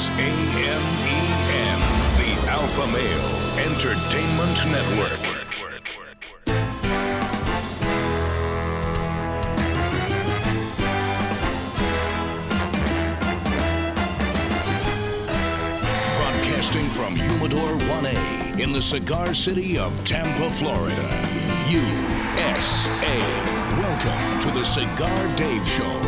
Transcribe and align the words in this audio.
is 0.00 0.08
AMEN, 0.08 1.80
the 2.16 2.32
Alpha 2.48 2.86
Male 2.86 3.30
Entertainment 3.68 4.58
Network. 4.72 5.22
Broadcasting 16.16 16.88
from 16.88 17.16
Humidor 17.16 17.68
1A 17.68 18.58
in 18.58 18.72
the 18.72 18.80
cigar 18.80 19.34
city 19.34 19.76
of 19.78 19.92
Tampa, 20.06 20.50
Florida. 20.50 21.08
USA. 21.68 23.18
Welcome 23.76 24.40
to 24.40 24.50
the 24.58 24.64
Cigar 24.64 25.36
Dave 25.36 25.66
Show, 25.68 26.00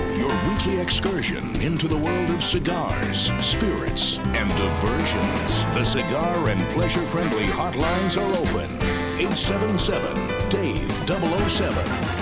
weekly 0.48 0.78
excursion 0.80 1.44
into 1.60 1.88
the 1.88 1.96
world 1.96 2.30
of 2.30 2.42
cigars, 2.42 3.30
spirits, 3.44 4.18
and 4.18 4.48
diversions. 4.56 5.64
The 5.74 5.84
cigar 5.84 6.48
and 6.48 6.60
pleasure 6.70 7.02
friendly 7.02 7.44
hotlines 7.44 8.16
are 8.16 8.32
open. 8.36 8.70
877 9.18 10.50
Dave 10.50 10.90
007. 11.06 11.74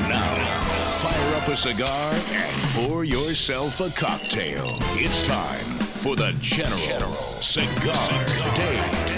Now, 0.08 0.98
fire 0.98 1.36
up 1.36 1.48
a 1.48 1.56
cigar 1.56 2.12
and 2.32 2.56
pour 2.74 3.04
yourself 3.04 3.80
a 3.80 3.90
cocktail. 3.98 4.66
It's 4.94 5.22
time 5.22 5.64
for 6.00 6.16
the 6.16 6.32
General, 6.40 7.12
Cigar, 7.12 8.54
Dave. 8.54 9.10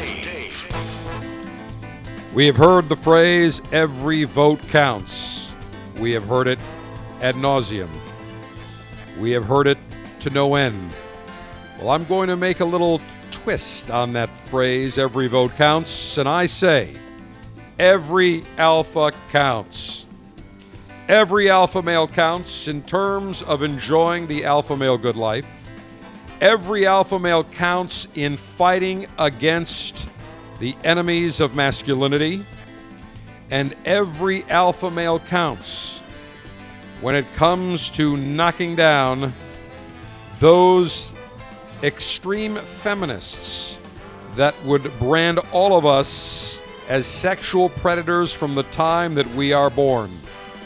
We 2.34 2.46
have 2.46 2.56
heard 2.56 2.88
the 2.88 2.96
phrase 2.96 3.60
every 3.72 4.24
vote 4.24 4.60
counts. 4.68 5.50
We 5.98 6.12
have 6.12 6.24
heard 6.24 6.48
it 6.48 6.58
ad 7.20 7.34
nauseum. 7.34 7.90
We 9.18 9.30
have 9.32 9.44
heard 9.44 9.66
it 9.66 9.78
to 10.20 10.30
no 10.30 10.54
end. 10.54 10.94
Well, 11.78 11.90
I'm 11.90 12.04
going 12.04 12.28
to 12.28 12.36
make 12.36 12.60
a 12.60 12.64
little 12.64 13.00
twist 13.30 13.90
on 13.90 14.12
that 14.12 14.30
phrase 14.48 14.98
every 14.98 15.26
vote 15.26 15.56
counts, 15.56 16.16
and 16.16 16.28
I 16.28 16.46
say 16.46 16.94
every 17.78 18.44
alpha 18.58 19.12
counts. 19.30 20.06
Every 21.08 21.50
alpha 21.50 21.82
male 21.82 22.06
counts 22.06 22.68
in 22.68 22.82
terms 22.82 23.42
of 23.42 23.62
enjoying 23.62 24.28
the 24.28 24.44
alpha 24.44 24.76
male 24.76 24.96
good 24.96 25.16
life. 25.16 25.68
Every 26.40 26.86
alpha 26.86 27.18
male 27.18 27.44
counts 27.44 28.06
in 28.14 28.36
fighting 28.36 29.06
against 29.18 30.08
the 30.60 30.76
enemies 30.84 31.40
of 31.40 31.56
masculinity. 31.56 32.44
And 33.50 33.74
every 33.84 34.44
alpha 34.44 34.90
male 34.90 35.18
counts 35.18 36.00
when 37.02 37.16
it 37.16 37.30
comes 37.34 37.90
to 37.90 38.16
knocking 38.16 38.76
down 38.76 39.32
those 40.38 41.12
extreme 41.82 42.56
feminists 42.56 43.76
that 44.36 44.54
would 44.64 44.84
brand 44.98 45.40
all 45.52 45.76
of 45.76 45.84
us 45.84 46.62
as 46.88 47.04
sexual 47.06 47.68
predators 47.68 48.32
from 48.32 48.54
the 48.54 48.62
time 48.64 49.14
that 49.14 49.26
we 49.34 49.52
are 49.52 49.68
born. 49.68 50.10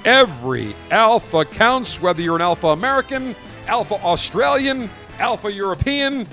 Every 0.04 0.76
alpha 0.90 1.44
counts, 1.44 2.00
whether 2.00 2.22
you're 2.22 2.36
an 2.36 2.42
alpha 2.42 2.68
American, 2.68 3.34
alpha 3.66 3.94
Australian, 3.94 4.90
alpha 5.18 5.50
European, 5.50 6.28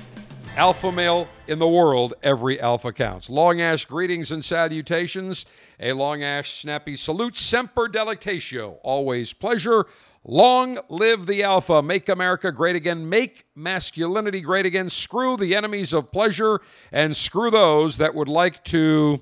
alpha 0.56 0.92
male 0.92 1.28
in 1.48 1.58
the 1.58 1.68
world, 1.68 2.14
every 2.22 2.60
alpha 2.60 2.92
counts. 2.94 3.30
Long 3.30 3.60
ash 3.60 3.86
greetings 3.86 4.32
and 4.32 4.46
salutations. 4.46 5.46
A 5.80 5.94
long 5.94 6.24
ash 6.24 6.62
snappy 6.62 6.96
salute. 6.96 7.36
Semper 7.36 7.90
delectatio. 7.90 8.78
Always 8.84 9.34
pleasure. 9.34 9.86
Long 10.24 10.80
live 10.90 11.26
the 11.26 11.44
alpha. 11.44 11.82
Make 11.82 12.08
America 12.08 12.52
great 12.52 12.76
again. 12.76 13.10
Make 13.10 13.46
masculinity 13.56 14.42
great 14.42 14.66
again. 14.66 14.90
Screw 14.90 15.36
the 15.36 15.56
enemies 15.56 15.92
of 15.92 16.12
pleasure 16.12 16.62
and 16.92 17.18
screw 17.18 17.50
those 17.50 17.98
that 17.98 18.14
would 18.14 18.30
like 18.30 18.64
to 18.66 19.22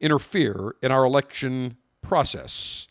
interfere 0.00 0.76
in 0.82 0.92
our 0.92 1.04
election 1.04 1.76
process. 2.02 2.88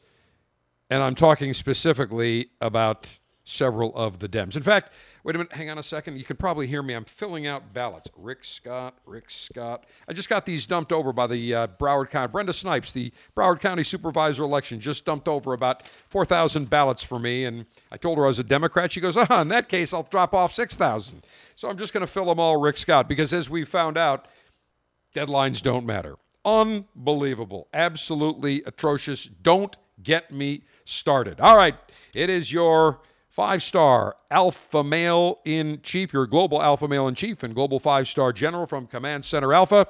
And 0.90 1.04
I'm 1.04 1.16
talking 1.16 1.54
specifically 1.54 2.50
about 2.60 3.20
several 3.44 3.96
of 3.96 4.20
the 4.20 4.28
Dems. 4.28 4.56
In 4.56 4.64
fact, 4.64 4.92
wait 5.24 5.36
a 5.36 5.38
minute, 5.38 5.54
hang 5.54 5.70
on 5.70 5.78
a 5.78 5.84
second. 5.84 6.18
You 6.18 6.24
can 6.24 6.38
probably 6.38 6.68
hear 6.68 6.82
me. 6.82 6.94
I'm 6.94 7.06
filling 7.06 7.48
out 7.48 7.74
ballots. 7.74 8.10
Rick 8.16 8.44
Scott, 8.44 8.96
Rick 9.06 9.30
Scott. 9.30 9.86
I 10.08 10.14
just 10.14 10.30
got 10.30 10.46
these 10.46 10.66
dumped 10.66 10.92
over 10.92 11.14
by 11.14 11.28
the 11.28 11.54
uh, 11.54 11.68
Broward 11.68 12.10
County. 12.10 12.32
Brenda 12.32 12.54
Snipes, 12.54 12.92
the 12.92 13.12
Broward 13.36 13.60
County 13.60 13.84
supervisor 13.84 14.44
election, 14.44 14.80
just 14.80 15.06
dumped 15.06 15.28
over 15.28 15.54
about 15.54 15.84
4,000 16.10 16.70
ballots 16.70 17.04
for 17.04 17.20
me. 17.20 17.46
And 17.46 17.66
I 17.92 17.98
told 17.98 18.18
her 18.18 18.26
I 18.26 18.28
was 18.28 18.40
a 18.40 18.44
Democrat. 18.44 18.92
She 18.92 19.02
goes, 19.02 19.18
ah, 19.18 19.42
in 19.42 19.50
that 19.50 19.70
case, 19.70 19.94
I'll 19.94 20.04
drop 20.04 20.34
off 20.34 20.54
6,000. 20.54 21.24
So 21.56 21.70
I'm 21.70 21.78
just 21.78 21.94
going 21.94 22.06
to 22.06 22.12
fill 22.12 22.26
them 22.26 22.40
all 22.40 22.58
Rick 22.58 22.78
Scott 22.78 23.08
because 23.08 23.34
as 23.34 23.50
we 23.50 23.64
found 23.66 23.98
out, 23.98 24.28
deadlines 25.16 25.62
don't 25.62 25.86
matter. 25.86 26.16
Unbelievable. 26.44 27.68
Absolutely 27.74 28.64
atrocious. 28.66 29.26
Don't 29.26 29.78
get 30.02 30.32
me 30.32 30.64
started. 30.86 31.40
All 31.40 31.56
right. 31.56 31.76
It 32.14 32.30
is 32.30 32.52
your 32.52 33.00
five 33.32 33.64
star 33.64 34.18
alpha 34.30 34.84
male 34.84 35.40
in 35.46 35.80
chief, 35.82 36.14
your 36.14 36.28
global 36.28 36.62
alpha 36.62 36.88
male 36.88 37.08
in 37.08 37.16
chief, 37.16 37.42
and 37.42 37.56
global 37.56 37.80
five 37.80 38.08
star 38.08 38.32
general 38.32 38.68
from 38.68 38.86
Command 38.86 39.26
Center 39.26 39.54
Alpha. 39.54 39.88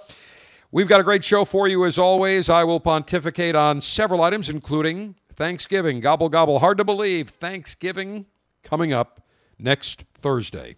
We've 0.72 0.88
got 0.88 1.02
a 1.02 1.03
great 1.03 1.25
show 1.25 1.44
for 1.44 1.68
you 1.68 1.84
as 1.84 1.97
always. 1.97 2.50
I 2.50 2.63
will 2.63 2.80
pontificate 2.80 3.56
on 3.56 3.81
several 3.81 4.22
items, 4.22 4.50
including 4.50 5.16
Thanksgiving. 5.34 6.00
Gobble, 6.00 6.30
gobble. 6.30 6.59
Hard 6.59 6.78
to 6.78 6.85
believe. 6.85 7.30
Thanksgiving 7.30 8.28
coming 8.63 8.94
up 8.94 9.25
next 9.59 10.06
Thursday. 10.13 10.78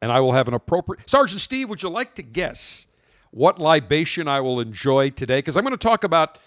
And 0.00 0.12
I 0.12 0.20
will 0.20 0.32
have 0.32 0.46
an 0.46 0.54
appropriate. 0.54 1.08
Sergeant 1.08 1.40
Steve, 1.40 1.68
would 1.68 1.82
you 1.82 1.88
like 1.88 2.14
to 2.14 2.22
guess 2.22 2.86
what 3.30 3.58
libation 3.58 4.28
I 4.28 4.40
will 4.40 4.60
enjoy 4.60 5.10
today? 5.10 5.38
Because 5.38 5.56
I'm 5.56 5.64
going 5.64 5.72
to 5.72 5.78
talk 5.78 6.04
about 6.04 6.38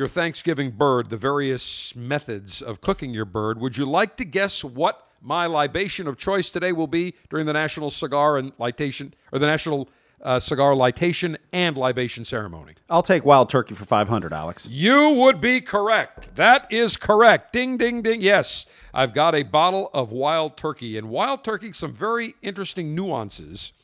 your 0.00 0.08
Thanksgiving 0.08 0.70
bird, 0.70 1.10
the 1.10 1.18
various 1.18 1.94
methods 1.94 2.62
of 2.62 2.80
cooking 2.80 3.12
your 3.12 3.26
bird. 3.26 3.60
Would 3.60 3.76
you 3.76 3.84
like 3.84 4.16
to 4.16 4.24
guess 4.24 4.64
what 4.64 5.06
my 5.20 5.44
libation 5.44 6.08
of 6.08 6.16
choice 6.16 6.48
today 6.48 6.72
will 6.72 6.86
be 6.86 7.12
during 7.28 7.44
the 7.44 7.52
National 7.52 7.90
Cigar 7.90 8.38
and 8.38 8.56
Lightation, 8.56 9.12
or 9.30 9.38
the 9.38 9.44
National 9.44 9.90
uh, 10.22 10.40
Cigar 10.40 10.72
Lightation 10.72 11.36
and 11.52 11.76
Libation 11.76 12.24
Ceremony? 12.24 12.76
I'll 12.88 13.02
take 13.02 13.26
wild 13.26 13.50
turkey 13.50 13.74
for 13.74 13.84
500, 13.84 14.32
Alex. 14.32 14.66
You 14.66 15.10
would 15.10 15.38
be 15.38 15.60
correct. 15.60 16.34
That 16.34 16.66
is 16.72 16.96
correct. 16.96 17.52
Ding, 17.52 17.76
ding, 17.76 18.00
ding. 18.00 18.22
Yes, 18.22 18.64
I've 18.94 19.12
got 19.12 19.34
a 19.34 19.42
bottle 19.42 19.90
of 19.92 20.10
wild 20.10 20.56
turkey. 20.56 20.96
And 20.96 21.10
wild 21.10 21.44
turkey, 21.44 21.74
some 21.74 21.92
very 21.92 22.36
interesting 22.40 22.94
nuances 22.94 23.74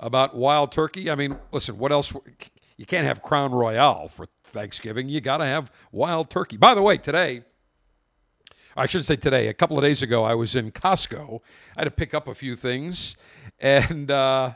about 0.00 0.34
wild 0.34 0.72
turkey. 0.72 1.08
I 1.08 1.14
mean, 1.14 1.36
listen, 1.52 1.78
what 1.78 1.92
else? 1.92 2.12
You 2.80 2.86
can't 2.86 3.06
have 3.06 3.20
Crown 3.20 3.52
Royal 3.52 4.08
for 4.08 4.26
Thanksgiving. 4.42 5.10
You 5.10 5.20
got 5.20 5.36
to 5.36 5.44
have 5.44 5.70
wild 5.92 6.30
turkey. 6.30 6.56
By 6.56 6.74
the 6.74 6.80
way, 6.80 6.96
today, 6.96 7.42
I 8.74 8.86
should 8.86 9.04
say 9.04 9.16
today, 9.16 9.48
a 9.48 9.52
couple 9.52 9.76
of 9.76 9.84
days 9.84 10.02
ago, 10.02 10.24
I 10.24 10.32
was 10.32 10.56
in 10.56 10.72
Costco. 10.72 11.40
I 11.76 11.80
had 11.80 11.84
to 11.84 11.90
pick 11.90 12.14
up 12.14 12.26
a 12.26 12.34
few 12.34 12.56
things, 12.56 13.18
and 13.58 14.10
uh, 14.10 14.54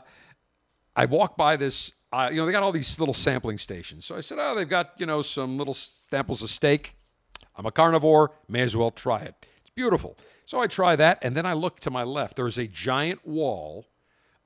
I 0.95 1.05
walked 1.05 1.37
by 1.37 1.55
this. 1.55 1.91
Uh, 2.11 2.29
you 2.31 2.37
know, 2.37 2.47
they 2.47 2.51
got 2.51 2.63
all 2.63 2.71
these 2.71 2.97
little 2.97 3.13
sampling 3.13 3.59
stations. 3.59 4.07
So 4.07 4.15
I 4.15 4.21
said, 4.21 4.39
"Oh, 4.41 4.55
they've 4.55 4.67
got 4.67 4.93
you 4.97 5.05
know 5.05 5.21
some 5.21 5.59
little 5.59 5.75
samples 5.75 6.41
of 6.41 6.49
steak. 6.49 6.95
I'm 7.55 7.67
a 7.67 7.71
carnivore. 7.71 8.31
May 8.49 8.61
as 8.61 8.75
well 8.75 8.89
try 8.89 9.19
it. 9.21 9.35
It's 9.61 9.69
beautiful." 9.69 10.17
So 10.47 10.59
I 10.59 10.65
try 10.65 10.95
that, 10.95 11.19
and 11.21 11.37
then 11.37 11.45
I 11.45 11.53
look 11.53 11.79
to 11.81 11.91
my 11.91 12.01
left. 12.01 12.37
There's 12.37 12.57
a 12.57 12.65
giant 12.65 13.27
wall 13.27 13.85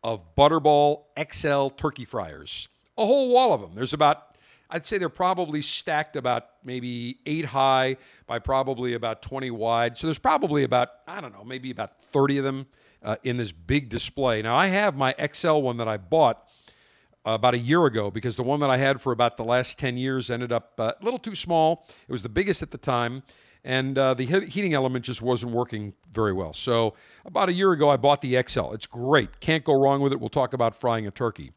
of 0.03 0.35
Butterball 0.35 1.03
XL 1.31 1.67
turkey 1.69 2.03
fryers. 2.03 2.67
A 2.99 3.05
whole 3.05 3.33
wall 3.33 3.53
of 3.53 3.61
them. 3.61 3.71
There's 3.73 3.93
about 3.93 4.29
I'd 4.71 4.85
say 4.85 4.99
they're 4.99 5.09
probably 5.09 5.61
stacked 5.61 6.15
about 6.15 6.45
maybe 6.63 7.19
eight 7.25 7.45
high 7.45 7.97
by 8.27 8.37
probably 8.37 8.93
about 8.93 9.23
20 9.23 9.49
wide. 9.49 9.97
So 9.97 10.05
there's 10.05 10.19
probably 10.19 10.63
about, 10.63 10.89
I 11.07 11.21
don't 11.21 11.33
know, 11.33 11.43
maybe 11.43 11.71
about 11.71 12.03
30 12.03 12.37
of 12.37 12.43
them 12.43 12.67
uh, 13.01 13.15
in 13.23 13.37
this 13.37 13.51
big 13.51 13.89
display. 13.89 14.43
Now, 14.43 14.55
I 14.55 14.67
have 14.67 14.95
my 14.95 15.15
XL 15.33 15.61
one 15.61 15.77
that 15.77 15.87
I 15.87 15.97
bought 15.97 16.47
uh, 17.25 17.31
about 17.31 17.55
a 17.55 17.57
year 17.57 17.85
ago 17.85 18.11
because 18.11 18.35
the 18.35 18.43
one 18.43 18.59
that 18.59 18.69
I 18.69 18.77
had 18.77 19.01
for 19.01 19.11
about 19.11 19.37
the 19.37 19.43
last 19.43 19.79
10 19.79 19.97
years 19.97 20.29
ended 20.29 20.51
up 20.51 20.73
uh, 20.77 20.93
a 21.01 21.03
little 21.03 21.19
too 21.19 21.35
small. 21.35 21.87
It 22.07 22.11
was 22.11 22.21
the 22.21 22.29
biggest 22.29 22.61
at 22.61 22.69
the 22.69 22.77
time. 22.77 23.23
And 23.63 23.97
uh, 23.97 24.13
the 24.13 24.25
he- 24.25 24.45
heating 24.45 24.73
element 24.75 25.03
just 25.03 25.21
wasn't 25.21 25.51
working 25.51 25.93
very 26.11 26.31
well. 26.31 26.53
So, 26.53 26.93
about 27.25 27.49
a 27.49 27.53
year 27.53 27.73
ago, 27.73 27.89
I 27.89 27.97
bought 27.97 28.21
the 28.21 28.41
XL. 28.47 28.71
It's 28.71 28.85
great. 28.85 29.41
Can't 29.41 29.65
go 29.65 29.73
wrong 29.73 29.99
with 29.99 30.13
it. 30.13 30.19
We'll 30.19 30.29
talk 30.29 30.53
about 30.53 30.79
frying 30.79 31.05
a 31.07 31.11
turkey. 31.11 31.51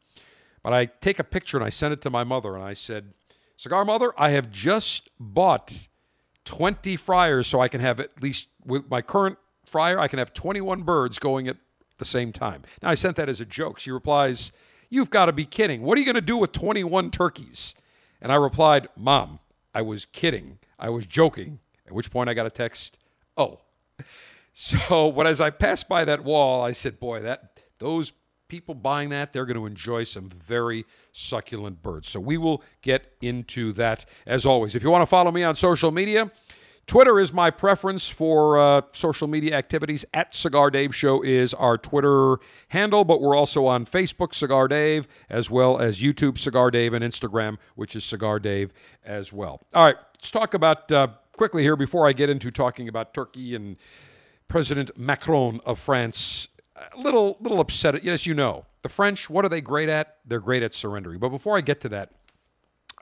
But 0.62 0.72
I 0.72 0.86
take 0.86 1.18
a 1.18 1.24
picture 1.24 1.56
and 1.56 1.64
I 1.64 1.70
send 1.70 1.92
it 1.92 2.00
to 2.02 2.10
my 2.10 2.24
mother 2.24 2.54
and 2.54 2.64
I 2.64 2.72
said, 2.72 3.12
Cigar 3.56 3.84
Mother, 3.84 4.12
I 4.16 4.30
have 4.30 4.50
just 4.50 5.10
bought 5.18 5.88
20 6.44 6.96
fryers 6.96 7.46
so 7.46 7.60
I 7.60 7.68
can 7.68 7.80
have 7.80 8.00
at 8.00 8.22
least, 8.22 8.48
with 8.64 8.88
my 8.90 9.02
current 9.02 9.38
fryer, 9.66 9.98
I 9.98 10.08
can 10.08 10.18
have 10.18 10.34
21 10.34 10.82
birds 10.82 11.18
going 11.18 11.48
at 11.48 11.56
the 11.98 12.04
same 12.04 12.32
time. 12.32 12.62
Now, 12.82 12.90
I 12.90 12.94
sent 12.94 13.16
that 13.16 13.28
as 13.28 13.40
a 13.40 13.44
joke. 13.44 13.78
She 13.78 13.90
replies, 13.90 14.52
You've 14.90 15.10
got 15.10 15.26
to 15.26 15.32
be 15.32 15.46
kidding. 15.46 15.82
What 15.82 15.96
are 15.96 16.00
you 16.00 16.04
going 16.04 16.16
to 16.16 16.20
do 16.20 16.36
with 16.36 16.52
21 16.52 17.10
turkeys? 17.10 17.74
And 18.20 18.30
I 18.30 18.34
replied, 18.34 18.88
Mom, 18.96 19.38
I 19.74 19.80
was 19.80 20.04
kidding. 20.04 20.58
I 20.78 20.90
was 20.90 21.06
joking. 21.06 21.60
At 21.86 21.92
which 21.92 22.10
point 22.10 22.28
I 22.28 22.34
got 22.34 22.46
a 22.46 22.50
text, 22.50 22.98
Oh. 23.36 23.60
So, 24.54 25.08
when 25.08 25.26
as 25.26 25.40
I 25.40 25.48
passed 25.48 25.88
by 25.88 26.04
that 26.04 26.24
wall, 26.24 26.62
I 26.62 26.72
said, 26.72 27.00
Boy, 27.00 27.20
that 27.20 27.58
those 27.78 28.12
people 28.52 28.74
buying 28.74 29.08
that, 29.08 29.32
they're 29.32 29.46
going 29.46 29.56
to 29.56 29.64
enjoy 29.64 30.04
some 30.04 30.28
very 30.28 30.84
succulent 31.10 31.82
birds. 31.82 32.06
So 32.06 32.20
we 32.20 32.36
will 32.36 32.62
get 32.82 33.10
into 33.22 33.72
that 33.72 34.04
as 34.26 34.44
always. 34.44 34.74
If 34.74 34.82
you 34.82 34.90
want 34.90 35.00
to 35.00 35.06
follow 35.06 35.30
me 35.30 35.42
on 35.42 35.56
social 35.56 35.90
media, 35.90 36.30
Twitter 36.86 37.18
is 37.18 37.32
my 37.32 37.50
preference 37.50 38.10
for 38.10 38.58
uh, 38.58 38.82
social 38.92 39.26
media 39.26 39.56
activities. 39.56 40.04
At 40.12 40.34
Cigar 40.34 40.70
Dave 40.70 40.94
Show 40.94 41.22
is 41.22 41.54
our 41.54 41.78
Twitter 41.78 42.36
handle, 42.68 43.06
but 43.06 43.22
we're 43.22 43.34
also 43.34 43.64
on 43.64 43.86
Facebook, 43.86 44.34
Cigar 44.34 44.68
Dave, 44.68 45.08
as 45.30 45.48
well 45.48 45.78
as 45.78 46.02
YouTube, 46.02 46.36
Cigar 46.36 46.70
Dave, 46.70 46.92
and 46.92 47.02
Instagram, 47.02 47.56
which 47.74 47.96
is 47.96 48.04
Cigar 48.04 48.38
Dave 48.38 48.70
as 49.02 49.32
well. 49.32 49.62
All 49.72 49.86
right, 49.86 49.96
let's 50.16 50.30
talk 50.30 50.52
about 50.52 50.92
uh, 50.92 51.08
quickly 51.34 51.62
here 51.62 51.76
before 51.76 52.06
I 52.06 52.12
get 52.12 52.28
into 52.28 52.50
talking 52.50 52.86
about 52.86 53.14
Turkey 53.14 53.54
and 53.54 53.78
President 54.46 54.90
Macron 54.98 55.58
of 55.64 55.78
France. 55.78 56.48
A 56.92 56.98
little, 56.98 57.36
little 57.40 57.60
upset. 57.60 58.02
Yes, 58.02 58.26
you 58.26 58.34
know 58.34 58.66
the 58.82 58.88
French. 58.88 59.30
What 59.30 59.44
are 59.44 59.48
they 59.48 59.60
great 59.60 59.88
at? 59.88 60.16
They're 60.26 60.40
great 60.40 60.62
at 60.62 60.74
surrendering. 60.74 61.18
But 61.18 61.30
before 61.30 61.56
I 61.56 61.60
get 61.60 61.80
to 61.82 61.88
that, 61.90 62.10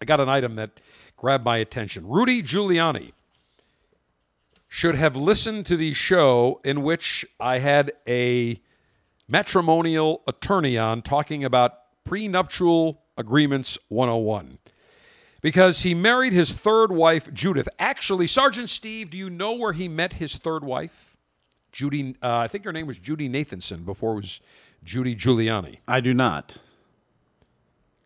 I 0.00 0.05
got 0.05 0.21
an 0.21 0.29
item 0.29 0.56
that 0.56 0.81
grabbed 1.17 1.44
my 1.44 1.59
attention. 1.59 2.06
Rudy 2.06 2.43
Giuliani 2.43 3.12
should 4.69 4.94
have 4.94 5.17
listened 5.17 5.67
to 5.67 5.77
the 5.77 5.93
show 5.93 6.61
in 6.65 6.82
which 6.82 7.27
I 7.41 7.59
had 7.59 7.93
a 8.06 8.61
matrimonial 9.29 10.23
attorney 10.26 10.79
on 10.79 11.03
talking 11.03 11.44
about 11.44 11.79
prenuptial 12.05 13.03
agreements 13.17 13.79
101 13.88 14.59
because 15.41 15.83
he 15.83 15.94
married 15.94 16.33
his 16.33 16.50
third 16.50 16.93
wife 16.93 17.33
Judith. 17.33 17.69
Actually, 17.79 18.26
Sergeant 18.26 18.69
Steve, 18.69 19.11
do 19.11 19.19
you 19.19 19.31
know 19.31 19.53
where 19.53 19.73
he 19.73 19.88
met 19.88 20.15
his 20.15 20.37
third 20.37 20.65
wife? 20.65 21.10
Judy, 21.73 22.17
uh, 22.23 22.37
I 22.39 22.49
think 22.49 22.65
her 22.65 22.73
name 22.73 22.87
was 22.87 22.99
Judy 22.99 23.29
Nathanson 23.29 23.85
before 23.85 24.13
it 24.13 24.17
was 24.17 24.41
Judy 24.85 25.15
Giuliani. 25.15 25.79
I 25.87 26.01
do 26.01 26.15
not. 26.15 26.57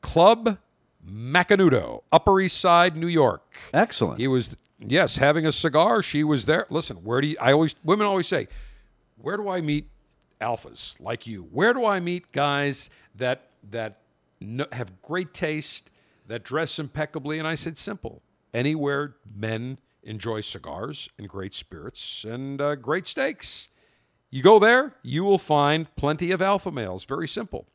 Club 0.03 0.59
Macanudo, 1.07 2.03
Upper 2.13 2.41
East 2.41 2.59
Side, 2.59 2.97
New 2.97 3.07
York. 3.07 3.43
Excellent. 3.73 4.21
He 4.21 4.29
was 4.29 4.57
yes, 4.79 5.17
having 5.17 5.47
a 5.47 5.53
cigar. 5.53 6.03
She 6.03 6.25
was 6.25 6.45
there. 6.45 6.67
Listen, 6.71 6.99
where 6.99 7.21
do 7.21 7.29
you, 7.29 7.37
I 7.41 7.53
always 7.53 7.75
women 7.85 8.07
always 8.07 8.27
say, 8.27 8.49
where 9.17 9.37
do 9.37 9.49
I 9.49 9.61
meet 9.61 9.89
alphas 10.41 10.99
like 11.01 11.27
you? 11.27 11.43
Where 11.51 11.73
do 11.73 11.85
I 11.87 12.01
meet 12.01 12.33
guys 12.33 12.91
that 13.15 13.51
that 13.71 14.01
no, 14.41 14.67
have 14.73 15.01
great 15.03 15.33
taste, 15.33 15.91
that 16.27 16.43
dress 16.45 16.79
impeccably? 16.79 17.39
And 17.39 17.49
I 17.49 17.55
said, 17.55 17.79
simple. 17.79 18.23
Anywhere 18.53 19.17
men 19.37 19.79
enjoy 20.05 20.41
cigars 20.41 21.09
and 21.19 21.29
great 21.29 21.55
spirits 21.55 22.25
and 22.25 22.61
uh, 22.61 22.75
great 22.77 23.07
steaks. 23.07 23.69
You 24.31 24.43
go 24.43 24.59
there, 24.59 24.97
you 25.03 25.25
will 25.25 25.39
find 25.39 25.95
plenty 25.97 26.31
of 26.31 26.43
alpha 26.43 26.71
males. 26.71 27.05
Very 27.05 27.29
simple. 27.29 27.67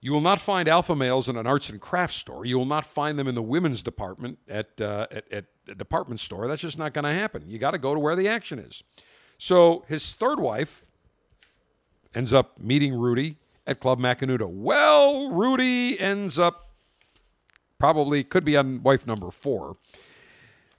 You 0.00 0.12
will 0.12 0.20
not 0.20 0.40
find 0.40 0.68
alpha 0.68 0.96
males 0.96 1.28
in 1.28 1.36
an 1.36 1.46
arts 1.46 1.68
and 1.68 1.80
crafts 1.80 2.16
store. 2.16 2.44
You 2.44 2.58
will 2.58 2.66
not 2.66 2.84
find 2.84 3.18
them 3.18 3.28
in 3.28 3.36
the 3.36 3.42
women's 3.42 3.82
department 3.82 4.38
at, 4.48 4.80
uh, 4.80 5.06
at, 5.12 5.32
at 5.32 5.44
a 5.68 5.74
department 5.74 6.20
store. 6.20 6.48
That's 6.48 6.62
just 6.62 6.78
not 6.78 6.92
going 6.92 7.04
to 7.04 7.12
happen. 7.12 7.44
You 7.48 7.58
got 7.58 7.70
to 7.70 7.78
go 7.78 7.94
to 7.94 8.00
where 8.00 8.16
the 8.16 8.28
action 8.28 8.58
is. 8.58 8.82
So 9.38 9.84
his 9.88 10.14
third 10.14 10.40
wife 10.40 10.84
ends 12.14 12.32
up 12.32 12.58
meeting 12.58 12.94
Rudy 12.94 13.36
at 13.66 13.78
Club 13.78 14.00
Macanudo. 14.00 14.48
Well, 14.48 15.30
Rudy 15.30 15.98
ends 15.98 16.38
up 16.38 16.68
probably 17.78 18.22
could 18.22 18.44
be 18.44 18.56
on 18.56 18.80
wife 18.82 19.06
number 19.06 19.30
four. 19.32 19.76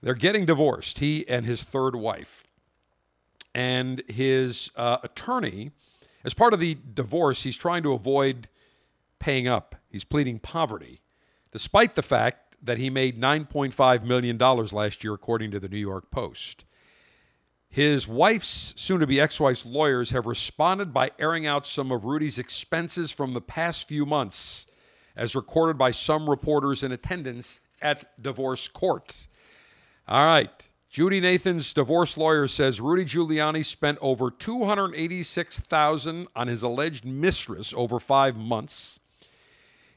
They're 0.03 0.13
getting 0.15 0.45
divorced, 0.45 0.99
he 0.99 1.25
and 1.29 1.45
his 1.45 1.63
third 1.63 1.95
wife. 1.95 2.43
And 3.55 4.03
his 4.09 4.69
uh, 4.75 4.97
attorney, 5.01 5.71
as 6.25 6.33
part 6.33 6.53
of 6.53 6.59
the 6.59 6.77
divorce, 6.93 7.43
he's 7.43 7.55
trying 7.55 7.83
to 7.83 7.93
avoid 7.93 8.49
paying 9.19 9.47
up. 9.47 9.75
He's 9.89 10.03
pleading 10.03 10.39
poverty, 10.39 10.99
despite 11.53 11.95
the 11.95 12.01
fact 12.01 12.57
that 12.61 12.79
he 12.79 12.89
made 12.89 13.19
$9.5 13.19 14.03
million 14.03 14.37
last 14.37 15.03
year, 15.05 15.13
according 15.13 15.51
to 15.51 15.59
the 15.59 15.69
New 15.69 15.77
York 15.77 16.11
Post. 16.11 16.65
His 17.69 18.05
wife's, 18.05 18.73
soon 18.75 18.99
to 18.99 19.07
be 19.07 19.21
ex 19.21 19.39
wife's 19.39 19.65
lawyers 19.65 20.11
have 20.11 20.25
responded 20.25 20.93
by 20.93 21.11
airing 21.17 21.47
out 21.47 21.65
some 21.65 21.91
of 21.93 22.03
Rudy's 22.03 22.37
expenses 22.37 23.11
from 23.11 23.33
the 23.33 23.41
past 23.41 23.87
few 23.87 24.05
months, 24.05 24.67
as 25.15 25.33
recorded 25.33 25.77
by 25.77 25.91
some 25.91 26.29
reporters 26.29 26.83
in 26.83 26.91
attendance 26.91 27.61
at 27.81 28.21
divorce 28.21 28.67
court. 28.67 29.27
All 30.13 30.25
right. 30.27 30.51
Judy 30.91 31.19
Nathan's 31.19 31.73
divorce 31.73 32.17
lawyer 32.17 32.45
says 32.45 32.79
Rudy 32.79 33.03
Giuliani 33.03 33.65
spent 33.65 33.97
over 33.99 34.29
286,000 34.29 36.27
on 36.35 36.47
his 36.47 36.61
alleged 36.61 37.03
mistress 37.03 37.73
over 37.75 37.99
5 37.99 38.37
months. 38.37 38.99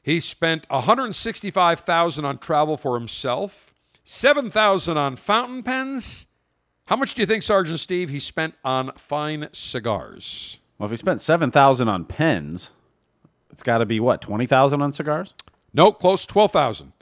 He 0.01 0.19
spent 0.19 0.67
165,000 0.71 2.25
on 2.25 2.39
travel 2.39 2.77
for 2.77 2.97
himself, 2.97 3.71
7,000 4.05 4.97
on 4.97 5.17
fountain 5.17 5.61
pens. 5.61 6.25
How 6.85 6.95
much 6.95 7.13
do 7.13 7.21
you 7.21 7.27
think 7.27 7.43
Sergeant 7.43 7.79
Steve 7.79 8.09
he 8.09 8.17
spent 8.17 8.55
on 8.65 8.93
fine 8.93 9.49
cigars? 9.51 10.57
Well, 10.79 10.85
if 10.85 10.91
he 10.91 10.97
spent 10.97 11.21
7000 11.21 11.87
on 11.87 12.05
pens, 12.05 12.71
it's 13.51 13.61
got 13.61 13.77
to 13.77 13.85
be 13.85 13.99
what, 13.99 14.23
20000 14.23 14.81
on 14.81 14.93
cigars? 14.93 15.35
No, 15.75 15.91
close 15.91 16.25
12,000. 16.25 16.93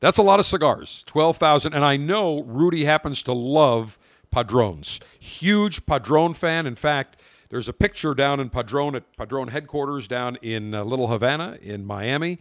That's 0.00 0.18
a 0.18 0.22
lot 0.22 0.38
of 0.38 0.46
cigars, 0.46 1.02
12,000. 1.06 1.72
And 1.72 1.84
I 1.84 1.96
know 1.96 2.42
Rudy 2.42 2.84
happens 2.84 3.22
to 3.24 3.32
love 3.32 3.98
Padrones. 4.30 5.00
Huge 5.18 5.86
Padron 5.86 6.34
fan. 6.34 6.66
In 6.66 6.74
fact, 6.74 7.20
there's 7.50 7.68
a 7.68 7.72
picture 7.72 8.14
down 8.14 8.40
in 8.40 8.50
Padron 8.50 8.96
at 8.96 9.16
Padron 9.16 9.48
headquarters 9.48 10.08
down 10.08 10.36
in 10.42 10.74
uh, 10.74 10.82
Little 10.82 11.06
Havana 11.06 11.58
in 11.62 11.86
Miami. 11.86 12.40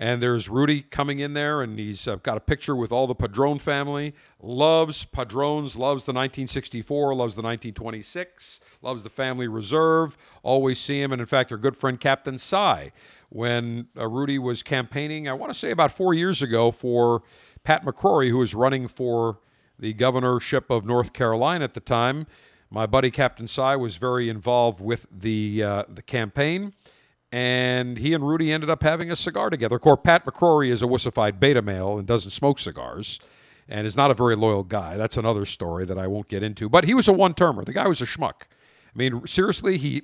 And 0.00 0.22
there's 0.22 0.48
Rudy 0.48 0.82
coming 0.82 1.18
in 1.18 1.32
there, 1.32 1.60
and 1.60 1.76
he's 1.76 2.06
uh, 2.06 2.16
got 2.16 2.36
a 2.36 2.40
picture 2.40 2.76
with 2.76 2.92
all 2.92 3.08
the 3.08 3.16
Padron 3.16 3.58
family. 3.58 4.14
Loves 4.40 5.04
Padrones, 5.04 5.74
loves 5.74 6.04
the 6.04 6.12
1964, 6.12 7.14
loves 7.16 7.34
the 7.34 7.42
1926, 7.42 8.60
loves 8.80 9.02
the 9.02 9.10
family 9.10 9.48
reserve. 9.48 10.16
Always 10.44 10.78
see 10.78 11.02
him. 11.02 11.10
And 11.10 11.20
in 11.20 11.26
fact, 11.26 11.48
their 11.48 11.58
good 11.58 11.76
friend 11.76 11.98
Captain 11.98 12.38
Cy 12.38 12.92
when 13.30 13.88
uh, 13.96 14.08
Rudy 14.08 14.38
was 14.38 14.62
campaigning, 14.62 15.28
I 15.28 15.32
want 15.32 15.52
to 15.52 15.58
say 15.58 15.70
about 15.70 15.92
four 15.92 16.14
years 16.14 16.42
ago, 16.42 16.70
for 16.70 17.22
Pat 17.62 17.84
McCrory, 17.84 18.30
who 18.30 18.38
was 18.38 18.54
running 18.54 18.88
for 18.88 19.38
the 19.78 19.92
governorship 19.92 20.70
of 20.70 20.84
North 20.84 21.12
Carolina 21.12 21.64
at 21.64 21.74
the 21.74 21.80
time. 21.80 22.26
My 22.70 22.86
buddy 22.86 23.10
Captain 23.10 23.48
Cy 23.48 23.76
was 23.76 23.96
very 23.96 24.28
involved 24.28 24.80
with 24.80 25.06
the 25.10 25.62
uh, 25.62 25.84
the 25.88 26.02
campaign, 26.02 26.74
and 27.32 27.96
he 27.98 28.12
and 28.12 28.26
Rudy 28.26 28.52
ended 28.52 28.68
up 28.68 28.82
having 28.82 29.10
a 29.10 29.16
cigar 29.16 29.50
together. 29.50 29.76
Of 29.76 29.82
course, 29.82 30.00
Pat 30.04 30.26
McCrory 30.26 30.70
is 30.70 30.82
a 30.82 30.86
wussified 30.86 31.40
beta 31.40 31.62
male 31.62 31.98
and 31.98 32.06
doesn't 32.06 32.30
smoke 32.30 32.58
cigars, 32.58 33.20
and 33.68 33.86
is 33.86 33.96
not 33.96 34.10
a 34.10 34.14
very 34.14 34.36
loyal 34.36 34.64
guy. 34.64 34.96
That's 34.96 35.16
another 35.16 35.46
story 35.46 35.86
that 35.86 35.98
I 35.98 36.06
won't 36.06 36.28
get 36.28 36.42
into. 36.42 36.68
But 36.68 36.84
he 36.84 36.94
was 36.94 37.08
a 37.08 37.12
one 37.12 37.34
termer. 37.34 37.64
The 37.64 37.72
guy 37.72 37.86
was 37.86 38.02
a 38.02 38.06
schmuck. 38.06 38.42
I 38.94 38.98
mean, 38.98 39.26
seriously, 39.26 39.76
he 39.76 40.02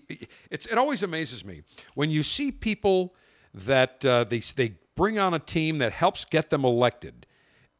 it's 0.50 0.66
it 0.66 0.78
always 0.78 1.02
amazes 1.02 1.44
me 1.44 1.62
when 1.94 2.10
you 2.10 2.22
see 2.22 2.52
people 2.52 3.14
that 3.52 4.04
uh, 4.04 4.24
they 4.24 4.38
they 4.38 4.76
bring 4.96 5.18
on 5.18 5.34
a 5.34 5.38
team 5.38 5.78
that 5.78 5.92
helps 5.92 6.24
get 6.24 6.50
them 6.50 6.64
elected, 6.64 7.26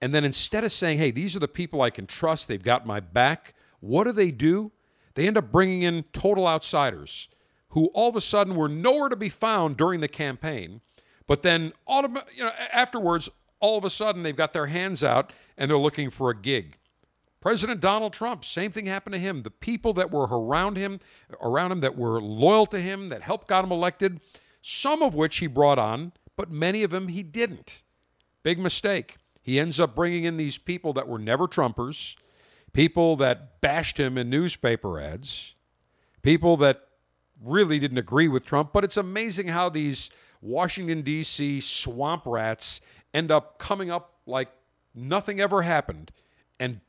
and 0.01 0.15
then 0.15 0.25
instead 0.25 0.65
of 0.65 0.73
saying, 0.73 0.99
"Hey, 0.99 1.11
these 1.11 1.37
are 1.37 1.41
the 1.41 1.49
people 1.49 1.83
I 1.83 1.91
can 1.91 2.07
trust. 2.07 2.49
They've 2.49 2.63
got 2.63 2.87
my 2.87 3.01
back," 3.01 3.55
what 3.81 4.05
do 4.05 4.13
they 4.13 4.31
do? 4.31 4.73
They 5.15 5.27
end 5.27 5.37
up 5.37 5.53
bringing 5.53 5.83
in 5.83 6.05
total 6.13 6.47
outsiders 6.47 7.29
who 7.71 7.87
all 7.87 8.09
of 8.09 8.17
a 8.17 8.21
sudden 8.21 8.55
were 8.55 8.69
nowhere 8.69 9.09
to 9.09 9.17
be 9.17 9.29
found 9.29 9.77
during 9.77 10.01
the 10.01 10.09
campaign, 10.09 10.81
but 11.27 11.43
then 11.43 11.73
you 11.89 12.45
know, 12.45 12.53
afterwards, 12.73 13.29
all 13.61 13.77
of 13.79 13.85
a 13.85 13.91
sudden 13.91 14.23
they've 14.23 14.37
got 14.37 14.53
their 14.53 14.67
hands 14.67 15.03
out 15.03 15.33
and 15.57 15.71
they're 15.71 15.79
looking 15.79 16.11
for 16.11 16.31
a 16.31 16.37
gig. 16.37 16.77
President 17.45 17.83
Donald 17.83 18.15
Trump, 18.15 18.43
same 18.43 18.73
thing 18.73 18.87
happened 18.87 19.13
to 19.13 19.19
him. 19.19 19.43
The 19.43 19.51
people 19.51 19.93
that 19.93 20.11
were 20.11 20.27
around 20.27 20.79
him, 20.79 20.99
around 21.43 21.73
him 21.73 21.81
that 21.81 21.95
were 21.95 22.19
loyal 22.19 22.65
to 22.65 22.81
him, 22.81 23.11
that 23.11 23.21
helped 23.21 23.49
got 23.49 23.63
him 23.63 23.71
elected, 23.71 24.19
some 24.63 25.03
of 25.03 25.15
which 25.15 25.37
he 25.37 25.47
brought 25.47 25.79
on, 25.79 26.13
but 26.39 26.51
many 26.51 26.83
of 26.83 26.91
them 26.91 27.09
he 27.09 27.23
didn't. 27.23 27.83
Big 28.43 28.59
mistake. 28.59 29.19
He 29.43 29.61
ends 29.61 29.79
up 29.79 29.95
bringing 29.95 30.25
in 30.25 30.39
these 30.39 30.57
people 30.57 30.95
that 30.95 31.07
were 31.07 31.19
never 31.19 31.47
Trumpers, 31.47 32.17
people 32.73 33.15
that 33.17 33.61
bashed 33.61 34.01
him 34.01 34.17
in 34.17 34.31
newspaper 34.31 34.99
ads, 34.99 35.55
people 36.23 36.57
that 36.57 36.89
really 37.43 37.79
didn't 37.79 37.99
agree 37.99 38.27
with 38.27 38.47
Trump. 38.47 38.73
But 38.73 38.85
it's 38.85 38.97
amazing 38.97 39.49
how 39.49 39.69
these 39.69 40.09
Washington, 40.41 41.03
D.C. 41.03 41.61
swamp 41.61 42.23
rats 42.25 42.81
end 43.13 43.31
up 43.31 43.59
coming 43.59 43.91
up 43.91 44.15
like 44.25 44.49
nothing 44.95 45.41
ever 45.43 45.61
happened 45.61 46.11
and 46.59 46.81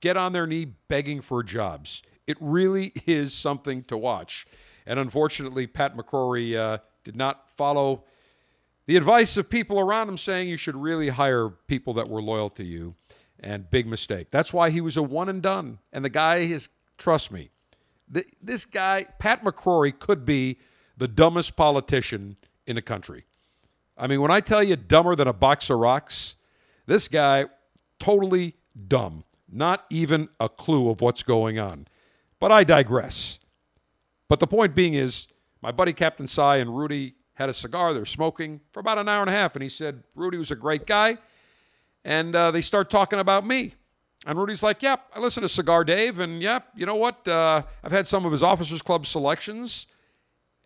get 0.00 0.16
on 0.16 0.32
their 0.32 0.46
knee 0.46 0.66
begging 0.88 1.20
for 1.20 1.42
jobs. 1.42 2.02
It 2.26 2.36
really 2.40 2.92
is 3.06 3.34
something 3.34 3.84
to 3.84 3.96
watch. 3.96 4.46
And 4.86 4.98
unfortunately, 4.98 5.66
Pat 5.66 5.96
McCrory 5.96 6.56
uh, 6.56 6.78
did 7.04 7.16
not 7.16 7.50
follow 7.56 8.04
the 8.86 8.96
advice 8.96 9.36
of 9.36 9.50
people 9.50 9.78
around 9.78 10.08
him 10.08 10.16
saying 10.16 10.48
you 10.48 10.56
should 10.56 10.76
really 10.76 11.10
hire 11.10 11.50
people 11.50 11.92
that 11.94 12.08
were 12.08 12.22
loyal 12.22 12.48
to 12.50 12.64
you. 12.64 12.94
And 13.40 13.70
big 13.70 13.86
mistake. 13.86 14.28
That's 14.32 14.52
why 14.52 14.70
he 14.70 14.80
was 14.80 14.96
a 14.96 15.02
one 15.02 15.28
and 15.28 15.40
done. 15.40 15.78
And 15.92 16.04
the 16.04 16.08
guy 16.08 16.38
is, 16.38 16.70
trust 16.96 17.30
me, 17.30 17.50
the, 18.08 18.24
this 18.42 18.64
guy, 18.64 19.06
Pat 19.20 19.44
McCrory, 19.44 19.96
could 19.96 20.24
be 20.24 20.58
the 20.96 21.06
dumbest 21.06 21.54
politician 21.54 22.36
in 22.66 22.74
the 22.74 22.82
country. 22.82 23.26
I 23.96 24.06
mean, 24.06 24.20
when 24.20 24.30
I 24.30 24.40
tell 24.40 24.62
you 24.62 24.74
dumber 24.74 25.14
than 25.14 25.28
a 25.28 25.32
box 25.32 25.70
of 25.70 25.78
rocks, 25.78 26.36
this 26.86 27.06
guy 27.06 27.46
totally 28.00 28.56
dumb. 28.88 29.24
Not 29.50 29.84
even 29.90 30.28
a 30.38 30.48
clue 30.48 30.90
of 30.90 31.00
what's 31.00 31.22
going 31.22 31.58
on. 31.58 31.86
But 32.40 32.52
I 32.52 32.64
digress. 32.64 33.38
But 34.28 34.40
the 34.40 34.46
point 34.46 34.74
being 34.74 34.94
is, 34.94 35.26
my 35.62 35.72
buddy 35.72 35.92
Captain 35.92 36.26
Cy 36.26 36.56
and 36.56 36.76
Rudy 36.76 37.14
had 37.34 37.48
a 37.48 37.54
cigar. 37.54 37.94
They're 37.94 38.04
smoking 38.04 38.60
for 38.72 38.80
about 38.80 38.98
an 38.98 39.08
hour 39.08 39.22
and 39.22 39.30
a 39.30 39.32
half, 39.32 39.56
and 39.56 39.62
he 39.62 39.68
said 39.68 40.02
Rudy 40.14 40.38
was 40.38 40.50
a 40.50 40.56
great 40.56 40.86
guy. 40.86 41.18
And 42.04 42.34
uh, 42.34 42.50
they 42.50 42.60
start 42.60 42.90
talking 42.90 43.18
about 43.18 43.46
me. 43.46 43.74
And 44.26 44.38
Rudy's 44.38 44.62
like, 44.62 44.82
"Yep, 44.82 45.00
I 45.14 45.20
listen 45.20 45.42
to 45.42 45.48
Cigar 45.48 45.84
Dave, 45.84 46.18
and 46.18 46.42
yep, 46.42 46.68
you 46.74 46.86
know 46.86 46.96
what? 46.96 47.26
Uh, 47.26 47.62
I've 47.84 47.92
had 47.92 48.06
some 48.06 48.26
of 48.26 48.32
his 48.32 48.42
Officers 48.42 48.82
Club 48.82 49.06
selections." 49.06 49.86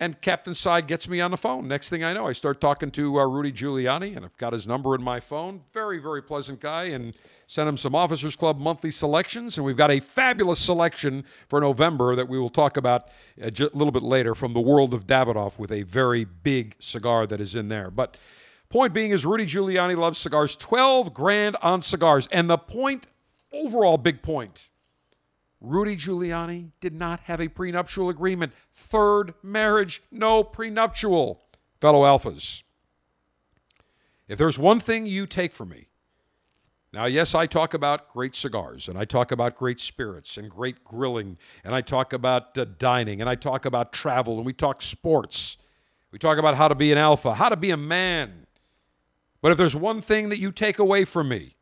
And 0.02 0.20
Captain 0.20 0.52
Cy 0.52 0.80
gets 0.80 1.06
me 1.08 1.20
on 1.20 1.30
the 1.30 1.36
phone. 1.36 1.68
Next 1.68 1.88
thing 1.88 2.02
I 2.02 2.12
know, 2.12 2.26
I 2.26 2.32
start 2.32 2.60
talking 2.60 2.90
to 2.90 3.20
uh, 3.20 3.24
Rudy 3.24 3.52
Giuliani, 3.52 4.16
and 4.16 4.24
I've 4.24 4.36
got 4.36 4.52
his 4.52 4.66
number 4.66 4.96
in 4.96 5.00
my 5.00 5.20
phone. 5.20 5.60
Very, 5.72 6.00
very 6.00 6.20
pleasant 6.20 6.58
guy, 6.58 6.86
and 6.86 7.14
sent 7.46 7.68
him 7.68 7.76
some 7.76 7.94
Officers 7.94 8.34
Club 8.34 8.58
monthly 8.58 8.90
selections. 8.90 9.56
And 9.56 9.64
we've 9.64 9.76
got 9.76 9.92
a 9.92 10.00
fabulous 10.00 10.58
selection 10.58 11.24
for 11.46 11.60
November 11.60 12.16
that 12.16 12.28
we 12.28 12.36
will 12.36 12.50
talk 12.50 12.76
about 12.76 13.10
a 13.40 13.52
little 13.52 13.92
bit 13.92 14.02
later 14.02 14.34
from 14.34 14.54
the 14.54 14.60
world 14.60 14.92
of 14.92 15.06
Davidoff 15.06 15.56
with 15.56 15.70
a 15.70 15.82
very 15.82 16.24
big 16.24 16.74
cigar 16.80 17.24
that 17.28 17.40
is 17.40 17.54
in 17.54 17.68
there. 17.68 17.88
But 17.88 18.16
point 18.70 18.92
being 18.92 19.12
is 19.12 19.24
Rudy 19.24 19.46
Giuliani 19.46 19.96
loves 19.96 20.18
cigars. 20.18 20.56
12 20.56 21.14
grand 21.14 21.54
on 21.62 21.80
cigars. 21.80 22.26
And 22.32 22.50
the 22.50 22.58
point, 22.58 23.06
overall 23.52 23.98
big 23.98 24.20
point, 24.20 24.68
Rudy 25.62 25.96
Giuliani 25.96 26.72
did 26.80 26.92
not 26.92 27.20
have 27.20 27.40
a 27.40 27.46
prenuptial 27.46 28.08
agreement. 28.08 28.52
Third 28.72 29.34
marriage, 29.42 30.02
no 30.10 30.42
prenuptial. 30.42 31.40
Fellow 31.80 32.02
Alphas, 32.02 32.62
if 34.28 34.38
there's 34.38 34.58
one 34.58 34.80
thing 34.80 35.06
you 35.06 35.26
take 35.26 35.52
from 35.52 35.70
me, 35.70 35.86
now, 36.92 37.06
yes, 37.06 37.34
I 37.34 37.46
talk 37.46 37.72
about 37.72 38.12
great 38.12 38.34
cigars 38.34 38.86
and 38.86 38.98
I 38.98 39.06
talk 39.06 39.32
about 39.32 39.56
great 39.56 39.80
spirits 39.80 40.36
and 40.36 40.50
great 40.50 40.84
grilling 40.84 41.38
and 41.64 41.74
I 41.74 41.80
talk 41.80 42.12
about 42.12 42.58
uh, 42.58 42.66
dining 42.78 43.22
and 43.22 43.30
I 43.30 43.34
talk 43.34 43.64
about 43.64 43.94
travel 43.94 44.36
and 44.36 44.44
we 44.44 44.52
talk 44.52 44.82
sports. 44.82 45.56
We 46.10 46.18
talk 46.18 46.36
about 46.36 46.54
how 46.54 46.68
to 46.68 46.74
be 46.74 46.92
an 46.92 46.98
alpha, 46.98 47.32
how 47.34 47.48
to 47.48 47.56
be 47.56 47.70
a 47.70 47.78
man. 47.78 48.46
But 49.40 49.52
if 49.52 49.58
there's 49.58 49.74
one 49.74 50.02
thing 50.02 50.28
that 50.28 50.38
you 50.38 50.52
take 50.52 50.78
away 50.78 51.06
from 51.06 51.30
me, 51.30 51.56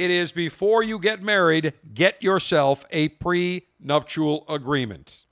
it 0.00 0.10
is 0.10 0.32
before 0.32 0.82
you 0.82 0.98
get 0.98 1.22
married, 1.22 1.74
get 1.92 2.22
yourself 2.22 2.86
a 2.90 3.08
prenuptial 3.08 4.46
agreement. 4.48 5.24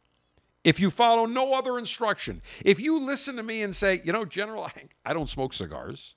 If 0.62 0.78
you 0.78 0.90
follow 0.90 1.24
no 1.24 1.54
other 1.54 1.78
instruction, 1.78 2.42
if 2.62 2.78
you 2.78 3.00
listen 3.00 3.36
to 3.36 3.42
me 3.42 3.62
and 3.62 3.74
say, 3.74 4.02
you 4.04 4.12
know, 4.12 4.26
General, 4.26 4.68
I, 5.06 5.14
don't 5.14 5.30
smoke 5.30 5.54
cigars, 5.54 6.16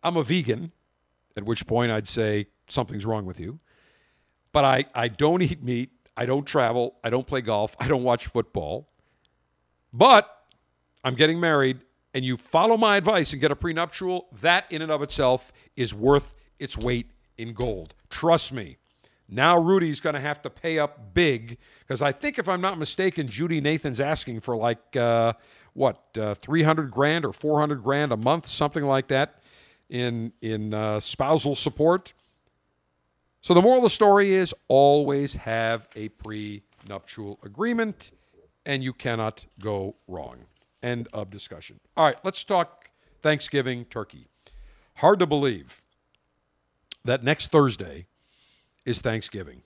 I'm 0.00 0.16
a 0.16 0.22
vegan, 0.22 0.70
at 1.36 1.42
which 1.42 1.66
point 1.66 1.90
I'd 1.90 2.06
say 2.06 2.46
something's 2.68 3.04
wrong 3.04 3.26
with 3.26 3.40
you, 3.40 3.58
but 4.52 4.64
I, 4.64 4.84
I 4.94 5.08
don't 5.08 5.42
eat 5.42 5.60
meat, 5.60 5.90
I 6.16 6.24
don't 6.24 6.44
travel, 6.44 6.94
I 7.02 7.10
don't 7.10 7.26
play 7.26 7.40
golf, 7.40 7.74
I 7.80 7.88
don't 7.88 8.04
watch 8.04 8.28
football, 8.28 8.88
but 9.92 10.30
I'm 11.02 11.16
getting 11.16 11.40
married, 11.40 11.80
and 12.14 12.24
you 12.24 12.36
follow 12.36 12.76
my 12.76 12.96
advice 12.96 13.32
and 13.32 13.40
get 13.40 13.50
a 13.50 13.56
prenuptial, 13.56 14.28
that 14.40 14.66
in 14.70 14.82
and 14.82 14.92
of 14.92 15.02
itself 15.02 15.52
is 15.74 15.92
worth 15.92 16.36
its 16.60 16.78
weight 16.78 17.10
in 17.38 17.52
gold. 17.52 17.94
Trust 18.10 18.52
me. 18.52 18.76
Now 19.28 19.58
Rudy's 19.58 20.00
going 20.00 20.14
to 20.14 20.20
have 20.20 20.40
to 20.42 20.50
pay 20.50 20.78
up 20.78 21.12
big 21.14 21.58
because 21.80 22.00
I 22.02 22.12
think, 22.12 22.38
if 22.38 22.48
I'm 22.48 22.60
not 22.60 22.78
mistaken, 22.78 23.26
Judy 23.28 23.60
Nathan's 23.60 24.00
asking 24.00 24.40
for 24.40 24.56
like 24.56 24.96
uh, 24.96 25.32
what 25.72 26.00
uh, 26.18 26.34
300 26.34 26.90
grand 26.90 27.24
or 27.24 27.32
400 27.32 27.82
grand 27.82 28.12
a 28.12 28.16
month, 28.16 28.46
something 28.46 28.84
like 28.84 29.08
that, 29.08 29.40
in 29.88 30.32
in 30.40 30.74
uh, 30.74 31.00
spousal 31.00 31.54
support. 31.54 32.12
So 33.40 33.54
the 33.54 33.62
moral 33.62 33.78
of 33.78 33.84
the 33.84 33.90
story 33.90 34.32
is 34.34 34.54
always 34.68 35.34
have 35.34 35.88
a 35.94 36.08
prenuptial 36.08 37.38
agreement, 37.44 38.10
and 38.64 38.82
you 38.82 38.92
cannot 38.92 39.46
go 39.60 39.96
wrong. 40.08 40.46
End 40.82 41.08
of 41.12 41.30
discussion. 41.30 41.80
All 41.96 42.04
right, 42.04 42.18
let's 42.24 42.42
talk 42.44 42.90
Thanksgiving 43.22 43.84
turkey. 43.86 44.26
Hard 44.96 45.18
to 45.18 45.26
believe 45.26 45.82
that 47.06 47.24
next 47.24 47.50
Thursday 47.50 48.06
is 48.84 49.00
Thanksgiving. 49.00 49.62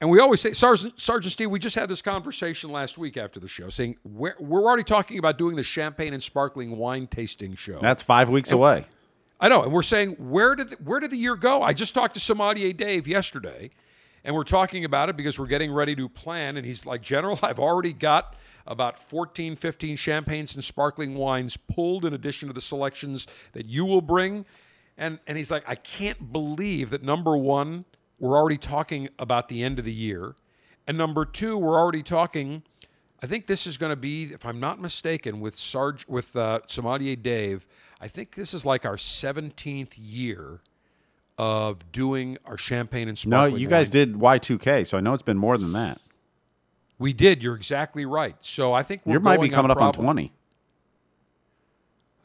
And 0.00 0.10
we 0.10 0.20
always 0.20 0.42
say, 0.42 0.52
Sergeant, 0.52 1.00
Sergeant 1.00 1.32
Steve, 1.32 1.50
we 1.50 1.58
just 1.58 1.74
had 1.74 1.88
this 1.88 2.02
conversation 2.02 2.70
last 2.70 2.98
week 2.98 3.16
after 3.16 3.40
the 3.40 3.48
show, 3.48 3.70
saying 3.70 3.96
we're, 4.04 4.34
we're 4.38 4.62
already 4.62 4.84
talking 4.84 5.18
about 5.18 5.38
doing 5.38 5.56
the 5.56 5.62
champagne 5.62 6.12
and 6.12 6.22
sparkling 6.22 6.76
wine 6.76 7.06
tasting 7.06 7.54
show. 7.54 7.78
That's 7.80 8.02
five 8.02 8.28
weeks 8.28 8.50
and, 8.50 8.58
away. 8.58 8.84
I 9.40 9.48
know, 9.48 9.62
and 9.62 9.72
we're 9.72 9.82
saying 9.82 10.12
where 10.12 10.54
did 10.54 10.70
the, 10.70 10.76
where 10.76 11.00
did 11.00 11.10
the 11.10 11.16
year 11.16 11.34
go? 11.34 11.62
I 11.62 11.72
just 11.72 11.94
talked 11.94 12.14
to 12.14 12.20
Sommelier 12.20 12.74
Dave 12.74 13.08
yesterday, 13.08 13.70
and 14.22 14.34
we're 14.34 14.44
talking 14.44 14.84
about 14.84 15.08
it 15.08 15.16
because 15.16 15.38
we're 15.38 15.46
getting 15.46 15.72
ready 15.72 15.96
to 15.96 16.10
plan. 16.10 16.58
And 16.58 16.66
he's 16.66 16.84
like, 16.84 17.00
General, 17.00 17.38
I've 17.42 17.58
already 17.58 17.94
got 17.94 18.34
about 18.66 18.98
14, 18.98 19.56
15 19.56 19.96
champagnes 19.96 20.54
and 20.54 20.62
sparkling 20.62 21.14
wines 21.14 21.56
pulled 21.56 22.04
in 22.04 22.12
addition 22.12 22.48
to 22.48 22.52
the 22.52 22.60
selections 22.60 23.26
that 23.52 23.66
you 23.66 23.84
will 23.86 24.02
bring. 24.02 24.44
And, 24.98 25.18
and 25.26 25.36
he's 25.36 25.50
like, 25.50 25.64
I 25.66 25.74
can't 25.74 26.32
believe 26.32 26.90
that 26.90 27.02
number 27.02 27.36
one, 27.36 27.84
we're 28.18 28.36
already 28.36 28.58
talking 28.58 29.08
about 29.18 29.48
the 29.48 29.62
end 29.62 29.78
of 29.78 29.84
the 29.84 29.92
year. 29.92 30.36
And 30.86 30.96
number 30.96 31.24
two, 31.24 31.58
we're 31.58 31.78
already 31.78 32.02
talking. 32.02 32.62
I 33.22 33.26
think 33.26 33.46
this 33.46 33.66
is 33.66 33.76
going 33.76 33.90
to 33.90 33.96
be, 33.96 34.24
if 34.32 34.46
I'm 34.46 34.60
not 34.60 34.80
mistaken, 34.80 35.40
with 35.40 35.56
Sarge, 35.56 36.06
with 36.08 36.34
uh, 36.36 36.60
Sommelier 36.66 37.16
Dave. 37.16 37.66
I 38.00 38.08
think 38.08 38.34
this 38.34 38.54
is 38.54 38.64
like 38.64 38.86
our 38.86 38.96
17th 38.96 39.94
year 39.98 40.60
of 41.38 41.90
doing 41.92 42.38
our 42.46 42.56
champagne 42.56 43.08
and 43.08 43.18
sparkling. 43.18 43.54
No, 43.54 43.58
you 43.58 43.68
guys 43.68 43.90
did 43.90 44.14
Y2K, 44.14 44.86
so 44.86 44.96
I 44.96 45.00
know 45.00 45.12
it's 45.12 45.22
been 45.22 45.38
more 45.38 45.58
than 45.58 45.72
that. 45.72 46.00
We 46.98 47.12
did. 47.12 47.42
You're 47.42 47.56
exactly 47.56 48.06
right. 48.06 48.36
So 48.40 48.72
I 48.72 48.82
think 48.82 49.02
you 49.04 49.20
might 49.20 49.40
be 49.40 49.50
coming 49.50 49.70
up 49.70 49.78
on 49.78 49.92
20. 49.92 50.32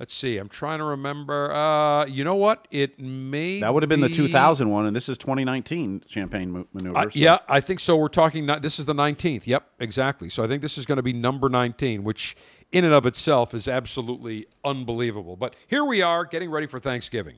Let's 0.02 0.16
see. 0.16 0.40
I'm 0.40 0.50
trying 0.50 0.80
to 0.80 0.84
remember. 0.84 1.52
Uh, 1.52 2.08
you 2.08 2.24
know 2.24 2.34
what? 2.34 2.68
It 2.72 3.00
may 3.00 3.60
that 3.60 3.72
would 3.72 3.84
have 3.84 3.88
been 3.88 4.02
be... 4.02 4.08
the 4.08 4.16
2001, 4.16 4.88
and 4.88 4.96
this 4.96 5.08
is 5.08 5.16
2019 5.20 6.06
Champagne 6.08 6.66
Maneuver. 6.74 6.98
Uh, 6.98 7.04
so. 7.04 7.10
Yeah, 7.14 7.38
I 7.48 7.60
think 7.60 7.80
so. 7.80 7.96
We're 7.96 8.08
talking. 8.08 8.48
This 8.48 8.80
is 8.80 8.88
the 8.88 8.96
19th. 8.96 9.46
Yep, 9.46 9.64
exactly. 9.80 10.28
So 10.28 10.44
I 10.44 10.48
think 10.48 10.64
this 10.64 10.80
is 10.80 10.88
going 10.88 10.96
to 10.96 11.04
be 11.04 11.14
number 11.14 11.50
19, 11.50 12.04
which 12.04 12.36
in 12.72 12.84
and 12.84 12.96
of 12.96 13.06
itself 13.06 13.54
is 13.54 13.68
absolutely 13.68 14.48
unbelievable. 14.66 15.36
But 15.36 15.56
here 15.68 15.86
we 15.86 16.02
are, 16.02 16.26
getting 16.26 16.50
ready 16.50 16.66
for 16.66 16.80
Thanksgiving. 16.80 17.36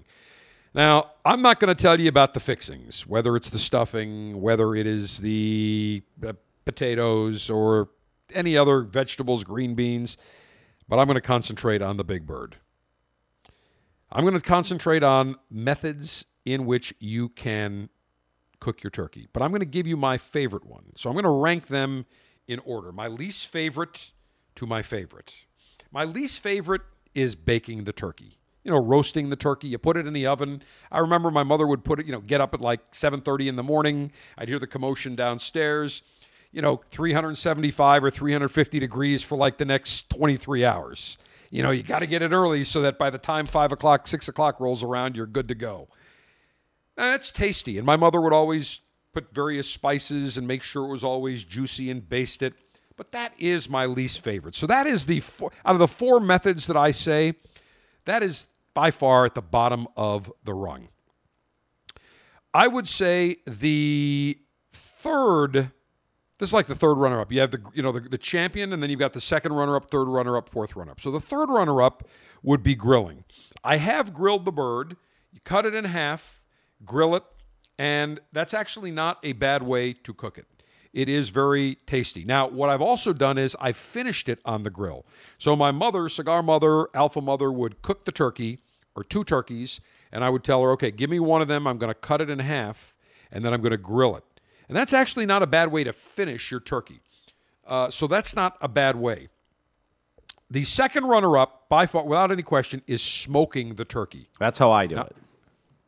Now, 0.74 1.12
I'm 1.26 1.42
not 1.42 1.60
going 1.60 1.76
to 1.76 1.82
tell 1.82 2.00
you 2.00 2.08
about 2.08 2.34
the 2.34 2.40
fixings, 2.40 3.06
whether 3.06 3.36
it's 3.36 3.50
the 3.50 3.60
stuffing, 3.60 4.40
whether 4.40 4.74
it 4.74 4.88
is 4.88 5.18
the 5.18 6.02
uh, 6.26 6.32
potatoes, 6.64 7.50
or 7.50 7.90
any 8.34 8.56
other 8.56 8.84
vegetables, 8.84 9.44
green 9.44 9.76
beans 9.76 10.16
but 10.94 11.00
I'm 11.00 11.08
going 11.08 11.16
to 11.16 11.22
concentrate 11.22 11.82
on 11.82 11.98
the 11.98 12.04
big 12.04 12.28
bird. 12.28 12.58
I'm 14.12 14.24
going 14.24 14.36
to 14.36 14.40
concentrate 14.40 15.02
on 15.02 15.38
methods 15.50 16.24
in 16.46 16.68
which 16.68 16.94
you 17.00 17.30
can 17.30 17.90
cook 18.60 18.84
your 18.84 18.92
turkey, 18.92 19.28
but 19.34 19.42
I'm 19.42 19.50
going 19.50 19.62
to 19.62 19.66
give 19.66 19.88
you 19.88 19.98
my 19.98 20.20
favorite 20.20 20.68
one. 20.68 20.94
So 20.96 21.10
I'm 21.10 21.16
going 21.16 21.24
to 21.24 21.32
rank 21.32 21.66
them 21.66 22.06
in 22.48 22.60
order. 22.60 22.92
My 22.92 23.08
least 23.08 23.48
favorite 23.48 24.12
to 24.54 24.68
my 24.68 24.84
favorite. 24.84 25.34
My 25.92 26.04
least 26.04 26.42
favorite 26.42 26.84
is 27.16 27.34
baking 27.34 27.86
the 27.86 27.92
turkey. 27.92 28.38
You 28.64 28.70
know, 28.70 28.80
roasting 28.80 29.32
the 29.32 29.36
turkey. 29.36 29.70
You 29.70 29.80
put 29.80 29.98
it 29.98 30.06
in 30.06 30.14
the 30.14 30.28
oven. 30.28 30.62
I 30.92 31.00
remember 31.00 31.32
my 31.32 31.42
mother 31.42 31.66
would 31.66 31.84
put 31.84 32.02
it, 32.02 32.06
you 32.06 32.12
know, 32.12 32.22
get 32.22 32.40
up 32.40 32.54
at 32.54 32.62
like 32.62 32.92
7:30 32.92 33.48
in 33.48 33.56
the 33.56 33.64
morning. 33.64 34.12
I'd 34.38 34.48
hear 34.48 34.60
the 34.60 34.68
commotion 34.68 35.16
downstairs 35.16 36.04
you 36.54 36.62
know, 36.62 36.82
375 36.92 38.04
or 38.04 38.12
350 38.12 38.80
degrees 38.80 39.24
for 39.24 39.36
like 39.36 39.58
the 39.58 39.66
next 39.66 40.10
23 40.12 40.64
hours. 40.64 41.18
You 41.50 41.64
know, 41.64 41.72
you 41.72 41.84
got 41.84 42.00
to 42.00 42.08
get 42.08 42.22
it 42.22 42.32
early 42.32 42.64
so 42.64 42.82
that 42.82 42.98
by 42.98 43.10
the 43.10 43.18
time 43.18 43.46
five 43.46 43.72
o'clock, 43.72 44.08
six 44.08 44.28
o'clock 44.28 44.60
rolls 44.60 44.84
around, 44.84 45.16
you're 45.16 45.26
good 45.26 45.48
to 45.50 45.56
go. 45.56 45.88
It's 46.98 47.32
tasty. 47.32 47.78
And 47.78 47.86
my 47.86 47.96
mother 47.96 48.22
would 48.22 48.34
always 48.34 48.82
put 49.14 49.34
various 49.34 49.68
spices 49.68 50.38
and 50.38 50.48
make 50.48 50.64
sure 50.64 50.86
it 50.86 50.92
was 50.92 51.04
always 51.04 51.44
juicy 51.44 51.90
and 51.90 52.08
baste 52.08 52.44
it. 52.44 52.54
But 52.96 53.12
that 53.12 53.34
is 53.40 53.68
my 53.68 53.88
least 53.88 54.22
favorite. 54.22 54.54
So 54.54 54.68
that 54.68 54.86
is 54.86 55.08
the 55.08 55.20
four, 55.22 55.52
out 55.66 55.74
of 55.74 55.80
the 55.80 55.88
four 55.88 56.20
methods 56.20 56.68
that 56.68 56.78
I 56.78 56.92
say, 56.92 57.34
that 58.06 58.22
is 58.22 58.48
by 58.76 58.92
far 58.92 59.26
at 59.26 59.34
the 59.34 59.42
bottom 59.42 59.88
of 59.98 60.32
the 60.44 60.54
rung. 60.54 60.90
I 62.54 62.68
would 62.68 62.88
say 62.88 63.38
the 63.48 64.38
third 64.72 65.72
this 66.40 66.50
is 66.50 66.54
like 66.54 66.68
the 66.68 66.76
third 66.76 66.96
runner 66.96 67.20
up. 67.22 67.32
You 67.32 67.40
have 67.42 67.52
the 67.52 67.62
you 67.74 67.82
know 67.84 67.92
the, 67.92 68.02
the 68.02 68.18
champion, 68.18 68.74
and 68.74 68.82
then 68.82 68.90
you've 68.90 69.00
got 69.00 69.14
the 69.14 69.22
second 69.22 69.54
runner 69.54 69.76
up, 69.76 69.90
third 69.90 70.06
runner 70.08 70.36
up, 70.36 70.50
fourth 70.50 70.76
runner 70.76 70.92
up. 70.92 71.00
So 71.00 71.12
the 71.12 71.20
third 71.20 71.50
runner 71.50 71.82
up 71.82 72.08
would 72.42 72.64
be 72.64 72.76
grilling. 72.76 73.24
I 73.64 73.78
have 73.78 74.14
grilled 74.14 74.46
the 74.46 74.52
bird. 74.52 74.98
You 75.32 75.40
cut 75.44 75.66
it 75.66 75.74
in 75.74 75.86
half, 75.86 76.42
grill 76.86 77.16
it, 77.16 77.24
and 77.78 78.20
that's 78.32 78.54
actually 78.54 78.92
not 78.92 79.20
a 79.24 79.34
bad 79.34 79.64
way 79.64 79.94
to 79.94 80.14
cook 80.14 80.38
it. 80.38 80.46
it 80.94 81.10
is 81.10 81.30
very 81.30 81.76
tasty. 81.88 82.24
Now, 82.24 82.48
what 82.48 82.70
I've 82.70 82.82
also 82.82 83.14
done 83.14 83.38
is 83.38 83.56
I've 83.60 83.76
finished 83.76 84.30
it 84.30 84.40
on 84.46 84.64
the 84.64 84.70
grill. 84.70 85.06
So 85.38 85.56
my 85.56 85.72
mother, 85.72 86.08
cigar 86.08 86.44
mother, 86.44 86.88
alpha 86.94 87.20
mother, 87.20 87.52
would 87.52 87.82
cook 87.82 88.06
the 88.06 88.12
turkey 88.12 88.60
or 88.96 89.04
two 89.04 89.24
turkeys, 89.24 89.82
and 90.12 90.24
I 90.24 90.30
would 90.30 90.44
tell 90.44 90.62
her, 90.62 90.72
okay, 90.72 90.92
give 90.92 91.10
me 91.10 91.20
one 91.20 91.42
of 91.42 91.48
them. 91.48 91.66
I'm 91.66 91.80
going 91.80 91.92
to 91.92 92.00
cut 92.00 92.22
it 92.22 92.30
in 92.30 92.40
half, 92.40 92.96
and 93.32 93.44
then 93.44 93.54
I'm 93.54 93.62
going 93.62 93.72
to 93.72 93.78
grill 93.78 94.16
it. 94.16 94.24
And 94.68 94.78
that's 94.78 94.94
actually 94.94 95.26
not 95.26 95.44
a 95.44 95.48
bad 95.48 95.72
way 95.72 95.84
to 95.84 95.94
finish 95.94 96.52
your 96.52 96.60
turkey. 96.60 97.02
Uh, 97.66 97.90
so 97.90 98.08
that's 98.08 98.36
not 98.36 98.58
a 98.62 98.68
bad 98.68 98.96
way. 98.96 99.30
The 100.50 100.64
second 100.64 101.06
runner 101.06 101.38
up, 101.38 101.68
by 101.70 101.86
far, 101.86 102.04
without 102.06 102.32
any 102.32 102.44
question, 102.44 102.82
is 102.86 103.02
smoking 103.02 103.76
the 103.76 103.86
turkey. 103.86 104.30
That's 104.40 104.60
how 104.60 104.72
I 104.72 104.86
do 104.86 105.00
it. 105.00 105.16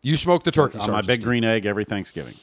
You 0.02 0.18
smoke 0.18 0.44
the 0.44 0.52
turkey. 0.52 0.80
On 0.80 0.92
my 0.92 1.02
big 1.02 1.24
green 1.24 1.44
egg 1.44 1.66
every 1.66 1.86
Thanksgiving. 1.86 2.36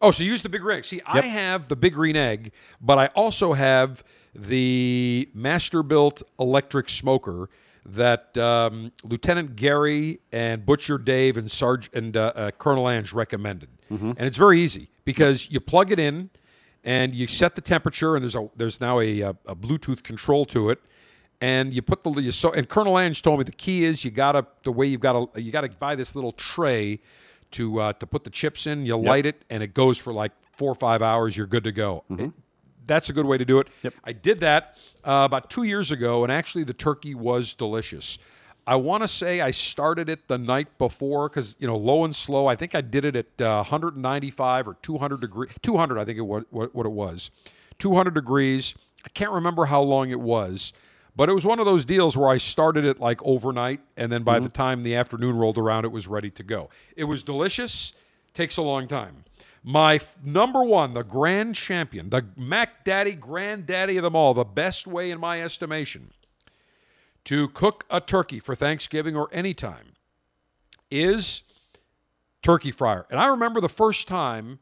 Oh, 0.00 0.10
so 0.10 0.22
you 0.22 0.30
use 0.30 0.42
the 0.42 0.48
big 0.48 0.62
green 0.62 0.78
egg. 0.78 0.84
See, 0.84 1.00
I 1.06 1.22
have 1.22 1.68
the 1.68 1.76
big 1.76 1.94
green 1.94 2.16
egg, 2.16 2.52
but 2.80 2.98
I 2.98 3.06
also 3.08 3.52
have 3.52 4.04
the 4.34 5.28
Masterbuilt 5.36 6.22
electric 6.38 6.88
smoker 6.88 7.50
that 7.84 8.36
um, 8.38 8.92
Lieutenant 9.02 9.56
Gary 9.56 10.20
and 10.30 10.64
Butcher 10.64 10.98
Dave 10.98 11.36
and 11.36 11.50
Sarge 11.50 11.90
and 11.92 12.16
uh, 12.16 12.32
uh, 12.34 12.50
Colonel 12.52 12.88
Ange 12.88 13.12
recommended. 13.12 13.68
And 13.90 14.20
it's 14.20 14.36
very 14.36 14.60
easy 14.60 14.90
because 15.12 15.50
you 15.50 15.58
plug 15.58 15.90
it 15.90 15.98
in 15.98 16.28
and 16.84 17.14
you 17.14 17.26
set 17.26 17.54
the 17.54 17.62
temperature, 17.62 18.14
and 18.14 18.22
there's 18.22 18.34
a 18.34 18.48
there's 18.56 18.78
now 18.80 19.00
a, 19.00 19.20
a, 19.22 19.30
a 19.46 19.56
Bluetooth 19.56 20.02
control 20.02 20.44
to 20.46 20.68
it. 20.68 20.78
And 21.40 21.72
you 21.72 21.82
put 21.82 22.02
the 22.02 22.10
you 22.20 22.30
so 22.30 22.52
and 22.52 22.68
Colonel 22.68 22.98
Ange 22.98 23.22
told 23.22 23.38
me 23.38 23.44
the 23.44 23.52
key 23.52 23.84
is 23.84 24.04
you 24.04 24.10
gotta 24.10 24.46
the 24.64 24.72
way 24.72 24.86
you've 24.86 25.00
got 25.00 25.14
to 25.34 25.40
you 25.40 25.50
gotta 25.50 25.68
buy 25.70 25.94
this 25.94 26.14
little 26.14 26.32
tray 26.32 27.00
to 27.52 27.80
uh, 27.80 27.92
to 27.94 28.06
put 28.06 28.24
the 28.24 28.30
chips 28.30 28.66
in. 28.66 28.84
You 28.84 28.96
light 28.96 29.24
it 29.24 29.44
and 29.48 29.62
it 29.62 29.72
goes 29.72 29.96
for 29.98 30.12
like 30.12 30.32
four 30.56 30.70
or 30.70 30.74
five 30.74 31.00
hours. 31.00 31.36
You're 31.36 31.46
good 31.46 31.64
to 31.64 31.72
go. 31.72 32.04
It- 32.10 32.32
that's 32.86 33.10
a 33.10 33.12
good 33.12 33.26
way 33.26 33.36
to 33.36 33.44
do 33.44 33.58
it. 33.60 33.66
Yep. 33.82 33.94
I 34.02 34.12
did 34.12 34.40
that 34.40 34.78
uh, 35.04 35.22
about 35.26 35.50
two 35.50 35.64
years 35.64 35.92
ago, 35.92 36.22
and 36.24 36.32
actually 36.32 36.64
the 36.64 36.72
turkey 36.72 37.14
was 37.14 37.52
delicious. 37.54 38.18
I 38.68 38.76
want 38.76 39.02
to 39.02 39.08
say 39.08 39.40
I 39.40 39.50
started 39.50 40.10
it 40.10 40.28
the 40.28 40.36
night 40.36 40.76
before 40.76 41.30
because 41.30 41.56
you 41.58 41.66
know 41.66 41.78
low 41.78 42.04
and 42.04 42.14
slow. 42.14 42.46
I 42.46 42.54
think 42.54 42.74
I 42.74 42.82
did 42.82 43.06
it 43.06 43.16
at 43.16 43.40
uh, 43.40 43.64
195 43.64 44.68
or 44.68 44.74
200 44.82 45.22
degree 45.22 45.48
200. 45.62 45.98
I 45.98 46.04
think 46.04 46.18
it 46.18 46.20
was 46.20 46.44
what, 46.50 46.74
what 46.74 46.84
it 46.84 46.92
was, 46.92 47.30
200 47.78 48.12
degrees. 48.12 48.74
I 49.06 49.08
can't 49.08 49.30
remember 49.30 49.64
how 49.64 49.80
long 49.80 50.10
it 50.10 50.20
was, 50.20 50.74
but 51.16 51.30
it 51.30 51.32
was 51.32 51.46
one 51.46 51.58
of 51.58 51.64
those 51.64 51.86
deals 51.86 52.14
where 52.14 52.28
I 52.28 52.36
started 52.36 52.84
it 52.84 53.00
like 53.00 53.22
overnight, 53.24 53.80
and 53.96 54.12
then 54.12 54.22
by 54.22 54.38
the 54.38 54.50
time 54.50 54.82
the 54.82 54.96
afternoon 54.96 55.36
rolled 55.36 55.56
around, 55.56 55.86
it 55.86 55.92
was 55.92 56.06
ready 56.06 56.30
to 56.32 56.42
go. 56.42 56.68
It 56.94 57.04
was 57.04 57.22
delicious. 57.22 57.94
Takes 58.34 58.58
a 58.58 58.62
long 58.62 58.86
time. 58.86 59.24
My 59.64 59.94
f- 59.94 60.18
number 60.22 60.62
one, 60.62 60.92
the 60.92 61.02
grand 61.02 61.54
champion, 61.54 62.10
the 62.10 62.26
Mac 62.36 62.84
Daddy, 62.84 63.14
granddaddy 63.14 63.96
of 63.96 64.02
them 64.02 64.14
all, 64.14 64.34
the 64.34 64.44
best 64.44 64.86
way 64.86 65.10
in 65.10 65.18
my 65.18 65.42
estimation 65.42 66.10
to 67.24 67.48
cook 67.48 67.84
a 67.90 68.00
turkey 68.00 68.40
for 68.40 68.54
Thanksgiving 68.54 69.16
or 69.16 69.28
any 69.32 69.54
time 69.54 69.94
is 70.90 71.42
turkey 72.42 72.70
fryer. 72.70 73.06
And 73.10 73.20
I 73.20 73.26
remember 73.26 73.60
the 73.60 73.68
first 73.68 74.08
time 74.08 74.58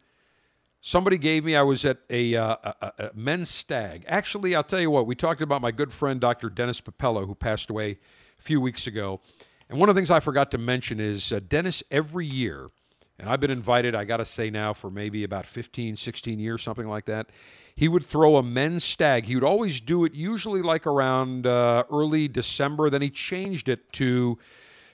somebody 0.81 1.19
gave 1.19 1.45
me, 1.45 1.57
I 1.57 1.63
was 1.63 1.85
at 1.85 1.99
a, 2.11 2.35
uh, 2.35 2.57
a, 2.65 2.93
a- 2.99 3.11
men's 3.15 3.51
stag. 3.51 4.05
Actually, 4.09 4.55
I'll 4.55 4.63
tell 4.65 4.81
you 4.81 4.91
what, 4.91 5.07
we 5.07 5.15
talked 5.15 5.41
about 5.41 5.63
my 5.63 5.71
good 5.71 5.93
friend 5.93 6.21
Dr. 6.21 6.49
Dennis 6.49 6.81
Papello, 6.81 7.27
who 7.27 7.35
passed 7.35 7.71
away 7.71 7.99
a 8.39 8.43
few 8.43 8.61
weeks 8.61 8.87
ago. 8.87 9.21
And 9.69 9.79
one 9.79 9.89
of 9.89 9.95
the 9.95 9.99
things 9.99 10.11
I 10.11 10.21
forgot 10.21 10.51
to 10.53 10.59
mention 10.59 11.01
is 11.01 11.33
uh, 11.33 11.41
Dennis, 11.49 11.83
every 11.91 12.27
year, 12.27 12.71
and 13.19 13.29
I've 13.29 13.41
been 13.41 13.51
invited, 13.51 13.95
I 13.95 14.05
got 14.05 14.19
to 14.19 14.25
say 14.25 14.51
now, 14.51 14.75
for 14.75 14.91
maybe 14.91 15.25
about 15.25 15.47
15, 15.47 15.97
16 15.97 16.39
years, 16.39 16.63
something 16.63 16.87
like 16.87 17.07
that. 17.07 17.29
He 17.76 17.88
would 17.88 18.04
throw 18.04 18.37
a 18.37 18.42
men's 18.42 18.85
stag. 18.85 19.26
He 19.26 19.35
would 19.35 19.45
always 19.45 19.80
do 19.80 20.04
it 20.04 20.14
usually 20.14 20.62
like 20.62 20.87
around 20.87 21.47
uh, 21.47 21.85
early 21.92 22.26
December. 22.26 22.88
Then 22.88 23.02
he 23.02 23.11
changed 23.11 23.68
it 23.68 23.92
to 23.95 24.38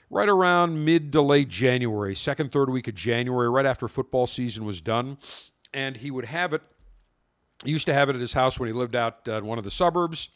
right 0.09 0.29
around 0.29 0.83
mid 0.83 1.13
to 1.13 1.21
late 1.21 1.47
January, 1.47 2.13
second, 2.13 2.51
third 2.51 2.69
week 2.69 2.87
of 2.87 2.95
January, 2.95 3.49
right 3.49 3.65
after 3.65 3.87
football 3.87 4.27
season 4.27 4.65
was 4.65 4.81
done. 4.81 5.17
And 5.73 5.97
he 5.97 6.11
would 6.11 6.25
have 6.25 6.53
it 6.53 6.61
he 7.63 7.71
used 7.71 7.85
to 7.85 7.93
have 7.93 8.09
it 8.09 8.15
at 8.15 8.21
his 8.21 8.33
house 8.33 8.59
when 8.59 8.67
he 8.67 8.73
lived 8.73 8.95
out 8.95 9.27
uh, 9.27 9.33
in 9.33 9.45
one 9.45 9.57
of 9.57 9.63
the 9.63 9.71
suburbs, 9.71 10.29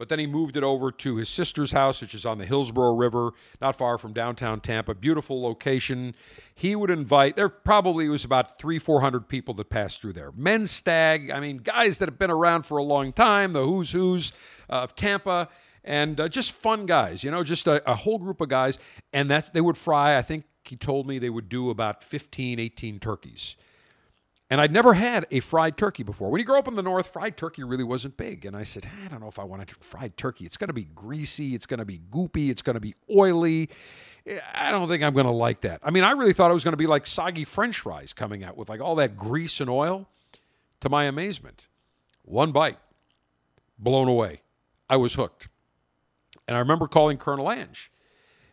but 0.00 0.08
then 0.08 0.18
he 0.18 0.26
moved 0.26 0.56
it 0.56 0.64
over 0.64 0.90
to 0.90 1.16
his 1.16 1.28
sister's 1.28 1.72
house, 1.72 2.00
which 2.00 2.14
is 2.14 2.24
on 2.24 2.38
the 2.38 2.46
Hillsborough 2.46 2.94
River, 2.94 3.32
not 3.60 3.76
far 3.76 3.98
from 3.98 4.14
downtown 4.14 4.58
Tampa. 4.62 4.94
Beautiful 4.94 5.42
location. 5.42 6.14
He 6.54 6.74
would 6.74 6.88
invite. 6.88 7.36
There 7.36 7.50
probably 7.50 8.08
was 8.08 8.24
about 8.24 8.56
three, 8.56 8.78
four 8.78 9.02
hundred 9.02 9.28
people 9.28 9.52
that 9.52 9.68
passed 9.68 10.00
through 10.00 10.14
there. 10.14 10.32
Men's 10.34 10.70
stag. 10.70 11.30
I 11.30 11.38
mean, 11.38 11.58
guys 11.58 11.98
that 11.98 12.08
have 12.08 12.18
been 12.18 12.30
around 12.30 12.64
for 12.64 12.78
a 12.78 12.82
long 12.82 13.12
time. 13.12 13.52
The 13.52 13.62
who's 13.62 13.92
who's 13.92 14.32
of 14.70 14.96
Tampa. 14.96 15.50
And 15.84 16.18
uh, 16.18 16.28
just 16.28 16.52
fun 16.52 16.86
guys, 16.86 17.22
you 17.22 17.30
know, 17.30 17.42
just 17.42 17.66
a, 17.66 17.86
a 17.90 17.94
whole 17.94 18.18
group 18.18 18.40
of 18.40 18.48
guys. 18.48 18.78
And 19.12 19.30
that 19.30 19.52
they 19.52 19.60
would 19.60 19.76
fry, 19.76 20.16
I 20.16 20.22
think 20.22 20.44
he 20.64 20.76
told 20.76 21.06
me 21.06 21.18
they 21.18 21.30
would 21.30 21.50
do 21.50 21.68
about 21.68 22.02
15, 22.02 22.58
18 22.58 23.00
turkeys. 23.00 23.56
And 24.50 24.60
I'd 24.60 24.72
never 24.72 24.94
had 24.94 25.26
a 25.30 25.38
fried 25.38 25.76
turkey 25.76 26.02
before. 26.02 26.28
When 26.28 26.40
you 26.40 26.44
grow 26.44 26.58
up 26.58 26.66
in 26.66 26.74
the 26.74 26.82
North, 26.82 27.12
fried 27.12 27.36
turkey 27.36 27.62
really 27.62 27.84
wasn't 27.84 28.16
big. 28.16 28.44
And 28.44 28.56
I 28.56 28.64
said, 28.64 28.84
ah, 28.90 29.04
I 29.04 29.08
don't 29.08 29.20
know 29.20 29.28
if 29.28 29.38
I 29.38 29.44
want 29.44 29.66
to 29.66 29.74
fried 29.76 30.16
turkey. 30.16 30.44
It's 30.44 30.56
going 30.56 30.68
to 30.68 30.74
be 30.74 30.84
greasy. 30.84 31.54
It's 31.54 31.66
going 31.66 31.78
to 31.78 31.84
be 31.84 32.00
goopy. 32.10 32.50
It's 32.50 32.60
going 32.60 32.74
to 32.74 32.80
be 32.80 32.96
oily. 33.08 33.70
Eh, 34.26 34.40
I 34.54 34.72
don't 34.72 34.88
think 34.88 35.04
I'm 35.04 35.14
going 35.14 35.26
to 35.26 35.32
like 35.32 35.60
that. 35.60 35.80
I 35.84 35.92
mean, 35.92 36.02
I 36.02 36.10
really 36.12 36.32
thought 36.32 36.50
it 36.50 36.54
was 36.54 36.64
going 36.64 36.72
to 36.72 36.78
be 36.78 36.88
like 36.88 37.06
soggy 37.06 37.44
French 37.44 37.78
fries 37.78 38.12
coming 38.12 38.42
out 38.42 38.56
with 38.56 38.68
like 38.68 38.80
all 38.80 38.96
that 38.96 39.16
grease 39.16 39.60
and 39.60 39.70
oil. 39.70 40.08
To 40.80 40.88
my 40.88 41.04
amazement, 41.04 41.66
one 42.22 42.52
bite, 42.52 42.78
blown 43.78 44.08
away. 44.08 44.40
I 44.88 44.96
was 44.96 45.12
hooked. 45.12 45.48
And 46.48 46.56
I 46.56 46.60
remember 46.60 46.88
calling 46.88 47.18
Colonel 47.18 47.52
Ange. 47.52 47.92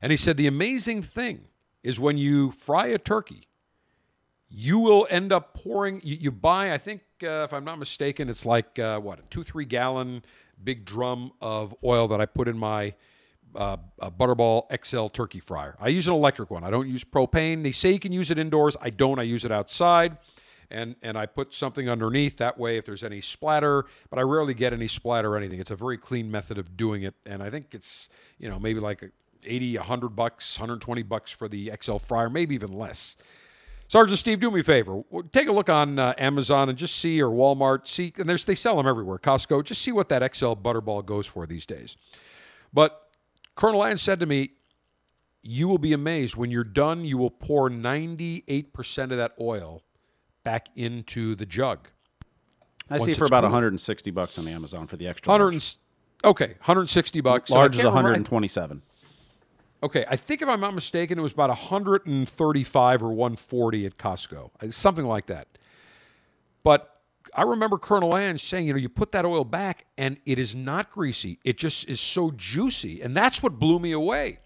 And 0.02 0.12
he 0.12 0.18
said, 0.18 0.36
The 0.36 0.46
amazing 0.46 1.04
thing 1.04 1.46
is 1.84 2.02
when 2.02 2.18
you 2.18 2.52
fry 2.52 2.88
a 2.88 2.98
turkey, 2.98 3.47
you 4.50 4.80
will 4.80 5.08
end 5.10 5.32
up 5.32 5.54
pouring 5.54 6.02
you, 6.04 6.18
you 6.20 6.32
buy 6.32 6.74
i 6.74 6.78
think 6.78 7.02
uh, 7.24 7.44
if 7.44 7.54
i'm 7.54 7.66
not 7.66 7.80
mistaken 7.80 8.30
it's 8.30 8.46
like 8.46 8.80
uh, 8.80 9.00
what 9.00 9.20
a 9.20 9.24
two 9.30 9.44
three 9.44 9.66
gallon 9.66 10.22
big 10.64 10.86
drum 10.86 11.32
of 11.42 11.76
oil 11.84 12.08
that 12.08 12.22
i 12.22 12.26
put 12.26 12.48
in 12.48 12.58
my 12.58 12.94
uh, 13.56 13.78
butterball 14.02 14.68
xl 14.84 15.08
turkey 15.08 15.40
fryer. 15.40 15.76
I 15.80 15.88
use 15.88 16.08
an 16.08 16.14
electric 16.14 16.52
one. 16.52 16.64
I 16.64 16.70
don't 16.70 16.88
use 16.88 17.04
propane. 17.04 17.64
They 17.64 17.72
say 17.72 17.92
you 17.94 18.00
can 18.00 18.12
use 18.12 18.30
it 18.30 18.38
indoors. 18.38 18.78
I 18.82 18.90
don't. 18.90 19.20
I 19.20 19.24
use 19.24 19.46
it 19.46 19.52
outside 19.52 20.18
and 20.70 20.96
and 21.02 21.18
i 21.18 21.26
put 21.26 21.54
something 21.54 21.90
underneath. 21.90 22.38
That 22.38 22.58
way 22.58 22.78
if 22.78 22.86
there's 22.86 23.04
any 23.04 23.22
splatter 23.22 23.86
but 24.10 24.20
i 24.20 24.22
rarely 24.22 24.54
get 24.54 24.74
any 24.74 24.88
splatter 24.88 25.34
or 25.34 25.38
anything. 25.38 25.60
It's 25.60 25.72
a 25.72 25.76
very 25.76 25.98
clean 25.98 26.30
method 26.30 26.58
of 26.58 26.76
doing 26.76 27.04
it 27.04 27.16
and 27.26 27.42
i 27.42 27.50
think 27.50 27.74
it's 27.74 28.10
you 28.38 28.50
know 28.50 28.60
maybe 28.60 28.80
like 28.80 29.12
80 29.46 29.78
100 29.78 30.10
bucks 30.10 30.60
120 30.60 31.04
bucks 31.04 31.32
for 31.32 31.48
the 31.48 31.72
xl 31.82 31.98
fryer 31.98 32.30
maybe 32.30 32.54
even 32.56 32.74
less 32.74 33.16
Sergeant 33.90 34.20
Steve, 34.20 34.40
do 34.40 34.52
me 34.52 34.60
a 34.60 34.64
favor. 34.64 35.02
Take 35.32 35.48
a 35.48 35.52
look 35.52 35.70
on 35.70 35.98
uh, 35.98 36.14
Amazon 36.18 36.68
and 36.68 36.78
just 36.78 36.98
see, 36.98 37.22
or 37.22 37.30
Walmart, 37.30 37.88
see, 37.88 38.12
and 38.18 38.28
there's 38.28 38.44
they 38.44 38.56
sell 38.56 38.76
them 38.76 38.86
everywhere. 38.88 39.18
Costco, 39.18 39.64
just 39.64 39.82
see 39.82 39.92
what 39.94 40.10
that 40.10 40.36
XL 40.36 40.54
Butterball 40.54 41.06
goes 41.06 41.26
for 41.26 41.46
these 41.48 41.66
days. 41.66 41.96
But 42.74 43.02
Colonel 43.56 43.86
Ange 43.86 44.00
said 44.02 44.20
to 44.20 44.26
me, 44.26 44.52
"You 45.42 45.70
will 45.70 45.78
be 45.78 45.94
amazed 45.94 46.36
when 46.36 46.52
you're 46.52 46.66
done. 46.66 47.06
You 47.06 47.18
will 47.18 47.30
pour 47.32 47.70
98% 47.70 49.12
of 49.12 49.18
that 49.18 49.34
oil 49.40 49.84
back 50.44 50.68
into 50.76 51.36
the 51.36 51.46
jug. 51.46 51.88
I 52.90 52.98
see 52.98 53.14
for 53.14 53.26
about 53.26 53.42
cooled. 53.42 53.54
160 53.54 54.12
bucks 54.12 54.38
on 54.38 54.48
Amazon 54.48 54.88
for 54.88 54.98
the 54.98 55.08
extra 55.08 55.30
100, 55.32 55.54
large. 55.54 55.78
okay, 56.24 56.48
160 56.60 57.22
bucks. 57.22 57.50
Large 57.52 57.76
is 57.76 57.82
can't 57.82 57.90
remember- 57.90 58.10
127. 58.10 58.82
Okay, 59.84 60.06
I 60.08 60.16
think 60.16 60.42
if 60.42 60.50
I'm 60.50 60.60
not 60.60 60.74
mistaken, 60.74 61.20
it 61.20 61.22
was 61.22 61.34
about 61.34 61.50
135 61.50 63.04
or 63.04 63.10
140 63.10 63.86
at 63.86 63.98
Costco, 63.98 64.50
Uh, 64.62 64.72
something 64.72 65.06
like 65.06 65.28
that. 65.28 65.48
But 66.64 67.02
I 67.36 67.44
remember 67.44 67.78
Colonel 67.78 68.18
Ange 68.18 68.44
saying, 68.44 68.66
you 68.66 68.74
know, 68.74 68.80
you 68.80 68.90
put 68.90 69.12
that 69.12 69.24
oil 69.24 69.44
back 69.44 69.86
and 69.98 70.18
it 70.26 70.40
is 70.40 70.56
not 70.56 70.90
greasy. 70.90 71.40
It 71.44 71.58
just 71.58 71.88
is 71.88 72.00
so 72.00 72.32
juicy. 72.36 73.02
And 73.02 73.16
that's 73.16 73.44
what 73.44 73.60
blew 73.60 73.78
me 73.78 73.92
away. 73.92 74.40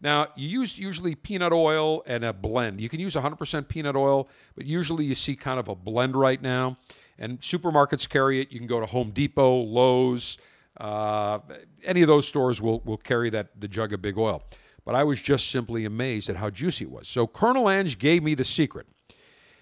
Now, 0.00 0.28
you 0.36 0.48
use 0.48 0.78
usually 0.78 1.14
peanut 1.14 1.52
oil 1.52 2.02
and 2.06 2.24
a 2.24 2.32
blend. 2.32 2.80
You 2.80 2.88
can 2.88 3.00
use 3.00 3.14
100% 3.14 3.68
peanut 3.68 3.96
oil, 3.96 4.28
but 4.54 4.66
usually 4.66 5.04
you 5.04 5.14
see 5.14 5.34
kind 5.34 5.58
of 5.58 5.68
a 5.68 5.74
blend 5.74 6.14
right 6.14 6.40
now. 6.40 6.76
And 7.18 7.40
supermarkets 7.40 8.08
carry 8.08 8.40
it. 8.40 8.52
You 8.52 8.58
can 8.58 8.68
go 8.68 8.78
to 8.78 8.86
Home 8.86 9.10
Depot, 9.10 9.56
Lowe's, 9.62 10.38
uh, 10.76 11.38
any 11.82 12.02
of 12.02 12.08
those 12.08 12.28
stores 12.28 12.60
will, 12.60 12.80
will 12.80 12.98
carry 12.98 13.30
that 13.30 13.58
the 13.58 13.68
jug 13.68 13.92
of 13.92 14.02
big 14.02 14.18
oil. 14.18 14.42
But 14.86 14.94
I 14.94 15.04
was 15.04 15.20
just 15.20 15.50
simply 15.50 15.84
amazed 15.84 16.30
at 16.30 16.36
how 16.36 16.48
juicy 16.48 16.84
it 16.84 16.90
was. 16.90 17.08
So 17.08 17.26
Colonel 17.26 17.68
Ange 17.68 17.98
gave 17.98 18.22
me 18.22 18.34
the 18.34 18.44
secret. 18.44 18.86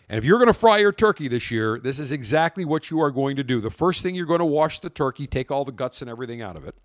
And 0.09 0.19
if 0.19 0.25
you're 0.25 0.39
going 0.39 0.49
to 0.49 0.55
fry 0.55 0.79
your 0.79 0.93
turkey 0.93 1.29
this 1.29 1.51
year, 1.51 1.81
this 1.83 1.99
is 1.99 2.13
exactly 2.13 2.65
what 2.65 2.91
you 2.91 3.01
are 3.01 3.11
going 3.11 3.37
to 3.37 3.43
do. 3.43 3.61
The 3.61 3.71
first 3.71 4.03
thing 4.03 4.15
you're 4.15 4.27
going 4.27 4.41
to 4.41 4.45
wash 4.45 4.81
the 4.81 4.91
turkey, 4.91 5.27
take 5.27 5.51
all 5.51 5.65
the 5.65 5.73
guts 5.73 6.03
and 6.03 6.11
everything 6.11 6.43
out 6.43 6.57
of 6.57 6.65
it. 6.65 6.77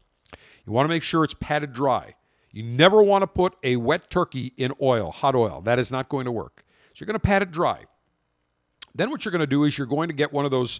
You 0.65 0.71
want 0.71 0.86
to 0.86 0.89
make 0.89 1.04
sure 1.04 1.25
it's 1.25 1.34
patted 1.34 1.73
dry. 1.73 2.15
You 2.52 2.63
never 2.63 3.04
want 3.04 3.23
to 3.23 3.28
put 3.28 3.56
a 3.62 3.75
wet 3.75 4.10
turkey 4.10 4.54
in 4.56 4.73
oil, 4.82 5.12
hot 5.12 5.36
oil. 5.36 5.62
That 5.62 5.78
is 5.78 5.91
not 5.91 6.08
going 6.08 6.25
to 6.25 6.32
work. 6.32 6.63
So 6.93 7.02
you're 7.02 7.08
going 7.08 7.19
to 7.19 7.19
pat 7.19 7.41
it 7.41 7.52
dry. 7.52 7.84
Then 8.95 9.12
what 9.12 9.25
you're 9.25 9.32
going 9.34 9.41
to 9.41 9.47
do 9.47 9.65
is 9.65 9.78
you're 9.78 9.86
going 9.86 10.08
to 10.08 10.15
get 10.15 10.32
one 10.32 10.45
of 10.45 10.52
those 10.52 10.80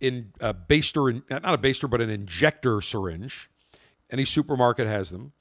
in 0.00 0.32
a 0.40 0.54
baster, 0.54 1.22
not 1.28 1.54
a 1.54 1.58
baster, 1.58 1.88
but 1.88 2.00
an 2.00 2.08
injector 2.08 2.80
syringe. 2.80 3.50
Any 4.10 4.24
supermarket 4.24 4.86
has 4.86 5.10
them, 5.10 5.32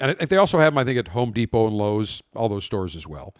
and 0.00 0.16
they 0.28 0.36
also 0.36 0.58
have 0.58 0.72
them. 0.72 0.78
I 0.78 0.84
think 0.84 0.98
at 0.98 1.08
Home 1.08 1.32
Depot 1.32 1.66
and 1.66 1.76
Lowe's, 1.76 2.22
all 2.34 2.48
those 2.48 2.64
stores 2.64 2.96
as 2.96 3.06
well. 3.06 3.34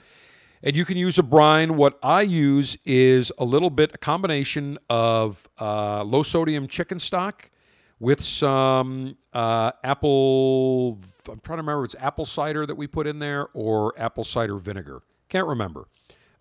And 0.62 0.76
you 0.76 0.84
can 0.84 0.96
use 0.96 1.18
a 1.18 1.22
brine. 1.22 1.76
What 1.76 1.98
I 2.02 2.22
use 2.22 2.76
is 2.84 3.32
a 3.38 3.44
little 3.44 3.70
bit, 3.70 3.92
a 3.94 3.98
combination 3.98 4.78
of 4.88 5.48
uh, 5.60 6.04
low 6.04 6.22
sodium 6.22 6.68
chicken 6.68 6.98
stock 6.98 7.50
with 7.98 8.22
some 8.22 9.16
uh, 9.32 9.72
apple. 9.82 10.98
I'm 11.28 11.40
trying 11.40 11.56
to 11.56 11.62
remember 11.62 11.84
it's 11.84 11.96
apple 11.98 12.26
cider 12.26 12.66
that 12.66 12.76
we 12.76 12.86
put 12.86 13.06
in 13.06 13.18
there 13.18 13.48
or 13.54 13.92
apple 13.98 14.24
cider 14.24 14.56
vinegar. 14.56 15.02
Can't 15.28 15.46
remember. 15.46 15.88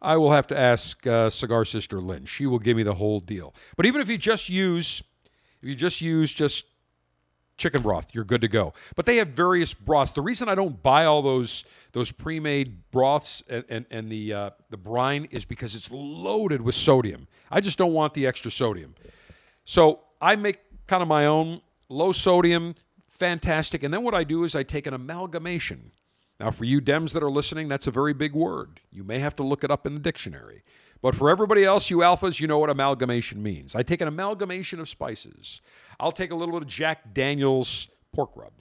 I 0.02 0.17
will 0.17 0.32
have 0.32 0.47
to 0.47 0.58
ask 0.58 1.06
uh, 1.06 1.30
Cigar 1.30 1.63
Sister 1.65 2.02
Lynn. 2.02 2.26
She 2.26 2.47
will 2.47 2.60
give 2.60 2.76
me 2.76 2.84
the 2.84 2.95
whole 2.95 3.19
deal. 3.19 3.54
But 3.78 3.86
even 3.86 4.02
if 4.02 4.10
you 4.10 4.17
just 4.17 4.50
use, 4.50 5.04
if 5.62 5.69
you 5.69 5.76
just 5.76 6.02
use 6.02 6.34
just 6.34 6.65
chicken 7.62 7.82
broth, 7.82 8.08
you're 8.13 8.26
good 8.26 8.41
to 8.41 8.47
go. 8.47 8.74
But 8.95 9.06
they 9.06 9.17
have 9.17 9.30
various 9.30 9.74
broths. 9.74 10.12
The 10.12 10.21
reason 10.21 10.50
I 10.50 10.56
don't 10.56 10.82
buy 10.82 11.06
all 11.06 11.21
those 11.21 11.63
those 11.93 12.12
pre-made 12.12 12.91
broths 12.91 13.43
and 13.50 13.63
and, 13.69 13.86
and 13.91 14.12
the 14.12 14.34
uh, 14.34 14.50
the 14.69 14.78
brine 14.78 15.28
is 15.32 15.45
because 15.45 15.76
it's 15.76 15.89
loaded 15.91 16.62
with 16.62 16.76
sodium. 16.76 17.28
I 17.50 17.62
just 17.62 17.78
don't 17.78 17.93
want 17.93 18.13
the 18.13 18.28
extra 18.28 18.52
sodium. 18.52 18.95
So 19.65 20.00
I 20.19 20.36
make 20.36 20.60
kind 20.88 21.02
of 21.02 21.08
my 21.08 21.26
own 21.28 21.62
low 21.88 22.12
sodium, 22.12 22.76
fantastic. 23.08 23.84
And 23.84 23.93
then 23.93 24.04
what 24.04 24.13
I 24.13 24.24
do 24.24 24.43
is 24.43 24.56
I 24.56 24.63
take 24.63 24.88
an 24.88 24.93
amalgamation. 24.93 25.91
Now, 26.39 26.50
for 26.50 26.65
you 26.65 26.82
Dems 26.82 27.13
that 27.13 27.21
are 27.21 27.30
listening, 27.30 27.67
that's 27.67 27.86
a 27.86 27.91
very 27.91 28.13
big 28.13 28.34
word. 28.34 28.80
You 28.91 29.04
may 29.04 29.19
have 29.19 29.36
to 29.36 29.43
look 29.43 29.63
it 29.63 29.69
up 29.69 29.86
in 29.86 29.93
the 29.93 30.00
dictionary. 30.00 30.63
But 31.02 31.16
for 31.16 31.30
everybody 31.30 31.64
else, 31.64 31.90
you 31.90 31.98
alphas, 31.98 32.40
you 32.40 32.48
know 32.48 32.60
what 32.60 32.70
amalgamation 32.70 33.42
means. 33.42 33.76
I 33.76 33.82
take 33.84 34.02
an 34.02 34.08
amalgamation 34.08 34.80
of 34.80 34.88
spices. 34.88 35.62
I'll 36.00 36.12
take 36.12 36.32
a 36.32 36.36
little 36.36 36.54
bit 36.54 36.62
of 36.62 36.68
Jack 36.68 37.14
Daniels 37.14 37.90
pork 38.14 38.32
rub, 38.36 38.52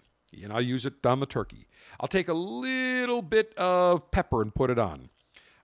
and 0.43 0.53
I'll 0.53 0.63
use 0.63 0.87
it 0.87 0.95
on 1.05 1.21
the 1.21 1.27
turkey. 1.27 1.67
I'll 2.01 2.09
take 2.09 2.29
a 2.29 2.35
little 2.35 3.21
bit 3.21 3.53
of 3.59 4.11
pepper 4.11 4.41
and 4.41 4.55
put 4.55 4.71
it 4.71 4.79
on. 4.79 5.11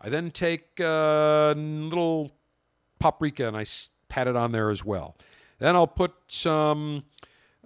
I 0.01 0.11
then 0.11 0.31
take 0.31 0.79
a 0.79 1.55
little 1.57 2.33
paprika 2.99 3.49
and 3.49 3.57
I 3.57 3.65
pat 4.09 4.29
it 4.29 4.37
on 4.37 4.53
there 4.53 4.69
as 4.71 4.85
well. 4.85 5.17
Then 5.59 5.75
I'll 5.75 5.87
put 5.87 6.13
some 6.29 7.05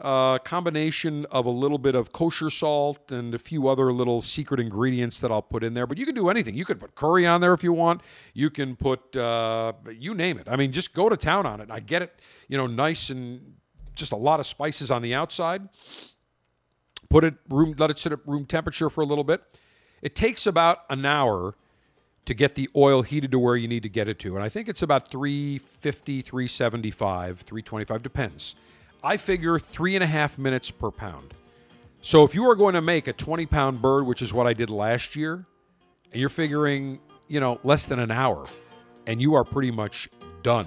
uh, 0.01 0.39
combination 0.39 1.27
of 1.27 1.47
a 1.47 1.51
little 1.51 1.79
bit 1.79 1.95
of 1.95 2.13
kosher 2.13 2.51
salt 2.51 3.13
and 3.13 3.35
a 3.35 3.39
few 3.39 3.69
other 3.69 3.93
little 3.93 4.23
secret 4.23 4.61
ingredients 4.61 5.21
that 5.21 5.31
I'll 5.31 5.43
put 5.43 5.63
in 5.63 5.75
there. 5.75 5.87
But 5.87 5.99
you 5.99 6.07
can 6.07 6.15
do 6.15 6.29
anything. 6.29 6.55
You 6.55 6.65
could 6.65 6.81
put 6.81 6.95
curry 6.95 7.27
on 7.27 7.41
there 7.41 7.55
if 7.55 7.63
you 7.63 7.73
want. 7.73 8.03
You 8.35 8.51
can 8.51 8.77
put 8.77 9.15
uh, 9.17 9.73
you 9.91 10.15
name 10.15 10.39
it. 10.39 10.49
I 10.49 10.57
mean, 10.57 10.73
just 10.73 10.95
go 10.95 11.09
to 11.09 11.17
town 11.17 11.47
on 11.47 11.61
it. 11.61 11.71
I 11.71 11.81
get 11.81 12.03
it. 12.03 12.19
You 12.49 12.57
know, 12.57 12.67
nice 12.67 13.11
and 13.11 13.55
just 13.95 14.13
a 14.13 14.17
lot 14.17 14.41
of 14.41 14.47
spices 14.47 14.91
on 14.91 15.03
the 15.03 15.15
outside. 15.15 15.69
Put 17.09 17.25
it 17.25 17.35
room. 17.49 17.75
Let 17.79 17.91
it 17.91 17.99
sit 17.99 18.13
at 18.13 18.27
room 18.27 18.47
temperature 18.47 18.91
for 18.91 19.03
a 19.03 19.07
little 19.07 19.25
bit. 19.25 19.43
It 20.03 20.15
takes 20.15 20.47
about 20.47 20.79
an 20.89 21.05
hour 21.05 21.55
to 22.25 22.35
get 22.35 22.55
the 22.55 22.69
oil 22.77 23.03
heated 23.03 23.31
to 23.33 23.39
where 23.39 23.57
you 23.57 23.67
need 23.67 23.83
to 23.83 23.89
get 23.89 24.09
it 24.09 24.19
to. 24.21 24.35
And 24.35 24.45
I 24.45 24.49
think 24.49 24.69
it's 24.69 24.83
about 24.83 25.11
350, 25.11 26.23
375, 26.23 27.41
325, 27.41 28.03
depends. 28.03 28.55
I 29.03 29.17
figure 29.17 29.59
three 29.59 29.95
and 29.95 30.05
a 30.05 30.07
half 30.07 30.39
minutes 30.39 30.71
per 30.71 30.91
pound. 30.91 31.33
So 32.03 32.25
if 32.25 32.35
you 32.35 32.49
are 32.51 32.55
going 32.55 32.75
to 32.75 32.83
make 32.83 33.07
a 33.07 33.13
20 33.13 33.47
pound 33.47 33.81
bird, 33.81 34.07
which 34.07 34.23
is 34.23 34.33
what 34.33 34.47
I 34.47 34.53
did 34.53 34.71
last 34.71 35.17
year, 35.17 35.47
and 36.13 36.21
you're 36.21 36.29
figuring, 36.29 37.01
you 37.29 37.41
know, 37.41 37.61
less 37.65 37.87
than 37.87 37.99
an 37.99 38.11
hour, 38.11 38.47
and 39.07 39.21
you 39.21 39.35
are 39.35 39.45
pretty 39.45 39.71
much 39.71 40.11
done. 40.43 40.67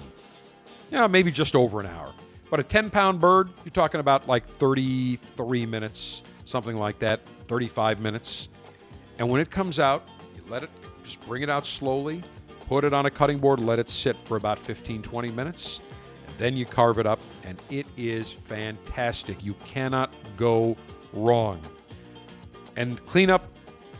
Yeah, 0.90 1.06
maybe 1.06 1.30
just 1.30 1.54
over 1.54 1.80
an 1.80 1.86
hour. 1.86 2.12
But 2.50 2.60
a 2.60 2.62
10 2.62 2.90
pound 2.90 3.20
bird, 3.20 3.50
you're 3.64 3.72
talking 3.72 4.00
about 4.00 4.26
like 4.28 4.46
33 4.46 5.66
minutes, 5.66 6.22
something 6.44 6.76
like 6.76 6.98
that, 7.00 7.20
35 7.48 8.00
minutes. 8.00 8.48
And 9.18 9.28
when 9.28 9.40
it 9.40 9.50
comes 9.50 9.78
out, 9.78 10.08
you 10.36 10.42
let 10.48 10.62
it 10.62 10.70
just 11.04 11.20
bring 11.26 11.42
it 11.42 11.50
out 11.50 11.66
slowly, 11.66 12.22
put 12.68 12.84
it 12.84 12.92
on 12.92 13.06
a 13.06 13.10
cutting 13.10 13.38
board, 13.38 13.60
let 13.60 13.78
it 13.78 13.88
sit 13.88 14.16
for 14.16 14.36
about 14.36 14.58
15, 14.58 15.02
20 15.02 15.30
minutes, 15.30 15.80
then 16.38 16.56
you 16.56 16.66
carve 16.66 16.98
it 16.98 17.06
up, 17.06 17.20
and 17.44 17.60
it 17.70 17.86
is 17.96 18.30
fantastic. 18.30 19.42
You 19.42 19.54
cannot 19.64 20.12
go 20.36 20.76
wrong. 21.12 21.60
And 22.76 23.04
cleanup 23.06 23.46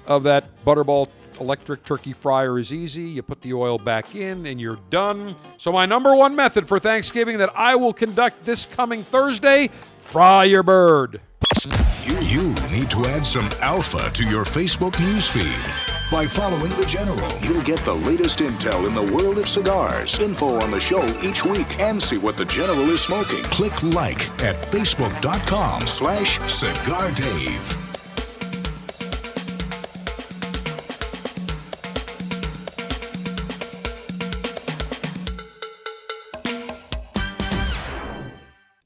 of 0.07 0.25
that 0.25 0.65
Butterball 0.65 1.09
electric 1.41 1.85
turkey 1.85 2.13
fryer 2.13 2.59
is 2.59 2.73
easy. 2.73 3.03
You 3.03 3.23
put 3.23 3.41
the 3.43 3.53
oil 3.55 3.79
back 3.79 4.15
in 4.15 4.47
and 4.47 4.61
you're 4.61 4.79
done. 4.91 5.37
So, 5.57 5.73
my 5.73 5.87
number 5.87 6.15
one 6.15 6.37
method 6.37 6.69
for 6.69 6.79
Thanksgiving 6.79 7.39
that 7.39 7.51
I 7.57 7.77
will 7.77 7.93
conduct 7.93 8.45
this 8.45 8.67
coming 8.67 9.05
Thursday 9.05 9.71
fry 9.99 10.45
your 10.45 10.63
bird. 10.63 11.21
You, 12.25 12.55
need 12.73 12.91
to 12.91 13.05
add 13.05 13.27
some 13.27 13.51
alpha 13.61 14.11
to 14.11 14.25
your 14.25 14.45
Facebook 14.45 14.93
newsfeed. 14.93 16.11
By 16.11 16.27
following 16.27 16.75
The 16.77 16.87
General, 16.87 17.31
you'll 17.43 17.63
get 17.63 17.85
the 17.85 17.95
latest 17.95 18.39
intel 18.39 18.89
in 18.89 18.95
the 18.95 19.15
world 19.15 19.37
of 19.37 19.47
cigars, 19.47 20.19
info 20.19 20.59
on 20.61 20.71
the 20.71 20.81
show 20.81 21.05
each 21.23 21.45
week, 21.45 21.79
and 21.81 22.03
see 22.03 22.17
what 22.17 22.39
The 22.39 22.47
General 22.47 22.89
is 22.89 23.03
smoking. 23.03 23.43
Click 23.45 23.83
like 23.83 24.23
at 24.41 24.57
facebook.com 24.57 25.87
slash 25.87 26.41
cigar 26.51 27.11
dave. 27.11 27.79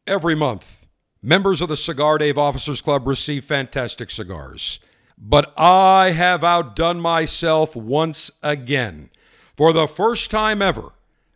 Every 0.09 0.35
month, 0.35 0.78
members 1.23 1.61
of 1.61 1.69
the 1.69 1.77
Cigar 1.77 2.19
Dave 2.19 2.39
Officers 2.39 2.81
Club 2.81 3.07
receive 3.07 3.45
fantastic 3.45 4.11
cigars. 4.11 4.79
But 5.17 5.53
I 5.57 6.13
have 6.13 6.45
outdone 6.45 7.01
myself 7.01 7.75
once 7.75 8.31
again. 8.43 9.11
For 9.57 9.73
the 9.73 9.89
first 9.89 10.31
time 10.31 10.63
ever, 10.63 10.93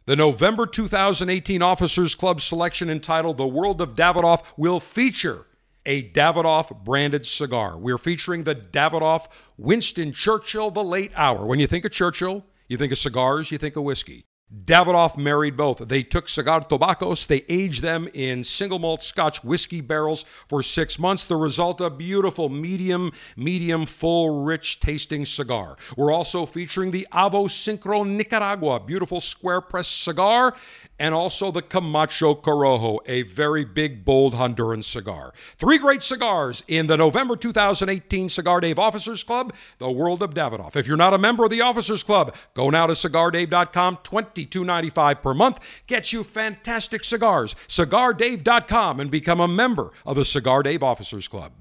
the 0.07 0.17
November 0.17 0.67
2018 0.67 1.63
Officers 1.63 2.15
Club 2.15 2.41
selection 2.41 2.89
entitled 2.89 3.37
The 3.37 3.47
World 3.47 3.81
of 3.81 3.95
Davidoff 3.95 4.45
will 4.57 4.79
feature 4.81 5.47
a 5.85 6.09
Davidoff 6.11 6.85
branded 6.85 7.27
cigar. 7.27 7.77
We're 7.77 7.99
featuring 7.99 8.45
the 8.45 8.55
Davidoff 8.55 9.27
Winston 9.59 10.13
Churchill 10.13 10.71
The 10.71 10.85
Late 10.85 11.13
Hour. 11.17 11.45
When 11.45 11.59
you 11.59 11.67
think 11.67 11.85
of 11.85 11.93
Churchill, 11.93 12.45
you 12.69 12.77
think 12.77 12.93
of 12.93 12.99
cigars, 12.99 13.51
you 13.51 13.59
think 13.59 13.77
of 13.77 13.83
whiskey. 13.83 14.25
Davidoff 14.53 15.17
married 15.17 15.57
both. 15.57 15.79
They 15.89 16.03
took 16.03 16.29
cigar 16.29 16.61
tobaccos, 16.61 17.27
they 17.27 17.45
aged 17.49 17.83
them 17.83 18.09
in 18.13 18.45
single 18.45 18.79
malt 18.79 19.03
Scotch 19.03 19.43
whiskey 19.43 19.81
barrels 19.81 20.25
for 20.47 20.63
six 20.63 20.99
months. 20.99 21.25
The 21.25 21.37
result, 21.37 21.81
a 21.81 21.89
beautiful, 21.89 22.49
medium, 22.51 23.13
medium, 23.35 23.87
full, 23.87 24.45
rich 24.45 24.79
tasting 24.79 25.25
cigar. 25.25 25.77
We're 25.97 26.13
also 26.13 26.45
featuring 26.45 26.91
the 26.91 27.07
Avo 27.13 27.47
Syncro 27.47 28.07
Nicaragua, 28.07 28.81
beautiful 28.81 29.21
square 29.21 29.63
press 29.63 29.89
cigar, 29.89 30.55
and 30.99 31.15
also 31.15 31.51
the 31.51 31.63
Camacho 31.63 32.35
Corojo, 32.35 32.99
a 33.07 33.23
very 33.23 33.65
big, 33.65 34.05
bold 34.05 34.35
Honduran 34.35 34.85
cigar. 34.85 35.33
Three 35.57 35.79
great 35.79 36.03
cigars 36.03 36.63
in 36.69 36.87
the 36.87 36.97
November 36.97 37.37
2018 37.37 38.29
Cigar 38.29 38.61
Dave 38.61 38.79
Officers 38.79 39.25
Club, 39.25 39.53
the 39.79 39.91
world 39.91 40.23
of 40.23 40.35
Davidoff. 40.35 40.77
If 40.77 40.87
you're 40.87 40.97
not 40.97 41.15
a 41.15 41.19
member 41.19 41.45
of 41.45 41.51
the 41.51 41.61
Officers 41.61 42.03
Club, 42.03 42.37
go 42.55 42.71
now 42.71 42.87
to 42.87 42.93
cigardave.com. 42.93 43.99
$22.95 44.47 45.23
per 45.23 45.35
month 45.35 45.59
gets 45.87 46.13
you 46.13 46.25
fantastic 46.25 47.05
cigars. 47.05 47.55
CigarDave.com 47.69 49.01
and 49.01 49.11
become 49.11 49.41
a 49.41 49.49
member 49.49 49.93
of 50.07 50.17
the 50.17 50.25
Cigar 50.25 50.63
Dave 50.63 50.83
Officers 50.83 51.29
Club. 51.29 51.53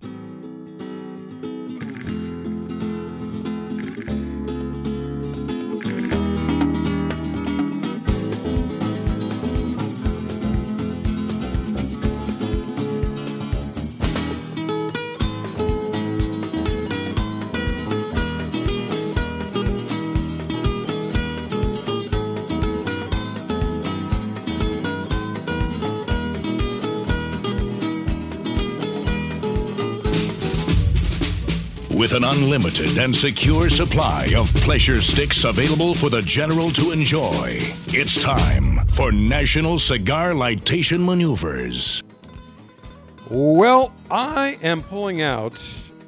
With 32.11 32.23
an 32.23 32.29
unlimited 32.29 32.97
and 32.97 33.15
secure 33.15 33.69
supply 33.69 34.27
of 34.35 34.53
pleasure 34.55 34.99
sticks 34.99 35.45
available 35.45 35.93
for 35.93 36.09
the 36.09 36.21
general 36.21 36.69
to 36.71 36.91
enjoy, 36.91 37.59
it's 37.87 38.21
time 38.21 38.85
for 38.87 39.13
National 39.13 39.79
Cigar 39.79 40.31
Lightation 40.31 41.05
Maneuvers. 41.05 42.03
Well, 43.29 43.93
I 44.09 44.57
am 44.61 44.83
pulling 44.83 45.21
out 45.21 45.53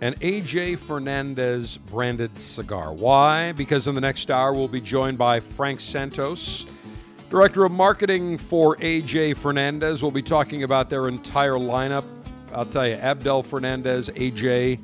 an 0.01 0.15
AJ 0.15 0.79
Fernandez 0.79 1.77
branded 1.77 2.37
cigar. 2.37 2.91
Why? 2.91 3.53
Because 3.53 3.87
in 3.87 3.95
the 3.95 4.01
next 4.01 4.29
hour, 4.29 4.51
we'll 4.53 4.67
be 4.67 4.81
joined 4.81 5.17
by 5.17 5.39
Frank 5.39 5.79
Santos, 5.79 6.65
Director 7.29 7.63
of 7.63 7.71
Marketing 7.71 8.37
for 8.37 8.75
AJ 8.77 9.37
Fernandez. 9.37 10.01
We'll 10.01 10.11
be 10.11 10.21
talking 10.21 10.63
about 10.63 10.89
their 10.89 11.07
entire 11.07 11.53
lineup. 11.53 12.03
I'll 12.53 12.65
tell 12.65 12.85
you, 12.85 12.95
Abdel 12.95 13.41
Fernandez, 13.41 14.09
AJ, 14.09 14.79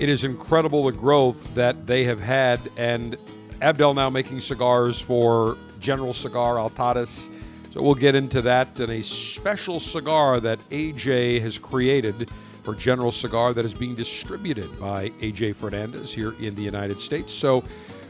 it 0.00 0.08
is 0.08 0.24
incredible 0.24 0.84
the 0.84 0.92
growth 0.92 1.54
that 1.54 1.86
they 1.86 2.04
have 2.04 2.20
had. 2.20 2.58
And 2.78 3.18
Abdel 3.60 3.92
now 3.92 4.08
making 4.08 4.40
cigars 4.40 4.98
for 4.98 5.58
General 5.78 6.14
Cigar 6.14 6.56
Altadis. 6.56 7.28
So 7.70 7.82
we'll 7.82 7.94
get 7.94 8.14
into 8.14 8.40
that 8.42 8.80
and 8.80 8.90
a 8.90 9.02
special 9.02 9.78
cigar 9.78 10.40
that 10.40 10.58
AJ 10.70 11.42
has 11.42 11.58
created 11.58 12.30
for 12.64 12.74
General 12.74 13.12
Cigar 13.12 13.52
that 13.52 13.64
is 13.66 13.74
being 13.74 13.94
distributed 13.94 14.80
by 14.80 15.10
AJ 15.20 15.54
Fernandez 15.56 16.12
here 16.12 16.32
in 16.40 16.54
the 16.54 16.62
United 16.62 16.98
States. 16.98 17.30
So 17.30 17.62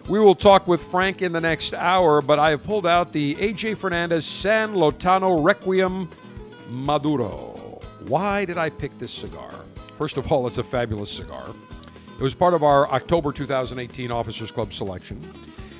we 0.08 0.20
will 0.20 0.36
talk 0.36 0.68
with 0.68 0.80
Frank 0.84 1.22
in 1.22 1.32
the 1.32 1.40
next 1.40 1.74
hour, 1.74 2.22
but 2.22 2.38
I 2.38 2.50
have 2.50 2.62
pulled 2.62 2.86
out 2.86 3.12
the 3.12 3.34
AJ 3.34 3.76
Fernandez 3.76 4.24
San 4.24 4.74
Lotano 4.74 5.44
Requiem 5.44 6.08
Maduro. 6.68 7.80
Why 8.06 8.44
did 8.44 8.58
I 8.58 8.70
pick 8.70 8.96
this 9.00 9.12
cigar? 9.12 9.52
First 9.98 10.16
of 10.16 10.30
all, 10.30 10.46
it's 10.46 10.58
a 10.58 10.64
fabulous 10.64 11.10
cigar. 11.10 11.52
It 12.20 12.22
was 12.22 12.34
part 12.34 12.52
of 12.52 12.62
our 12.62 12.86
October 12.90 13.32
2018 13.32 14.10
Officers 14.10 14.50
Club 14.50 14.74
selection. 14.74 15.18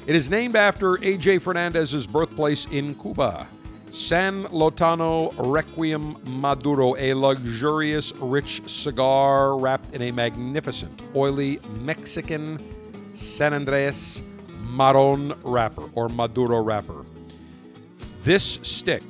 It 0.07 0.17
is 0.17 0.31
named 0.31 0.57
after 0.57 0.93
AJ 0.93 1.43
Fernandez's 1.43 2.07
birthplace 2.07 2.65
in 2.71 2.95
Cuba. 2.95 3.47
San 3.91 4.45
Lotano 4.45 5.35
Requiem 5.37 6.17
Maduro, 6.41 6.97
a 6.97 7.13
luxurious, 7.13 8.15
rich 8.17 8.67
cigar 8.67 9.59
wrapped 9.59 9.95
in 9.95 10.01
a 10.01 10.13
magnificent, 10.13 11.03
oily 11.15 11.61
Mexican 11.83 12.59
San 13.13 13.53
Andres 13.53 14.23
Marron 14.71 15.35
wrapper 15.45 15.91
or 15.93 16.09
Maduro 16.09 16.63
wrapper. 16.63 17.05
This 18.25 18.59
stick 18.63 19.05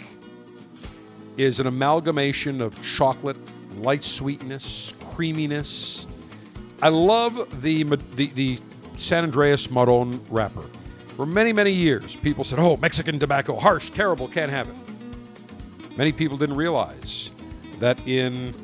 is 1.36 1.60
an 1.60 1.68
amalgamation 1.68 2.60
of 2.60 2.74
chocolate, 2.82 3.36
light 3.76 4.02
sweetness, 4.02 4.94
creaminess. 5.14 6.08
I 6.82 6.88
love 6.88 7.62
the, 7.62 7.82
the, 8.14 8.26
the 8.26 8.58
San 8.96 9.24
Andres 9.24 9.70
Marron 9.70 10.24
wrapper. 10.30 10.64
For 11.16 11.26
many, 11.26 11.52
many 11.52 11.72
years, 11.72 12.16
people 12.16 12.44
said, 12.44 12.58
oh, 12.58 12.78
Mexican 12.78 13.18
tobacco, 13.18 13.58
harsh, 13.58 13.90
terrible, 13.90 14.28
can't 14.28 14.50
have 14.50 14.68
it. 14.68 14.74
Many 15.96 16.12
people 16.12 16.38
didn't 16.38 16.56
realize 16.56 17.30
that 17.80 18.00
in 18.06 18.54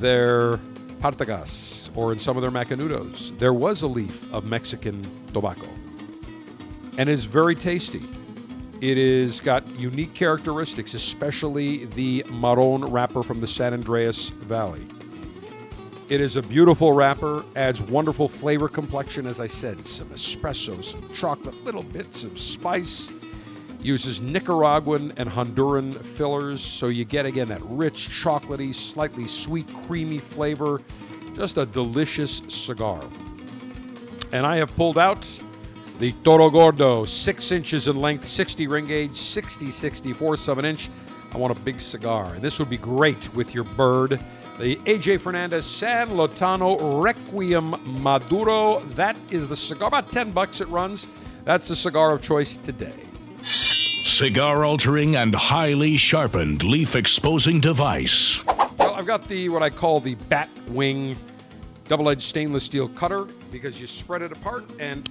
their 0.00 0.56
Partagas 1.00 1.90
or 1.94 2.12
in 2.12 2.18
some 2.18 2.38
of 2.38 2.40
their 2.40 2.50
Macanudos, 2.50 3.38
there 3.38 3.52
was 3.52 3.82
a 3.82 3.86
leaf 3.86 4.32
of 4.32 4.44
Mexican 4.46 5.04
tobacco. 5.34 5.68
And 6.96 7.10
it's 7.10 7.24
very 7.24 7.54
tasty. 7.54 8.02
It 8.80 8.96
is 8.96 9.40
got 9.40 9.68
unique 9.78 10.14
characteristics, 10.14 10.94
especially 10.94 11.84
the 11.86 12.24
Marron 12.30 12.84
wrapper 12.86 13.22
from 13.22 13.40
the 13.40 13.46
San 13.46 13.74
Andres 13.74 14.30
Valley. 14.30 14.86
It 16.10 16.20
is 16.20 16.36
a 16.36 16.42
beautiful 16.42 16.92
wrapper, 16.92 17.42
adds 17.56 17.80
wonderful 17.80 18.28
flavor 18.28 18.68
complexion, 18.68 19.26
as 19.26 19.40
I 19.40 19.46
said, 19.46 19.86
some 19.86 20.08
espresso, 20.08 20.84
some 20.84 21.10
chocolate, 21.14 21.64
little 21.64 21.82
bits 21.82 22.24
of 22.24 22.38
spice. 22.38 23.10
Uses 23.80 24.20
Nicaraguan 24.20 25.14
and 25.16 25.30
Honduran 25.30 25.94
fillers, 25.94 26.60
so 26.60 26.88
you 26.88 27.06
get 27.06 27.24
again 27.24 27.48
that 27.48 27.62
rich, 27.62 28.10
chocolatey, 28.10 28.74
slightly 28.74 29.26
sweet, 29.26 29.66
creamy 29.86 30.18
flavor. 30.18 30.82
Just 31.36 31.56
a 31.56 31.64
delicious 31.64 32.42
cigar. 32.48 33.02
And 34.30 34.46
I 34.46 34.56
have 34.56 34.76
pulled 34.76 34.98
out 34.98 35.26
the 36.00 36.12
Toro 36.22 36.50
Gordo, 36.50 37.06
six 37.06 37.50
inches 37.50 37.88
in 37.88 37.96
length, 37.96 38.26
60 38.26 38.66
ring 38.66 38.86
gauge, 38.86 39.16
60 39.16 39.70
64 39.70 40.36
7 40.36 40.64
inch. 40.66 40.90
I 41.32 41.38
want 41.38 41.58
a 41.58 41.60
big 41.62 41.80
cigar, 41.80 42.34
and 42.34 42.42
this 42.42 42.58
would 42.58 42.68
be 42.68 42.76
great 42.76 43.34
with 43.34 43.54
your 43.54 43.64
bird 43.64 44.20
the 44.58 44.76
AJ 44.76 45.20
Fernandez 45.20 45.66
San 45.66 46.10
Lotano 46.10 47.02
Requiem 47.02 47.74
Maduro. 48.02 48.80
That 48.90 49.16
is 49.30 49.48
the 49.48 49.56
cigar. 49.56 49.88
About 49.88 50.12
10 50.12 50.30
bucks 50.30 50.60
it 50.60 50.68
runs. 50.68 51.08
That's 51.44 51.68
the 51.68 51.76
cigar 51.76 52.12
of 52.12 52.22
choice 52.22 52.56
today. 52.56 52.94
Cigar 53.42 54.64
altering 54.64 55.16
and 55.16 55.34
highly 55.34 55.96
sharpened 55.96 56.62
leaf 56.62 56.94
exposing 56.94 57.60
device. 57.60 58.44
Well, 58.78 58.94
I've 58.94 59.06
got 59.06 59.26
the 59.26 59.48
what 59.48 59.62
I 59.62 59.70
call 59.70 59.98
the 60.00 60.14
bat 60.14 60.48
wing 60.68 61.16
double 61.88 62.08
edged 62.08 62.22
stainless 62.22 62.64
steel 62.64 62.88
cutter 62.88 63.26
because 63.50 63.80
you 63.80 63.86
spread 63.86 64.22
it 64.22 64.32
apart 64.32 64.64
and 64.78 65.08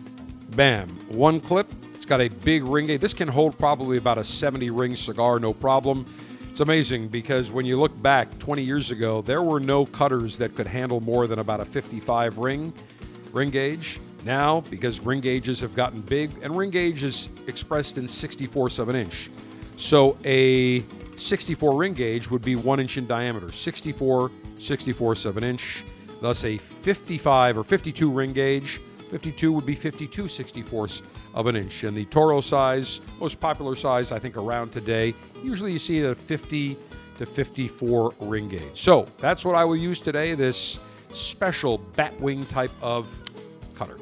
bam, 0.55 0.89
one 1.09 1.39
clip. 1.39 1.67
It's 1.93 2.05
got 2.05 2.21
a 2.21 2.29
big 2.29 2.63
ring. 2.63 2.87
This 2.97 3.13
can 3.13 3.27
hold 3.27 3.57
probably 3.57 3.97
about 3.97 4.17
a 4.17 4.23
70 4.23 4.69
ring 4.69 4.95
cigar, 4.95 5.39
no 5.39 5.53
problem. 5.53 6.05
It's 6.53 6.59
amazing 6.59 7.07
because 7.07 7.49
when 7.49 7.65
you 7.65 7.79
look 7.79 7.99
back 8.03 8.37
20 8.37 8.61
years 8.61 8.91
ago, 8.91 9.23
there 9.23 9.41
were 9.41 9.59
no 9.59 9.87
cutters 9.87 10.37
that 10.37 10.53
could 10.53 10.67
handle 10.67 10.99
more 10.99 11.25
than 11.25 11.39
about 11.39 11.59
a 11.61 11.65
55 11.65 12.37
ring 12.37 12.71
ring 13.31 13.49
gauge. 13.49 13.99
Now, 14.23 14.61
because 14.69 14.99
ring 14.99 15.19
gauges 15.19 15.59
have 15.61 15.73
gotten 15.73 16.01
big, 16.01 16.29
and 16.43 16.55
ring 16.55 16.69
gauge 16.69 17.03
is 17.03 17.29
expressed 17.47 17.97
in 17.97 18.03
64ths 18.03 18.77
of 18.77 18.89
an 18.89 18.95
inch. 18.95 19.31
So 19.77 20.15
a 20.25 20.81
64 21.15 21.75
ring 21.75 21.95
gauge 21.95 22.29
would 22.29 22.43
be 22.43 22.55
1 22.55 22.79
inch 22.79 22.99
in 22.99 23.07
diameter, 23.07 23.51
64, 23.51 24.29
64 24.59 25.11
of 25.25 25.37
an 25.37 25.43
inch. 25.43 25.83
Thus, 26.21 26.43
a 26.43 26.59
55 26.59 27.57
or 27.57 27.63
52 27.63 28.11
ring 28.11 28.31
gauge 28.31 28.79
52 29.13 29.51
would 29.51 29.65
be 29.67 29.75
52 29.75 30.23
64ths 30.23 31.03
of 31.35 31.45
an 31.45 31.55
inch. 31.55 31.83
And 31.83 31.95
the 31.95 32.03
Toro 32.05 32.41
size, 32.41 32.99
most 33.19 33.39
popular 33.39 33.75
size 33.75 34.11
I 34.11 34.17
think 34.17 34.37
around 34.37 34.71
today, 34.71 35.13
usually 35.43 35.71
you 35.71 35.77
see 35.77 35.99
it 35.99 36.09
at 36.09 36.17
50 36.17 36.75
to 37.19 37.25
54 37.27 38.15
ring 38.21 38.49
gauge. 38.49 38.61
So 38.73 39.05
that's 39.19 39.45
what 39.45 39.53
I 39.53 39.65
will 39.65 39.75
use 39.75 39.99
today, 39.99 40.33
this 40.33 40.79
special 41.09 41.77
batwing 41.95 42.49
type 42.49 42.71
of 42.81 43.07
cutter. 43.75 43.99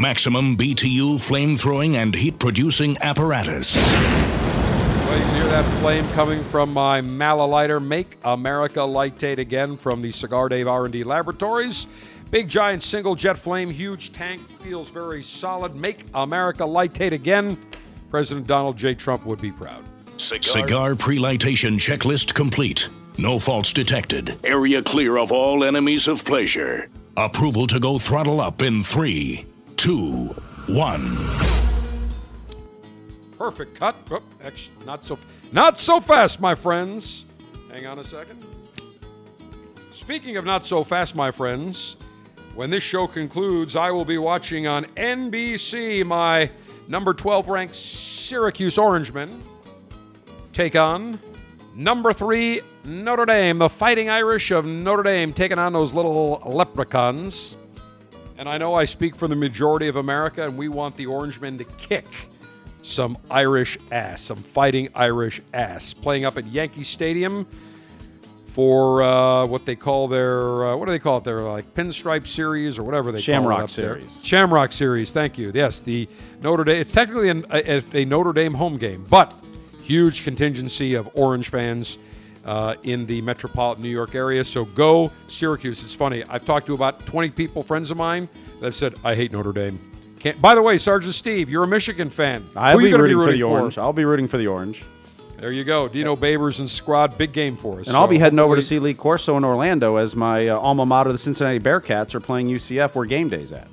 Maximum 0.00 0.56
BTU 0.56 1.20
flame 1.20 1.58
throwing 1.58 1.96
and 1.96 2.14
heat 2.14 2.38
producing 2.38 2.96
apparatus. 3.02 3.76
Well, 3.76 5.18
you 5.18 5.24
can 5.24 5.34
hear 5.34 5.44
that 5.48 5.80
flame 5.80 6.08
coming 6.12 6.42
from 6.44 6.72
my 6.72 7.02
Malalighter. 7.02 7.84
Make 7.86 8.16
America 8.24 8.80
Lightate 8.80 9.36
again 9.36 9.76
from 9.76 10.00
the 10.00 10.10
Cigar 10.10 10.48
Dave 10.48 10.68
R&D 10.68 11.04
Laboratories. 11.04 11.86
Big 12.30 12.48
giant 12.48 12.82
single 12.82 13.16
jet 13.16 13.36
flame, 13.36 13.68
huge 13.68 14.12
tank, 14.12 14.40
feels 14.60 14.88
very 14.88 15.22
solid. 15.22 15.74
Make 15.74 16.06
America 16.14 16.62
lightate 16.62 17.12
again. 17.12 17.58
President 18.08 18.46
Donald 18.46 18.76
J. 18.76 18.94
Trump 18.94 19.26
would 19.26 19.40
be 19.40 19.50
proud. 19.50 19.84
Cigar, 20.16 20.42
Cigar 20.42 20.94
pre-lightation 20.94 21.72
checklist 21.74 22.32
complete. 22.34 22.88
No 23.18 23.38
faults 23.38 23.72
detected. 23.72 24.38
Area 24.44 24.80
clear 24.80 25.18
of 25.18 25.32
all 25.32 25.64
enemies 25.64 26.06
of 26.06 26.24
pleasure. 26.24 26.88
Approval 27.16 27.66
to 27.66 27.80
go 27.80 27.98
throttle 27.98 28.40
up 28.40 28.62
in 28.62 28.82
three, 28.84 29.44
two, 29.76 30.26
one. 30.68 31.16
Perfect 33.36 33.74
cut. 33.74 33.96
Oh, 34.10 34.22
actually, 34.44 34.86
not 34.86 35.04
so, 35.04 35.18
not 35.50 35.78
so 35.78 35.98
fast, 35.98 36.40
my 36.40 36.54
friends. 36.54 37.26
Hang 37.72 37.86
on 37.86 37.98
a 37.98 38.04
second. 38.04 38.44
Speaking 39.90 40.36
of 40.36 40.44
not 40.44 40.64
so 40.64 40.84
fast, 40.84 41.16
my 41.16 41.30
friends, 41.30 41.96
when 42.60 42.68
this 42.68 42.82
show 42.82 43.06
concludes, 43.06 43.74
I 43.74 43.90
will 43.90 44.04
be 44.04 44.18
watching 44.18 44.66
on 44.66 44.84
NBC 44.94 46.04
my 46.04 46.50
number 46.88 47.14
12 47.14 47.48
ranked 47.48 47.74
Syracuse 47.74 48.76
Orangemen 48.76 49.40
take 50.52 50.76
on 50.76 51.18
number 51.74 52.12
three 52.12 52.60
Notre 52.84 53.24
Dame, 53.24 53.56
the 53.56 53.70
Fighting 53.70 54.10
Irish 54.10 54.50
of 54.50 54.66
Notre 54.66 55.02
Dame, 55.02 55.32
taking 55.32 55.58
on 55.58 55.72
those 55.72 55.94
little 55.94 56.42
leprechauns. 56.44 57.56
And 58.36 58.46
I 58.46 58.58
know 58.58 58.74
I 58.74 58.84
speak 58.84 59.16
for 59.16 59.26
the 59.26 59.36
majority 59.36 59.88
of 59.88 59.96
America, 59.96 60.44
and 60.44 60.58
we 60.58 60.68
want 60.68 60.98
the 60.98 61.06
Orangemen 61.06 61.56
to 61.56 61.64
kick 61.64 62.04
some 62.82 63.16
Irish 63.30 63.78
ass, 63.90 64.20
some 64.20 64.36
fighting 64.36 64.90
Irish 64.94 65.40
ass. 65.54 65.94
Playing 65.94 66.26
up 66.26 66.36
at 66.36 66.46
Yankee 66.46 66.82
Stadium 66.82 67.46
for 68.60 69.02
uh, 69.02 69.46
what 69.46 69.64
they 69.64 69.74
call 69.74 70.06
their 70.06 70.66
uh, 70.66 70.76
what 70.76 70.84
do 70.84 70.92
they 70.92 70.98
call 70.98 71.16
it? 71.16 71.24
Their 71.24 71.40
like 71.40 71.72
pinstripe 71.72 72.26
series 72.26 72.78
or 72.78 72.82
whatever 72.82 73.10
they 73.10 73.18
Shamrock 73.18 73.56
call 73.56 73.64
it 73.64 73.70
Shamrock 73.70 74.00
series. 74.00 74.16
There. 74.16 74.24
Shamrock 74.26 74.72
series. 74.72 75.10
Thank 75.12 75.38
you. 75.38 75.50
Yes, 75.54 75.80
the 75.80 76.06
Notre 76.42 76.64
Dame. 76.64 76.78
It's 76.78 76.92
technically 76.92 77.30
an, 77.30 77.46
a, 77.50 77.82
a, 77.94 78.04
Notre 78.04 78.34
Dame 78.34 78.52
home 78.52 78.76
game, 78.76 79.06
but 79.08 79.32
huge 79.82 80.24
contingency 80.24 80.92
of 80.92 81.08
Orange 81.14 81.48
fans. 81.48 81.96
Uh, 82.42 82.74
in 82.84 83.04
the 83.04 83.20
metropolitan 83.20 83.82
New 83.82 83.90
York 83.90 84.14
area. 84.14 84.42
So 84.42 84.64
go 84.64 85.12
Syracuse. 85.28 85.84
It's 85.84 85.94
funny. 85.94 86.24
I've 86.24 86.46
talked 86.46 86.66
to 86.68 86.74
about 86.74 87.04
20 87.04 87.28
people, 87.30 87.62
friends 87.62 87.90
of 87.90 87.98
mine, 87.98 88.30
that 88.60 88.64
have 88.64 88.74
said, 88.74 88.94
I 89.04 89.14
hate 89.14 89.30
Notre 89.30 89.52
Dame. 89.52 89.78
Can't. 90.18 90.40
By 90.40 90.54
the 90.54 90.62
way, 90.62 90.78
Sergeant 90.78 91.14
Steve, 91.14 91.50
you're 91.50 91.64
a 91.64 91.68
Michigan 91.68 92.08
fan. 92.08 92.48
I'll 92.56 92.72
Who 92.72 92.78
be 92.78 92.94
rooting, 92.94 93.18
rooting, 93.18 93.18
for, 93.18 93.26
for 93.26 93.32
the 93.32 93.40
for? 93.40 93.60
Orange. 93.60 93.76
I'll 93.78 93.92
be 93.92 94.06
rooting 94.06 94.26
for 94.26 94.38
the 94.38 94.46
Orange. 94.46 94.82
There 95.40 95.52
you 95.52 95.64
go. 95.64 95.88
Dino 95.88 96.16
Babers 96.16 96.60
and 96.60 96.70
squad, 96.70 97.16
big 97.16 97.32
game 97.32 97.56
for 97.56 97.80
us. 97.80 97.86
And 97.86 97.96
I'll 97.96 98.06
be 98.06 98.18
heading 98.18 98.38
over 98.38 98.56
to 98.56 98.62
see 98.62 98.78
Lee 98.78 98.92
Corso 98.92 99.38
in 99.38 99.44
Orlando 99.44 99.96
as 99.96 100.14
my 100.14 100.48
uh, 100.48 100.58
alma 100.58 100.84
mater, 100.84 101.12
the 101.12 101.18
Cincinnati 101.18 101.58
Bearcats, 101.58 102.14
are 102.14 102.20
playing 102.20 102.48
UCF 102.48 102.94
where 102.94 103.06
game 103.06 103.30
day's 103.30 103.50
at. 103.50 103.66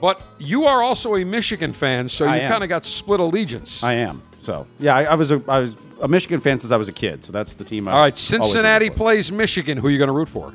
But 0.00 0.20
you 0.38 0.64
are 0.64 0.82
also 0.82 1.14
a 1.14 1.24
Michigan 1.24 1.72
fan, 1.72 2.08
so 2.08 2.26
I 2.26 2.34
you've 2.34 2.44
am. 2.44 2.50
kind 2.50 2.64
of 2.64 2.68
got 2.68 2.84
split 2.84 3.20
allegiance. 3.20 3.84
I 3.84 3.94
am. 3.94 4.20
So 4.40 4.66
yeah, 4.80 4.96
I, 4.96 5.04
I 5.04 5.14
was 5.14 5.30
a 5.30 5.40
I 5.48 5.60
was 5.60 5.76
a 6.02 6.08
Michigan 6.08 6.40
fan 6.40 6.58
since 6.58 6.72
I 6.72 6.76
was 6.76 6.88
a 6.88 6.92
kid. 6.92 7.24
So 7.24 7.30
that's 7.30 7.54
the 7.54 7.64
team. 7.64 7.86
I 7.86 7.92
All 7.92 8.00
right, 8.00 8.18
Cincinnati 8.18 8.90
plays 8.90 9.30
Michigan. 9.30 9.78
Who 9.78 9.86
are 9.86 9.90
you 9.90 9.98
going 9.98 10.08
to 10.08 10.12
root 10.12 10.28
for? 10.28 10.52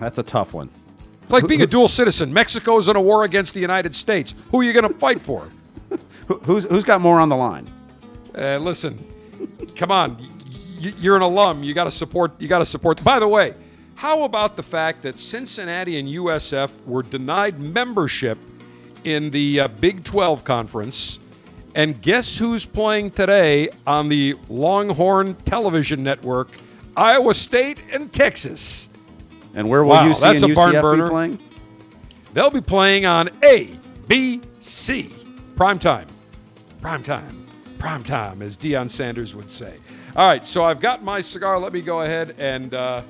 that's 0.00 0.18
a 0.18 0.22
tough 0.22 0.54
one. 0.54 0.70
It's 1.22 1.32
like 1.34 1.46
being 1.46 1.60
a 1.60 1.66
dual 1.66 1.88
citizen. 1.88 2.32
Mexico's 2.32 2.88
in 2.88 2.96
a 2.96 3.00
war 3.00 3.24
against 3.24 3.52
the 3.52 3.60
United 3.60 3.94
States. 3.94 4.34
Who 4.50 4.60
are 4.60 4.64
you 4.64 4.72
going 4.72 4.90
to 4.90 4.98
fight 4.98 5.20
for? 5.20 5.46
Who, 6.28 6.38
who's 6.38 6.64
who's 6.64 6.84
got 6.84 7.02
more 7.02 7.20
on 7.20 7.28
the 7.28 7.36
line? 7.36 7.66
Uh, 8.34 8.58
listen, 8.58 8.98
come 9.76 9.90
on. 9.90 10.16
You're 10.78 11.16
an 11.16 11.22
alum. 11.22 11.64
You 11.64 11.74
got 11.74 11.84
to 11.84 11.90
support. 11.90 12.40
You 12.40 12.48
got 12.48 12.58
to 12.60 12.64
support. 12.66 13.02
By 13.02 13.18
the 13.18 13.26
way, 13.28 13.54
how 13.96 14.22
about 14.22 14.56
the 14.56 14.62
fact 14.62 15.02
that 15.02 15.18
Cincinnati 15.18 15.98
and 15.98 16.08
USF 16.08 16.70
were 16.86 17.02
denied 17.02 17.58
membership 17.58 18.38
in 19.04 19.30
the 19.30 19.60
uh, 19.60 19.68
Big 19.68 20.04
12 20.04 20.44
conference? 20.44 21.18
And 21.74 22.00
guess 22.00 22.38
who's 22.38 22.64
playing 22.64 23.10
today 23.12 23.68
on 23.86 24.08
the 24.08 24.36
Longhorn 24.48 25.34
Television 25.44 26.02
Network? 26.02 26.48
Iowa 26.96 27.34
State 27.34 27.78
and 27.92 28.12
Texas. 28.12 28.88
And 29.54 29.68
where 29.68 29.82
will 29.82 29.90
Wow, 29.90 30.12
UC 30.12 30.20
that's 30.20 30.42
a 30.42 30.48
barn 30.48 30.74
UCF 30.74 30.82
burner. 30.82 31.04
be 31.04 31.10
playing? 31.10 31.38
They'll 32.34 32.50
be 32.50 32.60
playing 32.60 33.06
on 33.06 33.28
ABC 33.40 35.12
prime 35.56 35.78
time. 35.78 36.06
Prime 36.80 37.02
time. 37.02 37.47
Prime 37.78 38.02
time, 38.02 38.42
as 38.42 38.56
Deion 38.56 38.90
Sanders 38.90 39.34
would 39.34 39.50
say. 39.50 39.74
All 40.16 40.26
right, 40.26 40.44
so 40.44 40.64
I've 40.64 40.80
got 40.80 41.02
my 41.04 41.20
cigar. 41.20 41.58
Let 41.60 41.72
me 41.72 41.80
go 41.80 42.00
ahead 42.02 42.34
and 42.38 42.74
uh, 42.74 43.02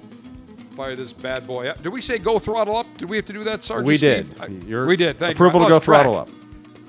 fire 0.77 0.95
this 0.95 1.13
bad 1.13 1.47
boy 1.47 1.69
up. 1.69 1.83
Did 1.83 1.89
we 1.89 2.01
say 2.03 2.19
go 2.19 2.39
throttle 2.39 2.77
up? 2.77 2.87
Did 2.99 3.09
we 3.09 3.17
have 3.17 3.27
to 3.27 3.33
do 3.33 3.45
that, 3.45 3.65
Sergeant 3.65 3.87
We 3.87 3.97
Steve? 3.97 4.39
did. 4.39 4.75
I- 4.75 4.85
we 4.85 4.97
did. 4.97 5.19
Thank 5.19 5.37
approval 5.37 5.61
you. 5.63 5.67
To 5.69 5.71
go 5.73 5.79
track. 5.79 5.85
throttle 6.03 6.17
up. 6.17 6.29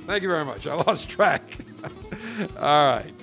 Thank 0.08 0.24
you 0.24 0.30
very 0.30 0.44
much. 0.44 0.68
I 0.68 0.76
lost 0.88 1.08
track. 1.10 1.42
All 2.60 2.86
right. 2.88 3.14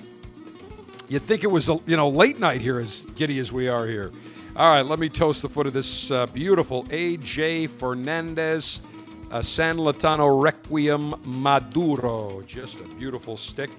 You'd 1.09 1.23
think 1.23 1.43
it 1.43 1.51
was 1.51 1.69
a 1.69 1.79
you 1.85 1.95
know 1.95 2.09
late 2.09 2.39
night 2.39 2.59
here, 2.61 2.79
as 2.79 3.03
giddy 3.15 3.39
as 3.39 3.51
we 3.51 3.67
are 3.69 3.85
here. 3.87 4.11
All 4.55 4.69
right, 4.69 4.81
let 4.85 4.97
me 4.97 5.07
toast 5.07 5.43
the 5.43 5.49
foot 5.49 5.67
of 5.67 5.73
this 5.73 6.09
uh, 6.09 6.25
beautiful 6.25 6.83
AJ 6.85 7.69
Fernandez 7.69 8.81
uh, 9.31 9.41
San 9.43 9.77
Lotano 9.77 10.41
Requiem 10.41 11.13
Maduro. 11.23 12.41
Just 12.47 12.79
a 12.79 12.83
beautiful 12.95 13.37
stick. 13.37 13.69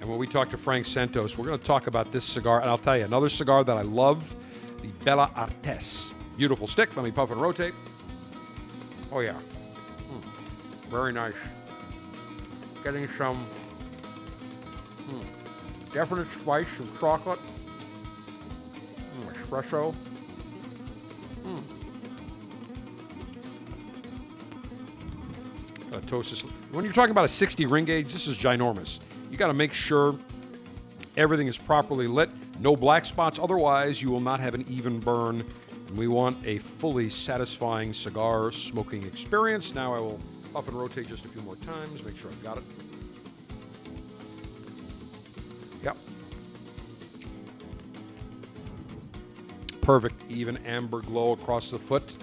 And 0.00 0.08
when 0.08 0.18
we 0.18 0.26
talk 0.26 0.48
to 0.50 0.58
Frank 0.58 0.86
Santos, 0.86 1.36
we're 1.36 1.46
going 1.46 1.58
to 1.58 1.64
talk 1.64 1.86
about 1.86 2.12
this 2.12 2.24
cigar. 2.24 2.60
And 2.60 2.70
I'll 2.70 2.78
tell 2.78 2.96
you 2.96 3.04
another 3.04 3.28
cigar 3.28 3.64
that 3.64 3.76
I 3.76 3.82
love, 3.82 4.34
the 4.80 4.88
Bella 5.04 5.30
Artes. 5.34 6.14
Beautiful 6.36 6.66
stick. 6.66 6.94
Let 6.96 7.04
me 7.04 7.10
puff 7.10 7.30
and 7.30 7.40
rotate. 7.40 7.74
Oh 9.10 9.20
yeah, 9.20 9.32
Mm. 9.32 10.20
very 10.90 11.12
nice 11.14 11.32
getting 12.84 13.08
some 13.08 13.36
hmm, 15.08 15.92
definite 15.94 16.28
spice, 16.40 16.66
some 16.76 16.88
chocolate, 17.00 17.40
mm, 19.18 19.32
espresso. 19.32 19.94
Mm. 21.44 21.62
Toast. 26.06 26.42
When 26.72 26.84
you're 26.84 26.92
talking 26.94 27.10
about 27.10 27.24
a 27.24 27.28
60 27.28 27.66
ring 27.66 27.84
gauge, 27.84 28.12
this 28.12 28.28
is 28.28 28.36
ginormous. 28.36 29.00
You 29.30 29.36
got 29.36 29.48
to 29.48 29.54
make 29.54 29.72
sure 29.72 30.16
everything 31.16 31.46
is 31.46 31.58
properly 31.58 32.06
lit, 32.06 32.30
no 32.60 32.76
black 32.76 33.04
spots. 33.04 33.38
Otherwise, 33.38 34.02
you 34.02 34.10
will 34.10 34.20
not 34.20 34.40
have 34.40 34.54
an 34.54 34.64
even 34.68 35.00
burn. 35.00 35.44
And 35.88 35.96
we 35.96 36.08
want 36.08 36.38
a 36.46 36.58
fully 36.58 37.08
satisfying 37.08 37.92
cigar 37.92 38.52
smoking 38.52 39.04
experience. 39.04 39.74
Now 39.74 39.94
I 39.94 39.98
will 39.98 40.20
puff 40.52 40.68
and 40.68 40.78
rotate 40.78 41.08
just 41.08 41.24
a 41.24 41.28
few 41.28 41.42
more 41.42 41.56
times, 41.56 42.04
make 42.04 42.16
sure 42.16 42.30
I've 42.30 42.42
got 42.42 42.58
it. 42.58 42.64
Yep. 45.82 45.96
Perfect, 49.80 50.22
even 50.28 50.56
amber 50.58 51.00
glow 51.00 51.32
across 51.32 51.70
the 51.70 51.78
foot 51.78 52.16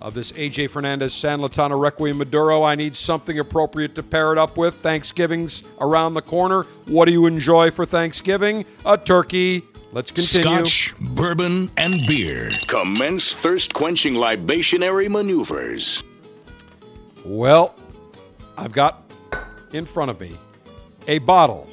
of 0.00 0.14
this 0.14 0.32
AJ 0.32 0.70
Fernandez 0.70 1.12
San 1.12 1.40
Lotano 1.40 1.80
Requiem 1.80 2.18
Maduro. 2.18 2.62
I 2.62 2.74
need 2.74 2.94
something 2.94 3.38
appropriate 3.38 3.94
to 3.96 4.02
pair 4.02 4.32
it 4.32 4.38
up 4.38 4.56
with. 4.56 4.76
Thanksgiving's 4.76 5.62
around 5.80 6.14
the 6.14 6.22
corner. 6.22 6.62
What 6.86 7.06
do 7.06 7.12
you 7.12 7.26
enjoy 7.26 7.70
for 7.70 7.84
Thanksgiving? 7.84 8.64
A 8.84 8.96
turkey. 8.96 9.64
Let's 9.92 10.10
continue. 10.10 10.64
Scotch, 10.66 10.94
bourbon, 11.00 11.70
and 11.76 11.94
beer. 12.06 12.50
Commence 12.66 13.34
thirst 13.34 13.72
quenching 13.74 14.14
libationary 14.14 15.08
maneuvers. 15.08 16.04
Well, 17.24 17.74
I've 18.56 18.72
got 18.72 19.10
in 19.72 19.84
front 19.84 20.10
of 20.10 20.20
me 20.20 20.36
a 21.06 21.18
bottle 21.18 21.68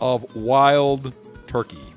of 0.00 0.36
wild 0.36 1.12
turkey. 1.46 1.87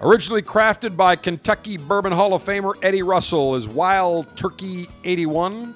Originally 0.00 0.42
crafted 0.42 0.96
by 0.96 1.14
Kentucky 1.14 1.76
Bourbon 1.76 2.12
Hall 2.12 2.34
of 2.34 2.42
Famer 2.42 2.74
Eddie 2.82 3.02
Russell 3.02 3.54
is 3.54 3.68
Wild 3.68 4.36
Turkey 4.36 4.88
81. 5.04 5.74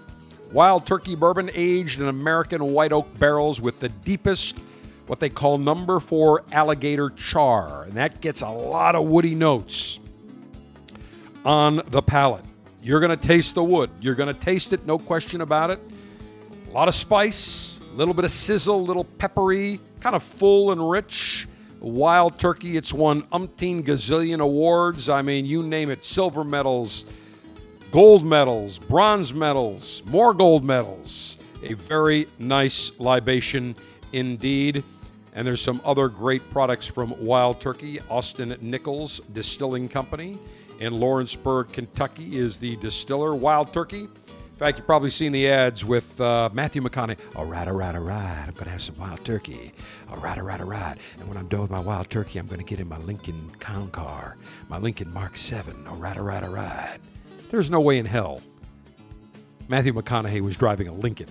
Wild 0.52 0.86
Turkey 0.86 1.14
bourbon 1.14 1.50
aged 1.54 2.00
in 2.00 2.08
American 2.08 2.72
white 2.72 2.92
oak 2.92 3.06
barrels 3.18 3.60
with 3.60 3.78
the 3.78 3.88
deepest, 3.88 4.58
what 5.06 5.20
they 5.20 5.28
call 5.28 5.56
number 5.56 6.00
four 6.00 6.42
alligator 6.50 7.10
char. 7.10 7.84
And 7.84 7.92
that 7.92 8.20
gets 8.20 8.40
a 8.40 8.48
lot 8.48 8.96
of 8.96 9.06
woody 9.06 9.36
notes 9.36 10.00
on 11.44 11.80
the 11.86 12.02
palate. 12.02 12.44
You're 12.82 13.00
going 13.00 13.16
to 13.16 13.28
taste 13.28 13.54
the 13.54 13.64
wood. 13.64 13.88
You're 14.00 14.16
going 14.16 14.32
to 14.32 14.38
taste 14.38 14.72
it, 14.72 14.84
no 14.84 14.98
question 14.98 15.42
about 15.42 15.70
it. 15.70 15.80
A 16.68 16.72
lot 16.72 16.88
of 16.88 16.94
spice, 16.94 17.78
a 17.92 17.96
little 17.96 18.14
bit 18.14 18.24
of 18.24 18.32
sizzle, 18.32 18.76
a 18.76 18.82
little 18.82 19.04
peppery, 19.04 19.80
kind 20.00 20.16
of 20.16 20.24
full 20.24 20.72
and 20.72 20.90
rich. 20.90 21.46
Wild 21.80 22.38
Turkey, 22.38 22.76
it's 22.76 22.92
won 22.92 23.22
umpteen 23.28 23.84
gazillion 23.84 24.40
awards. 24.40 25.08
I 25.08 25.22
mean, 25.22 25.46
you 25.46 25.62
name 25.62 25.90
it 25.90 26.04
silver 26.04 26.42
medals, 26.42 27.04
gold 27.92 28.24
medals, 28.24 28.78
bronze 28.78 29.32
medals, 29.32 30.02
more 30.06 30.34
gold 30.34 30.64
medals. 30.64 31.38
A 31.62 31.74
very 31.74 32.28
nice 32.38 32.92
libation 32.98 33.76
indeed. 34.12 34.82
And 35.34 35.46
there's 35.46 35.60
some 35.60 35.80
other 35.84 36.08
great 36.08 36.48
products 36.50 36.86
from 36.86 37.14
Wild 37.24 37.60
Turkey. 37.60 38.00
Austin 38.10 38.56
Nichols 38.60 39.20
Distilling 39.32 39.88
Company 39.88 40.36
in 40.80 40.94
Lawrenceburg, 40.94 41.72
Kentucky 41.72 42.38
is 42.38 42.58
the 42.58 42.76
distiller. 42.76 43.34
Wild 43.34 43.72
Turkey. 43.72 44.08
In 44.58 44.60
fact, 44.60 44.78
you've 44.78 44.88
probably 44.88 45.10
seen 45.10 45.30
the 45.30 45.48
ads 45.48 45.84
with 45.84 46.20
uh, 46.20 46.50
Matthew 46.52 46.82
McConaughey. 46.82 47.16
All 47.36 47.46
right, 47.46 47.68
all 47.68 47.74
right, 47.74 47.94
all 47.94 48.00
right. 48.00 48.42
I'm 48.44 48.54
going 48.54 48.64
to 48.64 48.70
have 48.70 48.82
some 48.82 48.96
wild 48.98 49.24
turkey. 49.24 49.72
All 50.10 50.16
right, 50.16 50.36
all 50.36 50.42
right, 50.42 50.60
all 50.60 50.66
right. 50.66 50.96
And 51.16 51.28
when 51.28 51.36
I'm 51.36 51.46
done 51.46 51.60
with 51.60 51.70
my 51.70 51.78
wild 51.78 52.10
turkey, 52.10 52.40
I'm 52.40 52.48
going 52.48 52.58
to 52.58 52.64
get 52.64 52.80
in 52.80 52.88
my 52.88 52.98
Lincoln 52.98 53.52
Town 53.60 53.88
Car, 53.92 54.36
my 54.68 54.78
Lincoln 54.78 55.12
Mark 55.12 55.36
7. 55.36 55.86
All 55.86 55.94
right, 55.94 56.18
all 56.18 56.24
right, 56.24 56.42
all 56.42 56.50
right. 56.50 56.98
There's 57.50 57.70
no 57.70 57.80
way 57.80 57.98
in 57.98 58.06
hell 58.06 58.42
Matthew 59.68 59.92
McConaughey 59.92 60.40
was 60.40 60.56
driving 60.56 60.88
a 60.88 60.92
Lincoln 60.92 61.28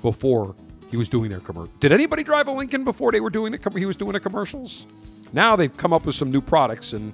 before 0.00 0.54
he 0.88 0.96
was 0.96 1.08
doing 1.08 1.30
their 1.30 1.40
commercial. 1.40 1.74
Did 1.80 1.90
anybody 1.90 2.22
drive 2.22 2.46
a 2.46 2.52
Lincoln 2.52 2.84
before 2.84 3.10
they 3.10 3.18
were 3.20 3.30
doing 3.30 3.50
the 3.50 3.58
com- 3.58 3.74
he 3.74 3.86
was 3.86 3.96
doing 3.96 4.12
the 4.12 4.20
commercials? 4.20 4.86
Now 5.32 5.56
they've 5.56 5.76
come 5.76 5.92
up 5.92 6.06
with 6.06 6.14
some 6.14 6.30
new 6.30 6.40
products 6.40 6.92
and 6.92 7.12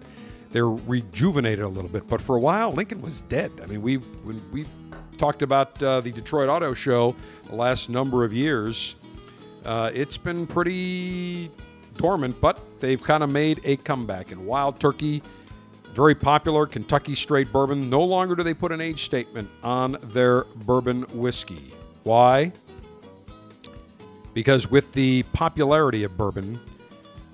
they're 0.50 0.68
rejuvenated 0.68 1.64
a 1.64 1.68
little 1.68 1.88
bit. 1.88 2.06
But 2.06 2.20
for 2.20 2.36
a 2.36 2.40
while, 2.40 2.70
Lincoln 2.72 3.00
was 3.00 3.22
dead. 3.22 3.50
I 3.62 3.66
mean, 3.66 3.80
we've 3.80 4.04
we've 4.52 4.68
talked 5.16 5.42
about 5.42 5.82
uh, 5.82 6.00
the 6.00 6.12
Detroit 6.12 6.48
Auto 6.48 6.74
Show 6.74 7.16
the 7.48 7.54
last 7.54 7.88
number 7.88 8.24
of 8.24 8.32
years. 8.32 8.96
Uh, 9.64 9.90
it's 9.92 10.16
been 10.16 10.46
pretty 10.46 11.50
dormant, 11.96 12.40
but 12.40 12.60
they've 12.80 13.02
kind 13.02 13.22
of 13.22 13.30
made 13.30 13.60
a 13.64 13.76
comeback. 13.76 14.30
And 14.30 14.46
Wild 14.46 14.78
Turkey, 14.78 15.22
very 15.92 16.14
popular 16.14 16.66
Kentucky 16.66 17.14
straight 17.14 17.50
bourbon. 17.50 17.90
No 17.90 18.02
longer 18.02 18.34
do 18.36 18.42
they 18.42 18.54
put 18.54 18.70
an 18.70 18.80
age 18.80 19.04
statement 19.04 19.48
on 19.62 19.96
their 20.02 20.44
bourbon 20.44 21.02
whiskey. 21.14 21.72
Why? 22.04 22.52
Because 24.34 24.70
with 24.70 24.92
the 24.92 25.22
popularity 25.32 26.04
of 26.04 26.16
bourbon, 26.16 26.60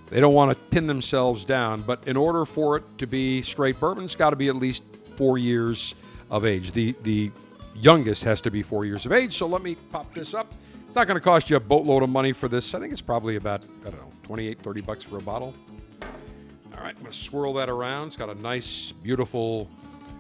they 0.09 0.21
don't 0.21 0.35
want 0.35 0.57
to 0.57 0.64
pin 0.66 0.87
themselves 0.87 1.45
down. 1.45 1.83
But 1.83 2.07
in 2.07 2.16
order 2.16 2.45
for 2.45 2.76
it 2.76 2.85
to 2.99 3.07
be 3.07 3.43
straight 3.43 3.80
bourbon, 3.80 4.05
it's 4.05 4.14
got 4.14 4.30
to 4.30 4.37
be 4.37 4.49
at 4.49 4.57
least 4.57 4.85
four 5.16 5.39
years 5.39 5.95
of 6.30 6.47
age. 6.47 6.72
The 6.72 6.95
the 7.03 7.30
youngest 7.75 8.25
has 8.25 8.41
to 8.43 8.51
be 8.51 8.62
four 8.62 8.85
years 8.85 9.07
of 9.07 9.12
age. 9.12 9.37
So 9.37 9.47
let 9.47 9.62
me 9.62 9.75
pop 9.91 10.12
this 10.14 10.35
up. 10.35 10.53
It's 10.87 10.97
not 10.97 11.07
going 11.07 11.18
to 11.18 11.25
cost 11.25 11.49
you 11.49 11.57
a 11.57 11.61
boatload 11.61 12.03
of 12.03 12.11
money 12.11 12.33
for 12.33 12.49
this. 12.49 12.75
I 12.75 12.79
think 12.81 12.93
it's 12.93 13.01
probably 13.01 13.37
about, 13.37 13.62
I 13.81 13.91
don't 13.91 14.01
know, 14.01 14.11
28, 14.25 14.61
30 14.61 14.81
bucks 14.83 15.05
for 15.05 15.16
a 15.16 15.23
bottle. 15.23 15.55
All 16.03 16.83
right, 16.83 16.95
I'm 16.95 17.03
going 17.03 17.07
to 17.07 17.12
swirl 17.12 17.55
that 17.55 17.68
around. 17.70 18.09
It's 18.09 18.16
got 18.16 18.29
a 18.29 18.35
nice, 18.35 18.93
beautiful, 19.03 19.70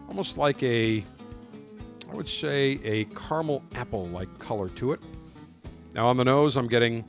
almost 0.08 0.38
like 0.38 0.62
a, 0.62 1.04
I 2.10 2.14
would 2.14 2.28
say, 2.28 2.80
a 2.84 3.04
caramel 3.06 3.62
apple 3.74 4.06
like 4.06 4.38
color 4.38 4.68
to 4.70 4.92
it. 4.92 5.00
Now 5.94 6.06
on 6.08 6.16
the 6.16 6.24
nose, 6.24 6.56
I'm 6.56 6.68
getting, 6.68 7.04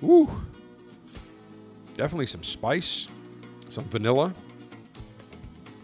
woo, 0.00 0.30
definitely 1.96 2.26
some 2.26 2.44
spice, 2.44 3.08
some 3.68 3.84
vanilla, 3.84 4.32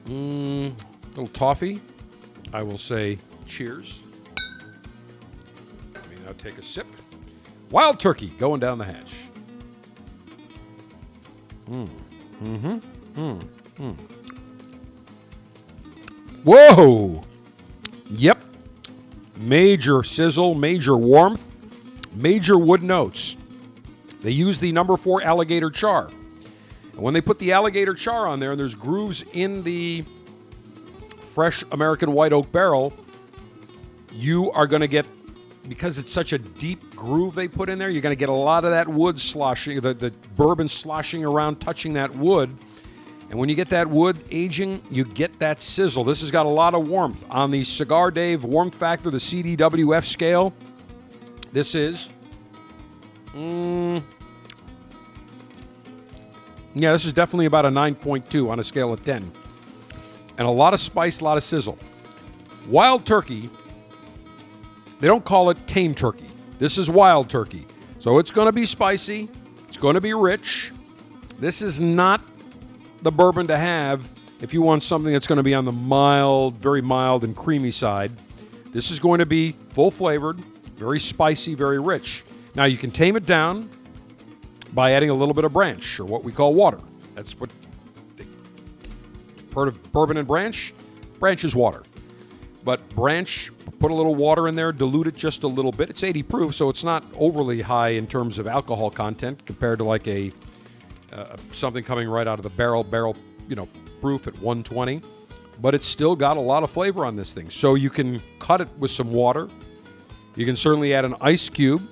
mm, 0.06 0.72
little 1.08 1.26
toffee. 1.28 1.80
I 2.54 2.62
will 2.62 2.78
say 2.78 3.18
cheers. 3.48 4.04
Let 5.92 6.08
me 6.08 6.16
now 6.24 6.32
take 6.38 6.56
a 6.56 6.62
sip. 6.62 6.86
Wild 7.68 7.98
turkey 7.98 8.28
going 8.38 8.60
down 8.60 8.78
the 8.78 8.84
hatch. 8.84 9.12
Mm. 11.68 11.88
Mm-hmm. 12.44 13.20
Mm. 13.20 13.42
Mm. 13.78 13.96
Whoa! 16.44 17.24
Yep. 18.10 18.44
Major 19.38 20.04
sizzle, 20.04 20.54
major 20.54 20.96
warmth, 20.96 21.44
major 22.14 22.56
wood 22.56 22.84
notes. 22.84 23.36
They 24.22 24.30
use 24.30 24.60
the 24.60 24.70
number 24.70 24.96
four 24.96 25.24
alligator 25.24 25.70
char. 25.70 26.06
And 26.92 27.02
when 27.02 27.14
they 27.14 27.20
put 27.20 27.40
the 27.40 27.50
alligator 27.50 27.94
char 27.94 28.28
on 28.28 28.38
there, 28.38 28.52
and 28.52 28.60
there's 28.60 28.76
grooves 28.76 29.24
in 29.32 29.64
the 29.64 30.04
fresh 31.34 31.64
American 31.72 32.12
white 32.12 32.32
oak 32.32 32.50
barrel, 32.52 32.92
you 34.12 34.52
are 34.52 34.68
going 34.68 34.82
to 34.82 34.88
get, 34.88 35.04
because 35.68 35.98
it's 35.98 36.12
such 36.12 36.32
a 36.32 36.38
deep 36.38 36.94
groove 36.94 37.34
they 37.34 37.48
put 37.48 37.68
in 37.68 37.76
there, 37.76 37.90
you're 37.90 38.02
going 38.02 38.12
to 38.12 38.18
get 38.18 38.28
a 38.28 38.32
lot 38.32 38.64
of 38.64 38.70
that 38.70 38.86
wood 38.86 39.18
sloshing, 39.18 39.80
the, 39.80 39.92
the 39.92 40.12
bourbon 40.36 40.68
sloshing 40.68 41.24
around, 41.24 41.60
touching 41.60 41.94
that 41.94 42.14
wood. 42.14 42.56
And 43.30 43.38
when 43.40 43.48
you 43.48 43.56
get 43.56 43.68
that 43.70 43.90
wood 43.90 44.22
aging, 44.30 44.80
you 44.92 45.04
get 45.04 45.40
that 45.40 45.60
sizzle. 45.60 46.04
This 46.04 46.20
has 46.20 46.30
got 46.30 46.46
a 46.46 46.48
lot 46.48 46.72
of 46.72 46.86
warmth. 46.86 47.24
On 47.30 47.50
the 47.50 47.64
Cigar 47.64 48.12
Dave 48.12 48.44
warmth 48.44 48.76
factor, 48.76 49.10
the 49.10 49.18
CDWF 49.18 50.04
scale, 50.04 50.54
this 51.52 51.74
is. 51.74 52.12
Mm, 53.32 54.04
yeah, 56.74 56.92
this 56.92 57.04
is 57.04 57.12
definitely 57.12 57.46
about 57.46 57.64
a 57.64 57.70
9.2 57.70 58.48
on 58.48 58.60
a 58.60 58.64
scale 58.64 58.92
of 58.92 59.02
10. 59.02 59.32
And 60.38 60.46
a 60.46 60.50
lot 60.50 60.74
of 60.74 60.80
spice, 60.80 61.20
a 61.20 61.24
lot 61.24 61.36
of 61.36 61.42
sizzle. 61.42 61.78
Wild 62.68 63.06
turkey, 63.06 63.50
they 65.00 65.06
don't 65.06 65.24
call 65.24 65.50
it 65.50 65.66
tame 65.66 65.94
turkey. 65.94 66.26
This 66.58 66.78
is 66.78 66.90
wild 66.90 67.28
turkey. 67.28 67.66
So 67.98 68.18
it's 68.18 68.30
going 68.30 68.46
to 68.46 68.52
be 68.52 68.66
spicy, 68.66 69.28
it's 69.68 69.76
going 69.76 69.94
to 69.94 70.00
be 70.00 70.14
rich. 70.14 70.72
This 71.38 71.62
is 71.62 71.80
not 71.80 72.20
the 73.02 73.10
bourbon 73.10 73.46
to 73.48 73.56
have 73.56 74.08
if 74.40 74.52
you 74.52 74.62
want 74.62 74.82
something 74.82 75.12
that's 75.12 75.26
going 75.26 75.36
to 75.36 75.42
be 75.42 75.54
on 75.54 75.64
the 75.64 75.72
mild, 75.72 76.56
very 76.56 76.82
mild 76.82 77.24
and 77.24 77.36
creamy 77.36 77.70
side. 77.70 78.12
This 78.72 78.90
is 78.90 78.98
going 78.98 79.20
to 79.20 79.26
be 79.26 79.56
full 79.70 79.90
flavored, 79.90 80.38
very 80.76 81.00
spicy, 81.00 81.54
very 81.54 81.78
rich. 81.78 82.24
Now 82.54 82.64
you 82.64 82.76
can 82.76 82.90
tame 82.90 83.16
it 83.16 83.26
down 83.26 83.68
by 84.72 84.92
adding 84.92 85.10
a 85.10 85.14
little 85.14 85.34
bit 85.34 85.44
of 85.44 85.52
branch 85.52 85.98
or 86.00 86.04
what 86.04 86.24
we 86.24 86.32
call 86.32 86.54
water. 86.54 86.80
That's 87.14 87.38
what 87.38 87.50
heard 89.54 89.68
of 89.68 89.92
bourbon 89.92 90.16
and 90.16 90.26
branch. 90.26 90.74
Branch 91.18 91.42
is 91.44 91.54
water, 91.54 91.82
but 92.64 92.86
branch 92.90 93.50
put 93.78 93.90
a 93.90 93.94
little 93.94 94.14
water 94.14 94.48
in 94.48 94.54
there, 94.54 94.72
dilute 94.72 95.06
it 95.06 95.16
just 95.16 95.42
a 95.42 95.46
little 95.46 95.72
bit. 95.72 95.90
It's 95.90 96.02
80 96.02 96.22
proof, 96.24 96.54
so 96.54 96.68
it's 96.68 96.84
not 96.84 97.04
overly 97.16 97.62
high 97.62 97.90
in 97.90 98.06
terms 98.06 98.38
of 98.38 98.46
alcohol 98.46 98.90
content 98.90 99.44
compared 99.46 99.78
to 99.78 99.84
like 99.84 100.06
a 100.08 100.32
uh, 101.12 101.36
something 101.52 101.84
coming 101.84 102.08
right 102.08 102.26
out 102.26 102.38
of 102.38 102.42
the 102.42 102.50
barrel, 102.50 102.82
barrel, 102.82 103.16
you 103.48 103.54
know, 103.54 103.68
proof 104.00 104.26
at 104.26 104.34
120. 104.34 105.00
But 105.60 105.74
it's 105.74 105.86
still 105.86 106.16
got 106.16 106.36
a 106.36 106.40
lot 106.40 106.64
of 106.64 106.70
flavor 106.70 107.04
on 107.04 107.14
this 107.14 107.32
thing. 107.32 107.48
So 107.48 107.76
you 107.76 107.88
can 107.88 108.20
cut 108.40 108.60
it 108.60 108.68
with 108.78 108.90
some 108.90 109.12
water. 109.12 109.48
You 110.34 110.44
can 110.44 110.56
certainly 110.56 110.92
add 110.94 111.04
an 111.04 111.14
ice 111.20 111.48
cube. 111.48 111.88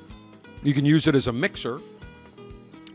You 0.65 0.75
can 0.75 0.85
use 0.85 1.07
it 1.07 1.15
as 1.15 1.29
a 1.29 1.33
mixer. 1.33 1.79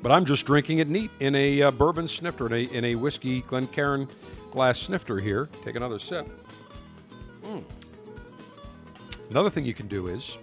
But 0.02 0.12
I'm 0.12 0.26
just 0.26 0.46
drinking 0.46 0.80
it 0.80 0.90
neat 0.90 1.10
in 1.22 1.36
a 1.36 1.62
uh, 1.62 1.72
bourbon 1.72 2.08
snifter, 2.08 2.48
in 2.48 2.54
a, 2.54 2.74
in 2.74 2.86
a 2.86 2.96
whiskey 2.96 3.42
Glencairn 3.42 4.08
glass 4.58 4.80
snifter 4.80 5.20
here. 5.20 5.48
Take 5.64 5.76
another 5.76 6.00
sip. 6.00 6.28
Mm. 7.44 7.64
Another 9.30 9.52
thing 9.52 9.66
you 9.66 9.76
can 9.76 9.88
do 9.88 10.08
is 10.08 10.40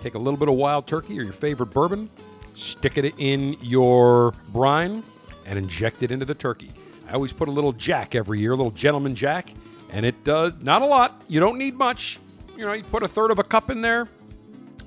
take 0.00 0.14
a 0.14 0.18
little 0.18 0.38
bit 0.38 0.48
of 0.48 0.54
wild 0.54 0.86
turkey 0.86 1.20
or 1.20 1.22
your 1.22 1.34
favorite 1.34 1.66
bourbon, 1.66 2.08
stick 2.54 2.96
it 2.96 3.14
in 3.18 3.58
your 3.60 4.32
brine, 4.48 5.02
and 5.44 5.58
inject 5.58 6.02
it 6.02 6.10
into 6.10 6.24
the 6.24 6.34
turkey. 6.34 6.72
I 7.06 7.12
always 7.12 7.34
put 7.34 7.48
a 7.48 7.50
little 7.50 7.74
jack 7.74 8.14
every 8.14 8.40
year, 8.40 8.52
a 8.52 8.56
little 8.56 8.70
gentleman 8.70 9.14
jack, 9.14 9.52
and 9.90 10.06
it 10.06 10.24
does 10.24 10.54
not 10.62 10.80
a 10.80 10.86
lot. 10.86 11.20
You 11.28 11.40
don't 11.40 11.58
need 11.58 11.74
much. 11.74 12.18
You 12.56 12.64
know, 12.64 12.72
you 12.72 12.82
put 12.84 13.02
a 13.02 13.08
third 13.08 13.30
of 13.30 13.38
a 13.38 13.44
cup 13.44 13.68
in 13.68 13.82
there, 13.82 14.08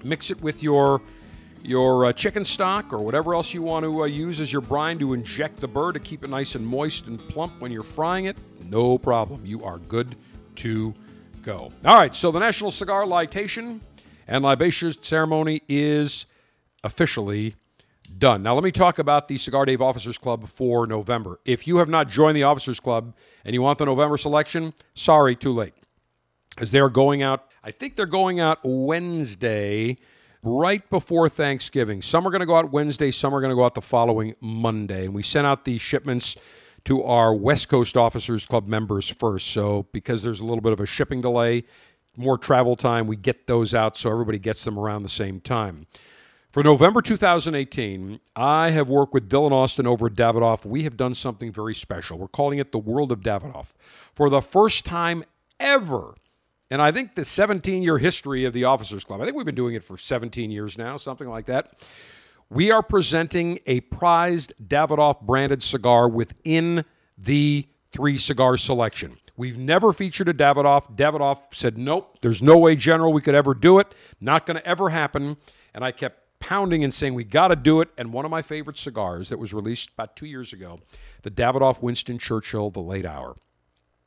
mix 0.04 0.32
it 0.32 0.42
with 0.42 0.64
your 0.64 1.00
your 1.64 2.06
uh, 2.06 2.14
chicken 2.14 2.44
stock 2.44 2.92
or 2.92 3.00
whatever 3.00 3.34
else 3.34 3.54
you 3.54 3.62
want 3.62 3.84
to 3.84 4.04
uh, 4.04 4.06
use 4.06 4.40
as 4.40 4.52
your 4.52 4.62
brine 4.62 5.00
to 5.00 5.14
inject 5.14 5.58
the 5.58 5.68
burr 5.68 5.92
to 5.92 6.00
keep 6.00 6.24
it 6.24 6.30
nice 6.30 6.56
and 6.56 6.66
moist 6.66 7.08
and 7.08 7.18
plump 7.30 7.60
when 7.60 7.72
you're 7.72 7.84
frying 7.84 8.26
it. 8.26 8.38
No 8.70 8.98
problem. 8.98 9.46
You 9.46 9.64
are 9.64 9.78
good 9.78 10.16
to 10.58 10.94
go. 11.42 11.72
All 11.86 11.98
right, 11.98 12.14
so 12.14 12.32
the 12.32 12.40
National 12.40 12.72
Cigar 12.72 13.06
Lightation 13.06 13.80
and 14.28 14.44
Libation 14.44 14.94
Ceremony 15.02 15.62
is 15.68 16.26
officially 16.84 17.56
done. 18.18 18.44
Now, 18.44 18.54
let 18.54 18.64
me 18.64 18.72
talk 18.72 19.00
about 19.00 19.28
the 19.28 19.38
Cigar 19.38 19.66
Dave 19.66 19.82
Officers 19.82 20.18
Club 20.18 20.48
for 20.48 20.86
November. 20.86 21.40
If 21.46 21.68
you 21.68 21.78
have 21.78 21.90
not 21.90 22.10
joined 22.10 22.36
the 22.36 22.44
Officers 22.44 22.80
Club 22.80 23.14
and 23.46 23.54
you 23.54 23.62
want 23.62 23.80
the 23.80 23.86
November 23.86 24.18
selection, 24.18 24.74
sorry, 24.94 25.36
too 25.36 25.54
late. 25.54 25.74
As 26.58 26.72
they're 26.72 26.90
going 26.90 27.24
out, 27.24 27.48
I 27.64 27.72
think 27.72 27.96
they're 27.96 28.06
going 28.06 28.40
out 28.40 28.60
Wednesday, 28.64 29.98
right 30.44 30.88
before 30.90 31.30
Thanksgiving. 31.30 32.02
Some 32.02 32.28
are 32.28 32.30
going 32.30 32.42
to 32.42 32.46
go 32.46 32.56
out 32.56 32.72
Wednesday, 32.72 33.12
some 33.12 33.34
are 33.34 33.42
going 33.42 33.50
to 33.50 33.56
go 33.56 33.64
out 33.64 33.76
the 33.76 33.82
following 33.82 34.36
Monday. 34.42 35.06
And 35.06 35.14
we 35.14 35.24
sent 35.24 35.48
out 35.48 35.66
the 35.66 35.78
shipments 35.78 36.36
to 36.86 37.04
our 37.04 37.34
West 37.34 37.70
Coast 37.70 37.96
Officers 37.96 38.46
Club 38.46 38.68
members 38.68 39.08
first. 39.08 39.48
So, 39.48 39.88
because 39.92 40.22
there's 40.22 40.42
a 40.42 40.46
little 40.46 40.62
bit 40.62 40.74
of 40.74 40.80
a 40.80 40.86
shipping 40.86 41.22
delay, 41.22 41.64
more 42.18 42.38
travel 42.38 42.76
time, 42.76 43.08
we 43.08 43.16
get 43.16 43.48
those 43.48 43.74
out 43.74 43.98
so 43.98 44.12
everybody 44.12 44.38
gets 44.38 44.64
them 44.64 44.78
around 44.78 45.04
the 45.04 45.10
same 45.10 45.40
time. 45.40 45.88
For 46.52 46.62
November 46.62 47.02
2018, 47.02 48.20
I 48.36 48.70
have 48.70 48.88
worked 48.88 49.12
with 49.12 49.28
Dylan 49.28 49.52
Austin 49.52 49.88
over 49.88 50.06
at 50.06 50.14
Davidoff. 50.14 50.66
We 50.66 50.84
have 50.84 50.96
done 50.96 51.16
something 51.16 51.52
very 51.52 51.74
special. 51.74 52.20
We're 52.20 52.28
calling 52.28 52.60
it 52.60 52.72
the 52.72 52.78
World 52.78 53.12
of 53.12 53.22
Davidoff. 53.22 53.74
For 54.14 54.30
the 54.30 54.42
first 54.42 54.86
time 54.86 55.24
ever, 55.60 56.14
and 56.70 56.82
I 56.82 56.92
think 56.92 57.16
the 57.16 57.26
17 57.26 57.84
year 57.84 57.98
history 57.98 58.46
of 58.46 58.54
the 58.54 58.64
Officers 58.64 59.04
Club, 59.04 59.22
I 59.22 59.26
think 59.26 59.36
we've 59.36 59.46
been 59.46 59.56
doing 59.56 59.76
it 59.76 59.84
for 59.84 59.98
17 59.98 60.52
years 60.52 60.78
now, 60.78 60.98
something 60.98 61.30
like 61.30 61.46
that. 61.46 61.74
We 62.50 62.72
are 62.72 62.84
presenting 62.84 63.60
a 63.66 63.82
prized 63.82 64.54
Davidoff 64.64 65.22
branded 65.22 65.64
cigar 65.64 66.08
within 66.08 66.86
the 67.18 67.68
three 67.92 68.18
cigar 68.18 68.58
selection. 68.58 69.18
We've 69.36 69.58
never 69.58 69.94
featured 69.94 70.30
a 70.30 70.34
Davidoff. 70.34 70.96
Davidoff 70.96 71.40
said, 71.54 71.78
nope, 71.78 72.20
there's 72.22 72.42
no 72.42 72.58
way, 72.58 72.76
General, 72.76 73.12
we 73.12 73.22
could 73.22 73.36
ever 73.36 73.54
do 73.54 73.80
it. 73.80 73.94
Not 74.22 74.46
going 74.46 74.58
to 74.58 74.66
ever 74.66 74.90
happen. 74.90 75.38
And 75.74 75.84
I 75.84 75.92
kept 75.92 76.40
pounding 76.40 76.84
and 76.84 76.94
saying, 76.94 77.14
we 77.14 77.24
got 77.24 77.48
to 77.48 77.56
do 77.56 77.82
it. 77.82 77.90
And 77.98 78.14
one 78.14 78.26
of 78.26 78.32
my 78.32 78.42
favorite 78.42 78.78
cigars 78.78 79.30
that 79.30 79.40
was 79.40 79.54
released 79.54 79.90
about 79.94 80.16
two 80.16 80.28
years 80.28 80.54
ago, 80.54 80.80
the 81.24 81.32
Davidoff 81.32 81.82
Winston 81.82 82.20
Churchill, 82.20 82.70
The 82.70 82.82
Late 82.82 83.06
Hour. 83.06 83.36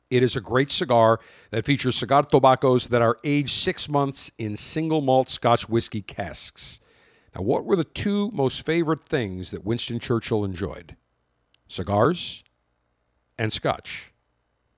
It 0.09 0.23
is 0.23 0.35
a 0.35 0.41
great 0.41 0.71
cigar 0.71 1.19
that 1.51 1.65
features 1.65 1.95
cigar 1.95 2.23
tobaccos 2.23 2.87
that 2.87 3.01
are 3.01 3.17
aged 3.23 3.49
six 3.49 3.89
months 3.89 4.31
in 4.37 4.55
single 4.55 5.01
malt 5.01 5.29
Scotch 5.29 5.67
whiskey 5.67 6.01
casks. 6.01 6.79
Now, 7.35 7.41
what 7.41 7.65
were 7.65 7.75
the 7.75 7.83
two 7.83 8.31
most 8.31 8.65
favorite 8.65 9.05
things 9.05 9.51
that 9.51 9.65
Winston 9.65 9.99
Churchill 9.99 10.45
enjoyed? 10.45 10.95
Cigars 11.67 12.43
and 13.37 13.51
Scotch. 13.51 14.13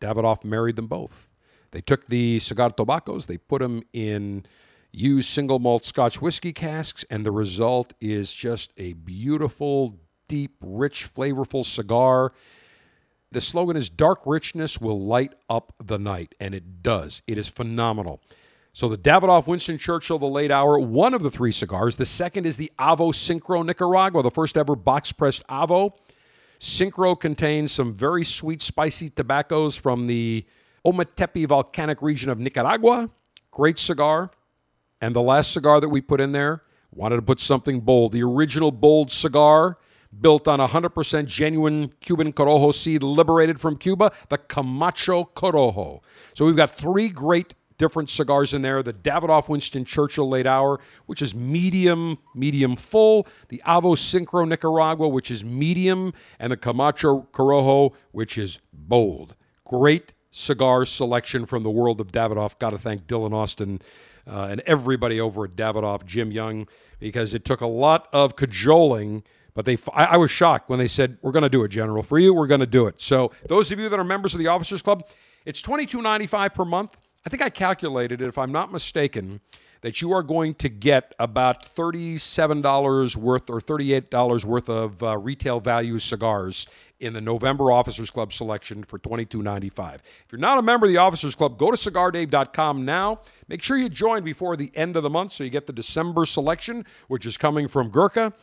Davidoff 0.02 0.44
married 0.44 0.76
them 0.76 0.88
both. 0.88 1.30
They 1.72 1.82
took 1.82 2.08
the 2.08 2.40
cigar 2.40 2.72
tobaccos, 2.72 3.28
they 3.28 3.38
put 3.38 3.62
them 3.62 3.84
in 3.94 4.46
used 4.92 5.30
single 5.30 5.60
malt 5.60 5.86
Scotch 5.86 6.20
whiskey 6.22 6.52
casks, 6.52 7.06
and 7.12 7.24
the 7.24 7.32
result 7.32 7.94
is 8.02 8.34
just 8.34 8.74
a 8.78 8.94
beautiful, 8.94 10.00
deep, 10.28 10.56
rich, 10.62 11.14
flavorful 11.14 11.64
cigar. 11.64 12.34
The 13.32 13.42
slogan 13.42 13.78
is 13.78 13.90
Dark 13.90 14.26
Richness 14.26 14.82
will 14.82 15.00
light 15.06 15.34
up 15.50 15.74
the 15.84 16.00
night, 16.00 16.34
and 16.40 16.56
it 16.56 16.82
does. 16.82 17.22
It 17.28 17.38
is 17.38 17.48
phenomenal. 17.48 18.22
So 18.74 18.90
the 18.90 18.98
Davidoff 18.98 19.46
Winston 19.46 19.78
Churchill, 19.78 20.18
the 20.18 20.26
late 20.26 20.52
hour, 20.52 20.80
one 20.80 21.14
of 21.14 21.22
the 21.22 21.30
three 21.30 21.52
cigars. 21.52 21.96
The 21.96 22.06
second 22.06 22.46
is 22.46 22.58
the 22.58 22.72
Avo 22.80 23.14
Syncro 23.14 23.64
Nicaragua, 23.64 24.24
the 24.24 24.32
first 24.32 24.58
ever 24.58 24.76
box 24.76 25.12
pressed 25.12 25.46
Avo. 25.48 25.92
Syncro 26.60 27.20
contains 27.20 27.72
some 27.72 27.94
very 27.94 28.24
sweet, 28.24 28.62
spicy 28.62 29.10
tobaccos 29.10 29.76
from 29.76 30.08
the 30.08 30.46
Ometepe 30.86 31.48
volcanic 31.48 32.02
region 32.02 32.30
of 32.30 32.40
Nicaragua. 32.40 33.10
Great 33.52 33.78
cigar. 33.78 34.32
And 35.02 35.16
the 35.16 35.22
last 35.22 35.52
cigar 35.52 35.80
that 35.80 35.90
we 35.90 36.02
put 36.02 36.20
in 36.20 36.32
there, 36.32 36.64
wanted 36.92 37.18
to 37.18 37.22
put 37.22 37.40
something 37.40 37.80
bold. 37.82 38.12
The 38.12 38.24
original 38.24 38.72
bold 38.72 39.12
cigar, 39.12 39.78
built 40.22 40.48
on 40.48 40.60
100% 40.60 41.26
genuine 41.28 41.94
Cuban 42.00 42.34
Corojo 42.34 42.74
seed 42.74 43.04
liberated 43.04 43.60
from 43.60 43.78
Cuba, 43.78 44.12
the 44.30 44.38
Camacho 44.38 45.30
Corojo. 45.36 46.02
So 46.34 46.46
we've 46.46 46.56
got 46.56 46.72
three 46.72 47.10
great 47.10 47.54
different 47.78 48.10
cigars 48.10 48.54
in 48.54 48.62
there. 48.62 48.84
The 48.84 48.94
Davidoff 48.94 49.50
Winston 49.50 49.86
Churchill 49.86 50.30
Late 50.30 50.46
Hour, 50.46 50.80
which 51.08 51.22
is 51.22 51.34
medium, 51.34 52.20
medium 52.36 52.76
full. 52.76 53.26
The 53.48 53.62
Avo 53.66 53.96
Syncro 53.96 54.48
Nicaragua, 54.48 55.08
which 55.08 55.32
is 55.32 55.44
medium. 55.44 56.14
And 56.38 56.52
the 56.52 56.58
Camacho 56.58 57.28
Corojo, 57.32 57.94
which 58.12 58.38
is 58.38 58.60
bold. 58.74 59.36
Great 59.66 60.14
cigar 60.32 60.86
selection 60.86 61.46
from 61.46 61.64
the 61.64 61.72
world 61.72 62.00
of 62.00 62.12
Davidoff. 62.12 62.60
Got 62.60 62.72
to 62.72 62.78
thank 62.78 63.08
Dylan 63.08 63.34
Austin 63.34 63.82
uh, 64.28 64.48
and 64.52 64.62
everybody 64.62 65.20
over 65.20 65.46
at 65.46 65.56
Davidoff, 65.56 66.06
Jim 66.06 66.32
Young, 66.32 66.68
because 67.00 67.34
it 67.34 67.46
took 67.46 67.62
a 67.62 67.68
lot 67.68 68.08
of 68.14 68.36
cajoling, 68.36 69.24
But 69.60 69.66
they, 69.66 69.78
I, 69.94 70.06
I 70.06 70.16
was 70.16 70.32
shocked 70.32 70.70
when 70.70 70.80
they 70.80 70.88
said, 70.88 71.18
"We're 71.22 71.34
going 71.34 71.44
to 71.44 71.50
do 71.50 71.66
it, 71.66 71.68
General, 71.68 72.02
for 72.02 72.18
you. 72.18 72.34
We're 72.34 72.48
going 72.48 72.62
to 72.62 72.66
do 72.66 72.88
it." 72.88 73.02
So 73.02 73.34
those 73.50 73.74
of 73.74 73.78
you 73.78 73.90
that 73.90 74.00
are 74.00 74.06
members 74.06 74.34
of 74.34 74.40
the 74.40 74.48
Officers 74.48 74.82
Club, 74.82 75.04
it's 75.44 75.62
twenty 75.62 75.86
two 75.86 76.02
ninety 76.02 76.28
five 76.28 76.54
per 76.54 76.64
month. 76.64 76.96
I 77.26 77.30
think 77.30 77.42
I 77.42 77.50
calculated 77.50 78.22
it, 78.22 78.30
if 78.30 78.38
I'm 78.38 78.54
not 78.54 78.72
mistaken, 78.72 79.42
that 79.82 80.02
you 80.02 80.14
are 80.14 80.24
going 80.24 80.54
to 80.56 80.70
get 80.70 81.14
about 81.20 81.66
$37 81.66 83.18
worth 83.18 83.50
or 83.50 83.60
$38 83.60 84.46
worth 84.46 84.70
of 84.70 85.04
uh, 85.04 85.18
retail 85.18 85.60
value 85.60 86.00
cigars 86.00 86.66
in 87.02 87.12
the 87.12 87.20
November 87.20 87.70
Officers 87.70 88.10
Club 88.10 88.32
selection 88.32 88.86
for 88.86 88.98
$22.95. 88.98 89.96
If 89.96 90.04
you're 90.32 90.40
not 90.40 90.58
a 90.58 90.62
member 90.62 90.86
of 90.86 90.94
the 90.94 90.98
Officers 90.98 91.36
Club, 91.36 91.58
go 91.58 91.70
to 91.70 91.78
cigardave.com 91.78 92.86
now. 92.86 93.20
Make 93.50 93.62
sure 93.62 93.78
you 93.78 93.90
join 93.90 94.24
before 94.24 94.56
the 94.56 94.72
end 94.74 94.96
of 94.96 95.04
the 95.04 95.10
month 95.10 95.34
so 95.34 95.44
you 95.44 95.50
get 95.50 95.68
the 95.68 95.74
December 95.74 96.26
selection, 96.26 96.86
which 97.10 97.26
is 97.26 97.36
coming 97.36 97.68
from 97.68 97.90
Gurkha, 97.90 98.34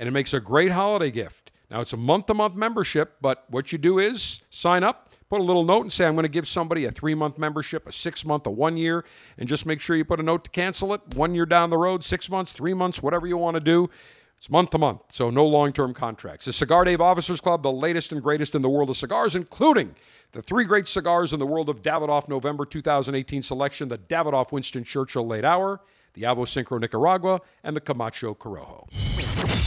and 0.00 0.08
it 0.08 0.12
makes 0.12 0.34
a 0.34 0.40
great 0.40 0.72
holiday 0.72 1.12
gift. 1.12 1.52
Now, 1.70 1.80
it's 1.80 1.92
a 1.92 1.96
month 1.96 2.26
to 2.26 2.34
month 2.34 2.56
membership, 2.56 3.18
but 3.20 3.44
what 3.48 3.70
you 3.70 3.78
do 3.78 4.00
is 4.00 4.40
sign 4.50 4.82
up 4.82 5.10
put 5.30 5.40
a 5.40 5.44
little 5.44 5.64
note 5.64 5.82
and 5.82 5.92
say, 5.92 6.04
I'm 6.04 6.14
going 6.14 6.24
to 6.24 6.28
give 6.28 6.46
somebody 6.48 6.84
a 6.84 6.90
three 6.90 7.14
month 7.14 7.38
membership, 7.38 7.86
a 7.86 7.92
six 7.92 8.24
month, 8.24 8.46
a 8.46 8.50
one 8.50 8.76
year, 8.76 9.04
and 9.38 9.48
just 9.48 9.64
make 9.64 9.80
sure 9.80 9.96
you 9.96 10.04
put 10.04 10.20
a 10.20 10.24
note 10.24 10.44
to 10.44 10.50
cancel 10.50 10.92
it 10.92 11.00
one 11.14 11.34
year 11.34 11.46
down 11.46 11.70
the 11.70 11.78
road, 11.78 12.04
six 12.04 12.28
months, 12.28 12.52
three 12.52 12.74
months, 12.74 13.00
whatever 13.00 13.26
you 13.26 13.36
want 13.36 13.54
to 13.54 13.60
do. 13.60 13.88
It's 14.36 14.50
month 14.50 14.70
to 14.70 14.78
month, 14.78 15.02
so 15.12 15.30
no 15.30 15.46
long 15.46 15.72
term 15.72 15.94
contracts. 15.94 16.46
The 16.46 16.52
Cigar 16.52 16.84
Dave 16.84 17.00
Officers 17.00 17.40
Club, 17.40 17.62
the 17.62 17.70
latest 17.70 18.10
and 18.10 18.22
greatest 18.22 18.54
in 18.54 18.62
the 18.62 18.70
world 18.70 18.90
of 18.90 18.96
cigars, 18.96 19.36
including 19.36 19.94
the 20.32 20.42
three 20.42 20.64
great 20.64 20.88
cigars 20.88 21.32
in 21.32 21.38
the 21.38 21.46
world 21.46 21.68
of 21.68 21.82
Davidoff 21.82 22.26
November 22.28 22.64
2018 22.64 23.42
selection 23.42 23.88
the 23.88 23.98
Davidoff 23.98 24.50
Winston 24.50 24.82
Churchill 24.82 25.26
Late 25.26 25.44
Hour, 25.44 25.80
the 26.14 26.22
Avo 26.22 26.46
Syncro 26.46 26.80
Nicaragua, 26.80 27.40
and 27.62 27.76
the 27.76 27.80
Camacho 27.80 28.34
Corojo. 28.34 28.88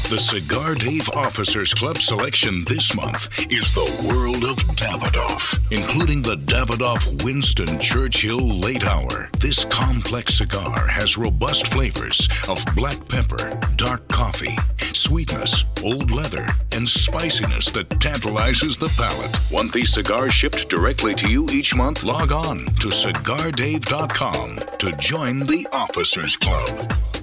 The 0.10 0.20
Cigar 0.20 0.76
Dave 0.76 1.10
Officers 1.10 1.74
Club 1.74 1.98
selection 1.98 2.64
this 2.66 2.96
month 2.96 3.52
is 3.52 3.74
the 3.74 4.08
world 4.08 4.44
of 4.44 4.58
Davidoff, 4.76 5.58
including 5.72 6.22
the 6.22 6.36
Davidoff 6.36 7.24
Winston 7.24 7.80
Churchill 7.80 8.60
Late 8.60 8.86
Hour. 8.86 9.30
This 9.39 9.66
complex 9.66 10.36
cigar 10.36 10.88
has 10.88 11.18
robust 11.18 11.68
flavors 11.68 12.28
of 12.48 12.64
black 12.76 13.08
pepper, 13.08 13.60
dark 13.76 14.08
coffee, 14.10 14.56
sweetness, 15.04 15.66
old 15.84 16.12
leather, 16.12 16.47
and 16.72 16.88
spiciness 16.88 17.72
that 17.72 17.89
tantalizes 17.99 18.78
the 18.78 18.88
palate. 18.97 19.38
Want 19.51 19.74
these 19.74 19.93
cigars 19.93 20.34
shipped 20.34 20.70
directly 20.70 21.14
to 21.16 21.30
you 21.30 21.49
each 21.49 21.76
month? 21.76 22.04
Log 22.04 22.32
on 22.32 22.60
to 22.66 22.88
cigardave.com 22.88 24.60
to 24.80 24.91
join 24.93 25.39
the 25.39 25.68
Officers 25.74 26.38
Club. 26.38 27.23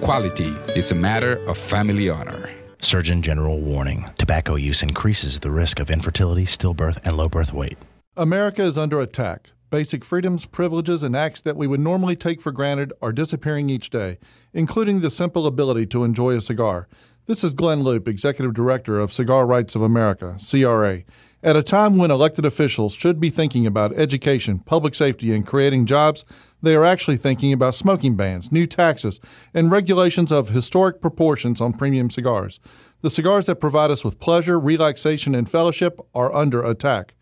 quality 0.00 0.56
is 0.74 0.90
a 0.90 0.94
matter 0.94 1.36
of 1.46 1.58
family 1.58 2.08
honor. 2.08 2.48
Surgeon 2.80 3.20
General 3.20 3.60
warning 3.60 4.10
tobacco 4.16 4.54
use 4.54 4.82
increases 4.82 5.38
the 5.38 5.50
risk 5.50 5.78
of 5.78 5.90
infertility, 5.90 6.44
stillbirth, 6.44 6.98
and 7.04 7.16
low 7.16 7.28
birth 7.28 7.52
weight. 7.52 7.76
America 8.16 8.62
is 8.62 8.78
under 8.78 9.00
attack. 9.00 9.50
Basic 9.68 10.04
freedoms, 10.04 10.46
privileges, 10.46 11.02
and 11.02 11.14
acts 11.14 11.42
that 11.42 11.56
we 11.56 11.66
would 11.66 11.80
normally 11.80 12.16
take 12.16 12.40
for 12.40 12.50
granted 12.50 12.92
are 13.00 13.12
disappearing 13.12 13.70
each 13.70 13.90
day, 13.90 14.18
including 14.52 15.00
the 15.00 15.10
simple 15.10 15.46
ability 15.46 15.86
to 15.86 16.02
enjoy 16.02 16.34
a 16.34 16.40
cigar. 16.40 16.88
This 17.26 17.44
is 17.44 17.54
Glynn 17.54 17.84
Loope, 17.84 18.08
Executive 18.08 18.54
Director 18.54 18.98
of 18.98 19.12
Cigar 19.12 19.46
Rights 19.46 19.76
of 19.76 19.82
America, 19.82 20.36
CRA. 20.50 21.02
At 21.42 21.56
a 21.56 21.62
time 21.62 21.96
when 21.96 22.10
elected 22.10 22.44
officials 22.44 22.94
should 22.94 23.20
be 23.20 23.30
thinking 23.30 23.66
about 23.66 23.96
education, 23.96 24.58
public 24.58 24.94
safety, 24.94 25.32
and 25.32 25.46
creating 25.46 25.86
jobs, 25.86 26.24
they 26.62 26.74
are 26.74 26.84
actually 26.84 27.16
thinking 27.16 27.52
about 27.52 27.74
smoking 27.74 28.16
bans, 28.16 28.52
new 28.52 28.66
taxes, 28.66 29.20
and 29.54 29.70
regulations 29.70 30.30
of 30.30 30.50
historic 30.50 31.00
proportions 31.00 31.60
on 31.60 31.72
premium 31.72 32.10
cigars. 32.10 32.60
The 33.02 33.10
cigars 33.10 33.46
that 33.46 33.56
provide 33.56 33.90
us 33.90 34.04
with 34.04 34.20
pleasure, 34.20 34.58
relaxation, 34.58 35.34
and 35.34 35.50
fellowship 35.50 36.00
are 36.14 36.34
under 36.34 36.62
attack. 36.62 37.14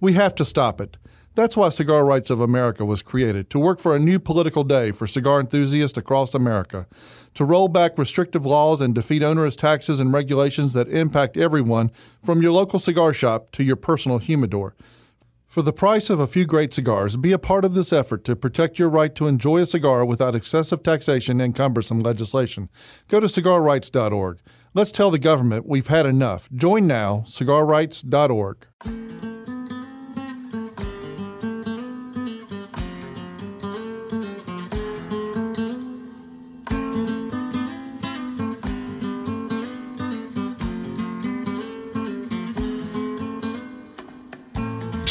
We 0.00 0.14
have 0.14 0.34
to 0.36 0.44
stop 0.44 0.80
it. 0.80 0.96
That's 1.36 1.54
why 1.54 1.68
Cigar 1.68 2.06
Rights 2.06 2.30
of 2.30 2.40
America 2.40 2.86
was 2.86 3.02
created 3.02 3.50
to 3.50 3.58
work 3.58 3.78
for 3.78 3.94
a 3.94 3.98
new 3.98 4.18
political 4.18 4.64
day 4.64 4.90
for 4.90 5.06
cigar 5.06 5.38
enthusiasts 5.38 5.98
across 5.98 6.34
America, 6.34 6.86
to 7.34 7.44
roll 7.44 7.68
back 7.68 7.98
restrictive 7.98 8.46
laws 8.46 8.80
and 8.80 8.94
defeat 8.94 9.22
onerous 9.22 9.54
taxes 9.54 10.00
and 10.00 10.14
regulations 10.14 10.72
that 10.72 10.88
impact 10.88 11.36
everyone 11.36 11.90
from 12.24 12.40
your 12.40 12.52
local 12.52 12.78
cigar 12.78 13.12
shop 13.12 13.50
to 13.50 13.62
your 13.62 13.76
personal 13.76 14.16
humidor. 14.16 14.74
For 15.56 15.62
the 15.62 15.72
price 15.72 16.10
of 16.10 16.20
a 16.20 16.26
few 16.26 16.44
great 16.44 16.74
cigars, 16.74 17.16
be 17.16 17.32
a 17.32 17.38
part 17.38 17.64
of 17.64 17.72
this 17.72 17.90
effort 17.90 18.24
to 18.24 18.36
protect 18.36 18.78
your 18.78 18.90
right 18.90 19.14
to 19.14 19.26
enjoy 19.26 19.62
a 19.62 19.64
cigar 19.64 20.04
without 20.04 20.34
excessive 20.34 20.82
taxation 20.82 21.40
and 21.40 21.54
cumbersome 21.54 22.00
legislation. 22.00 22.68
Go 23.08 23.20
to 23.20 23.26
cigarrights.org. 23.26 24.40
Let's 24.74 24.92
tell 24.92 25.10
the 25.10 25.18
government 25.18 25.66
we've 25.66 25.86
had 25.86 26.04
enough. 26.04 26.50
Join 26.52 26.86
now, 26.86 27.24
cigarrights.org. 27.26 28.66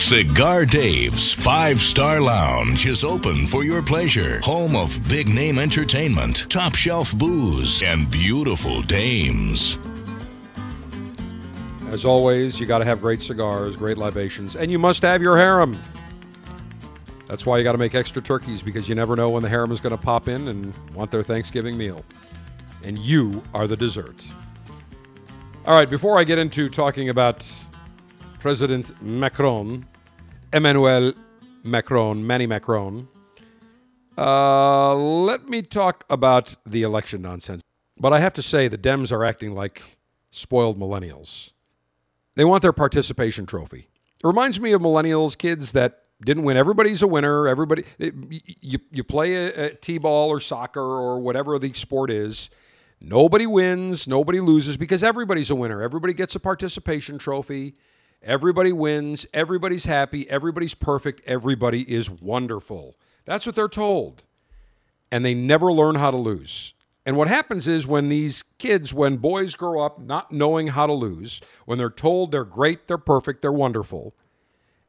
Cigar 0.05 0.67
Dave's 0.67 1.33
five 1.33 1.79
star 1.79 2.21
lounge 2.21 2.85
is 2.85 3.03
open 3.03 3.47
for 3.47 3.63
your 3.63 3.81
pleasure. 3.81 4.39
Home 4.43 4.75
of 4.75 4.99
big 5.09 5.27
name 5.27 5.57
entertainment, 5.57 6.45
top 6.47 6.75
shelf 6.75 7.17
booze, 7.17 7.81
and 7.81 8.11
beautiful 8.11 8.83
dames. 8.83 9.79
As 11.87 12.05
always, 12.05 12.59
you 12.59 12.67
got 12.67 12.77
to 12.77 12.85
have 12.85 13.01
great 13.01 13.19
cigars, 13.19 13.75
great 13.75 13.97
libations, 13.97 14.55
and 14.55 14.71
you 14.71 14.77
must 14.77 15.01
have 15.01 15.23
your 15.23 15.37
harem. 15.37 15.75
That's 17.25 17.47
why 17.47 17.57
you 17.57 17.63
got 17.63 17.71
to 17.71 17.79
make 17.79 17.95
extra 17.95 18.21
turkeys 18.21 18.61
because 18.61 18.87
you 18.87 18.93
never 18.93 19.15
know 19.15 19.31
when 19.31 19.41
the 19.41 19.49
harem 19.49 19.71
is 19.71 19.81
going 19.81 19.97
to 19.97 20.03
pop 20.03 20.27
in 20.27 20.49
and 20.49 20.71
want 20.93 21.09
their 21.09 21.23
Thanksgiving 21.23 21.79
meal. 21.79 22.05
And 22.83 22.99
you 22.99 23.41
are 23.55 23.65
the 23.65 23.75
dessert. 23.75 24.23
All 25.65 25.73
right, 25.73 25.89
before 25.89 26.19
I 26.19 26.25
get 26.25 26.37
into 26.37 26.69
talking 26.69 27.09
about 27.09 27.43
President 28.37 29.01
Macron, 29.01 29.83
Emmanuel 30.55 31.11
Macron, 31.65 32.25
Manny 32.25 32.47
Macron. 32.47 33.09
Uh, 34.17 34.95
let 34.95 35.49
me 35.49 35.61
talk 35.61 36.05
about 36.09 36.55
the 36.65 36.81
election 36.83 37.21
nonsense. 37.21 37.61
But 37.97 38.13
I 38.13 38.21
have 38.21 38.31
to 38.35 38.41
say, 38.41 38.69
the 38.69 38.77
Dems 38.77 39.11
are 39.11 39.25
acting 39.25 39.53
like 39.53 39.83
spoiled 40.29 40.79
millennials. 40.79 41.51
They 42.35 42.45
want 42.45 42.61
their 42.61 42.71
participation 42.71 43.45
trophy. 43.45 43.89
It 44.23 44.25
reminds 44.25 44.57
me 44.61 44.71
of 44.71 44.81
millennials, 44.81 45.37
kids 45.37 45.73
that 45.73 46.03
didn't 46.23 46.43
win. 46.43 46.55
Everybody's 46.55 47.01
a 47.01 47.07
winner. 47.07 47.49
Everybody, 47.49 47.83
you, 47.99 48.79
you 48.91 49.03
play 49.03 49.35
a, 49.35 49.65
a 49.65 49.69
t-ball 49.75 50.29
or 50.29 50.39
soccer 50.39 50.81
or 50.81 51.19
whatever 51.19 51.59
the 51.59 51.73
sport 51.73 52.09
is. 52.09 52.49
Nobody 53.01 53.45
wins, 53.45 54.07
nobody 54.07 54.39
loses 54.39 54.77
because 54.77 55.03
everybody's 55.03 55.49
a 55.49 55.55
winner. 55.55 55.81
Everybody 55.81 56.13
gets 56.13 56.33
a 56.33 56.39
participation 56.39 57.17
trophy 57.17 57.75
Everybody 58.21 58.71
wins, 58.71 59.25
everybody's 59.33 59.85
happy, 59.85 60.29
everybody's 60.29 60.73
perfect, 60.73 61.21
everybody 61.25 61.81
is 61.91 62.09
wonderful. 62.09 62.95
That's 63.25 63.45
what 63.45 63.55
they're 63.55 63.67
told. 63.67 64.23
And 65.11 65.23
they 65.23 65.33
never 65.33 65.71
learn 65.71 65.95
how 65.95 66.11
to 66.11 66.17
lose. 66.17 66.73
And 67.05 67.15
what 67.17 67.27
happens 67.27 67.67
is 67.67 67.85
when 67.85 68.09
these 68.09 68.43
kids, 68.57 68.93
when 68.93 69.17
boys 69.17 69.53
grow 69.53 69.79
up 69.79 69.99
not 69.99 70.31
knowing 70.31 70.67
how 70.67 70.87
to 70.87 70.93
lose, 70.93 71.39
when 71.65 71.77
they're 71.77 71.89
told 71.89 72.31
they're 72.31 72.43
great, 72.43 72.87
they're 72.87 72.97
perfect, 72.97 73.43
they're 73.43 73.51
wonderful, 73.51 74.15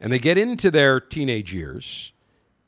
and 0.01 0.11
they 0.11 0.18
get 0.18 0.39
into 0.39 0.70
their 0.70 0.99
teenage 0.99 1.53
years, 1.53 2.12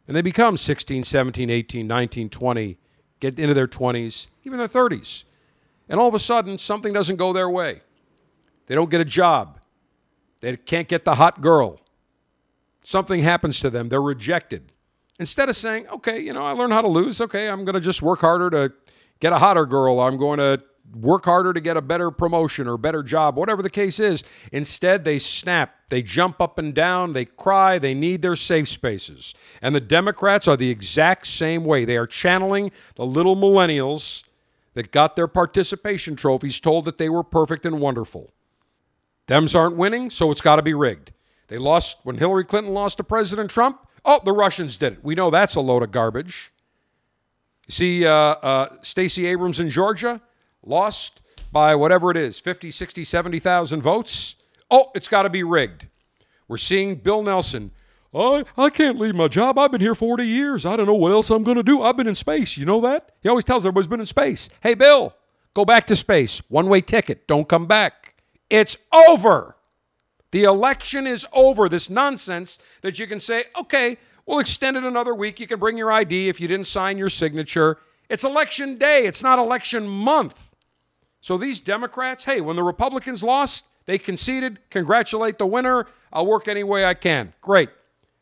and 0.07 0.15
they 0.15 0.23
become 0.23 0.59
16, 0.59 1.03
17, 1.05 1.49
18, 1.49 1.87
19, 1.87 2.29
20, 2.29 2.79
get 3.21 3.39
into 3.39 3.55
their 3.55 3.67
20s, 3.67 4.29
even 4.45 4.59
their 4.59 4.69
30s. 4.69 5.25
And 5.89 5.99
all 5.99 6.09
of 6.09 6.15
a 6.15 6.19
sudden, 6.19 6.59
something 6.59 6.93
doesn't 6.93 7.17
go 7.17 7.33
their 7.33 7.49
way. 7.49 7.81
They 8.67 8.75
don't 8.75 8.91
get 8.91 9.01
a 9.01 9.07
job. 9.07 9.58
They 10.41 10.57
can't 10.57 10.89
get 10.89 11.05
the 11.05 11.17
hot 11.17 11.41
girl. 11.41 11.81
Something 12.83 13.23
happens 13.23 13.61
to 13.61 13.71
them. 13.71 13.89
They're 13.89 14.01
rejected. 14.01 14.73
Instead 15.19 15.49
of 15.49 15.57
saying, 15.57 15.89
okay, 15.89 16.21
you 16.21 16.33
know, 16.33 16.45
I 16.45 16.53
learned 16.53 16.73
how 16.73 16.83
to 16.83 16.89
lose. 16.89 17.21
Okay, 17.21 17.49
I'm 17.49 17.65
going 17.65 17.75
to 17.75 17.81
just 17.81 18.03
work 18.03 18.21
harder 18.21 18.51
to 18.51 18.73
get 19.21 19.33
a 19.33 19.39
hotter 19.39 19.67
girl. 19.67 20.01
I'm 20.01 20.17
going 20.17 20.39
to 20.39 20.63
work 20.95 21.25
harder 21.25 21.53
to 21.53 21.61
get 21.61 21.77
a 21.77 21.83
better 21.83 22.11
promotion 22.11 22.67
or 22.67 22.77
better 22.79 23.03
job, 23.03 23.37
whatever 23.37 23.63
the 23.63 23.71
case 23.71 24.01
is. 24.01 24.23
Instead, 24.53 25.05
they 25.05 25.19
snap, 25.19 25.75
they 25.89 26.03
jump 26.03 26.41
up 26.41 26.59
and 26.59 26.73
down, 26.73 27.13
they 27.13 27.25
cry, 27.25 27.79
they 27.79 27.95
need 27.95 28.23
their 28.23 28.37
safe 28.37 28.69
spaces. 28.69 29.35
And 29.61 29.75
the 29.75 29.81
Democrats 29.81 30.49
are 30.49 30.57
the 30.57 30.71
exact 30.71 31.27
same 31.27 31.65
way. 31.65 31.85
They 31.85 31.97
are 31.97 32.07
channeling 32.07 32.71
the 32.95 33.05
little 33.05 33.37
millennials 33.37 34.23
that 34.75 34.93
got 34.93 35.17
their 35.17 35.29
participation 35.29 36.17
trophies 36.17 36.61
told 36.61 36.85
that 36.85 36.99
they 36.99 37.09
were 37.09 37.25
perfect 37.25 37.67
and 37.67 37.81
wonderful. 37.81 38.31
Dems 39.29 39.55
aren't 39.55 39.77
winning, 39.77 40.11
so 40.11 40.31
it's 40.31 40.41
got 40.41 40.57
to 40.57 40.63
be 40.63 40.75
rigged. 40.75 41.13
They 41.49 41.59
lost 41.59 41.99
when 42.03 42.17
Hillary 42.17 42.45
Clinton 42.45 42.73
lost 42.73 42.97
to 42.97 43.05
President 43.05 43.51
Trump. 43.51 43.87
Oh, 44.05 44.21
the 44.25 44.33
Russians 44.33 44.77
did 44.77 44.95
it. 44.95 45.05
We 45.05 45.15
know 45.15 45.31
that's 45.31 45.55
a 45.55 45.61
load 45.61 45.83
of 45.83 45.91
garbage. 45.93 46.51
You 47.67 47.73
see, 47.73 48.07
uh, 48.07 48.13
uh, 48.13 48.77
Stacey 48.81 49.27
Abrams 49.27 49.61
in 49.61 49.69
Georgia 49.69 50.21
lost 50.63 51.21
by 51.53 51.75
whatever 51.75 52.11
it 52.11 52.17
is 52.17 52.39
50, 52.39 52.71
60, 52.71 53.05
70,000 53.05 53.83
votes. 53.83 54.37
Oh, 54.71 54.91
it's 54.95 55.09
got 55.09 55.23
to 55.23 55.31
be 55.31 55.43
rigged. 55.43 55.87
We're 56.47 56.57
seeing 56.57 56.97
Bill 56.97 57.23
Nelson. 57.23 57.71
I, 58.15 58.45
I 58.57 58.71
can't 58.71 58.99
leave 58.99 59.15
my 59.15 59.29
job. 59.29 59.59
I've 59.59 59.71
been 59.71 59.83
here 59.83 59.95
40 59.95 60.25
years. 60.25 60.65
I 60.65 60.77
don't 60.77 60.87
know 60.87 60.95
what 60.95 61.13
else 61.13 61.29
I'm 61.29 61.43
going 61.43 61.59
to 61.59 61.63
do. 61.63 61.83
I've 61.83 61.97
been 61.97 62.07
in 62.07 62.15
space. 62.15 62.57
You 62.57 62.65
know 62.65 62.81
that? 62.81 63.11
He 63.23 63.29
always 63.29 63.45
tells 63.45 63.65
everybody 63.67 63.85
he's 63.85 63.91
been 63.91 64.01
in 64.01 64.07
space. 64.07 64.49
Hey, 64.63 64.73
Bill, 64.73 65.15
go 65.53 65.67
back 65.67 65.87
to 65.89 65.97
space. 65.97 66.41
One 66.49 66.71
way 66.71 66.81
ticket. 66.81 67.27
Don't 67.27 67.47
come 67.47 67.67
back. 67.67 68.08
It's 68.51 68.77
over. 68.93 69.57
The 70.31 70.45
election 70.45 71.07
is 71.07 71.27
over. 71.33 71.69
This 71.69 71.89
nonsense 71.89 72.59
that 72.83 72.99
you 72.99 73.07
can 73.07 73.21
say, 73.21 73.45
okay, 73.59 73.99
we'll 74.27 74.39
extend 74.39 74.77
it 74.77 74.85
another 74.85 75.15
week. 75.15 75.41
You 75.41 75.47
can 75.47 75.59
bring 75.59 75.79
your 75.79 75.91
ID 75.93 76.29
if 76.29 76.41
you 76.41 76.49
didn't 76.49 76.67
sign 76.67 76.99
your 76.99 77.09
signature. 77.09 77.79
It's 78.09 78.25
election 78.25 78.77
day, 78.77 79.07
it's 79.07 79.23
not 79.23 79.39
election 79.39 79.87
month. 79.87 80.51
So 81.21 81.37
these 81.37 81.61
Democrats, 81.61 82.25
hey, 82.25 82.41
when 82.41 82.57
the 82.57 82.63
Republicans 82.63 83.23
lost, 83.23 83.67
they 83.87 83.99
conceded. 83.99 84.59
Congratulate 84.71 85.39
the 85.39 85.47
winner. 85.47 85.87
I'll 86.13 86.27
work 86.27 86.47
any 86.49 86.63
way 86.63 86.85
I 86.85 86.95
can. 86.95 87.35
Great. 87.41 87.71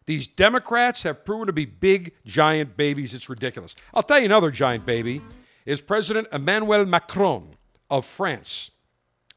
These 0.07 0.29
Democrats 0.29 1.03
have 1.03 1.25
proven 1.25 1.47
to 1.49 1.53
be 1.53 1.65
big, 1.65 2.13
giant 2.25 2.77
babies. 2.77 3.15
It's 3.15 3.29
ridiculous. 3.29 3.75
I'll 3.93 4.05
tell 4.05 4.21
you 4.21 4.27
another 4.27 4.53
giant 4.53 4.87
baby 4.87 5.21
is 5.65 5.81
President 5.81 6.29
Emmanuel 6.33 6.87
Macron 6.87 7.57
of 7.91 8.07
France 8.07 8.71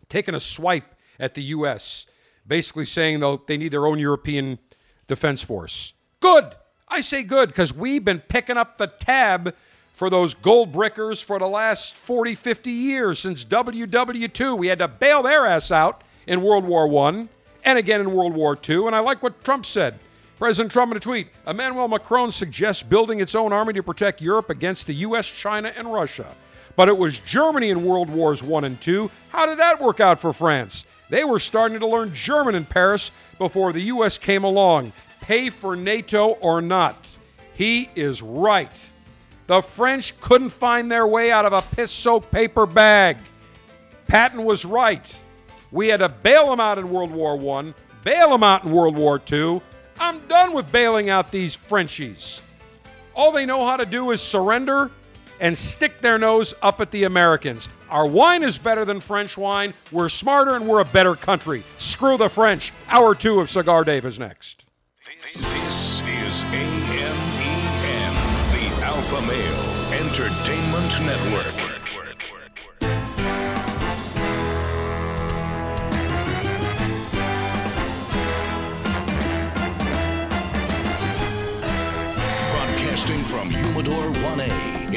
taking 0.10 0.36
a 0.36 0.40
swipe 0.40 0.96
at 1.20 1.34
the 1.34 1.44
U.S., 1.44 2.06
basically 2.48 2.86
saying, 2.86 3.20
though, 3.20 3.42
they 3.48 3.58
need 3.58 3.70
their 3.70 3.86
own 3.86 4.00
European 4.00 4.60
defense 5.08 5.42
force. 5.42 5.94
Good. 6.20 6.56
I 6.88 7.02
say 7.02 7.24
good 7.24 7.50
because 7.50 7.74
we've 7.74 8.04
been 8.04 8.20
picking 8.20 8.58
up 8.58 8.78
the 8.78 8.88
tab 8.88 9.56
for 9.94 10.10
those 10.10 10.34
gold 10.34 10.72
brickers 10.72 11.22
for 11.22 11.38
the 11.40 11.48
last 11.48 11.96
40, 11.98 12.34
50 12.34 12.72
years 12.72 13.20
since 13.20 13.46
WW2. 13.46 14.58
We 14.58 14.68
had 14.68 14.80
to 14.80 14.88
bail 14.88 15.22
their 15.22 15.46
ass 15.46 15.72
out 15.72 16.04
in 16.26 16.42
World 16.42 16.64
War 16.64 16.88
I 17.08 17.28
and 17.64 17.78
again 17.78 18.02
in 18.02 18.14
World 18.14 18.34
War 18.34 18.58
II. 18.68 18.88
And 18.88 18.96
I 18.96 19.00
like 19.00 19.22
what 19.22 19.44
Trump 19.44 19.66
said. 19.66 20.00
President 20.40 20.72
Trump 20.72 20.92
in 20.92 20.98
a 20.98 21.02
tweet 21.02 21.28
Emmanuel 21.46 21.90
Macron 21.90 22.32
suggests 22.32 22.82
building 22.82 23.20
its 23.20 23.36
own 23.36 23.52
army 23.52 23.74
to 23.74 23.84
protect 23.84 24.22
Europe 24.22 24.50
against 24.50 24.88
the 24.88 24.96
U.S., 24.96 25.28
China, 25.28 25.74
and 25.76 25.92
Russia. 25.92 26.34
But 26.80 26.88
it 26.88 26.98
was 26.98 27.20
Germany 27.20 27.72
in 27.72 27.84
World 27.84 28.10
Wars 28.10 28.42
I 28.42 28.60
and 28.60 28.88
II. 28.88 29.10
How 29.32 29.46
did 29.46 29.60
that 29.60 29.82
work 29.82 30.00
out 30.00 30.18
for 30.18 30.32
France? 30.32 30.86
They 31.10 31.26
were 31.26 31.38
starting 31.38 31.78
to 31.82 31.86
learn 31.86 32.14
German 32.14 32.56
in 32.56 32.64
Paris 32.64 33.12
before 33.38 33.74
the 33.74 33.82
U.S. 33.82 34.18
came 34.18 34.46
along. 34.46 34.94
Pay 35.20 35.50
for 35.50 35.76
NATO 35.76 36.38
or 36.40 36.62
not. 36.62 37.18
He 37.54 37.90
is 37.98 38.22
right. 38.22 38.92
The 39.48 39.62
French 39.62 40.18
couldn't 40.22 40.52
find 40.52 40.90
their 40.90 41.06
way 41.06 41.34
out 41.34 41.44
of 41.44 41.52
a 41.52 41.62
piss 41.76 41.92
soaked 41.92 42.32
paper 42.32 42.66
bag. 42.66 43.18
Patton 44.08 44.46
was 44.46 44.64
right. 44.64 45.22
We 45.72 45.90
had 45.90 46.00
to 46.00 46.08
bail 46.08 46.48
them 46.50 46.62
out 46.62 46.78
in 46.78 46.90
World 46.90 47.12
War 47.12 47.36
I, 47.60 47.74
bail 48.06 48.30
them 48.30 48.44
out 48.44 48.64
in 48.64 48.72
World 48.72 48.96
War 48.96 49.22
II. 49.30 49.62
I'm 50.00 50.26
done 50.30 50.54
with 50.54 50.72
bailing 50.72 51.10
out 51.10 51.30
these 51.30 51.56
Frenchies. 51.56 52.42
All 53.16 53.34
they 53.34 53.46
know 53.46 53.66
how 53.66 53.76
to 53.76 53.86
do 53.86 54.12
is 54.12 54.22
surrender 54.22 54.92
and 55.40 55.58
stick 55.58 56.02
their 56.02 56.18
nose 56.18 56.54
up 56.62 56.82
at 56.82 56.92
the 56.92 57.04
Americans. 57.04 57.70
Our 57.90 58.06
wine 58.06 58.44
is 58.44 58.58
better 58.58 58.86
than 58.86 59.00
French 59.00 59.38
wine. 59.38 59.74
We're 59.92 60.10
smarter 60.10 60.56
and 60.56 60.68
we're 60.68 60.82
a 60.82 60.86
better 60.86 61.16
country. 61.16 61.64
Screw 61.78 62.18
the 62.18 62.30
French. 62.30 62.72
Hour 62.90 63.16
two 63.16 63.40
of 63.40 63.50
Cigar 63.50 63.84
Dave 63.84 64.06
is 64.06 64.20
next. 64.20 64.66
This 65.06 66.02
is 66.02 66.44
AMEN, 66.44 67.16
the 68.52 68.84
Alpha 68.84 69.22
Male 69.22 70.00
Entertainment 70.00 71.02
Network. 71.06 71.69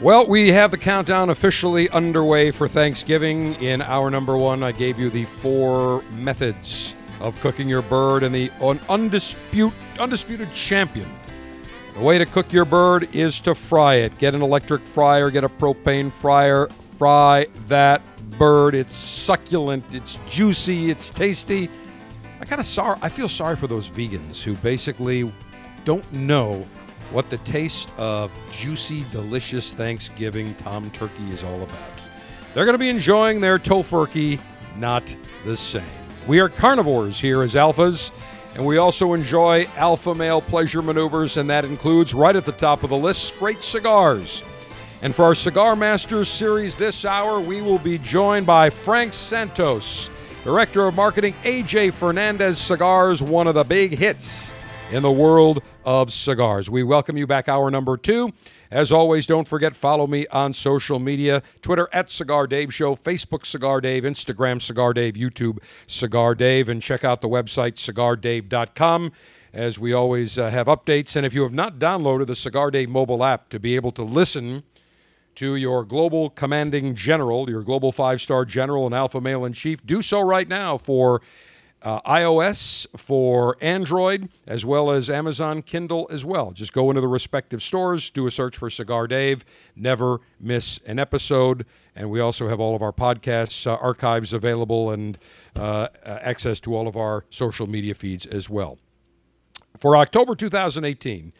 Well, 0.00 0.28
we 0.28 0.52
have 0.52 0.70
the 0.70 0.78
countdown 0.78 1.28
officially 1.28 1.90
underway 1.90 2.52
for 2.52 2.68
Thanksgiving. 2.68 3.54
In 3.54 3.82
hour 3.82 4.12
number 4.12 4.36
one, 4.36 4.62
I 4.62 4.70
gave 4.70 4.96
you 4.96 5.10
the 5.10 5.24
four 5.24 6.02
methods 6.12 6.94
of 7.18 7.38
cooking 7.40 7.68
your 7.68 7.82
bird 7.82 8.22
and 8.22 8.32
the 8.32 8.48
un- 8.60 8.78
undisputed, 8.88 9.76
undisputed 9.98 10.54
champion. 10.54 11.10
The 11.94 12.00
way 12.00 12.16
to 12.16 12.26
cook 12.26 12.52
your 12.52 12.64
bird 12.64 13.12
is 13.12 13.40
to 13.40 13.56
fry 13.56 13.96
it. 13.96 14.16
Get 14.18 14.36
an 14.36 14.42
electric 14.42 14.82
fryer, 14.82 15.32
get 15.32 15.42
a 15.42 15.48
propane 15.48 16.12
fryer, 16.12 16.68
fry 16.96 17.48
that 17.66 18.00
bird. 18.38 18.76
It's 18.76 18.94
succulent, 18.94 19.92
it's 19.92 20.20
juicy, 20.30 20.92
it's 20.92 21.10
tasty. 21.10 21.68
I 22.40 22.44
kind 22.44 22.60
of 22.60 22.66
sorry. 22.66 23.00
I 23.02 23.08
feel 23.08 23.28
sorry 23.28 23.56
for 23.56 23.66
those 23.66 23.90
vegans 23.90 24.44
who 24.44 24.54
basically 24.54 25.32
don't 25.84 26.12
know 26.12 26.64
what 27.10 27.30
the 27.30 27.38
taste 27.38 27.88
of 27.96 28.30
juicy, 28.52 29.04
delicious 29.10 29.72
Thanksgiving 29.72 30.54
Tom 30.56 30.90
Turkey 30.90 31.28
is 31.30 31.42
all 31.42 31.62
about. 31.62 32.08
They're 32.54 32.64
going 32.64 32.74
to 32.74 32.78
be 32.78 32.90
enjoying 32.90 33.40
their 33.40 33.58
tofurkey, 33.58 34.40
not 34.76 35.14
the 35.44 35.56
same. 35.56 35.84
We 36.26 36.40
are 36.40 36.48
carnivores 36.48 37.18
here 37.18 37.42
as 37.42 37.54
alphas, 37.54 38.10
and 38.54 38.64
we 38.64 38.76
also 38.76 39.14
enjoy 39.14 39.66
alpha 39.76 40.14
male 40.14 40.42
pleasure 40.42 40.82
maneuvers, 40.82 41.36
and 41.36 41.48
that 41.48 41.64
includes 41.64 42.12
right 42.12 42.36
at 42.36 42.44
the 42.44 42.52
top 42.52 42.82
of 42.82 42.90
the 42.90 42.96
list 42.96 43.38
great 43.38 43.62
cigars. 43.62 44.42
And 45.00 45.14
for 45.14 45.24
our 45.24 45.34
Cigar 45.34 45.76
Masters 45.76 46.28
series 46.28 46.74
this 46.74 47.04
hour, 47.04 47.40
we 47.40 47.62
will 47.62 47.78
be 47.78 47.98
joined 47.98 48.46
by 48.46 48.68
Frank 48.68 49.12
Santos, 49.12 50.10
Director 50.42 50.86
of 50.86 50.96
Marketing 50.96 51.34
AJ 51.44 51.92
Fernandez 51.92 52.58
Cigars, 52.58 53.22
one 53.22 53.46
of 53.46 53.54
the 53.54 53.64
big 53.64 53.96
hits 53.96 54.52
in 54.90 55.02
the 55.02 55.10
world 55.10 55.62
of 55.84 56.12
cigars. 56.12 56.70
We 56.70 56.82
welcome 56.82 57.16
you 57.16 57.26
back, 57.26 57.48
hour 57.48 57.70
number 57.70 57.96
two. 57.96 58.32
As 58.70 58.90
always, 58.90 59.26
don't 59.26 59.46
forget, 59.46 59.76
follow 59.76 60.06
me 60.06 60.26
on 60.28 60.52
social 60.52 60.98
media 60.98 61.42
Twitter 61.62 61.88
at 61.92 62.10
Cigar 62.10 62.46
Dave 62.46 62.72
Show, 62.72 62.96
Facebook 62.96 63.44
Cigar 63.44 63.80
Dave, 63.80 64.04
Instagram 64.04 64.60
Cigar 64.60 64.92
Dave, 64.92 65.14
YouTube 65.14 65.58
Cigar 65.86 66.34
Dave, 66.34 66.68
and 66.68 66.82
check 66.82 67.04
out 67.04 67.20
the 67.20 67.28
website 67.28 67.74
cigardave.com 67.74 69.12
as 69.52 69.78
we 69.78 69.92
always 69.92 70.38
uh, 70.38 70.50
have 70.50 70.66
updates. 70.66 71.16
And 71.16 71.24
if 71.24 71.34
you 71.34 71.42
have 71.42 71.54
not 71.54 71.78
downloaded 71.78 72.26
the 72.26 72.34
Cigar 72.34 72.70
Dave 72.70 72.88
mobile 72.88 73.24
app 73.24 73.48
to 73.50 73.58
be 73.58 73.74
able 73.74 73.92
to 73.92 74.02
listen 74.02 74.62
to 75.36 75.54
your 75.54 75.84
global 75.84 76.30
commanding 76.30 76.94
general, 76.94 77.48
your 77.48 77.62
global 77.62 77.92
five 77.92 78.20
star 78.20 78.44
general 78.44 78.86
and 78.86 78.94
alpha 78.94 79.20
male 79.20 79.44
in 79.44 79.52
chief, 79.52 79.84
do 79.86 80.02
so 80.02 80.20
right 80.20 80.48
now 80.48 80.76
for 80.76 81.22
uh, 81.82 82.00
iOS, 82.02 82.86
for 82.96 83.56
Android, 83.60 84.28
as 84.46 84.64
well 84.64 84.90
as 84.90 85.08
Amazon 85.08 85.62
Kindle 85.62 86.08
as 86.10 86.24
well. 86.24 86.50
Just 86.50 86.72
go 86.72 86.90
into 86.90 87.00
the 87.00 87.08
respective 87.08 87.62
stores, 87.62 88.10
do 88.10 88.26
a 88.26 88.30
search 88.30 88.56
for 88.56 88.68
Cigar 88.68 89.06
Dave, 89.06 89.44
never 89.76 90.20
miss 90.40 90.78
an 90.86 90.98
episode. 90.98 91.64
And 91.94 92.10
we 92.10 92.20
also 92.20 92.48
have 92.48 92.60
all 92.60 92.74
of 92.74 92.82
our 92.82 92.92
podcasts 92.92 93.66
uh, 93.66 93.76
archives 93.76 94.32
available 94.32 94.90
and 94.90 95.18
uh, 95.56 95.88
access 96.04 96.60
to 96.60 96.74
all 96.74 96.88
of 96.88 96.96
our 96.96 97.24
social 97.30 97.66
media 97.66 97.94
feeds 97.94 98.26
as 98.26 98.50
well. 98.50 98.78
For 99.78 99.96
October 99.96 100.34
2018, 100.34 101.32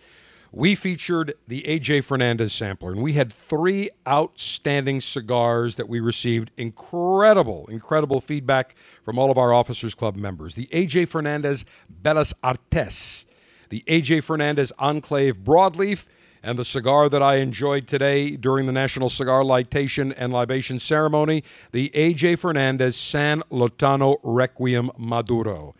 we 0.53 0.75
featured 0.75 1.35
the 1.47 1.63
AJ 1.63 2.05
Fernandez 2.05 2.53
sampler, 2.53 2.93
and 2.93 3.03
we 3.03 3.13
had 3.15 3.33
three 3.33 3.91
outstanding 4.07 5.01
cigars 5.01 5.77
that 5.77 5.89
we 5.89 6.01
received 6.01 6.51
incredible, 6.57 7.67
incredible 7.71 8.21
feedback 8.21 8.75
from 9.05 9.19
all 9.19 9.31
of 9.31 9.39
our 9.39 9.53
Officers 9.53 9.95
Club 9.95 10.17
members. 10.17 10.55
The 10.55 10.69
AJ 10.73 11.09
Fernandez 11.09 11.65
Bellas 12.03 12.33
Artes, 12.43 13.27
the 13.69 13.85
AJ 13.87 14.25
Fernandez 14.25 14.73
Enclave 14.79 15.39
Broadleaf, 15.39 16.07
and 16.43 16.59
the 16.59 16.65
cigar 16.65 17.09
that 17.09 17.23
I 17.23 17.37
enjoyed 17.37 17.87
today 17.87 18.37
during 18.37 18.67
the 18.67 18.73
National 18.73 19.09
Cigar 19.09 19.43
Lightation 19.43 20.15
and 20.17 20.33
Libation 20.33 20.79
Ceremony, 20.79 21.43
the 21.73 21.91
AJ 21.95 22.39
Fernandez 22.39 22.97
San 22.97 23.43
Lotano 23.51 24.19
Requiem 24.23 24.91
Maduro. 24.97 25.75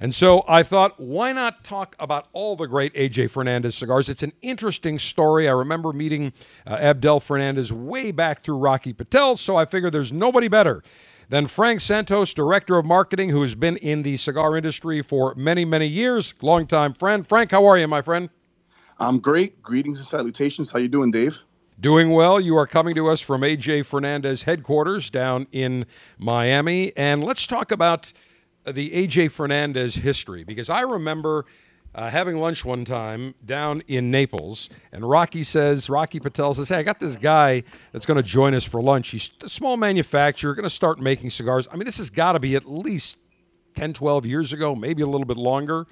And 0.00 0.14
so 0.14 0.44
I 0.48 0.62
thought, 0.62 0.98
why 0.98 1.32
not 1.32 1.62
talk 1.62 1.94
about 2.00 2.28
all 2.32 2.56
the 2.56 2.66
great 2.66 2.92
AJ 2.94 3.30
Fernandez 3.30 3.74
cigars? 3.74 4.08
It's 4.08 4.22
an 4.22 4.32
interesting 4.42 4.98
story. 4.98 5.48
I 5.48 5.52
remember 5.52 5.92
meeting 5.92 6.32
uh, 6.66 6.74
Abdel 6.74 7.20
Fernandez 7.20 7.72
way 7.72 8.10
back 8.10 8.40
through 8.40 8.58
Rocky 8.58 8.92
Patel, 8.92 9.36
so 9.36 9.56
I 9.56 9.64
figured 9.64 9.92
there's 9.92 10.12
nobody 10.12 10.48
better 10.48 10.82
than 11.28 11.46
Frank 11.46 11.80
Santos, 11.80 12.34
Director 12.34 12.76
of 12.76 12.84
Marketing, 12.84 13.30
who 13.30 13.42
has 13.42 13.54
been 13.54 13.76
in 13.78 14.02
the 14.02 14.16
cigar 14.16 14.56
industry 14.56 15.00
for 15.02 15.34
many, 15.34 15.64
many 15.64 15.86
years. 15.86 16.34
Longtime 16.42 16.94
friend. 16.94 17.26
Frank, 17.26 17.52
how 17.52 17.64
are 17.64 17.78
you, 17.78 17.88
my 17.88 18.02
friend? 18.02 18.28
I'm 18.98 19.18
great. 19.18 19.62
Greetings 19.62 19.98
and 19.98 20.06
salutations. 20.06 20.70
How 20.70 20.78
you 20.78 20.88
doing, 20.88 21.10
Dave? 21.10 21.38
Doing 21.80 22.10
well. 22.10 22.38
You 22.38 22.56
are 22.56 22.66
coming 22.66 22.94
to 22.94 23.08
us 23.08 23.20
from 23.20 23.40
AJ 23.40 23.86
Fernandez 23.86 24.42
headquarters 24.42 25.10
down 25.10 25.46
in 25.52 25.86
Miami. 26.18 26.96
And 26.96 27.24
let's 27.24 27.46
talk 27.46 27.72
about 27.72 28.12
the 28.66 28.90
AJ 28.90 29.32
Fernandez 29.32 29.96
history 29.96 30.44
because 30.44 30.70
I 30.70 30.82
remember 30.82 31.44
uh, 31.94 32.08
having 32.08 32.38
lunch 32.38 32.64
one 32.64 32.84
time 32.84 33.34
down 33.44 33.82
in 33.86 34.10
Naples, 34.10 34.70
and 34.92 35.08
Rocky 35.08 35.42
says, 35.42 35.90
Rocky 35.90 36.20
Patel 36.20 36.54
says, 36.54 36.70
Hey, 36.70 36.76
I 36.76 36.82
got 36.82 37.00
this 37.00 37.16
guy 37.16 37.64
that's 37.92 38.06
going 38.06 38.16
to 38.16 38.22
join 38.22 38.54
us 38.54 38.64
for 38.64 38.80
lunch. 38.80 39.10
He's 39.10 39.30
a 39.42 39.48
small 39.48 39.76
manufacturer, 39.76 40.54
going 40.54 40.64
to 40.64 40.70
start 40.70 41.00
making 41.00 41.30
cigars. 41.30 41.68
I 41.70 41.76
mean, 41.76 41.84
this 41.84 41.98
has 41.98 42.08
got 42.08 42.32
to 42.32 42.40
be 42.40 42.56
at 42.56 42.64
least 42.64 43.18
10, 43.74 43.92
12 43.92 44.26
years 44.26 44.52
ago, 44.52 44.74
maybe 44.74 45.02
a 45.02 45.06
little 45.06 45.26
bit 45.26 45.36
longer 45.36 45.86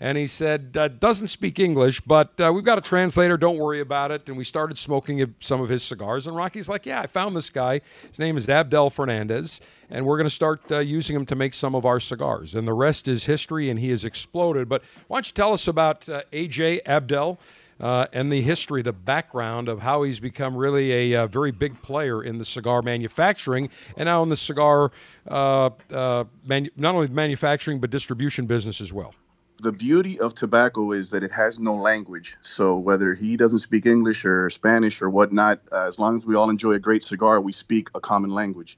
and 0.00 0.18
he 0.18 0.26
said, 0.26 0.76
uh, 0.76 0.88
doesn't 0.88 1.28
speak 1.28 1.58
English, 1.58 2.00
but 2.00 2.40
uh, 2.40 2.50
we've 2.52 2.64
got 2.64 2.78
a 2.78 2.80
translator. 2.80 3.36
Don't 3.36 3.58
worry 3.58 3.80
about 3.80 4.10
it. 4.10 4.28
And 4.28 4.36
we 4.36 4.44
started 4.44 4.78
smoking 4.78 5.34
some 5.40 5.60
of 5.60 5.68
his 5.68 5.82
cigars. 5.82 6.26
And 6.26 6.36
Rocky's 6.36 6.68
like, 6.68 6.86
yeah, 6.86 7.00
I 7.00 7.06
found 7.06 7.36
this 7.36 7.50
guy. 7.50 7.80
His 8.08 8.18
name 8.18 8.36
is 8.36 8.48
Abdel 8.48 8.90
Fernandez, 8.90 9.60
and 9.90 10.04
we're 10.04 10.16
going 10.16 10.28
to 10.28 10.34
start 10.34 10.60
uh, 10.70 10.78
using 10.78 11.14
him 11.14 11.26
to 11.26 11.36
make 11.36 11.54
some 11.54 11.74
of 11.74 11.84
our 11.84 12.00
cigars. 12.00 12.54
And 12.54 12.66
the 12.66 12.72
rest 12.72 13.08
is 13.08 13.24
history, 13.24 13.70
and 13.70 13.78
he 13.78 13.90
has 13.90 14.04
exploded. 14.04 14.68
But 14.68 14.82
why 15.08 15.16
don't 15.16 15.26
you 15.26 15.32
tell 15.34 15.52
us 15.52 15.68
about 15.68 16.08
uh, 16.08 16.22
AJ 16.32 16.80
Abdel? 16.86 17.38
Uh, 17.80 18.06
and 18.12 18.30
the 18.30 18.40
history, 18.40 18.80
the 18.80 18.92
background 18.92 19.68
of 19.68 19.80
how 19.80 20.04
he's 20.04 20.20
become 20.20 20.56
really 20.56 21.14
a, 21.14 21.22
uh, 21.22 21.26
very 21.26 21.50
big 21.50 21.80
player 21.82 22.22
in 22.22 22.38
the 22.38 22.44
cigar 22.44 22.80
manufacturing 22.80 23.68
and 23.96 24.06
now 24.06 24.22
in 24.22 24.28
the 24.28 24.36
cigar, 24.36 24.92
uh, 25.28 25.68
uh, 25.90 26.22
manu- 26.44 26.70
not 26.76 26.94
only 26.94 27.08
manufacturing 27.08 27.80
but 27.80 27.90
distribution 27.90 28.46
business 28.46 28.80
as 28.80 28.92
well 28.92 29.14
the 29.62 29.72
beauty 29.72 30.18
of 30.18 30.34
tobacco 30.34 30.90
is 30.90 31.10
that 31.10 31.22
it 31.22 31.30
has 31.30 31.60
no 31.60 31.76
language. 31.76 32.36
So 32.42 32.76
whether 32.76 33.14
he 33.14 33.36
doesn't 33.36 33.60
speak 33.60 33.86
English 33.86 34.24
or 34.24 34.50
Spanish 34.50 35.00
or 35.00 35.08
whatnot, 35.08 35.60
uh, 35.70 35.86
as 35.86 36.00
long 36.00 36.16
as 36.16 36.26
we 36.26 36.34
all 36.34 36.50
enjoy 36.50 36.72
a 36.72 36.80
great 36.80 37.04
cigar, 37.04 37.40
we 37.40 37.52
speak 37.52 37.88
a 37.94 38.00
common 38.00 38.30
language. 38.30 38.76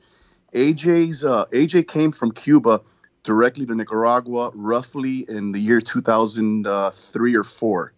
AJ's 0.53 1.25
uh, 1.25 1.47
AJ 1.47 1.89
came 1.89 2.13
from 2.13 2.33
Cuba 2.33 2.83
directly 3.23 3.65
to 3.65 3.75
Nicaragua 3.75 4.51
roughly 4.55 5.25
in 5.27 5.53
the 5.53 5.59
year 5.59 5.81
2003 5.81 7.35
or 7.35 7.43
four. 7.43 7.93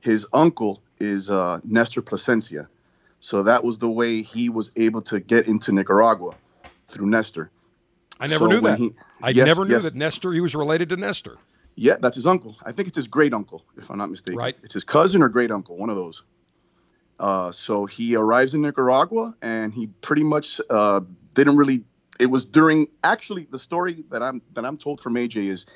His 0.00 0.26
uncle 0.32 0.82
is 0.98 1.30
uh, 1.30 1.60
Nestor 1.62 2.00
Plasencia, 2.00 2.68
so 3.20 3.42
that 3.42 3.64
was 3.64 3.78
the 3.78 3.88
way 3.88 4.22
he 4.22 4.48
was 4.48 4.72
able 4.76 5.02
to 5.02 5.20
get 5.20 5.46
into 5.46 5.72
Nicaragua 5.72 6.34
through 6.88 7.06
Nestor. 7.06 7.50
I 8.18 8.28
never 8.28 8.46
so 8.46 8.46
knew 8.46 8.60
that. 8.62 8.78
He, 8.78 8.94
I 9.22 9.30
yes, 9.30 9.46
never 9.46 9.66
knew 9.66 9.74
yes. 9.74 9.84
that 9.84 9.94
Nestor. 9.94 10.32
He 10.32 10.40
was 10.40 10.54
related 10.54 10.88
to 10.88 10.96
Nestor. 10.96 11.36
Yeah, 11.76 11.96
that's 12.00 12.16
his 12.16 12.26
uncle. 12.26 12.56
I 12.64 12.72
think 12.72 12.88
it's 12.88 12.96
his 12.96 13.08
great 13.08 13.34
uncle, 13.34 13.64
if 13.76 13.90
I'm 13.90 13.98
not 13.98 14.10
mistaken. 14.10 14.38
Right. 14.38 14.56
It's 14.62 14.74
his 14.74 14.84
cousin 14.84 15.22
or 15.22 15.28
great 15.28 15.50
uncle, 15.50 15.76
one 15.76 15.90
of 15.90 15.96
those. 15.96 16.22
Uh, 17.18 17.52
so 17.52 17.86
he 17.86 18.16
arrives 18.16 18.54
in 18.54 18.62
Nicaragua, 18.62 19.34
and 19.42 19.72
he 19.72 19.86
pretty 19.86 20.24
much 20.24 20.60
uh, 20.70 21.00
didn't 21.34 21.56
really. 21.56 21.84
It 22.18 22.26
was 22.26 22.44
during 22.44 22.88
actually 23.02 23.48
the 23.50 23.58
story 23.58 24.04
that 24.10 24.22
I'm 24.22 24.42
that 24.52 24.64
I'm 24.64 24.78
told 24.78 25.00
from 25.00 25.14
AJ 25.14 25.48
is 25.48 25.66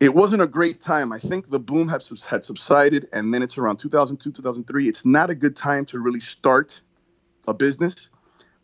it 0.00 0.14
wasn't 0.14 0.42
a 0.42 0.46
great 0.46 0.80
time. 0.80 1.12
I 1.12 1.18
think 1.18 1.50
the 1.50 1.58
boom 1.58 1.88
had 1.88 2.04
had 2.28 2.44
subsided, 2.44 3.08
and 3.12 3.32
then 3.32 3.42
it's 3.42 3.58
around 3.58 3.78
2002, 3.78 4.32
2003. 4.32 4.88
It's 4.88 5.04
not 5.04 5.30
a 5.30 5.34
good 5.34 5.56
time 5.56 5.84
to 5.86 5.98
really 5.98 6.20
start 6.20 6.80
a 7.48 7.54
business, 7.54 8.10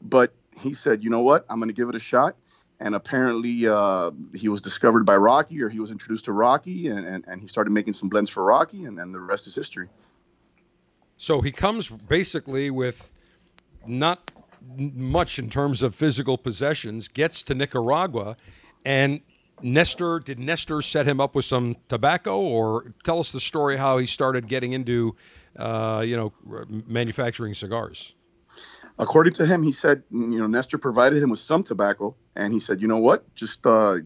but 0.00 0.32
he 0.58 0.74
said, 0.74 1.02
you 1.02 1.10
know 1.10 1.22
what, 1.22 1.46
I'm 1.48 1.58
going 1.58 1.68
to 1.68 1.74
give 1.74 1.88
it 1.88 1.94
a 1.94 2.00
shot 2.00 2.36
and 2.80 2.94
apparently 2.94 3.66
uh, 3.66 4.10
he 4.34 4.48
was 4.48 4.60
discovered 4.60 5.04
by 5.04 5.16
Rocky, 5.16 5.62
or 5.62 5.68
he 5.68 5.80
was 5.80 5.90
introduced 5.90 6.24
to 6.26 6.32
Rocky, 6.32 6.88
and, 6.88 7.06
and, 7.06 7.24
and 7.26 7.40
he 7.40 7.46
started 7.46 7.70
making 7.70 7.92
some 7.92 8.08
blends 8.08 8.30
for 8.30 8.44
Rocky, 8.44 8.84
and 8.84 8.98
then 8.98 9.12
the 9.12 9.20
rest 9.20 9.46
is 9.46 9.54
history. 9.54 9.88
So 11.16 11.40
he 11.40 11.52
comes 11.52 11.88
basically 11.88 12.70
with 12.70 13.16
not 13.86 14.32
much 14.76 15.38
in 15.38 15.50
terms 15.50 15.82
of 15.82 15.94
physical 15.94 16.38
possessions, 16.38 17.08
gets 17.08 17.42
to 17.44 17.54
Nicaragua, 17.54 18.36
and 18.84 19.20
Nestor, 19.62 20.18
did 20.18 20.38
Nestor 20.38 20.82
set 20.82 21.06
him 21.06 21.20
up 21.20 21.34
with 21.34 21.44
some 21.44 21.76
tobacco, 21.88 22.40
or 22.40 22.94
tell 23.04 23.20
us 23.20 23.30
the 23.30 23.40
story 23.40 23.76
how 23.76 23.98
he 23.98 24.06
started 24.06 24.48
getting 24.48 24.72
into, 24.72 25.14
uh, 25.56 26.02
you 26.04 26.16
know, 26.16 26.32
manufacturing 26.68 27.54
cigars? 27.54 28.14
According 28.98 29.34
to 29.34 29.46
him, 29.46 29.62
he 29.62 29.72
said, 29.72 30.02
you 30.10 30.38
know, 30.38 30.46
Nestor 30.46 30.78
provided 30.78 31.22
him 31.22 31.30
with 31.30 31.40
some 31.40 31.62
tobacco, 31.62 32.14
and 32.34 32.52
he 32.52 32.60
said, 32.60 32.80
you 32.80 32.88
know 32.88 32.98
what, 32.98 33.34
just 33.34 33.66
uh, 33.66 33.96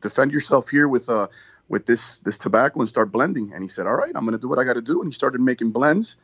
defend 0.00 0.32
yourself 0.32 0.68
here 0.68 0.88
with 0.88 1.08
uh, 1.08 1.28
with 1.68 1.86
this 1.86 2.18
this 2.18 2.38
tobacco 2.38 2.80
and 2.80 2.88
start 2.88 3.12
blending. 3.12 3.52
And 3.52 3.62
he 3.62 3.68
said, 3.68 3.86
all 3.86 3.96
right, 3.96 4.12
I'm 4.14 4.24
going 4.24 4.32
to 4.32 4.40
do 4.40 4.48
what 4.48 4.58
I 4.58 4.64
got 4.64 4.74
to 4.74 4.82
do. 4.82 5.00
And 5.00 5.08
he 5.08 5.14
started 5.14 5.40
making 5.40 5.70
blends. 5.70 6.16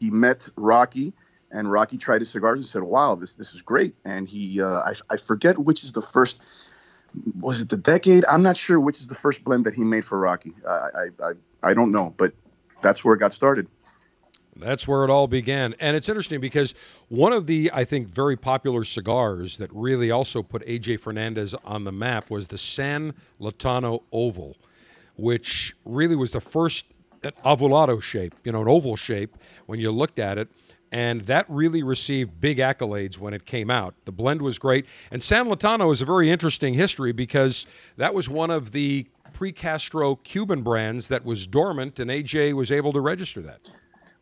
He 0.00 0.10
met 0.10 0.48
Rocky, 0.56 1.12
and 1.50 1.70
Rocky 1.70 1.98
tried 1.98 2.20
his 2.20 2.30
cigars 2.30 2.58
and 2.58 2.66
said, 2.66 2.82
wow, 2.82 3.14
this 3.14 3.34
this 3.34 3.54
is 3.54 3.62
great. 3.62 3.94
And 4.04 4.28
he, 4.28 4.60
uh, 4.60 4.66
I, 4.66 4.92
I 5.10 5.16
forget 5.16 5.58
which 5.58 5.84
is 5.84 5.92
the 5.92 6.02
first. 6.02 6.40
Was 7.38 7.60
it 7.60 7.68
the 7.68 7.76
decade? 7.76 8.24
I'm 8.24 8.42
not 8.42 8.56
sure 8.56 8.80
which 8.80 9.00
is 9.00 9.06
the 9.06 9.14
first 9.14 9.44
blend 9.44 9.66
that 9.66 9.74
he 9.74 9.84
made 9.84 10.04
for 10.04 10.18
Rocky. 10.18 10.52
I, 10.68 10.72
I, 10.72 11.06
I, 11.22 11.32
I 11.62 11.74
don't 11.74 11.92
know, 11.92 12.12
but 12.16 12.32
that's 12.82 13.04
where 13.04 13.14
it 13.14 13.20
got 13.20 13.32
started. 13.32 13.68
That's 14.56 14.86
where 14.86 15.04
it 15.04 15.10
all 15.10 15.26
began. 15.26 15.74
And 15.80 15.96
it's 15.96 16.08
interesting 16.08 16.40
because 16.40 16.74
one 17.08 17.32
of 17.32 17.46
the, 17.46 17.70
I 17.72 17.84
think, 17.84 18.08
very 18.08 18.36
popular 18.36 18.84
cigars 18.84 19.56
that 19.56 19.70
really 19.72 20.10
also 20.10 20.42
put 20.42 20.64
AJ 20.66 21.00
Fernandez 21.00 21.54
on 21.64 21.84
the 21.84 21.92
map 21.92 22.30
was 22.30 22.48
the 22.48 22.58
San 22.58 23.14
Lotano 23.40 24.02
Oval, 24.12 24.56
which 25.16 25.74
really 25.84 26.16
was 26.16 26.32
the 26.32 26.40
first 26.40 26.86
ovulato 27.44 28.00
shape, 28.00 28.34
you 28.44 28.52
know, 28.52 28.62
an 28.62 28.68
oval 28.68 28.96
shape 28.96 29.36
when 29.66 29.80
you 29.80 29.90
looked 29.90 30.18
at 30.18 30.38
it. 30.38 30.48
And 30.92 31.22
that 31.22 31.46
really 31.48 31.82
received 31.82 32.40
big 32.40 32.58
accolades 32.58 33.18
when 33.18 33.34
it 33.34 33.46
came 33.46 33.68
out. 33.68 33.94
The 34.04 34.12
blend 34.12 34.40
was 34.40 34.60
great. 34.60 34.86
And 35.10 35.20
San 35.20 35.46
Lotano 35.46 35.92
is 35.92 36.00
a 36.00 36.04
very 36.04 36.30
interesting 36.30 36.74
history 36.74 37.10
because 37.10 37.66
that 37.96 38.14
was 38.14 38.28
one 38.28 38.50
of 38.50 38.70
the 38.70 39.08
pre 39.32 39.50
Castro 39.50 40.14
Cuban 40.16 40.62
brands 40.62 41.08
that 41.08 41.24
was 41.24 41.48
dormant, 41.48 41.98
and 41.98 42.10
AJ 42.10 42.52
was 42.52 42.70
able 42.70 42.92
to 42.92 43.00
register 43.00 43.42
that. 43.42 43.60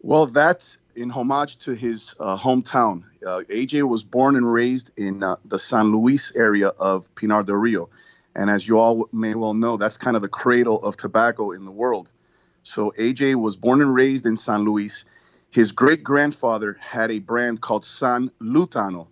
Well, 0.04 0.26
that's 0.26 0.78
in 0.96 1.10
homage 1.10 1.58
to 1.58 1.74
his 1.74 2.16
uh, 2.18 2.36
hometown. 2.36 3.04
Uh, 3.24 3.42
AJ 3.48 3.88
was 3.88 4.02
born 4.02 4.34
and 4.34 4.52
raised 4.52 4.90
in 4.96 5.22
uh, 5.22 5.36
the 5.44 5.60
San 5.60 5.92
Luis 5.92 6.34
area 6.34 6.68
of 6.68 7.14
Pinar 7.14 7.44
del 7.44 7.54
Rio. 7.54 7.88
And 8.34 8.50
as 8.50 8.66
you 8.66 8.80
all 8.80 9.08
may 9.12 9.36
well 9.36 9.54
know, 9.54 9.76
that's 9.76 9.96
kind 9.96 10.16
of 10.16 10.22
the 10.22 10.28
cradle 10.28 10.82
of 10.82 10.96
tobacco 10.96 11.52
in 11.52 11.62
the 11.62 11.70
world. 11.70 12.10
So 12.64 12.92
AJ 12.98 13.36
was 13.36 13.56
born 13.56 13.80
and 13.80 13.94
raised 13.94 14.26
in 14.26 14.36
San 14.36 14.64
Luis. 14.64 15.04
His 15.50 15.70
great 15.70 16.02
grandfather 16.02 16.76
had 16.80 17.12
a 17.12 17.20
brand 17.20 17.60
called 17.60 17.84
San 17.84 18.32
Lutano. 18.40 19.06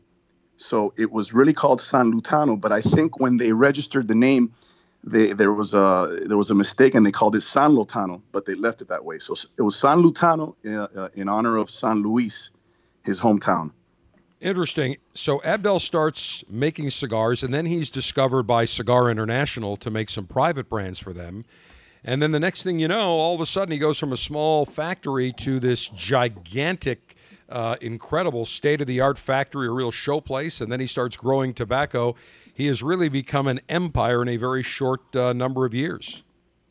So 0.56 0.92
it 0.98 1.12
was 1.12 1.32
really 1.32 1.52
called 1.52 1.80
San 1.80 2.12
Lutano, 2.12 2.60
but 2.60 2.72
I 2.72 2.82
think 2.82 3.20
when 3.20 3.36
they 3.36 3.52
registered 3.52 4.08
the 4.08 4.16
name, 4.16 4.54
they, 5.02 5.32
there 5.32 5.52
was 5.52 5.72
a 5.72 6.18
there 6.26 6.36
was 6.36 6.50
a 6.50 6.54
mistake 6.54 6.94
and 6.94 7.06
they 7.06 7.10
called 7.10 7.34
it 7.34 7.40
San 7.40 7.72
Lotano, 7.72 8.20
but 8.32 8.46
they 8.46 8.54
left 8.54 8.82
it 8.82 8.88
that 8.88 9.04
way. 9.04 9.18
So 9.18 9.34
it 9.56 9.62
was 9.62 9.76
San 9.76 10.02
Lutano 10.02 10.54
uh, 10.66 11.00
uh, 11.00 11.08
in 11.14 11.28
honor 11.28 11.56
of 11.56 11.70
San 11.70 12.02
Luis, 12.02 12.50
his 13.02 13.20
hometown. 13.20 13.72
Interesting. 14.40 14.96
So 15.12 15.42
Abdel 15.42 15.78
starts 15.78 16.44
making 16.48 16.90
cigars, 16.90 17.42
and 17.42 17.52
then 17.52 17.66
he's 17.66 17.90
discovered 17.90 18.44
by 18.44 18.64
Cigar 18.64 19.10
International 19.10 19.76
to 19.78 19.90
make 19.90 20.08
some 20.08 20.26
private 20.26 20.68
brands 20.68 20.98
for 20.98 21.12
them. 21.12 21.44
And 22.02 22.22
then 22.22 22.32
the 22.32 22.40
next 22.40 22.62
thing 22.62 22.78
you 22.78 22.88
know, 22.88 23.10
all 23.10 23.34
of 23.34 23.40
a 23.42 23.46
sudden 23.46 23.72
he 23.72 23.78
goes 23.78 23.98
from 23.98 24.12
a 24.12 24.16
small 24.16 24.64
factory 24.64 25.32
to 25.38 25.60
this 25.60 25.88
gigantic, 25.88 27.14
uh, 27.50 27.76
incredible 27.82 28.46
state 28.46 28.80
of 28.80 28.86
the 28.86 29.00
art 29.00 29.18
factory, 29.18 29.66
a 29.66 29.70
real 29.70 29.92
showplace. 29.92 30.62
And 30.62 30.72
then 30.72 30.80
he 30.80 30.86
starts 30.86 31.18
growing 31.18 31.52
tobacco. 31.52 32.16
He 32.60 32.66
has 32.66 32.82
really 32.82 33.08
become 33.08 33.46
an 33.46 33.62
empire 33.70 34.20
in 34.20 34.28
a 34.28 34.36
very 34.36 34.62
short 34.62 35.16
uh, 35.16 35.32
number 35.32 35.64
of 35.64 35.72
years. 35.72 36.22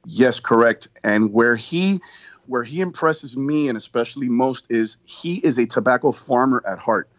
Yes, 0.05 0.39
correct. 0.39 0.87
And 1.03 1.33
where 1.33 1.55
he 1.55 1.99
where 2.45 2.61
he 2.61 2.81
impresses 2.81 3.35
me 3.35 3.69
and 3.69 3.75
especially 3.75 4.29
most 4.29 4.67
is 4.69 4.99
he 5.05 5.37
is 5.37 5.57
a 5.57 5.65
tobacco 5.65 6.11
farmer 6.11 6.61
at 6.63 6.77
heart. 6.77 7.09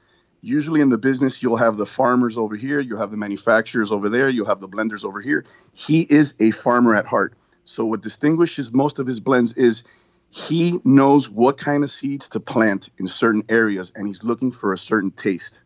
Usually 0.40 0.80
in 0.80 0.88
the 0.88 0.98
business, 0.98 1.42
you'll 1.42 1.56
have 1.56 1.78
the 1.78 1.84
farmers 1.84 2.38
over 2.38 2.54
here, 2.54 2.78
you'll 2.78 3.00
have 3.00 3.10
the 3.10 3.16
manufacturers 3.16 3.90
over 3.90 4.08
there, 4.08 4.28
you'll 4.28 4.46
have 4.46 4.60
the 4.60 4.68
blenders 4.68 5.04
over 5.04 5.20
here. 5.20 5.44
He 5.72 6.02
is 6.02 6.34
a 6.38 6.52
farmer 6.52 6.94
at 6.94 7.06
heart. 7.06 7.34
So 7.64 7.86
what 7.86 8.02
distinguishes 8.02 8.72
most 8.72 9.00
of 9.00 9.06
his 9.08 9.18
blends 9.18 9.52
is 9.54 9.82
he 10.30 10.78
knows 10.84 11.28
what 11.28 11.58
kind 11.58 11.82
of 11.82 11.90
seeds 11.90 12.28
to 12.28 12.38
plant 12.38 12.88
in 12.98 13.08
certain 13.08 13.42
areas 13.48 13.90
and 13.96 14.06
he's 14.06 14.22
looking 14.22 14.52
for 14.52 14.72
a 14.72 14.78
certain 14.78 15.10
taste. 15.10 15.60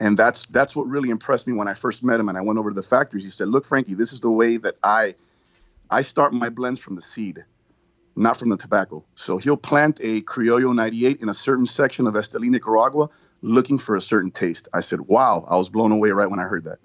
And 0.00 0.16
that's 0.16 0.46
that's 0.46 0.74
what 0.74 0.88
really 0.88 1.10
impressed 1.10 1.46
me 1.46 1.52
when 1.52 1.68
I 1.68 1.74
first 1.74 2.02
met 2.02 2.18
him 2.18 2.30
and 2.30 2.38
I 2.38 2.40
went 2.40 2.58
over 2.58 2.70
to 2.70 2.74
the 2.74 2.82
factories. 2.82 3.22
He 3.22 3.30
said, 3.30 3.48
"Look, 3.48 3.66
Frankie, 3.66 3.94
this 3.94 4.14
is 4.14 4.20
the 4.20 4.30
way 4.30 4.56
that 4.56 4.76
I 4.82 5.14
I 5.90 6.02
start 6.02 6.32
my 6.32 6.48
blends 6.48 6.80
from 6.80 6.94
the 6.94 7.02
seed, 7.02 7.44
not 8.16 8.38
from 8.38 8.48
the 8.48 8.56
tobacco. 8.56 9.04
So 9.14 9.36
he'll 9.36 9.58
plant 9.58 10.00
a 10.02 10.22
Criollo 10.22 10.74
98 10.74 11.20
in 11.20 11.28
a 11.28 11.34
certain 11.34 11.66
section 11.66 12.06
of 12.06 12.14
Esteli, 12.14 12.48
Nicaragua, 12.48 13.10
looking 13.42 13.78
for 13.78 13.94
a 13.94 14.00
certain 14.00 14.30
taste. 14.30 14.68
I 14.72 14.80
said, 14.80 15.00
"Wow!" 15.02 15.46
I 15.46 15.56
was 15.56 15.68
blown 15.68 15.92
away 15.92 16.10
right 16.10 16.30
when 16.30 16.40
I 16.40 16.44
heard 16.44 16.64
that. 16.64 16.78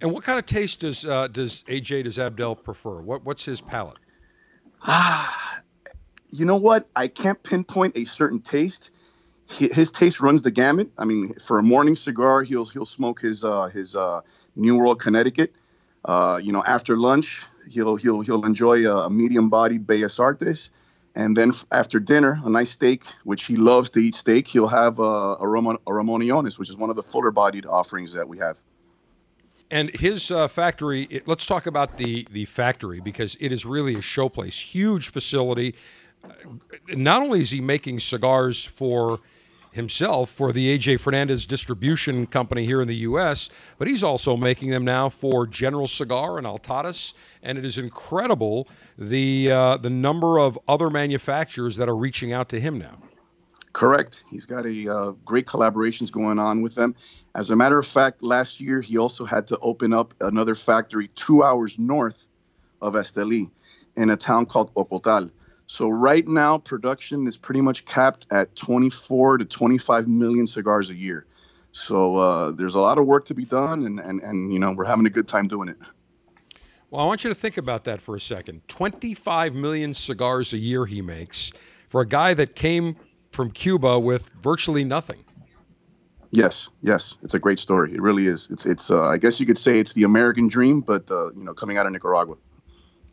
And 0.00 0.10
what 0.12 0.24
kind 0.24 0.38
of 0.38 0.46
taste 0.46 0.80
does 0.80 1.04
uh, 1.04 1.28
does 1.28 1.62
AJ 1.64 2.04
does 2.04 2.18
Abdel 2.18 2.56
prefer? 2.56 3.02
What 3.02 3.22
what's 3.24 3.44
his 3.44 3.60
palate? 3.60 3.98
Ah, 4.82 5.60
you 6.30 6.46
know 6.46 6.56
what? 6.56 6.88
I 6.96 7.08
can't 7.08 7.42
pinpoint 7.42 7.98
a 7.98 8.06
certain 8.06 8.40
taste. 8.40 8.90
His 9.46 9.90
taste 9.92 10.20
runs 10.20 10.42
the 10.42 10.50
gamut. 10.50 10.90
I 10.98 11.04
mean, 11.04 11.34
for 11.34 11.58
a 11.58 11.62
morning 11.62 11.96
cigar, 11.96 12.42
he'll 12.42 12.64
he'll 12.64 12.86
smoke 12.86 13.20
his 13.20 13.44
uh, 13.44 13.66
his 13.66 13.94
uh, 13.94 14.22
New 14.56 14.78
World 14.78 15.00
Connecticut. 15.00 15.54
Uh, 16.04 16.40
you 16.42 16.52
know, 16.52 16.62
after 16.64 16.96
lunch, 16.96 17.42
he'll 17.68 17.96
he'll 17.96 18.22
he'll 18.22 18.44
enjoy 18.44 18.90
a 18.90 19.10
medium-bodied 19.10 19.86
Bellas 19.86 20.18
Artes, 20.18 20.70
and 21.14 21.36
then 21.36 21.52
after 21.70 22.00
dinner, 22.00 22.40
a 22.44 22.50
nice 22.50 22.70
steak, 22.70 23.04
which 23.24 23.44
he 23.44 23.56
loves 23.56 23.90
to 23.90 24.00
eat 24.00 24.14
steak. 24.14 24.48
He'll 24.48 24.66
have 24.66 24.98
uh, 24.98 25.36
a, 25.38 25.46
Ramon, 25.46 25.78
a 25.86 25.92
Ramon 25.92 26.22
Allones, 26.22 26.58
which 26.58 26.70
is 26.70 26.76
one 26.76 26.90
of 26.90 26.96
the 26.96 27.02
fuller-bodied 27.02 27.66
offerings 27.66 28.14
that 28.14 28.28
we 28.28 28.38
have. 28.38 28.58
And 29.70 29.90
his 29.90 30.30
uh, 30.30 30.48
factory. 30.48 31.02
It, 31.04 31.28
let's 31.28 31.46
talk 31.46 31.66
about 31.66 31.96
the 31.98 32.26
the 32.30 32.46
factory 32.46 33.00
because 33.00 33.36
it 33.40 33.52
is 33.52 33.66
really 33.66 33.94
a 33.94 34.00
showplace. 34.00 34.60
Huge 34.60 35.10
facility. 35.10 35.74
Not 36.88 37.22
only 37.22 37.42
is 37.42 37.50
he 37.50 37.60
making 37.60 38.00
cigars 38.00 38.64
for 38.64 39.20
himself 39.74 40.30
for 40.30 40.52
the 40.52 40.78
AJ 40.78 41.00
Fernandez 41.00 41.46
distribution 41.46 42.26
company 42.26 42.64
here 42.64 42.80
in 42.80 42.88
the 42.88 42.96
U.S., 42.96 43.50
but 43.76 43.88
he's 43.88 44.02
also 44.02 44.36
making 44.36 44.70
them 44.70 44.84
now 44.84 45.08
for 45.08 45.46
General 45.46 45.86
Cigar 45.86 46.38
and 46.38 46.46
Altadis, 46.46 47.12
and 47.42 47.58
it 47.58 47.64
is 47.64 47.76
incredible 47.76 48.68
the 48.96 49.50
uh, 49.50 49.76
the 49.76 49.90
number 49.90 50.38
of 50.38 50.58
other 50.68 50.90
manufacturers 50.90 51.76
that 51.76 51.88
are 51.88 51.96
reaching 51.96 52.32
out 52.32 52.48
to 52.50 52.60
him 52.60 52.78
now. 52.78 52.98
Correct. 53.72 54.22
He's 54.30 54.46
got 54.46 54.64
a 54.64 54.88
uh, 54.88 55.10
great 55.24 55.46
collaborations 55.46 56.10
going 56.12 56.38
on 56.38 56.62
with 56.62 56.76
them. 56.76 56.94
As 57.34 57.50
a 57.50 57.56
matter 57.56 57.76
of 57.76 57.86
fact, 57.86 58.22
last 58.22 58.60
year 58.60 58.80
he 58.80 58.96
also 58.96 59.24
had 59.24 59.48
to 59.48 59.58
open 59.58 59.92
up 59.92 60.14
another 60.20 60.54
factory 60.54 61.08
two 61.16 61.42
hours 61.42 61.76
north 61.80 62.28
of 62.80 62.94
Esteli 62.94 63.50
in 63.96 64.10
a 64.10 64.16
town 64.16 64.46
called 64.46 64.72
Ocotal. 64.74 65.30
So 65.66 65.88
right 65.88 66.26
now, 66.26 66.58
production 66.58 67.26
is 67.26 67.36
pretty 67.36 67.60
much 67.60 67.84
capped 67.84 68.26
at 68.30 68.54
24 68.54 69.38
to 69.38 69.44
25 69.44 70.08
million 70.08 70.46
cigars 70.46 70.90
a 70.90 70.94
year. 70.94 71.26
So 71.72 72.16
uh, 72.16 72.50
there's 72.52 72.74
a 72.74 72.80
lot 72.80 72.98
of 72.98 73.06
work 73.06 73.26
to 73.26 73.34
be 73.34 73.44
done, 73.44 73.84
and, 73.84 73.98
and, 73.98 74.20
and 74.20 74.52
you 74.52 74.58
know 74.58 74.72
we're 74.72 74.84
having 74.84 75.06
a 75.06 75.10
good 75.10 75.26
time 75.26 75.48
doing 75.48 75.68
it. 75.68 75.76
Well, 76.90 77.02
I 77.02 77.06
want 77.06 77.24
you 77.24 77.30
to 77.30 77.34
think 77.34 77.56
about 77.56 77.84
that 77.84 78.00
for 78.00 78.14
a 78.14 78.20
second. 78.20 78.68
25 78.68 79.54
million 79.54 79.94
cigars 79.94 80.52
a 80.52 80.58
year 80.58 80.86
he 80.86 81.02
makes 81.02 81.52
for 81.88 82.02
a 82.02 82.06
guy 82.06 82.34
that 82.34 82.54
came 82.54 82.96
from 83.32 83.50
Cuba 83.50 83.98
with 83.98 84.28
virtually 84.40 84.84
nothing. 84.84 85.24
Yes, 86.30 86.68
yes, 86.82 87.16
it's 87.22 87.34
a 87.34 87.40
great 87.40 87.58
story. 87.58 87.92
It 87.92 88.00
really 88.00 88.26
is. 88.26 88.48
It's 88.50 88.66
it's. 88.66 88.90
Uh, 88.90 89.02
I 89.04 89.18
guess 89.18 89.40
you 89.40 89.46
could 89.46 89.58
say 89.58 89.80
it's 89.80 89.94
the 89.94 90.04
American 90.04 90.46
dream, 90.48 90.80
but 90.80 91.10
uh, 91.10 91.32
you 91.32 91.42
know, 91.42 91.54
coming 91.54 91.78
out 91.78 91.86
of 91.86 91.92
Nicaragua. 91.92 92.36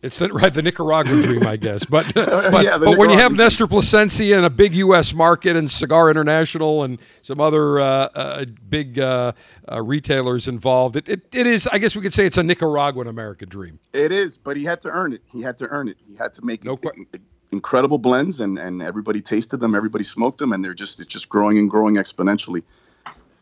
It's 0.03 0.17
the, 0.17 0.29
right 0.29 0.51
the 0.51 0.63
Nicaraguan 0.63 1.21
dream, 1.21 1.45
I 1.45 1.57
guess. 1.57 1.85
But 1.85 2.11
but, 2.15 2.63
yeah, 2.63 2.79
but 2.79 2.97
when 2.97 3.11
you 3.11 3.17
have 3.17 3.33
Nestor 3.33 3.67
Plasencia 3.67 4.35
and 4.35 4.45
a 4.45 4.49
big 4.49 4.73
U.S. 4.75 5.13
market 5.13 5.55
and 5.55 5.69
Cigar 5.69 6.09
International 6.09 6.83
and 6.83 6.99
some 7.21 7.39
other 7.39 7.79
uh, 7.79 7.85
uh, 7.85 8.45
big 8.67 8.97
uh, 8.97 9.33
uh, 9.71 9.81
retailers 9.81 10.47
involved, 10.47 10.95
it, 10.95 11.07
it, 11.07 11.21
it 11.31 11.45
is. 11.45 11.67
I 11.67 11.77
guess 11.77 11.95
we 11.95 12.01
could 12.01 12.15
say 12.15 12.25
it's 12.25 12.37
a 12.37 12.43
Nicaraguan 12.43 13.07
American 13.07 13.47
dream. 13.47 13.79
It 13.93 14.11
is, 14.11 14.39
but 14.39 14.57
he 14.57 14.63
had 14.63 14.81
to 14.81 14.89
earn 14.89 15.13
it. 15.13 15.21
He 15.31 15.41
had 15.41 15.59
to 15.59 15.67
earn 15.67 15.87
it. 15.87 15.97
He 16.07 16.15
had 16.15 16.33
to 16.35 16.45
make 16.45 16.63
no 16.63 16.79
it, 16.81 17.21
incredible 17.51 17.99
blends, 17.99 18.41
and 18.41 18.57
and 18.57 18.81
everybody 18.81 19.21
tasted 19.21 19.57
them, 19.57 19.75
everybody 19.75 20.03
smoked 20.03 20.39
them, 20.39 20.51
and 20.51 20.65
they're 20.65 20.73
just 20.73 20.99
it's 20.99 21.13
just 21.13 21.29
growing 21.29 21.59
and 21.59 21.69
growing 21.69 21.95
exponentially. 21.95 22.63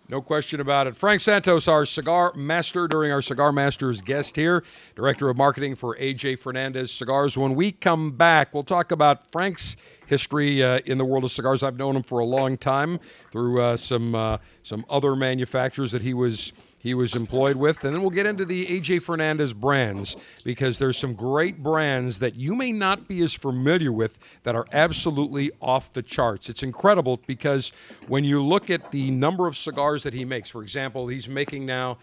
No 0.10 0.24
question 0.24 0.60
about 0.60 0.88
it. 0.88 0.96
Frank 0.96 1.22
Santos, 1.22 1.68
our 1.68 1.86
cigar 1.86 2.34
master 2.36 2.88
during 2.88 3.12
our 3.12 3.22
Cigar 3.22 3.52
Masters 3.52 4.02
guest 4.02 4.36
here, 4.36 4.64
director 4.96 5.30
of 5.30 5.38
marketing 5.38 5.76
for 5.76 5.96
AJ 5.98 6.40
Fernandez 6.40 6.92
Cigars. 6.92 7.38
When 7.38 7.54
we 7.54 7.72
come 7.72 8.14
back, 8.14 8.52
we'll 8.52 8.64
talk 8.64 8.92
about 8.92 9.32
Frank's 9.32 9.78
history 10.08 10.64
uh, 10.64 10.80
in 10.88 10.98
the 10.98 11.06
world 11.06 11.26
of 11.26 11.32
cigars. 11.32 11.62
I've 11.62 11.78
known 11.78 11.96
him 11.96 12.02
for 12.02 12.18
a 12.18 12.26
long 12.26 12.58
time 12.58 13.00
through 13.32 13.62
uh, 13.62 13.78
some 13.78 14.16
uh, 14.16 14.40
some 14.64 14.84
other 14.90 15.16
manufacturers 15.16 15.92
that 15.92 16.02
he 16.02 16.16
was 16.16 16.54
he 16.80 16.94
was 16.94 17.16
employed 17.16 17.58
with. 17.58 17.84
And 17.84 17.94
then 17.94 18.02
we'll 18.02 18.10
get 18.10 18.26
into 18.26 18.46
the 18.46 18.66
AJ 18.66 19.04
Fernandez 19.04 19.54
brands 19.54 20.16
because 20.44 20.80
there's 20.80 20.98
some 20.98 21.14
great 21.14 21.62
brands 21.62 22.20
that 22.20 22.36
you 22.36 22.56
may 22.56 22.72
not 22.72 23.08
be 23.08 23.22
as 23.22 23.34
familiar 23.34 23.92
with 23.92 24.18
that 24.44 24.56
are 24.56 24.66
absolutely 24.72 25.52
off 25.62 25.94
the 25.94 26.02
charts. 26.02 26.50
It's 26.50 26.64
incredible 26.64 27.20
because 27.28 27.72
when 28.08 28.24
you 28.24 28.44
look 28.44 28.70
at 28.70 28.92
the 28.92 29.12
number 29.12 29.46
of 29.46 29.58
cigars 29.58 30.04
that 30.04 30.14
he 30.14 30.26
makes, 30.26 30.50
for 30.50 30.64
example, 30.64 31.08
he's 31.08 31.30
making 31.30 31.66
now 31.66 31.98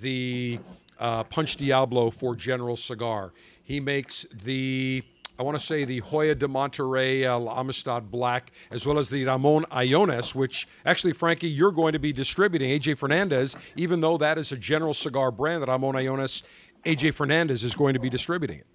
the 0.00 0.58
uh, 0.98 1.24
Punch 1.24 1.56
Diablo 1.56 2.10
for 2.10 2.34
General 2.34 2.76
Cigar. 2.76 3.32
He 3.62 3.80
makes 3.80 4.26
the 4.32 5.04
I 5.38 5.42
want 5.42 5.58
to 5.58 5.64
say 5.64 5.84
the 5.84 6.02
Hoyo 6.02 6.38
de 6.38 6.46
Monterrey 6.46 7.24
uh, 7.24 7.50
Amistad 7.58 8.10
Black, 8.10 8.52
as 8.70 8.86
well 8.86 8.98
as 8.98 9.08
the 9.08 9.24
Ramon 9.24 9.64
Allones, 9.72 10.34
which 10.34 10.68
actually, 10.84 11.14
Frankie, 11.14 11.48
you're 11.48 11.72
going 11.72 11.94
to 11.94 11.98
be 11.98 12.12
distributing. 12.12 12.68
AJ 12.78 12.98
Fernandez, 12.98 13.56
even 13.74 14.02
though 14.02 14.18
that 14.18 14.36
is 14.36 14.52
a 14.52 14.56
general 14.56 14.92
cigar 14.92 15.30
brand, 15.30 15.62
that 15.62 15.68
Ramon 15.68 15.94
Allones, 15.94 16.42
AJ 16.84 17.14
Fernandez 17.14 17.64
is 17.64 17.74
going 17.74 17.94
to 17.94 18.00
be 18.00 18.10
distributing 18.10 18.58
it. 18.58 18.66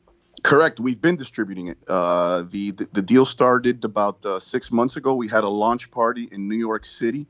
Correct. 0.44 0.80
We've 0.80 1.02
been 1.02 1.16
distributing 1.16 1.68
it. 1.68 1.78
Uh, 1.88 2.44
the, 2.50 2.72
the, 2.72 2.88
the 2.92 3.02
deal 3.02 3.26
started 3.26 3.86
about 3.86 4.26
uh, 4.26 4.40
six 4.40 4.72
months 4.72 4.96
ago. 4.96 5.14
We 5.14 5.28
had 5.28 5.44
a 5.44 5.50
launch 5.50 5.92
party 5.92 6.28
in 6.32 6.48
New 6.48 6.56
York 6.56 6.86
City 6.86 7.28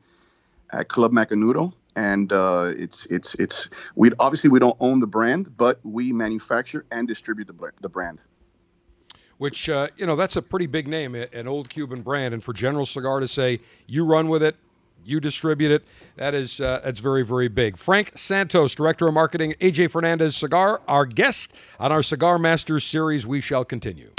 at 0.72 0.88
Club 0.88 1.12
Macanudo, 1.12 1.74
and 1.96 2.32
uh, 2.32 2.72
it's 2.76 3.06
it's 3.08 3.36
it's 3.36 3.70
we 3.96 4.12
obviously 4.20 4.50
we 4.50 4.60
don't 4.60 4.78
own 4.80 5.00
the 5.00 5.08
brand, 5.08 5.56
but 5.56 5.80
we 5.84 6.14
manufacture 6.14 6.86
and 6.92 7.08
distribute 7.08 7.48
the 7.48 7.72
the 7.82 7.90
brand 7.90 8.24
which 9.38 9.70
uh, 9.70 9.88
you 9.98 10.06
know 10.06 10.16
that's 10.16 10.36
a 10.36 10.42
pretty 10.42 10.68
big 10.68 10.88
name, 10.88 11.16
an 11.16 11.48
old 11.48 11.70
Cuban 11.70 12.02
brand, 12.02 12.34
and 12.34 12.44
for 12.44 12.54
General 12.54 12.86
Cigar 12.86 13.20
to 13.20 13.28
say 13.28 13.60
you 13.86 14.06
run 14.06 14.28
with 14.28 14.44
it, 14.44 14.56
you 15.04 15.20
distribute 15.20 15.72
it, 15.72 15.84
that 16.16 16.34
is 16.34 16.60
uh, 16.60 16.82
that's 16.84 17.00
very 17.00 17.24
very 17.24 17.48
big. 17.48 17.78
Frank 17.78 18.12
Santos, 18.16 18.76
director 18.76 19.08
of 19.08 19.14
marketing, 19.14 19.56
AJ 19.62 19.92
Fernandez 19.92 20.36
Cigar, 20.36 20.82
our 20.88 21.06
guest 21.06 21.54
on 21.80 21.92
our 21.92 22.04
Cigar 22.04 22.38
Masters 22.38 22.84
series. 22.84 23.26
We 23.26 23.42
shall 23.42 23.66
continue. 23.66 24.12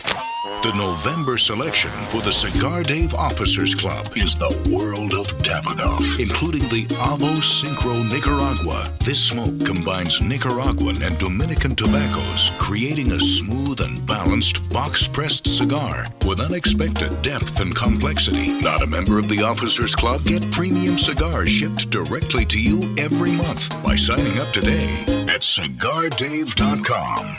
The 0.45 0.73
November 0.77 1.37
selection 1.37 1.91
for 2.11 2.21
the 2.21 2.31
Cigar 2.31 2.85
Dave 2.85 3.13
Officers 3.13 3.75
Club 3.75 4.09
is 4.15 4.37
the 4.37 4.55
world 4.71 5.13
of 5.13 5.27
Davidoff, 5.39 6.21
including 6.21 6.61
the 6.69 6.87
Avo 6.95 7.35
Syncro 7.43 8.09
Nicaragua. 8.09 8.89
This 9.01 9.21
smoke 9.21 9.67
combines 9.67 10.23
Nicaraguan 10.23 11.03
and 11.03 11.19
Dominican 11.19 11.75
tobaccos, 11.75 12.53
creating 12.61 13.11
a 13.11 13.19
smooth 13.19 13.81
and 13.81 14.07
balanced 14.07 14.71
box 14.71 15.09
pressed 15.09 15.49
cigar 15.49 16.07
with 16.25 16.39
unexpected 16.39 17.21
depth 17.23 17.59
and 17.61 17.75
complexity. 17.75 18.61
Not 18.61 18.81
a 18.83 18.87
member 18.87 19.19
of 19.19 19.29
the 19.29 19.43
Officers 19.43 19.97
Club? 19.97 20.23
Get 20.23 20.49
premium 20.53 20.99
cigars 20.99 21.49
shipped 21.49 21.91
directly 21.91 22.45
to 22.47 22.61
you 22.61 22.79
every 22.97 23.33
month 23.33 23.71
by 23.83 23.97
signing 23.97 24.39
up 24.39 24.53
today 24.53 24.87
at 25.27 25.41
cigardave.com. 25.41 27.39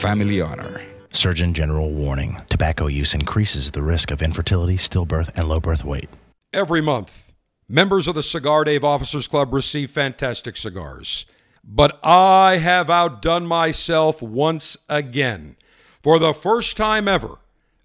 family 0.01 0.41
honor. 0.41 0.81
Surgeon 1.13 1.53
General 1.53 1.91
warning 1.91 2.41
tobacco 2.49 2.87
use 2.87 3.13
increases 3.13 3.69
the 3.69 3.83
risk 3.83 4.09
of 4.09 4.23
infertility, 4.23 4.75
stillbirth, 4.75 5.29
and 5.35 5.47
low 5.47 5.59
birth 5.59 5.85
weight. 5.85 6.09
Every 6.51 6.81
month, 6.81 7.31
members 7.69 8.07
of 8.07 8.15
the 8.15 8.23
Cigar 8.23 8.63
Dave 8.63 8.83
Officers 8.83 9.27
Club 9.27 9.53
receive 9.53 9.91
fantastic 9.91 10.57
cigars. 10.57 11.27
But 11.63 11.99
I 12.03 12.57
have 12.57 12.89
outdone 12.89 13.45
myself 13.45 14.23
once 14.23 14.75
again. 14.89 15.55
For 16.01 16.17
the 16.17 16.33
first 16.33 16.77
time 16.77 17.07
ever, 17.07 17.37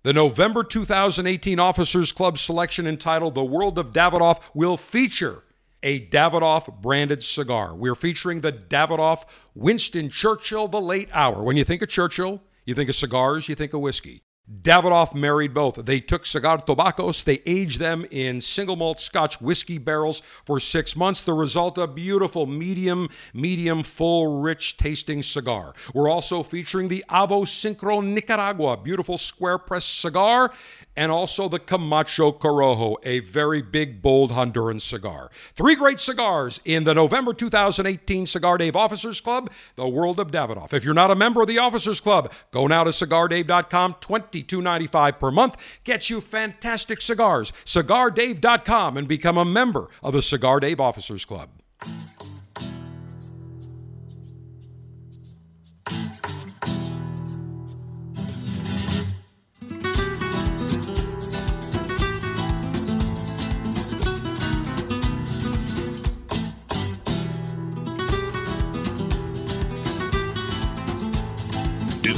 the 0.02 0.14
November 0.14 0.64
2018 0.64 1.60
Officers 1.60 2.12
Club 2.12 2.38
selection 2.38 2.86
entitled 2.86 3.34
The 3.34 3.44
World 3.44 3.78
of 3.78 3.92
Davidoff 3.92 4.40
will 4.54 4.78
feature 4.78 5.42
a 5.86 6.00
Davidoff 6.00 6.82
branded 6.82 7.22
cigar. 7.22 7.72
We're 7.72 7.94
featuring 7.94 8.40
the 8.40 8.52
Davidoff 8.52 9.22
Winston 9.54 10.10
Churchill 10.10 10.66
The 10.66 10.80
Late 10.80 11.08
Hour. 11.12 11.44
When 11.44 11.56
you 11.56 11.62
think 11.62 11.80
of 11.80 11.88
Churchill, 11.88 12.42
you 12.64 12.74
think 12.74 12.88
of 12.88 12.96
cigars, 12.96 13.48
you 13.48 13.54
think 13.54 13.72
of 13.72 13.80
whiskey. 13.80 14.24
Davidoff 14.62 15.14
married 15.14 15.54
both. 15.54 15.84
They 15.84 16.00
took 16.00 16.26
cigar 16.26 16.58
tobaccos, 16.58 17.22
they 17.22 17.40
aged 17.46 17.78
them 17.78 18.04
in 18.10 18.40
single 18.40 18.74
malt 18.74 19.00
Scotch 19.00 19.40
whiskey 19.40 19.78
barrels 19.78 20.22
for 20.44 20.58
six 20.58 20.96
months. 20.96 21.20
The 21.20 21.32
result, 21.32 21.78
a 21.78 21.86
beautiful, 21.86 22.46
medium, 22.46 23.08
medium, 23.32 23.84
full, 23.84 24.40
rich 24.40 24.76
tasting 24.76 25.22
cigar. 25.22 25.74
We're 25.94 26.08
also 26.08 26.42
featuring 26.42 26.88
the 26.88 27.04
Avo 27.08 27.42
Syncro 27.42 28.04
Nicaragua, 28.04 28.76
beautiful 28.76 29.18
square 29.18 29.58
press 29.58 29.84
cigar, 29.84 30.52
and 30.96 31.12
also 31.12 31.48
the 31.48 31.58
Camacho 31.58 32.32
Corojo, 32.32 32.96
a 33.02 33.20
very 33.20 33.62
big, 33.62 34.00
bold 34.02 34.32
Honduran 34.32 34.80
cigar. 34.80 35.30
Three 35.54 35.74
great 35.74 36.00
cigars 36.00 36.60
in 36.64 36.84
the 36.84 36.94
November 36.94 37.34
2018 37.34 38.26
Cigar 38.26 38.58
Dave 38.58 38.76
Officers 38.76 39.20
Club, 39.20 39.50
the 39.76 39.88
world 39.88 40.18
of 40.18 40.30
Davidoff. 40.30 40.72
If 40.72 40.84
you're 40.84 40.94
not 40.94 41.10
a 41.10 41.14
member 41.14 41.42
of 41.42 41.48
the 41.48 41.58
Officers 41.58 42.00
Club, 42.00 42.32
go 42.50 42.66
now 42.66 42.84
to 42.84 42.90
cigardave.com. 42.90 43.94
22.95 44.00 45.18
per 45.18 45.30
month 45.30 45.56
gets 45.84 46.10
you 46.10 46.20
fantastic 46.20 47.00
cigars. 47.00 47.52
Cigardave.com 47.64 48.96
and 48.96 49.08
become 49.08 49.38
a 49.38 49.44
member 49.44 49.88
of 50.02 50.14
the 50.14 50.22
Cigar 50.22 50.60
Dave 50.60 50.80
Officers 50.80 51.24
Club. 51.24 51.50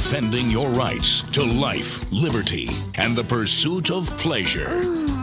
Defending 0.09 0.49
your 0.49 0.69
rights 0.69 1.21
to 1.33 1.45
life, 1.45 2.03
liberty, 2.11 2.67
and 2.95 3.15
the 3.15 3.23
pursuit 3.23 3.91
of 3.91 4.07
pleasure. 4.17 4.67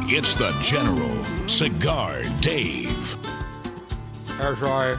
It's 0.06 0.36
the 0.36 0.56
General 0.62 1.24
Cigar 1.48 2.22
Dave. 2.40 3.16
As 4.40 4.62
I 4.62 4.96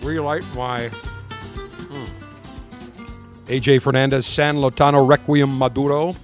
relight 0.00 0.48
my 0.54 0.90
hmm, 0.90 2.04
AJ 3.46 3.82
Fernandez 3.82 4.26
San 4.26 4.58
Lotano 4.58 5.04
Requiem 5.04 5.58
Maduro, 5.58 6.14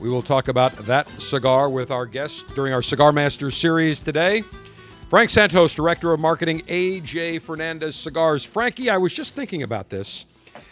we 0.00 0.08
will 0.08 0.22
talk 0.22 0.48
about 0.48 0.72
that 0.76 1.06
cigar 1.20 1.68
with 1.68 1.90
our 1.90 2.06
guests 2.06 2.42
during 2.54 2.72
our 2.72 2.80
Cigar 2.80 3.12
Masters 3.12 3.54
series 3.54 4.00
today. 4.00 4.42
Frank 5.10 5.28
Santos, 5.28 5.74
Director 5.74 6.14
of 6.14 6.20
Marketing, 6.20 6.62
AJ 6.68 7.42
Fernandez 7.42 7.94
Cigars. 7.94 8.46
Frankie, 8.46 8.88
I 8.88 8.96
was 8.96 9.12
just 9.12 9.34
thinking 9.34 9.62
about 9.62 9.90
this. 9.90 10.24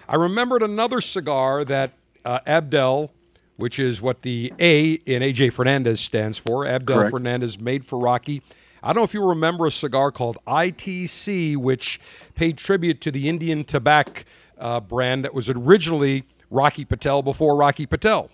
I 0.08 0.16
remembered 0.16 0.62
another 0.62 1.00
cigar 1.00 1.64
that 1.64 1.92
uh, 2.24 2.40
Abdel, 2.46 3.10
which 3.56 3.78
is 3.78 4.00
what 4.02 4.22
the 4.22 4.52
A 4.58 4.92
in 4.92 5.22
AJ 5.22 5.52
Fernandez 5.52 6.00
stands 6.00 6.38
for, 6.38 6.66
Abdel 6.66 6.96
Correct. 6.98 7.10
Fernandez 7.10 7.58
made 7.58 7.84
for 7.84 7.98
Rocky. 7.98 8.42
I 8.82 8.88
don't 8.88 8.96
know 8.96 9.04
if 9.04 9.14
you 9.14 9.24
remember 9.24 9.66
a 9.66 9.70
cigar 9.70 10.10
called 10.10 10.38
ITC, 10.46 11.56
which 11.56 12.00
paid 12.34 12.58
tribute 12.58 13.00
to 13.02 13.10
the 13.12 13.28
Indian 13.28 13.64
tobacco 13.64 14.22
uh, 14.58 14.80
brand 14.80 15.24
that 15.24 15.34
was 15.34 15.48
originally 15.48 16.24
Rocky 16.50 16.84
Patel 16.84 17.22
before 17.22 17.56
Rocky 17.56 17.86
Patel. 17.86 18.30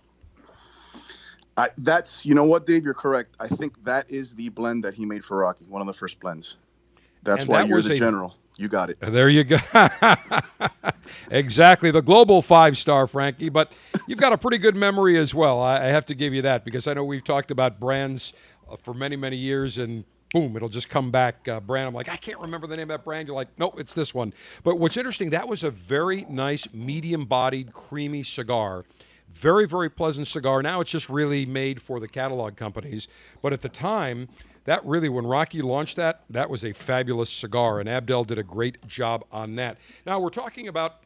I, 1.56 1.70
that's 1.78 2.24
you 2.24 2.34
know 2.34 2.44
what, 2.44 2.66
Dave, 2.66 2.84
you're 2.84 2.94
correct. 2.94 3.30
I 3.40 3.48
think 3.48 3.84
that 3.84 4.10
is 4.10 4.34
the 4.34 4.48
blend 4.48 4.84
that 4.84 4.94
he 4.94 5.04
made 5.04 5.24
for 5.24 5.38
Rocky, 5.38 5.64
one 5.68 5.80
of 5.80 5.86
the 5.86 5.92
first 5.92 6.20
blends. 6.20 6.56
That's 7.24 7.42
And 7.42 7.50
why 7.50 7.62
that 7.62 7.68
you're 7.68 7.82
the 7.82 7.92
a- 7.92 7.96
general. 7.96 8.36
You 8.58 8.66
got 8.66 8.90
it. 8.90 8.98
There 9.00 9.28
you 9.28 9.44
go. 9.44 9.56
exactly. 11.30 11.92
The 11.92 12.02
global 12.02 12.42
five 12.42 12.76
star, 12.76 13.06
Frankie. 13.06 13.50
But 13.50 13.70
you've 14.08 14.18
got 14.18 14.32
a 14.32 14.38
pretty 14.38 14.58
good 14.58 14.74
memory 14.74 15.16
as 15.16 15.32
well. 15.32 15.62
I, 15.62 15.86
have 15.86 16.04
to 16.06 16.14
give 16.14 16.34
you 16.34 16.42
that 16.42 16.64
because 16.64 16.88
I 16.88 16.94
know 16.94 17.04
we've 17.04 17.22
talked 17.22 17.52
about 17.52 17.78
brands 17.78 18.32
uh, 18.68 18.74
for 18.74 18.92
many, 18.92 19.14
many 19.14 19.36
years 19.36 19.78
and 19.78 20.04
boom, 20.32 20.56
it'll 20.56 20.68
just 20.68 20.88
come 20.88 21.12
back. 21.12 21.46
Uh, 21.46 21.60
brand. 21.60 21.86
I'm 21.86 21.94
like, 21.94 22.08
I 22.08 22.16
can't 22.16 22.40
remember 22.40 22.66
the 22.66 22.76
name 22.76 22.90
of 22.90 22.98
that 22.98 23.04
brand. 23.04 23.28
You're 23.28 23.36
like, 23.36 23.56
nope, 23.58 23.78
it's 23.78 23.94
this 23.94 24.12
one. 24.12 24.34
But 24.64 24.80
what's 24.80 24.96
interesting, 24.96 25.30
that 25.30 25.48
was 25.48 25.62
a 25.62 25.70
very 25.70 26.26
nice, 26.28 26.66
medium 26.74 27.26
bodied, 27.26 27.72
creamy 27.72 28.24
cigar. 28.24 28.84
Very, 29.32 29.68
very 29.68 29.88
pleasant 29.88 30.26
cigar. 30.26 30.62
Now 30.62 30.80
it's 30.80 30.90
just 30.90 31.08
really 31.08 31.46
made 31.46 31.80
for 31.80 32.00
the 32.00 32.08
catalog 32.08 32.56
companies. 32.56 33.06
But 33.40 33.52
at 33.52 33.62
the 33.62 33.68
time, 33.68 34.28
that 34.68 34.84
really, 34.84 35.08
when 35.08 35.26
Rocky 35.26 35.62
launched 35.62 35.96
that, 35.96 36.24
that 36.28 36.50
was 36.50 36.62
a 36.62 36.74
fabulous 36.74 37.30
cigar, 37.30 37.80
and 37.80 37.88
Abdel 37.88 38.24
did 38.24 38.36
a 38.36 38.42
great 38.42 38.86
job 38.86 39.24
on 39.32 39.56
that. 39.56 39.78
Now 40.04 40.20
we're 40.20 40.28
talking 40.28 40.68
about 40.68 40.96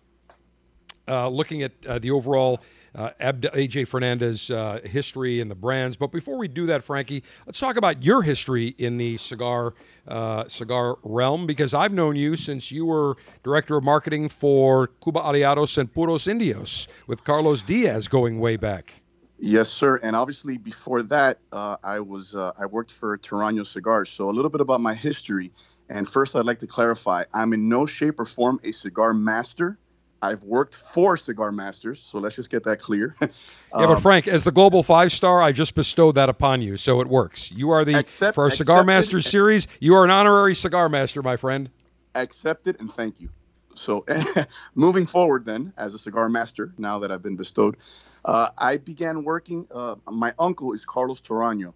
uh, 1.07 1.29
looking 1.29 1.63
at 1.63 1.71
uh, 1.87 2.01
the 2.01 2.11
overall 2.11 2.61
uh, 2.97 3.11
AJ 3.21 3.87
Fernandez 3.87 4.51
uh, 4.51 4.81
history 4.85 5.41
and 5.41 5.49
the 5.49 5.55
brands. 5.55 5.97
But 5.97 6.11
before 6.11 6.39
we 6.39 6.49
do 6.49 6.67
that, 6.67 6.83
Frankie, 6.83 7.23
let's 7.47 7.61
talk 7.61 7.77
about 7.77 8.03
your 8.03 8.23
history 8.23 8.75
in 8.79 8.97
the 8.97 9.17
cigar 9.17 9.75
uh, 10.09 10.49
cigar 10.49 10.97
realm 11.05 11.47
because 11.47 11.73
I've 11.73 11.93
known 11.93 12.17
you 12.17 12.35
since 12.35 12.73
you 12.73 12.85
were 12.85 13.17
director 13.45 13.77
of 13.77 13.85
marketing 13.85 14.29
for 14.29 14.89
Cuba 14.89 15.21
Aliados 15.21 15.79
and 15.79 15.93
Puros 15.93 16.27
Indios 16.27 16.89
with 17.07 17.23
Carlos 17.23 17.63
Diaz 17.63 18.09
going 18.09 18.41
way 18.41 18.57
back. 18.57 19.02
Yes, 19.45 19.71
sir. 19.71 19.97
And 19.97 20.15
obviously, 20.15 20.57
before 20.57 21.03
that, 21.03 21.39
uh, 21.51 21.77
I 21.83 21.99
was 21.99 22.37
uh, 22.37 22.53
I 22.57 22.67
worked 22.67 22.93
for 22.93 23.19
Torano 23.19 23.67
Cigars. 23.67 24.09
So 24.09 24.31
a 24.31 24.33
little 24.33 24.51
bit 24.51 24.61
about 24.61 24.81
my 24.81 24.95
history. 24.95 25.51
And 25.89 26.09
first, 26.09 26.37
I'd 26.37 26.47
like 26.47 26.61
to 26.61 26.69
clarify: 26.69 27.25
I'm 27.35 27.53
in 27.53 27.69
no 27.69 27.85
shape 27.85 28.21
or 28.21 28.25
form 28.25 28.61
a 28.63 28.71
cigar 28.71 29.13
master. 29.13 29.79
I've 30.23 30.45
worked 30.45 30.77
for 30.77 31.17
cigar 31.17 31.51
masters, 31.51 32.01
so 32.01 32.21
let's 32.21 32.37
just 32.37 32.51
get 32.51 32.63
that 32.65 32.79
clear. 32.79 33.17
yeah, 33.21 33.29
but 33.73 33.99
Frank, 33.99 34.29
as 34.29 34.45
the 34.45 34.53
global 34.53 34.85
five 34.85 35.11
star, 35.11 35.43
I 35.43 35.51
just 35.51 35.75
bestowed 35.75 36.15
that 36.15 36.29
upon 36.29 36.63
you, 36.63 36.77
so 36.77 37.01
it 37.01 37.09
works. 37.09 37.51
You 37.51 37.71
are 37.71 37.85
the 37.85 37.95
Accept- 37.95 38.37
for 38.37 38.45
our 38.45 38.51
Cigar. 38.53 38.85
Masters 38.85 39.29
series. 39.29 39.67
You 39.81 39.97
are 39.97 40.05
an 40.05 40.11
honorary 40.13 40.55
cigar 40.55 40.89
master, 40.89 41.21
my 41.21 41.37
friend. 41.37 41.69
accepted 42.15 42.79
and 42.79 42.93
thank 42.93 43.21
you. 43.21 43.31
So, 43.75 44.07
moving 44.77 45.07
forward, 45.07 45.45
then, 45.45 45.73
as 45.77 45.95
a 45.95 45.99
cigar 45.99 46.29
master, 46.29 46.73
now 46.79 47.01
that 47.01 47.11
I've 47.11 47.23
been 47.23 47.37
bestowed, 47.37 47.77
uh, 48.25 48.49
I 48.57 48.77
began 48.77 49.25
working. 49.25 49.67
Uh, 49.71 49.97
my 50.11 50.35
uncle 50.39 50.73
is 50.73 50.85
Carlos 50.85 51.21
Torano. 51.21 51.75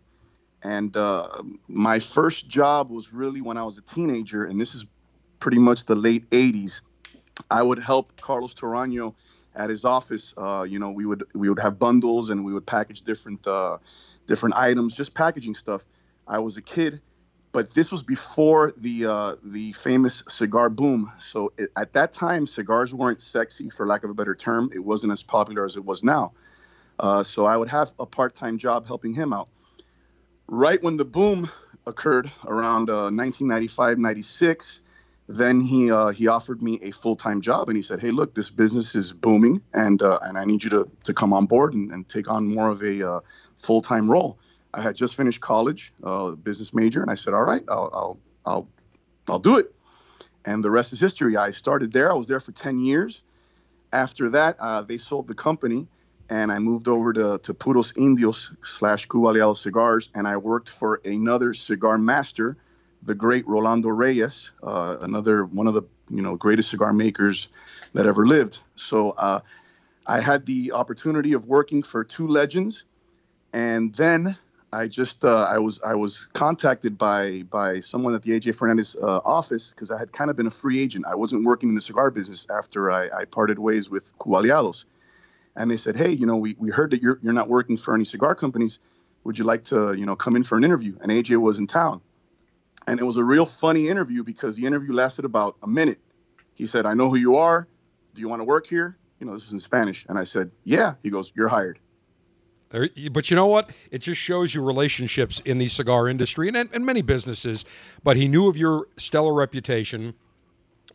And 0.63 0.97
uh, 0.97 1.43
my 1.69 1.99
first 2.01 2.49
job 2.49 2.91
was 2.91 3.13
really 3.13 3.41
when 3.41 3.57
I 3.57 3.63
was 3.63 3.79
a 3.79 3.83
teenager, 3.83 4.45
and 4.45 4.61
this 4.61 4.75
is 4.75 4.87
pretty 5.39 5.59
much 5.59 5.85
the 5.85 5.95
late 5.95 6.29
80s. 6.31 6.81
I 7.51 7.63
would 7.63 7.79
help 7.79 8.21
Carlos 8.21 8.55
Torano 8.55 9.15
at 9.55 9.71
his 9.71 9.85
office. 9.85 10.35
Uh, 10.37 10.63
you 10.69 10.79
know, 10.79 10.91
we 10.91 11.07
would 11.07 11.25
we 11.35 11.49
would 11.49 11.61
have 11.61 11.79
bundles 11.79 12.31
and 12.31 12.45
we 12.45 12.53
would 12.53 12.67
package 12.67 13.03
different 13.03 13.47
uh, 13.47 13.79
different 14.27 14.57
items, 14.57 14.97
just 14.97 15.15
packaging 15.15 15.55
stuff. 15.55 15.85
I 16.27 16.39
was 16.41 16.57
a 16.57 16.63
kid, 16.63 17.01
but 17.53 17.73
this 17.73 17.91
was 17.91 18.03
before 18.03 18.73
the 18.77 19.07
uh, 19.07 19.37
the 19.43 19.73
famous 19.73 20.23
cigar 20.29 20.69
boom. 20.69 21.13
So 21.19 21.53
it, 21.57 21.71
at 21.77 21.95
that 21.95 22.13
time, 22.13 22.47
cigars 22.47 22.93
weren't 22.93 23.23
sexy, 23.23 23.71
for 23.71 23.87
lack 23.87 24.05
of 24.05 24.11
a 24.11 24.15
better 24.15 24.35
term. 24.35 24.71
It 24.75 24.85
wasn't 24.85 25.13
as 25.13 25.23
popular 25.23 25.65
as 25.65 25.77
it 25.77 25.85
was 25.85 26.05
now. 26.05 26.33
Uh, 26.99 27.23
so 27.23 27.47
I 27.47 27.57
would 27.57 27.69
have 27.69 27.93
a 27.99 28.07
part-time 28.07 28.59
job 28.59 28.87
helping 28.87 29.15
him 29.15 29.33
out. 29.33 29.49
Right 30.49 30.83
when 30.83 30.97
the 30.97 31.05
boom 31.05 31.51
occurred 31.87 32.31
around 32.45 32.89
uh, 32.89 33.11
1995, 33.11 33.99
96, 33.99 34.81
then 35.29 35.61
he 35.61 35.91
uh, 35.91 36.09
he 36.11 36.29
offered 36.29 36.63
me 36.63 36.79
a 36.83 36.91
full-time 36.93 37.41
job, 37.41 37.69
and 37.69 37.77
he 37.77 37.83
said, 37.83 38.01
"Hey, 38.01 38.11
look, 38.13 38.35
this 38.35 38.51
business 38.51 38.95
is 38.95 39.13
booming, 39.13 39.63
and 39.73 40.01
uh, 40.01 40.19
and 40.23 40.39
I 40.39 40.45
need 40.45 40.63
you 40.63 40.71
to 40.71 40.91
to 41.05 41.15
come 41.15 41.33
on 41.33 41.47
board 41.47 41.75
and, 41.75 41.91
and 41.91 42.09
take 42.09 42.31
on 42.31 42.55
more 42.55 42.69
of 42.69 42.83
a 42.83 43.09
uh, 43.09 43.21
full-time 43.57 44.09
role." 44.09 44.39
I 44.77 44.83
had 44.83 44.95
just 44.95 45.17
finished 45.17 45.41
college, 45.41 45.93
uh, 46.05 46.33
business 46.33 46.75
major, 46.75 47.01
and 47.01 47.11
I 47.11 47.15
said, 47.15 47.33
"All 47.33 47.43
right, 47.43 47.65
I'll, 47.67 47.91
I'll, 47.93 48.19
I'll, 48.45 48.69
I'll 49.27 49.39
do 49.39 49.57
it." 49.57 49.75
And 50.45 50.63
the 50.63 50.71
rest 50.71 50.93
is 50.93 51.01
history. 51.01 51.37
I 51.37 51.51
started 51.51 51.93
there. 51.93 52.13
I 52.13 52.15
was 52.15 52.29
there 52.29 52.41
for 52.41 52.53
10 52.53 52.79
years. 52.79 53.23
After 53.93 54.31
that, 54.31 54.57
uh, 54.61 54.83
they 54.83 54.99
sold 54.99 55.29
the 55.29 55.35
company, 55.35 55.89
and 56.29 56.53
I 56.53 56.59
moved 56.59 56.89
over 56.89 57.13
to, 57.15 57.39
to 57.39 57.55
Puros 57.55 57.97
Indios 57.97 58.53
slash 58.63 59.07
Cuba 59.07 59.29
Aliados 59.29 59.59
Cigars, 59.59 60.11
and 60.15 60.29
I 60.29 60.37
worked 60.37 60.69
for 60.69 61.01
another 61.05 61.55
cigar 61.55 61.97
master, 61.97 62.59
the 63.03 63.15
great 63.15 63.49
Rolando 63.49 63.89
Reyes, 63.89 64.51
uh, 64.63 64.99
another 65.01 65.45
one 65.45 65.67
of 65.67 65.75
the 65.75 65.83
you 66.11 66.23
know 66.23 66.37
greatest 66.37 66.69
cigar 66.69 66.93
makers 66.93 67.49
that 67.95 68.05
ever 68.05 68.27
lived. 68.27 68.59
So 68.75 69.13
uh, 69.13 69.41
I 70.07 70.21
had 70.21 70.45
the 70.45 70.73
opportunity 70.73 71.33
of 71.33 71.47
working 71.47 71.83
for 71.83 72.05
two 72.05 72.29
legends, 72.29 72.85
and 73.55 73.95
then 73.95 74.37
I 74.77 74.89
just 74.89 75.25
uh, 75.25 75.49
I 75.51 75.59
was 75.59 75.81
I 75.81 75.95
was 75.95 76.29
contacted 76.35 76.99
by 76.99 77.45
by 77.45 77.81
someone 77.81 78.15
at 78.15 78.23
the 78.23 78.33
AJ 78.33 78.57
Fernandez 78.57 78.95
uh, 78.95 79.21
office 79.25 79.71
because 79.71 79.91
I 79.91 79.99
had 79.99 80.13
kind 80.13 80.31
of 80.31 80.37
been 80.37 80.47
a 80.47 80.51
free 80.51 80.83
agent. 80.83 81.07
I 81.09 81.15
wasn't 81.15 81.45
working 81.45 81.71
in 81.71 81.75
the 81.75 81.81
cigar 81.81 82.11
business 82.11 82.47
after 82.51 82.93
I, 82.93 83.09
I 83.09 83.25
parted 83.25 83.59
ways 83.59 83.89
with 83.89 84.17
Cubaliados, 84.19 84.85
and 85.57 85.71
they 85.71 85.79
said, 85.79 85.97
hey, 85.97 86.11
you 86.11 86.27
know, 86.27 86.37
we, 86.37 86.57
we 86.59 86.71
heard 86.71 86.91
that 86.91 87.01
you're 87.01 87.19
you're 87.23 87.33
not 87.33 87.49
working 87.49 87.79
for 87.79 87.95
any 87.95 88.05
cigar 88.05 88.35
companies. 88.35 88.79
Would 89.25 89.39
you 89.39 89.45
like 89.45 89.65
to 89.65 89.95
you 89.95 90.05
know 90.05 90.15
come 90.15 90.37
in 90.37 90.43
for 90.43 90.59
an 90.59 90.65
interview? 90.65 90.99
And 91.01 91.11
AJ 91.11 91.39
was 91.39 91.59
in 91.59 91.67
town, 91.67 92.03
and 92.87 93.01
it 93.01 93.05
was 93.05 93.17
a 93.17 93.25
real 93.25 93.47
funny 93.47 93.89
interview 93.89 94.25
because 94.25 94.57
the 94.57 94.67
interview 94.67 94.93
lasted 94.93 95.25
about 95.25 95.57
a 95.63 95.67
minute. 95.67 96.01
He 96.53 96.67
said, 96.67 96.85
I 96.85 96.93
know 96.93 97.09
who 97.09 97.17
you 97.17 97.37
are. 97.37 97.67
Do 98.13 98.21
you 98.21 98.29
want 98.29 98.41
to 98.41 98.45
work 98.45 98.67
here? 98.67 98.99
You 99.21 99.27
know, 99.27 99.33
this 99.33 99.45
was 99.45 99.55
in 99.55 99.61
Spanish, 99.61 100.05
and 100.07 100.19
I 100.19 100.25
said, 100.25 100.51
yeah. 100.65 100.95
He 101.03 101.09
goes, 101.09 101.33
you're 101.35 101.49
hired. 101.49 101.79
But 102.71 103.31
you 103.31 103.37
know 103.37 103.47
what? 103.47 103.71
It 103.91 103.99
just 103.99 104.21
shows 104.21 104.55
you 104.55 104.63
relationships 104.63 105.41
in 105.45 105.59
the 105.59 105.69
cigar 105.69 106.09
industry 106.09 106.49
and, 106.49 106.57
and 106.57 106.85
many 106.85 107.03
businesses. 107.03 107.65
But 108.03 108.17
he 108.17 108.29
knew 108.29 108.49
of 108.49 108.57
your 108.57 108.89
stellar 108.97 109.33
reputation. 109.33 110.15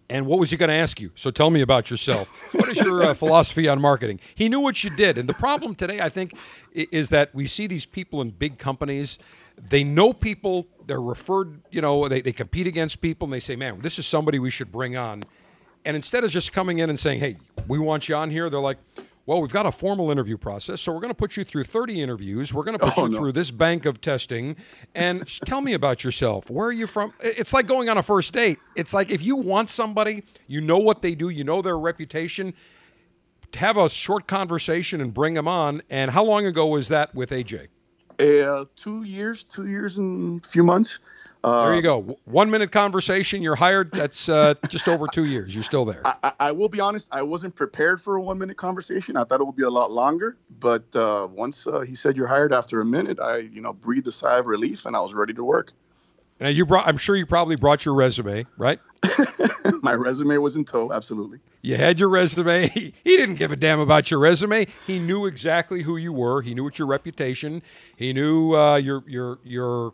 And 0.10 0.26
what 0.26 0.40
was 0.40 0.52
he 0.52 0.58
going 0.58 0.70
to 0.70 0.76
ask 0.76 1.00
you? 1.00 1.12
So 1.16 1.32
tell 1.32 1.50
me 1.50 1.62
about 1.62 1.90
yourself. 1.90 2.54
What 2.54 2.68
is 2.68 2.80
your 2.80 3.02
uh, 3.02 3.14
philosophy 3.14 3.70
on 3.70 3.80
marketing? 3.80 4.20
He 4.36 4.50
knew 4.50 4.60
what 4.60 4.84
you 4.84 4.90
did. 4.90 5.18
And 5.18 5.30
the 5.30 5.34
problem 5.34 5.74
today, 5.74 6.02
I 6.02 6.10
think, 6.10 6.34
is 6.74 7.10
that 7.10 7.34
we 7.34 7.48
see 7.48 7.66
these 7.68 7.86
people 7.86 8.22
in 8.22 8.32
big 8.32 8.58
companies. 8.58 9.18
They 9.58 9.86
know 9.86 10.12
people, 10.12 10.68
they're 10.86 11.02
referred, 11.02 11.62
you 11.72 11.80
know, 11.80 12.10
they, 12.10 12.20
they 12.20 12.34
compete 12.34 12.68
against 12.68 13.00
people, 13.00 13.26
and 13.26 13.34
they 13.34 13.40
say, 13.40 13.56
man, 13.56 13.80
this 13.80 14.00
is 14.00 14.06
somebody 14.06 14.38
we 14.38 14.52
should 14.52 14.72
bring 14.72 14.98
on. 14.98 15.24
And 15.86 15.96
instead 15.96 16.26
of 16.26 16.32
just 16.32 16.52
coming 16.52 16.80
in 16.80 16.90
and 16.90 17.00
saying, 17.00 17.22
hey, 17.22 17.38
we 17.68 17.80
want 17.80 18.10
you 18.10 18.16
on 18.16 18.30
here, 18.30 18.50
they're 18.50 18.60
like, 18.60 18.80
well, 19.32 19.40
we've 19.42 19.54
got 19.54 19.66
a 19.66 19.72
formal 19.72 20.12
interview 20.12 20.36
process, 20.38 20.82
so 20.82 20.92
we're 20.92 21.00
going 21.00 21.08
to 21.08 21.16
put 21.16 21.38
you 21.38 21.46
through 21.46 21.64
30 21.64 22.02
interviews. 22.02 22.54
We're 22.54 22.66
going 22.66 22.78
to 22.78 22.86
put 22.86 22.98
Oh, 22.98 23.06
you 23.06 23.12
no. 23.14 23.18
through 23.18 23.32
this 23.32 23.50
bank 23.50 23.86
of 23.86 24.02
testing. 24.02 24.58
And 24.94 25.26
tell 25.46 25.62
me 25.62 25.72
about 25.72 26.04
yourself. 26.04 26.50
Where 26.50 26.68
are 26.68 26.72
you 26.74 26.86
from? 26.86 27.14
It's 27.22 27.54
like 27.54 27.66
going 27.66 27.88
on 27.88 27.98
a 27.98 28.04
first 28.04 28.34
date. 28.34 28.60
It's 28.76 28.94
like 28.94 29.10
if 29.10 29.22
you 29.22 29.38
want 29.38 29.70
somebody, 29.70 30.24
you 30.48 30.60
know 30.60 30.80
what 30.80 31.02
they 31.02 31.16
do, 31.16 31.30
you 31.30 31.46
know 31.46 31.62
their 31.62 31.80
reputation, 31.80 32.54
have 33.54 33.78
a 33.78 33.88
short 33.90 34.28
conversation 34.28 35.00
and 35.00 35.14
bring 35.14 35.34
them 35.34 35.48
on. 35.48 35.82
And 35.90 36.12
how 36.12 36.26
long 36.26 36.46
ago 36.46 36.66
was 36.66 36.90
that 36.90 37.16
with 37.16 37.30
AJ? 37.30 37.70
Uh, 38.20 38.66
two 38.76 39.04
years, 39.04 39.46
two 39.46 39.66
years 39.68 39.98
and 39.98 40.44
a 40.44 40.48
few 40.50 40.64
months. 40.66 41.00
Uh, 41.44 41.66
There 41.66 41.76
you 41.76 41.82
go. 41.82 42.18
One 42.26 42.52
minute 42.52 42.72
conversation. 42.72 43.42
You're 43.42 43.56
hired. 43.56 43.92
That's 43.92 44.30
uh, 44.30 44.54
just 44.70 44.88
over 44.88 45.08
two 45.08 45.26
years. 45.26 45.56
You're 45.56 45.64
still 45.64 45.86
there. 45.86 46.02
I, 46.06 46.34
I 46.40 46.52
will 46.52 46.70
be 46.70 46.80
honest. 46.80 47.08
I 47.12 47.24
wasn't 47.24 47.56
prepared 47.56 48.00
for 48.00 48.16
a 48.16 48.22
one-minute 48.22 48.58
conversation. 48.58 49.18
I 49.18 49.24
thought 49.24 49.42
it 49.42 49.46
would 49.46 49.56
be 49.56 49.64
a 49.64 49.70
lot 49.70 49.92
longer. 49.92 50.38
But 50.60 50.96
uh, 50.96 51.28
once 51.32 51.66
uh, 51.66 51.80
he 51.80 51.96
said 51.96 52.16
you're 52.16 52.28
hired 52.28 52.54
after 52.54 52.80
a 52.80 52.86
minute, 52.86 53.20
I, 53.20 53.38
you 53.38 53.62
know, 53.62 53.74
breathed 53.74 54.08
a 54.08 54.12
sigh 54.12 54.38
of 54.38 54.46
relief 54.46 54.86
and 54.86 54.96
I 54.96 55.02
was 55.02 55.14
ready 55.14 55.34
to 55.34 55.44
work. 55.44 55.72
Now 56.40 56.48
you 56.48 56.66
brought. 56.66 56.88
I'm 56.88 56.98
sure 56.98 57.16
you 57.16 57.28
probably 57.28 57.56
brought 57.56 57.86
your 57.86 57.94
resume, 57.94 58.46
right? 58.58 58.80
My 59.84 59.94
resume 59.94 60.38
was 60.38 60.56
in 60.56 60.66
tow. 60.66 60.92
Absolutely. 60.92 61.40
You 61.62 61.78
had 61.78 62.00
your 62.00 62.10
resume. 62.10 62.68
He, 62.74 62.94
he 63.04 63.16
didn't 63.18 63.36
give 63.36 63.52
a 63.52 63.56
damn 63.56 63.80
about 63.80 64.10
your 64.10 64.20
resume. 64.20 64.66
He 64.88 64.98
knew 64.98 65.28
exactly 65.28 65.84
who 65.84 65.98
you 65.98 66.12
were. 66.12 66.42
He 66.42 66.56
knew 66.56 66.64
what 66.64 66.80
your 66.80 66.88
reputation. 66.88 67.62
He 67.96 68.12
knew 68.12 68.56
uh, 68.56 68.78
your 68.78 69.04
your 69.08 69.40
your 69.44 69.94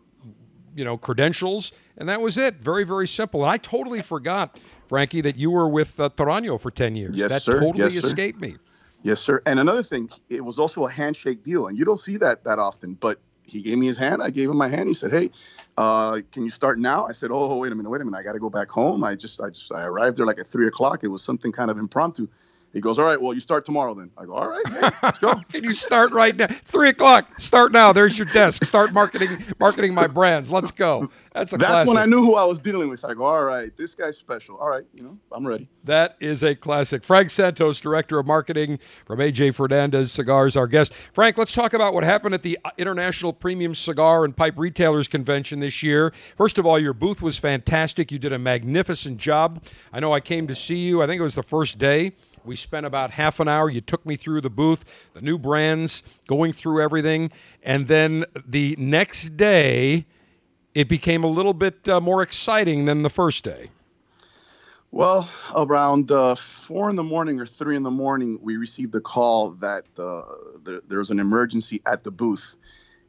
you 0.74 0.84
know 0.84 0.96
credentials, 0.96 1.72
and 1.96 2.08
that 2.08 2.20
was 2.20 2.38
it. 2.38 2.56
Very 2.56 2.84
very 2.84 3.08
simple. 3.08 3.42
And 3.42 3.50
I 3.50 3.56
totally 3.56 4.02
forgot, 4.02 4.58
Frankie, 4.88 5.20
that 5.22 5.36
you 5.36 5.50
were 5.50 5.68
with 5.68 5.98
uh, 5.98 6.10
Torano 6.10 6.60
for 6.60 6.70
ten 6.70 6.96
years. 6.96 7.16
Yes, 7.16 7.30
that 7.30 7.42
sir. 7.42 7.60
totally 7.60 7.84
Yes, 7.84 8.00
sir. 8.00 8.08
escaped 8.08 8.40
me. 8.40 8.56
Yes, 9.02 9.20
sir. 9.20 9.42
And 9.46 9.60
another 9.60 9.82
thing, 9.82 10.10
it 10.28 10.44
was 10.44 10.58
also 10.58 10.86
a 10.86 10.90
handshake 10.90 11.42
deal, 11.42 11.68
and 11.68 11.78
you 11.78 11.84
don't 11.84 12.00
see 12.00 12.16
that 12.18 12.44
that 12.44 12.58
often. 12.58 12.94
But 12.94 13.20
he 13.44 13.62
gave 13.62 13.78
me 13.78 13.86
his 13.86 13.98
hand. 13.98 14.22
I 14.22 14.30
gave 14.30 14.50
him 14.50 14.56
my 14.56 14.68
hand. 14.68 14.88
He 14.88 14.94
said, 14.94 15.10
"Hey, 15.10 15.30
uh, 15.76 16.20
can 16.32 16.44
you 16.44 16.50
start 16.50 16.78
now?" 16.78 17.06
I 17.06 17.12
said, 17.12 17.30
"Oh, 17.32 17.56
wait 17.58 17.72
a 17.72 17.74
minute, 17.74 17.88
wait 17.88 18.00
a 18.00 18.04
minute. 18.04 18.18
I 18.18 18.22
got 18.22 18.32
to 18.32 18.38
go 18.40 18.50
back 18.50 18.68
home. 18.68 19.04
I 19.04 19.14
just, 19.14 19.40
I 19.40 19.50
just, 19.50 19.72
I 19.72 19.84
arrived 19.84 20.16
there 20.18 20.26
like 20.26 20.38
at 20.38 20.46
three 20.46 20.66
o'clock. 20.66 21.04
It 21.04 21.08
was 21.08 21.22
something 21.22 21.52
kind 21.52 21.70
of 21.70 21.78
impromptu." 21.78 22.28
He 22.72 22.80
goes, 22.80 22.98
"All 22.98 23.04
right, 23.06 23.20
well, 23.20 23.32
you 23.32 23.40
start 23.40 23.64
tomorrow 23.64 23.94
then." 23.94 24.10
I 24.18 24.24
go, 24.26 24.34
"All 24.34 24.48
right, 24.48 24.62
hey, 24.68 24.90
let's 25.02 25.18
go." 25.18 25.34
Can 25.52 25.64
you 25.64 25.74
start 25.74 26.12
right 26.12 26.36
now? 26.36 26.46
It's 26.50 26.70
three 26.70 26.90
o'clock. 26.90 27.40
Start 27.40 27.72
now. 27.72 27.92
There's 27.92 28.18
your 28.18 28.26
desk. 28.26 28.64
Start 28.64 28.92
marketing 28.92 29.42
marketing 29.58 29.94
my 29.94 30.06
brands. 30.06 30.50
Let's 30.50 30.70
go. 30.70 31.10
That's 31.32 31.52
a 31.52 31.56
classic. 31.56 31.60
That's 31.60 31.70
classic. 31.70 31.88
when 31.88 31.96
I 31.96 32.06
knew 32.06 32.22
who 32.22 32.34
I 32.34 32.44
was 32.44 32.60
dealing 32.60 32.88
with. 32.88 33.04
I 33.04 33.14
go, 33.14 33.24
"All 33.24 33.44
right, 33.44 33.74
this 33.76 33.94
guy's 33.94 34.18
special. 34.18 34.56
All 34.56 34.68
right, 34.68 34.84
you 34.92 35.02
know, 35.02 35.16
I'm 35.32 35.46
ready." 35.46 35.68
That 35.84 36.16
is 36.20 36.42
a 36.42 36.54
classic. 36.54 37.04
Frank 37.04 37.30
Santos, 37.30 37.80
Director 37.80 38.18
of 38.18 38.26
Marketing 38.26 38.78
from 39.06 39.20
AJ 39.20 39.54
Fernandez 39.54 40.12
Cigars, 40.12 40.56
our 40.56 40.66
guest. 40.66 40.92
Frank, 41.12 41.38
let's 41.38 41.54
talk 41.54 41.72
about 41.72 41.94
what 41.94 42.04
happened 42.04 42.34
at 42.34 42.42
the 42.42 42.58
uh, 42.64 42.70
International 42.76 43.32
Premium 43.32 43.74
Cigar 43.74 44.24
and 44.24 44.36
Pipe 44.36 44.54
Retailers 44.58 45.08
Convention 45.08 45.60
this 45.60 45.82
year. 45.82 46.12
First 46.36 46.58
of 46.58 46.66
all, 46.66 46.78
your 46.78 46.92
booth 46.92 47.22
was 47.22 47.38
fantastic. 47.38 48.12
You 48.12 48.18
did 48.18 48.32
a 48.32 48.38
magnificent 48.38 49.18
job. 49.18 49.64
I 49.92 50.00
know 50.00 50.12
I 50.12 50.20
came 50.20 50.46
to 50.48 50.54
see 50.54 50.78
you, 50.78 51.02
I 51.02 51.06
think 51.06 51.18
it 51.20 51.22
was 51.22 51.34
the 51.34 51.42
first 51.42 51.78
day. 51.78 52.12
We 52.48 52.56
spent 52.56 52.86
about 52.86 53.10
half 53.10 53.40
an 53.40 53.46
hour. 53.46 53.68
You 53.68 53.82
took 53.82 54.06
me 54.06 54.16
through 54.16 54.40
the 54.40 54.48
booth, 54.48 54.82
the 55.12 55.20
new 55.20 55.36
brands, 55.36 56.02
going 56.26 56.54
through 56.54 56.82
everything. 56.82 57.30
And 57.62 57.88
then 57.88 58.24
the 58.46 58.74
next 58.78 59.36
day, 59.36 60.06
it 60.74 60.88
became 60.88 61.22
a 61.22 61.26
little 61.26 61.52
bit 61.52 61.86
uh, 61.86 62.00
more 62.00 62.22
exciting 62.22 62.86
than 62.86 63.02
the 63.02 63.10
first 63.10 63.44
day. 63.44 63.68
Well, 64.90 65.28
around 65.54 66.10
uh, 66.10 66.36
four 66.36 66.88
in 66.88 66.96
the 66.96 67.02
morning 67.02 67.38
or 67.38 67.44
three 67.44 67.76
in 67.76 67.82
the 67.82 67.90
morning, 67.90 68.38
we 68.40 68.56
received 68.56 68.94
a 68.94 69.00
call 69.02 69.50
that 69.50 69.84
uh, 69.98 70.22
there, 70.64 70.80
there 70.88 70.98
was 71.00 71.10
an 71.10 71.20
emergency 71.20 71.82
at 71.84 72.02
the 72.02 72.10
booth. 72.10 72.56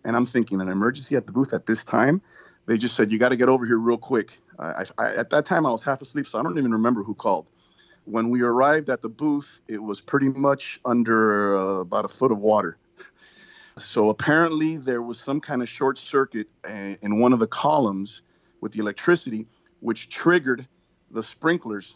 And 0.03 0.17
I'm 0.17 0.25
thinking, 0.25 0.59
an 0.59 0.67
emergency 0.67 1.15
at 1.15 1.25
the 1.25 1.31
booth 1.31 1.53
at 1.53 1.65
this 1.65 1.85
time? 1.85 2.21
They 2.65 2.77
just 2.77 2.93
said, 2.93 3.09
you 3.09 3.17
got 3.17 3.29
to 3.29 3.37
get 3.37 3.47
over 3.47 3.65
here 3.65 3.79
real 3.79 3.97
quick. 3.97 4.37
I, 4.59 4.83
I, 4.97 5.15
at 5.15 5.29
that 5.29 5.45
time, 5.45 5.65
I 5.65 5.71
was 5.71 5.85
half 5.85 6.01
asleep, 6.01 6.27
so 6.27 6.37
I 6.37 6.43
don't 6.43 6.57
even 6.57 6.73
remember 6.73 7.03
who 7.03 7.15
called. 7.15 7.45
When 8.09 8.31
we 8.31 8.41
arrived 8.41 8.89
at 8.89 9.03
the 9.03 9.09
booth, 9.09 9.61
it 9.67 9.77
was 9.77 10.01
pretty 10.01 10.29
much 10.29 10.79
under 10.83 11.55
uh, 11.55 11.61
about 11.81 12.05
a 12.05 12.07
foot 12.07 12.31
of 12.31 12.39
water. 12.39 12.75
So 13.77 14.09
apparently 14.09 14.77
there 14.77 15.01
was 15.01 15.19
some 15.19 15.39
kind 15.39 15.61
of 15.61 15.69
short 15.69 15.99
circuit 15.99 16.47
uh, 16.67 16.95
in 17.03 17.19
one 17.19 17.33
of 17.33 17.39
the 17.39 17.45
columns 17.45 18.23
with 18.61 18.71
the 18.71 18.79
electricity, 18.79 19.45
which 19.79 20.09
triggered 20.09 20.67
the 21.11 21.21
sprinklers, 21.21 21.93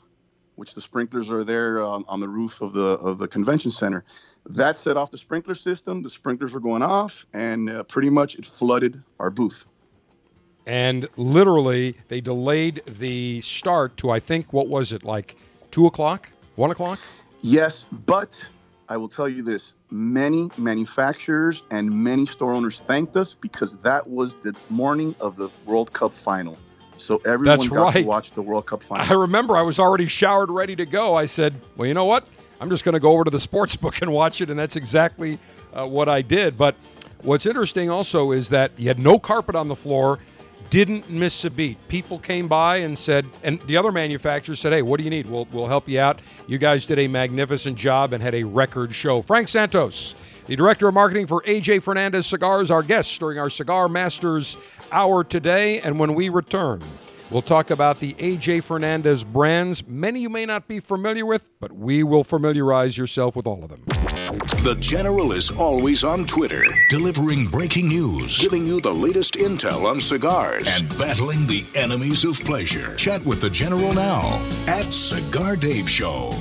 which 0.56 0.76
the 0.76 0.82
sprinklers 0.82 1.32
are 1.32 1.44
there 1.44 1.84
um, 1.84 2.06
on 2.08 2.20
the 2.20 2.30
roof 2.30 2.62
of 2.62 2.74
the 2.74 2.90
of 3.10 3.18
the 3.18 3.28
convention 3.28 3.72
center. 3.72 4.04
That 4.46 4.78
set 4.78 4.98
off 4.98 5.10
the 5.10 5.18
sprinkler 5.18 5.56
system. 5.56 6.04
The 6.04 6.12
sprinklers 6.12 6.54
were 6.54 6.60
going 6.60 6.84
off, 6.84 7.26
and 7.34 7.72
uh, 7.72 7.84
pretty 7.84 8.12
much 8.12 8.36
it 8.36 8.46
flooded 8.46 9.02
our 9.20 9.32
booth. 9.32 9.66
And 10.68 11.10
literally, 11.18 11.98
they 12.08 12.22
delayed 12.22 12.84
the 12.86 13.42
start 13.42 13.98
to 13.98 14.12
I 14.12 14.20
think 14.20 14.54
what 14.54 14.68
was 14.68 14.94
it 14.94 15.04
like 15.04 15.36
two 15.74 15.88
o'clock, 15.88 16.30
one 16.56 16.72
o'clock? 16.72 17.00
Yes, 17.42 17.84
but 18.06 18.46
I 18.88 18.96
will 18.96 19.10
tell 19.10 19.28
you 19.28 19.42
this 19.42 19.74
many 19.90 20.50
manufacturers 20.58 21.64
and 21.72 21.92
many 21.92 22.26
store 22.28 22.54
owners 22.54 22.80
thanked 22.80 23.18
us 23.18 23.34
because 23.34 23.80
that 23.80 24.08
was 24.08 24.36
the 24.36 24.56
morning 24.70 25.16
of 25.20 25.36
the 25.36 25.50
World 25.66 25.92
Cup 25.92 26.14
final. 26.14 26.58
So 26.98 27.18
everyone 27.26 27.58
That's 27.58 27.70
got 27.70 27.96
right. 27.96 28.02
to 28.02 28.08
watch 28.08 28.32
the 28.32 28.42
World 28.44 28.68
Cup 28.68 28.84
final. 28.84 29.06
I 29.06 29.20
remember 29.20 29.58
I 29.58 29.64
was 29.64 29.80
already 29.80 30.06
showered, 30.08 30.52
ready 30.52 30.76
to 30.76 30.86
go. 30.86 31.16
I 31.16 31.26
said, 31.26 31.60
"Well, 31.76 31.88
you 31.88 31.96
know 31.96 32.06
what? 32.06 32.28
I'm 32.62 32.70
just 32.70 32.86
going 32.86 32.94
to 32.94 33.00
go 33.00 33.12
over 33.12 33.24
to 33.26 33.32
the 33.32 33.40
sports 33.40 33.76
book 33.84 34.02
and 34.02 34.14
watch 34.14 34.42
it," 34.42 34.50
and 34.52 34.58
that's 34.58 34.76
exactly 34.76 35.40
uh, 35.74 35.88
what 35.88 36.08
I 36.08 36.22
did. 36.22 36.56
But 36.56 36.76
what's 37.24 37.48
interesting 37.48 37.90
also 37.90 38.32
is 38.32 38.50
that 38.50 38.72
you 38.78 38.90
had 38.90 39.00
no 39.00 39.18
carpet 39.18 39.56
on 39.56 39.70
the 39.70 39.76
floor, 39.76 40.20
didn't 40.74 41.08
miss 41.08 41.46
a 41.46 41.52
beat. 41.52 41.78
People 41.88 42.18
came 42.18 42.48
by 42.48 42.78
and 42.78 42.98
said, 42.98 43.28
and 43.44 43.62
the 43.68 43.78
other 43.78 43.92
manufacturers 43.92 44.60
said, 44.60 44.74
"Hey, 44.74 44.82
what 44.82 44.98
do 44.98 45.04
you 45.04 45.12
need? 45.12 45.28
We'll 45.30 45.48
we'll 45.52 45.68
help 45.68 45.88
you 45.88 46.00
out." 46.00 46.20
You 46.48 46.58
guys 46.58 46.88
did 46.88 46.98
a 46.98 47.08
magnificent 47.08 47.78
job 47.78 48.12
and 48.12 48.24
had 48.24 48.34
a 48.34 48.44
record 48.44 48.96
show. 48.96 49.22
Frank 49.22 49.50
Santos. 49.50 50.16
The 50.48 50.56
director 50.56 50.88
of 50.88 50.96
marketing 50.96 51.28
for 51.28 51.44
AJ 51.44 51.84
Fernandez 51.84 52.26
Cigars, 52.26 52.72
our 52.72 52.82
guest 52.82 53.20
during 53.20 53.38
our 53.38 53.52
Cigar 53.52 53.88
Masters 53.88 54.58
hour 54.92 55.24
today. 55.24 55.80
And 55.80 56.00
when 56.00 56.16
we 56.16 56.30
return, 56.30 56.82
We'll 57.34 57.42
talk 57.42 57.72
about 57.72 58.00
the 58.00 58.14
AJ 58.14 58.64
Fernandez 58.64 59.24
brands. 59.24 59.84
Many 59.88 60.20
you 60.20 60.30
may 60.30 60.46
not 60.46 60.68
be 60.68 60.80
familiar 60.80 61.26
with, 61.26 61.50
but 61.60 61.72
we 61.72 62.04
will 62.04 62.24
familiarize 62.24 62.96
yourself 62.96 63.36
with 63.36 63.48
all 63.48 63.64
of 63.64 63.70
them. 63.72 63.84
The 64.62 64.78
General 64.80 65.32
is 65.32 65.50
always 65.50 66.04
on 66.04 66.26
Twitter, 66.26 66.64
delivering 66.90 67.48
breaking 67.48 67.88
news, 67.88 68.40
giving 68.40 68.68
you 68.68 68.80
the 68.80 68.94
latest 68.94 69.34
intel 69.34 69.90
on 69.90 70.00
cigars, 70.00 70.80
and 70.80 70.88
battling 71.00 71.48
the 71.48 71.66
enemies 71.74 72.24
of 72.24 72.40
pleasure. 72.42 72.96
Chat 72.98 73.26
with 73.26 73.42
the 73.42 73.50
General 73.50 73.94
now 73.94 74.40
at 74.68 74.94
Cigar 74.94 75.56
Dave 75.56 75.90
Show. 75.90 76.32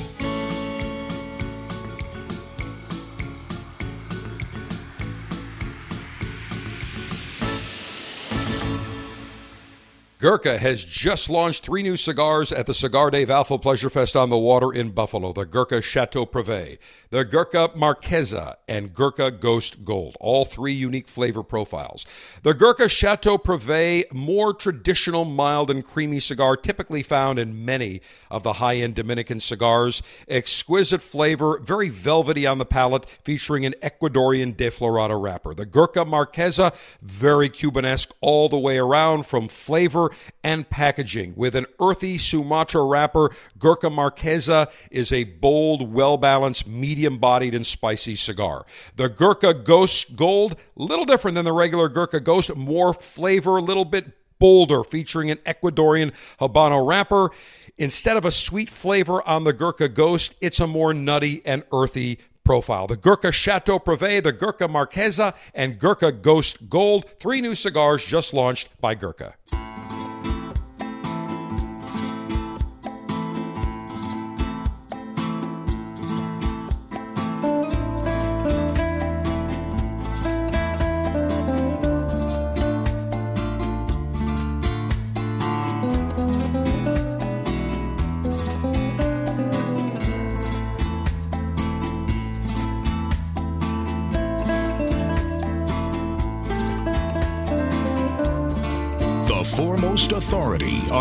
Gurkha 10.23 10.57
has 10.57 10.85
just 10.85 11.28
launched 11.28 11.65
three 11.65 11.82
new 11.82 11.97
cigars 11.97 12.53
at 12.53 12.66
the 12.66 12.74
Cigar 12.74 13.11
Dave 13.11 13.28
Alpha 13.28 13.59
Pleasure 13.59 13.90
Fest 13.90 14.15
on 14.15 14.31
the 14.31 14.39
water 14.39 14.73
in 14.73 14.93
Buffalo 14.93 15.32
the 15.32 15.44
Gurkha 15.44 15.82
Chateau 15.82 16.24
Privé, 16.24 16.78
the 17.11 17.24
Gurkha 17.24 17.70
Marquesa, 17.74 18.55
and 18.69 18.94
Gurkha 18.94 19.32
Ghost 19.32 19.85
Gold, 19.85 20.16
all 20.20 20.44
three 20.44 20.74
unique 20.74 21.09
flavor 21.09 21.43
profiles. 21.43 22.07
The 22.44 22.55
Gurkha 22.55 22.89
Chateau 22.89 23.36
Privé, 23.36 24.05
more 24.12 24.55
traditional, 24.55 25.24
mild, 25.24 25.73
and 25.73 25.85
creamy 25.85 26.20
cigar 26.20 26.57
typically 26.57 27.03
found 27.03 27.40
in 27.40 27.65
many 27.65 28.01
of 28.31 28.44
the 28.44 28.53
high 28.55 28.77
end 28.77 28.94
Dominican 28.94 29.40
cigars. 29.40 30.05
Exquisite 30.28 31.03
flavor, 31.03 31.59
very 31.59 31.89
velvety 31.89 32.47
on 32.47 32.59
the 32.59 32.65
palate, 32.65 33.07
featuring 33.24 33.66
an 33.66 33.74
Ecuadorian 33.82 34.55
Desflorado 34.55 35.20
wrapper. 35.20 35.53
The 35.53 35.66
Gurkha 35.66 36.05
Marquesa, 36.05 36.73
very 37.03 37.49
Cubanesque 37.49 38.12
all 38.20 38.49
the 38.49 38.57
way 38.57 38.78
around 38.78 39.27
from 39.27 39.49
flavor 39.49 40.11
and 40.43 40.68
packaging. 40.68 41.34
With 41.36 41.55
an 41.55 41.66
earthy 41.80 42.18
Sumatra 42.18 42.84
wrapper, 42.84 43.30
Gurkha 43.59 43.89
Marquesa 43.89 44.70
is 44.90 45.12
a 45.12 45.24
bold, 45.24 45.93
well 45.93 46.16
balanced, 46.16 46.66
medium 46.66 47.18
bodied, 47.18 47.55
and 47.55 47.66
spicy 47.66 48.16
cigar. 48.16 48.66
The 48.97 49.09
Gurkha 49.09 49.55
Ghost 49.55 50.16
Gold, 50.16 50.56
little 50.76 51.05
different 51.05 51.34
than 51.34 51.44
the 51.44 51.52
regular 51.52 51.89
Gurkha 51.89 52.20
Ghost, 52.20 52.55
more 52.56 52.94
flavor, 52.94 53.56
a 53.56 53.62
little 53.62 53.84
bit 53.84 54.12
bolder, 54.39 54.82
featuring 54.82 55.30
an 55.30 55.39
Ecuadorian 55.47 56.12
Habano 56.40 56.86
wrapper. 56.86 57.30
Instead 57.78 58.16
of 58.16 58.24
a 58.24 58.30
sweet 58.30 58.70
flavor 58.70 59.26
on 59.26 59.44
the 59.44 59.52
Gurkha 59.52 59.89
Ghost, 59.89 60.34
it's 60.40 60.60
a 60.60 60.66
more 60.66 60.93
nutty 60.93 61.43
and 61.47 61.62
earthy 61.72 62.18
profile. 62.44 62.86
The 62.86 62.97
Gurkha 62.97 63.32
Chateau 63.32 63.78
Privé, 63.78 64.22
the 64.22 64.32
Gurkha 64.32 64.68
Marquesa, 64.68 65.34
and 65.55 65.78
Gurkha 65.78 66.12
Ghost 66.12 66.68
Gold, 66.68 67.09
three 67.18 67.40
new 67.40 67.55
cigars 67.55 68.05
just 68.05 68.34
launched 68.34 68.68
by 68.80 68.94
Gurkha. 68.94 69.34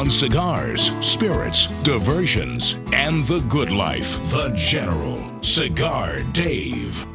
On 0.01 0.09
cigars, 0.09 0.91
spirits, 0.99 1.67
diversions, 1.83 2.79
and 2.91 3.23
the 3.25 3.39
good 3.41 3.71
life. 3.71 4.19
The 4.31 4.51
General. 4.55 5.21
Cigar 5.43 6.23
Dave. 6.33 7.05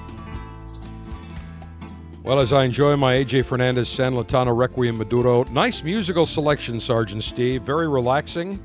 Well, 2.23 2.39
as 2.39 2.53
I 2.53 2.63
enjoy 2.63 2.95
my 2.95 3.17
AJ 3.17 3.47
Fernandez 3.47 3.89
San 3.89 4.13
Lotano 4.13 4.57
Requiem 4.57 4.99
Maduro, 4.99 5.43
nice 5.51 5.83
musical 5.83 6.25
selection, 6.25 6.79
Sergeant 6.79 7.25
Steve. 7.25 7.63
Very 7.63 7.89
relaxing. 7.89 8.63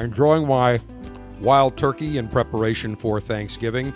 Enjoying 0.00 0.48
my 0.48 0.80
wild 1.40 1.76
turkey 1.76 2.18
in 2.18 2.26
preparation 2.26 2.96
for 2.96 3.20
Thanksgiving. 3.20 3.94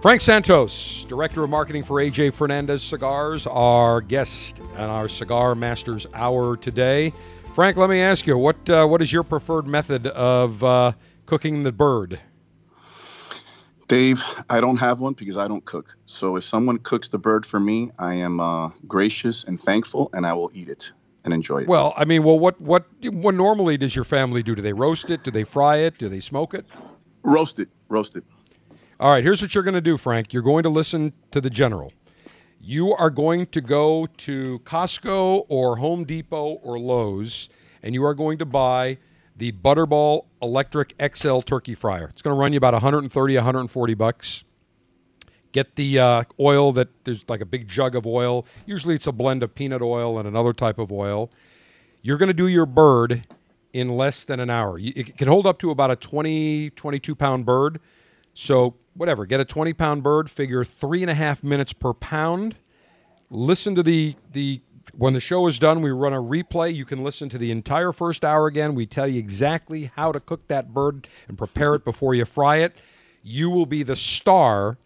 Frank 0.00 0.20
Santos, 0.20 1.04
Director 1.08 1.42
of 1.42 1.50
Marketing 1.50 1.82
for 1.82 1.96
AJ 1.96 2.34
Fernandez 2.34 2.84
Cigars, 2.84 3.48
our 3.48 4.00
guest 4.00 4.60
on 4.76 4.88
our 4.88 5.08
Cigar 5.08 5.56
Masters 5.56 6.06
Hour 6.14 6.56
today. 6.56 7.12
Frank, 7.60 7.76
let 7.76 7.90
me 7.90 8.00
ask 8.00 8.26
you, 8.26 8.38
what 8.38 8.70
uh, 8.70 8.86
what 8.86 9.02
is 9.02 9.12
your 9.12 9.22
preferred 9.22 9.66
method 9.66 10.06
of 10.06 10.64
uh, 10.64 10.92
cooking 11.26 11.62
the 11.62 11.70
bird? 11.70 12.18
Dave, 13.86 14.24
I 14.48 14.62
don't 14.62 14.78
have 14.78 14.98
one 14.98 15.12
because 15.12 15.36
I 15.36 15.46
don't 15.46 15.62
cook. 15.66 15.94
So 16.06 16.36
if 16.36 16.44
someone 16.44 16.78
cooks 16.78 17.10
the 17.10 17.18
bird 17.18 17.44
for 17.44 17.60
me, 17.60 17.90
I 17.98 18.14
am 18.14 18.40
uh, 18.40 18.70
gracious 18.88 19.44
and 19.44 19.60
thankful, 19.60 20.08
and 20.14 20.24
I 20.26 20.32
will 20.32 20.50
eat 20.54 20.70
it 20.70 20.90
and 21.22 21.34
enjoy 21.34 21.58
it. 21.58 21.68
Well, 21.68 21.92
I 21.98 22.06
mean, 22.06 22.22
well, 22.22 22.38
what 22.38 22.58
what 22.62 22.86
what 23.02 23.34
normally 23.34 23.76
does 23.76 23.94
your 23.94 24.06
family 24.06 24.42
do? 24.42 24.54
Do 24.54 24.62
they 24.62 24.72
roast 24.72 25.10
it? 25.10 25.22
Do 25.22 25.30
they 25.30 25.44
fry 25.44 25.80
it? 25.80 25.98
Do 25.98 26.08
they 26.08 26.20
smoke 26.20 26.54
it? 26.54 26.64
roast 27.24 27.58
it, 27.58 27.68
roast 27.90 28.16
it. 28.16 28.24
All 28.98 29.10
right, 29.10 29.22
here's 29.22 29.42
what 29.42 29.54
you're 29.54 29.64
going 29.64 29.74
to 29.74 29.82
do, 29.82 29.98
Frank. 29.98 30.32
You're 30.32 30.42
going 30.42 30.62
to 30.62 30.70
listen 30.70 31.12
to 31.30 31.42
the 31.42 31.50
general. 31.50 31.92
You 32.62 32.92
are 32.92 33.08
going 33.08 33.46
to 33.46 33.62
go 33.62 34.06
to 34.18 34.58
Costco 34.60 35.46
or 35.48 35.76
Home 35.76 36.04
Depot 36.04 36.60
or 36.62 36.78
Lowe's, 36.78 37.48
and 37.82 37.94
you 37.94 38.04
are 38.04 38.12
going 38.12 38.36
to 38.36 38.44
buy 38.44 38.98
the 39.34 39.52
Butterball 39.52 40.26
Electric 40.42 40.94
XL 41.14 41.40
Turkey 41.40 41.74
Fryer. 41.74 42.08
It's 42.08 42.20
going 42.20 42.36
to 42.36 42.38
run 42.38 42.52
you 42.52 42.58
about 42.58 42.74
130, 42.74 43.34
140 43.34 43.94
bucks. 43.94 44.44
Get 45.52 45.76
the 45.76 45.98
uh, 45.98 46.24
oil 46.38 46.72
that 46.72 46.88
there's 47.04 47.24
like 47.28 47.40
a 47.40 47.46
big 47.46 47.66
jug 47.66 47.96
of 47.96 48.06
oil. 48.06 48.44
Usually 48.66 48.94
it's 48.94 49.06
a 49.06 49.12
blend 49.12 49.42
of 49.42 49.54
peanut 49.54 49.80
oil 49.80 50.18
and 50.18 50.28
another 50.28 50.52
type 50.52 50.78
of 50.78 50.92
oil. 50.92 51.30
You're 52.02 52.18
going 52.18 52.28
to 52.28 52.34
do 52.34 52.46
your 52.46 52.66
bird 52.66 53.26
in 53.72 53.88
less 53.88 54.22
than 54.24 54.38
an 54.38 54.50
hour. 54.50 54.78
It 54.78 55.16
can 55.16 55.28
hold 55.28 55.46
up 55.46 55.58
to 55.60 55.70
about 55.70 55.90
a 55.90 55.96
20, 55.96 56.70
22 56.70 57.14
pound 57.14 57.46
bird. 57.46 57.80
So, 58.34 58.74
whatever, 58.94 59.26
get 59.26 59.40
a 59.40 59.44
20 59.44 59.72
pound 59.72 60.02
bird, 60.02 60.30
figure 60.30 60.64
three 60.64 61.02
and 61.02 61.10
a 61.10 61.14
half 61.14 61.42
minutes 61.42 61.72
per 61.72 61.92
pound. 61.92 62.56
Listen 63.30 63.74
to 63.74 63.82
the, 63.82 64.16
the, 64.32 64.60
when 64.94 65.14
the 65.14 65.20
show 65.20 65.46
is 65.46 65.58
done, 65.58 65.82
we 65.82 65.90
run 65.90 66.12
a 66.12 66.20
replay. 66.20 66.74
You 66.74 66.84
can 66.84 67.02
listen 67.02 67.28
to 67.28 67.38
the 67.38 67.50
entire 67.50 67.92
first 67.92 68.24
hour 68.24 68.46
again. 68.46 68.74
We 68.74 68.86
tell 68.86 69.06
you 69.06 69.18
exactly 69.18 69.90
how 69.94 70.12
to 70.12 70.20
cook 70.20 70.48
that 70.48 70.74
bird 70.74 71.06
and 71.28 71.38
prepare 71.38 71.74
it 71.74 71.84
before 71.84 72.14
you 72.14 72.24
fry 72.24 72.56
it. 72.56 72.76
You 73.22 73.50
will 73.50 73.66
be 73.66 73.82
the 73.82 73.96
star 73.96 74.78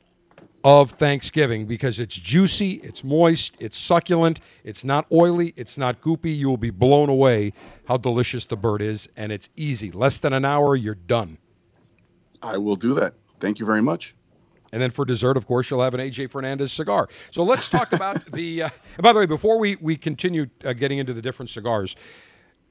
of 0.65 0.93
Thanksgiving 0.93 1.67
because 1.67 1.99
it's 1.99 2.17
juicy, 2.17 2.75
it's 2.83 3.05
moist, 3.05 3.55
it's 3.61 3.77
succulent, 3.77 4.41
it's 4.65 4.83
not 4.83 5.07
oily, 5.13 5.53
it's 5.57 5.77
not 5.77 6.01
goopy. 6.01 6.37
You 6.37 6.49
will 6.49 6.57
be 6.57 6.71
blown 6.71 7.11
away 7.11 7.53
how 7.87 7.99
delicious 7.99 8.47
the 8.47 8.57
bird 8.57 8.81
is, 8.81 9.07
and 9.15 9.31
it's 9.31 9.51
easy. 9.57 9.93
Less 9.93 10.19
than 10.19 10.33
an 10.33 10.45
hour, 10.45 10.75
you're 10.75 10.95
done. 10.95 11.37
I 12.43 12.57
will 12.57 12.77
do 12.77 12.95
that. 12.95 13.15
Thank 13.45 13.59
you 13.59 13.67
very 13.67 13.83
much. 13.83 14.15
And 14.73 14.81
then 14.81 14.91
for 14.91 15.05
dessert, 15.05 15.37
of 15.37 15.47
course, 15.47 15.69
you'll 15.69 15.83
have 15.83 15.93
an 15.93 16.01
AJ 16.01 16.31
Fernandez 16.31 16.73
cigar. 16.73 17.11
So 17.31 17.43
let's 17.43 17.69
talk 17.69 17.93
about 17.99 18.25
the. 18.33 18.63
Uh, 18.63 18.69
by 18.99 19.13
the 19.13 19.19
way, 19.19 19.27
before 19.27 19.59
we 19.59 19.77
we 19.83 19.99
continue 19.99 20.47
uh, 20.65 20.73
getting 20.73 20.97
into 20.97 21.13
the 21.13 21.21
different 21.21 21.51
cigars, 21.51 21.95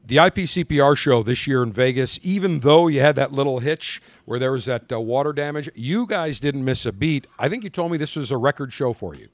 the 0.03 0.15
IPCPR 0.15 0.97
show 0.97 1.21
this 1.21 1.45
year 1.45 1.61
in 1.61 1.71
Vegas, 1.71 2.19
even 2.23 2.61
though 2.61 2.87
you 2.87 3.01
had 3.01 3.15
that 3.17 3.31
little 3.31 3.59
hitch 3.59 4.01
where 4.25 4.39
there 4.39 4.51
was 4.51 4.65
that 4.65 4.91
uh, 4.91 4.99
water 4.99 5.31
damage, 5.31 5.69
you 5.75 6.07
guys 6.07 6.39
didn't 6.39 6.65
miss 6.65 6.87
a 6.87 6.91
beat. 6.91 7.27
I 7.37 7.49
think 7.49 7.63
you 7.63 7.69
told 7.69 7.91
me 7.91 7.99
this 7.99 8.15
was 8.15 8.31
a 8.31 8.37
record 8.37 8.73
show 8.73 8.93
for 8.93 9.13
you. 9.13 9.29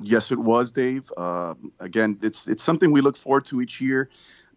Yes, 0.00 0.32
it 0.32 0.38
was, 0.38 0.72
Dave. 0.72 1.12
Uh, 1.18 1.52
again, 1.80 2.18
it's 2.22 2.48
it's 2.48 2.62
something 2.62 2.92
we 2.92 3.02
look 3.02 3.18
forward 3.18 3.44
to 3.46 3.60
each 3.60 3.82
year. 3.82 4.08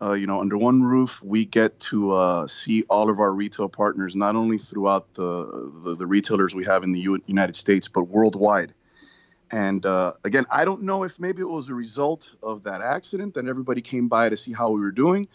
Uh, 0.02 0.14
you 0.14 0.26
know, 0.26 0.42
under 0.42 0.58
one 0.58 0.82
roof, 0.82 1.22
we 1.24 1.46
get 1.46 1.80
to 1.80 2.14
uh, 2.14 2.48
see 2.48 2.84
all 2.90 3.10
of 3.10 3.20
our 3.20 3.32
retail 3.32 3.70
partners, 3.70 4.16
not 4.16 4.36
only 4.36 4.58
throughout 4.58 5.14
the, 5.14 5.72
the, 5.84 5.96
the 5.96 6.08
retailers 6.08 6.56
we 6.56 6.66
have 6.66 6.84
in 6.84 6.92
the 6.92 7.00
U- 7.00 7.22
United 7.28 7.56
States, 7.56 7.88
but 7.88 8.04
worldwide. 8.04 8.74
And 9.52 9.86
uh, 9.86 10.14
again, 10.24 10.46
I 10.50 10.66
don't 10.66 10.84
know 10.84 11.04
if 11.04 11.20
maybe 11.20 11.42
it 11.42 11.50
was 11.50 11.70
a 11.70 11.76
result 11.76 12.34
of 12.42 12.64
that 12.64 12.82
accident 12.82 13.36
that 13.36 13.48
everybody 13.48 13.82
came 13.82 14.08
by 14.08 14.30
to 14.30 14.38
see 14.38 14.54
how 14.54 14.72
we 14.72 14.80
were 14.82 14.92
doing. 14.92 15.28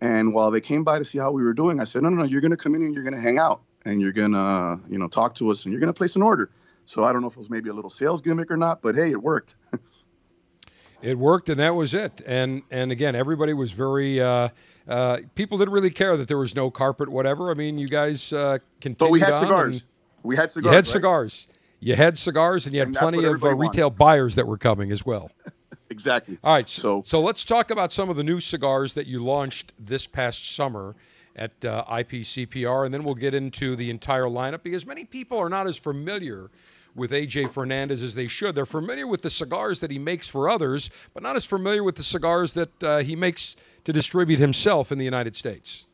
And 0.00 0.32
while 0.32 0.50
they 0.50 0.60
came 0.60 0.84
by 0.84 0.98
to 0.98 1.04
see 1.04 1.18
how 1.18 1.30
we 1.30 1.42
were 1.42 1.54
doing, 1.54 1.80
I 1.80 1.84
said, 1.84 2.02
no, 2.02 2.08
no, 2.08 2.16
no, 2.16 2.24
you're 2.24 2.40
going 2.40 2.50
to 2.50 2.56
come 2.56 2.74
in 2.74 2.82
and 2.82 2.94
you're 2.94 3.04
going 3.04 3.14
to 3.14 3.20
hang 3.20 3.38
out 3.38 3.60
and 3.84 4.00
you're 4.00 4.12
going 4.12 4.32
to, 4.32 4.80
you 4.88 4.98
know, 4.98 5.08
talk 5.08 5.34
to 5.36 5.50
us 5.50 5.64
and 5.64 5.72
you're 5.72 5.80
going 5.80 5.92
to 5.92 5.96
place 5.96 6.16
an 6.16 6.22
order. 6.22 6.50
So 6.86 7.04
I 7.04 7.12
don't 7.12 7.20
know 7.20 7.28
if 7.28 7.34
it 7.34 7.38
was 7.38 7.50
maybe 7.50 7.68
a 7.68 7.74
little 7.74 7.90
sales 7.90 8.22
gimmick 8.22 8.50
or 8.50 8.56
not, 8.56 8.80
but 8.80 8.96
hey, 8.96 9.10
it 9.10 9.22
worked. 9.22 9.56
It 11.00 11.18
worked, 11.18 11.48
and 11.48 11.60
that 11.60 11.74
was 11.74 11.94
it. 11.94 12.20
And 12.26 12.62
and 12.70 12.90
again, 12.92 13.14
everybody 13.14 13.52
was 13.52 13.72
very. 13.72 14.20
Uh, 14.20 14.48
uh, 14.88 15.18
people 15.34 15.58
didn't 15.58 15.74
really 15.74 15.90
care 15.90 16.16
that 16.16 16.28
there 16.28 16.38
was 16.38 16.56
no 16.56 16.70
carpet, 16.70 17.08
whatever. 17.08 17.50
I 17.50 17.54
mean, 17.54 17.78
you 17.78 17.88
guys 17.88 18.32
uh, 18.32 18.58
continued. 18.80 18.98
But 18.98 19.10
we 19.10 19.20
had 19.20 19.34
on 19.34 19.40
cigars. 19.40 19.84
We 20.22 20.36
had 20.36 20.50
cigars. 20.50 20.64
You 20.64 20.70
had 20.70 20.76
right? 20.76 20.86
cigars. 20.86 21.48
You 21.80 21.94
had 21.94 22.18
cigars, 22.18 22.66
and 22.66 22.74
you 22.74 22.80
had 22.80 22.88
And 22.88 22.96
plenty 22.96 23.24
of 23.24 23.44
uh, 23.44 23.54
retail 23.54 23.90
buyers 23.90 24.34
that 24.34 24.46
were 24.46 24.58
coming 24.58 24.90
as 24.92 25.04
well. 25.04 25.30
Exactly. 25.90 26.38
All 26.44 26.52
right, 26.52 26.68
so 26.68 27.00
So 27.00 27.02
so 27.04 27.20
let's 27.20 27.44
talk 27.44 27.70
about 27.70 27.92
some 27.92 28.10
of 28.10 28.16
the 28.16 28.22
new 28.22 28.40
cigars 28.40 28.92
that 28.92 29.06
you 29.06 29.24
launched 29.24 29.72
this 29.78 30.06
past 30.06 30.54
summer 30.54 30.94
at 31.34 31.52
uh, 31.64 31.84
IPCPR, 31.88 32.84
and 32.84 32.92
then 32.92 33.04
we'll 33.04 33.14
get 33.14 33.32
into 33.34 33.74
the 33.74 33.88
entire 33.88 34.24
lineup 34.24 34.62
because 34.62 34.84
many 34.84 35.04
people 35.04 35.38
are 35.38 35.48
not 35.48 35.66
as 35.66 35.78
familiar 35.78 36.50
with 36.98 37.12
AJ 37.12 37.50
Fernandez 37.50 38.02
as 38.02 38.14
they 38.14 38.26
should. 38.26 38.54
They're 38.54 38.66
familiar 38.66 39.06
with 39.06 39.22
the 39.22 39.30
cigars 39.30 39.80
that 39.80 39.90
he 39.90 39.98
makes 39.98 40.28
for 40.28 40.50
others, 40.50 40.90
but 41.14 41.22
not 41.22 41.36
as 41.36 41.44
familiar 41.44 41.82
with 41.82 41.94
the 41.94 42.02
cigars 42.02 42.52
that 42.54 42.82
uh, 42.82 42.98
he 42.98 43.16
makes 43.16 43.56
to 43.84 43.92
distribute 43.92 44.38
himself 44.38 44.92
in 44.92 44.98
the 44.98 45.04
United 45.04 45.36
States. 45.36 45.86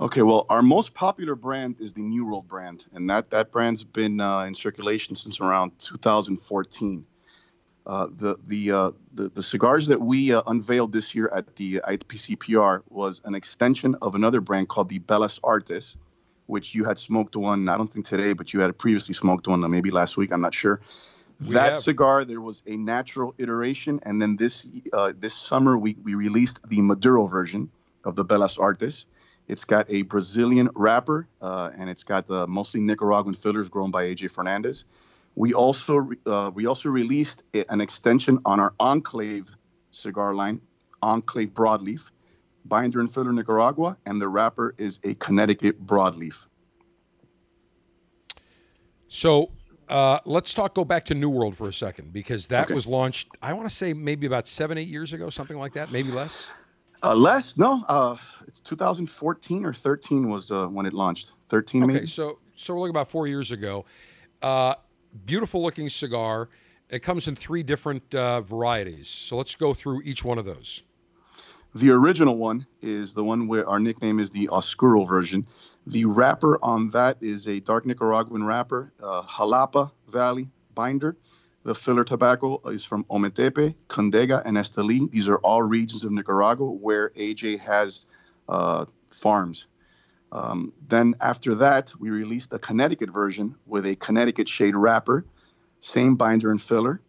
Okay, 0.00 0.22
well, 0.22 0.46
our 0.48 0.62
most 0.62 0.94
popular 0.94 1.34
brand 1.34 1.80
is 1.80 1.92
the 1.92 2.02
New 2.02 2.24
World 2.24 2.46
brand, 2.46 2.86
and 2.92 3.10
that 3.10 3.30
that 3.30 3.50
brand's 3.50 3.82
been 3.82 4.20
uh, 4.20 4.44
in 4.44 4.54
circulation 4.54 5.16
since 5.16 5.40
around 5.40 5.72
2014. 5.80 7.04
Uh, 7.84 8.06
the 8.14 8.36
the, 8.46 8.70
uh, 8.70 8.90
the 9.14 9.28
the 9.30 9.42
cigars 9.42 9.88
that 9.88 10.00
we 10.00 10.32
uh, 10.32 10.42
unveiled 10.46 10.92
this 10.92 11.16
year 11.16 11.28
at 11.34 11.56
the 11.56 11.80
IPCPR 11.80 12.82
was 12.90 13.22
an 13.24 13.34
extension 13.34 13.96
of 14.00 14.14
another 14.14 14.40
brand 14.40 14.68
called 14.68 14.88
the 14.88 15.00
Bellas 15.00 15.40
Artes, 15.42 15.96
which 16.48 16.74
you 16.74 16.84
had 16.84 16.98
smoked 16.98 17.36
one. 17.36 17.68
I 17.68 17.76
don't 17.76 17.92
think 17.92 18.06
today, 18.06 18.32
but 18.32 18.52
you 18.52 18.60
had 18.60 18.76
previously 18.76 19.14
smoked 19.14 19.46
one, 19.46 19.70
maybe 19.70 19.90
last 19.90 20.16
week. 20.16 20.32
I'm 20.32 20.40
not 20.40 20.54
sure. 20.54 20.80
We 21.46 21.54
that 21.54 21.74
have. 21.74 21.78
cigar, 21.78 22.24
there 22.24 22.40
was 22.40 22.62
a 22.66 22.76
natural 22.76 23.34
iteration, 23.38 24.00
and 24.02 24.20
then 24.20 24.36
this 24.36 24.66
uh, 24.92 25.12
this 25.16 25.34
summer 25.34 25.78
we 25.78 25.96
we 26.02 26.14
released 26.14 26.66
the 26.68 26.80
Maduro 26.80 27.26
version 27.26 27.70
of 28.02 28.16
the 28.16 28.24
Bellas 28.24 28.58
Artes. 28.58 29.06
It's 29.46 29.64
got 29.64 29.86
a 29.88 30.02
Brazilian 30.02 30.70
wrapper, 30.74 31.28
uh, 31.40 31.70
and 31.78 31.88
it's 31.88 32.02
got 32.02 32.26
the 32.26 32.46
mostly 32.46 32.80
Nicaraguan 32.80 33.34
fillers 33.34 33.68
grown 33.68 33.90
by 33.90 34.04
AJ 34.06 34.32
Fernandez. 34.32 34.84
We 35.36 35.54
also 35.54 36.10
uh, 36.26 36.50
we 36.52 36.66
also 36.66 36.88
released 36.88 37.44
a- 37.54 37.70
an 37.70 37.80
extension 37.80 38.40
on 38.44 38.58
our 38.58 38.74
Enclave 38.80 39.48
cigar 39.90 40.34
line, 40.34 40.60
Enclave 41.02 41.50
Broadleaf, 41.50 42.10
binder 42.68 43.00
and 43.00 43.12
filler 43.12 43.32
Nicaragua, 43.32 43.96
and 44.06 44.20
the 44.20 44.28
wrapper 44.28 44.74
is 44.78 45.00
a 45.04 45.14
Connecticut 45.14 45.84
Broadleaf. 45.86 46.46
So 49.08 49.50
uh, 49.88 50.18
let's 50.24 50.52
talk. 50.52 50.74
Go 50.74 50.84
back 50.84 51.04
to 51.06 51.14
New 51.14 51.30
World 51.30 51.56
for 51.56 51.68
a 51.68 51.72
second 51.72 52.12
because 52.12 52.48
that 52.48 52.64
Okay. 52.66 52.74
was 52.74 52.86
launched. 52.86 53.28
I 53.42 53.52
want 53.54 53.68
to 53.68 53.74
say 53.74 53.92
maybe 53.94 54.26
about 54.26 54.46
seven, 54.46 54.76
eight 54.78 54.88
years 54.88 55.12
ago, 55.12 55.30
something 55.30 55.56
like 55.58 55.72
that, 55.74 55.90
maybe 55.90 56.10
less. 56.10 56.48
Uh, 57.02 57.14
less, 57.14 57.56
no, 57.56 57.84
uh, 57.88 58.16
it's 58.48 58.58
2014 58.60 59.64
or 59.64 59.72
13 59.72 60.28
was 60.28 60.50
uh, 60.50 60.66
when 60.66 60.84
it 60.84 60.92
launched. 60.92 61.32
13 61.48 61.84
Okay, 61.84 61.92
maybe. 61.94 62.06
so 62.06 62.38
so 62.56 62.74
we're 62.74 62.80
looking 62.80 62.90
about 62.90 63.08
four 63.08 63.26
years 63.26 63.50
ago. 63.52 63.84
Uh, 64.42 64.74
beautiful 65.24 65.62
looking 65.62 65.88
cigar. 65.88 66.48
It 66.90 67.00
comes 67.00 67.28
in 67.28 67.36
three 67.36 67.62
different 67.62 68.14
uh, 68.14 68.40
varieties. 68.40 69.08
So 69.08 69.36
let's 69.36 69.54
go 69.54 69.74
through 69.74 70.02
each 70.02 70.24
one 70.24 70.38
of 70.38 70.44
those. 70.44 70.82
The 71.74 71.90
original 71.90 72.36
one 72.36 72.66
is 72.80 73.14
the 73.14 73.22
one 73.22 73.46
where 73.46 73.68
our 73.68 73.78
nickname 73.78 74.18
is 74.20 74.30
the 74.30 74.48
Oscuro 74.48 75.04
version. 75.04 75.46
The 75.86 76.06
wrapper 76.06 76.58
on 76.62 76.90
that 76.90 77.18
is 77.20 77.46
a 77.46 77.60
dark 77.60 77.84
Nicaraguan 77.84 78.44
wrapper, 78.44 78.92
uh, 79.02 79.22
Jalapa 79.22 79.92
Valley 80.08 80.48
binder. 80.74 81.16
The 81.64 81.74
filler 81.74 82.04
tobacco 82.04 82.60
is 82.66 82.84
from 82.84 83.04
Ometepe, 83.04 83.74
Condega, 83.88 84.42
and 84.44 84.56
Esteli. 84.56 85.10
These 85.10 85.28
are 85.28 85.36
all 85.38 85.62
regions 85.62 86.04
of 86.04 86.12
Nicaragua 86.12 86.70
where 86.70 87.10
AJ 87.10 87.60
has 87.60 88.06
uh, 88.48 88.86
farms. 89.12 89.66
Um, 90.32 90.72
then 90.86 91.14
after 91.20 91.56
that, 91.56 91.92
we 91.98 92.10
released 92.10 92.52
a 92.52 92.58
Connecticut 92.58 93.10
version 93.10 93.56
with 93.66 93.86
a 93.86 93.96
Connecticut 93.96 94.48
shade 94.48 94.74
wrapper, 94.74 95.26
same 95.80 96.16
binder 96.16 96.50
and 96.50 96.60
filler. 96.60 97.00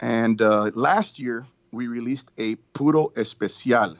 And 0.00 0.40
uh, 0.42 0.70
last 0.74 1.18
year, 1.18 1.44
we 1.72 1.86
released 1.86 2.30
a 2.38 2.54
Puro 2.74 3.10
Especial 3.16 3.96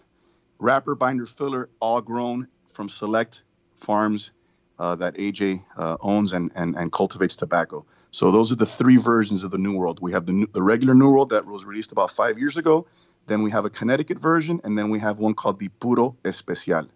wrapper, 0.59 0.95
binder, 0.95 1.27
filler, 1.27 1.69
all 1.81 2.01
grown 2.01 2.47
from 2.69 2.89
select 2.89 3.43
farms 3.75 4.31
uh, 4.79 4.95
that 4.97 5.15
AJ 5.17 5.65
uh, 5.77 5.97
owns 6.01 6.33
and, 6.33 6.53
and, 6.55 6.77
and 6.77 6.93
cultivates 6.93 7.35
tobacco. 7.35 7.85
So 8.13 8.31
those 8.31 8.53
are 8.53 8.57
the 8.57 8.67
three 8.67 8.97
versions 8.97 9.43
of 9.43 9.51
the 9.51 9.59
New 9.59 9.77
World. 9.77 9.99
We 10.01 10.13
have 10.13 10.27
the, 10.27 10.33
new, 10.33 10.47
the 10.47 10.63
regular 10.63 10.95
New 10.95 11.11
World 11.11 11.31
that 11.31 11.47
was 11.47 11.65
released 11.65 11.93
about 11.93 12.11
five 12.11 12.39
years 12.39 12.59
ago. 12.59 12.87
Then 13.27 13.43
we 13.43 13.51
have 13.51 13.65
a 13.65 13.71
Connecticut 13.71 14.19
version, 14.19 14.61
and 14.65 14.79
then 14.79 14.91
we 14.91 14.99
have 15.01 15.19
one 15.19 15.35
called 15.35 15.59
the 15.59 15.69
Puro 15.69 16.17
Especial. 16.25 16.89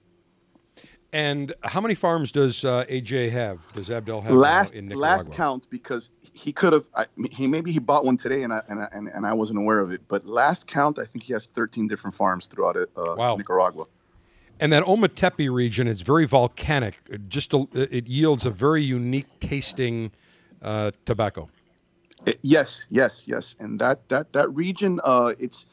And 1.17 1.55
how 1.63 1.81
many 1.81 1.95
farms 1.95 2.31
does 2.31 2.63
uh, 2.63 2.85
AJ 2.91 3.31
have? 3.31 3.59
Does 3.73 3.91
Abdel 3.91 4.21
have 4.21 4.35
last 4.35 4.75
in 4.75 4.89
Nicaragua? 4.89 5.13
last 5.17 5.33
count 5.33 5.67
because 5.71 6.11
he 6.21 6.53
could 6.53 6.75
have 6.75 6.87
he 7.31 7.47
maybe 7.47 7.73
he 7.73 7.79
bought 7.79 8.05
one 8.05 8.19
today 8.19 8.43
and 8.43 8.53
I, 8.53 8.61
and, 8.69 8.81
I, 8.83 8.89
and 8.93 9.09
and 9.09 9.27
I 9.27 9.33
wasn't 9.33 9.59
aware 9.59 9.79
of 9.79 9.93
it 9.93 10.03
but 10.09 10.27
last 10.27 10.67
count 10.67 10.99
I 10.99 11.07
think 11.07 11.25
he 11.25 11.33
has 11.33 11.47
13 11.47 11.89
different 11.89 12.15
farms 12.15 12.49
throughout 12.49 12.77
it, 12.77 12.91
uh, 12.99 13.15
Wow. 13.17 13.37
Nicaragua. 13.37 13.87
And 14.61 14.71
that 14.75 14.83
Ometepe 14.83 15.51
region, 15.51 15.89
it's 15.89 16.03
very 16.03 16.27
volcanic. 16.27 16.97
It 17.09 17.31
just 17.31 17.55
a, 17.55 17.67
it 17.73 18.09
yields 18.09 18.45
a 18.45 18.51
very 18.51 18.83
unique 18.83 19.41
tasting 19.41 20.13
uh, 20.61 20.91
tobacco. 21.07 21.49
Uh, 22.27 22.33
yes, 22.43 22.87
yes, 22.91 23.25
yes, 23.27 23.57
and 23.59 23.79
that 23.79 24.07
that 24.11 24.35
that 24.35 24.55
region 24.55 25.01
uh, 25.03 25.33
it's 25.39 25.71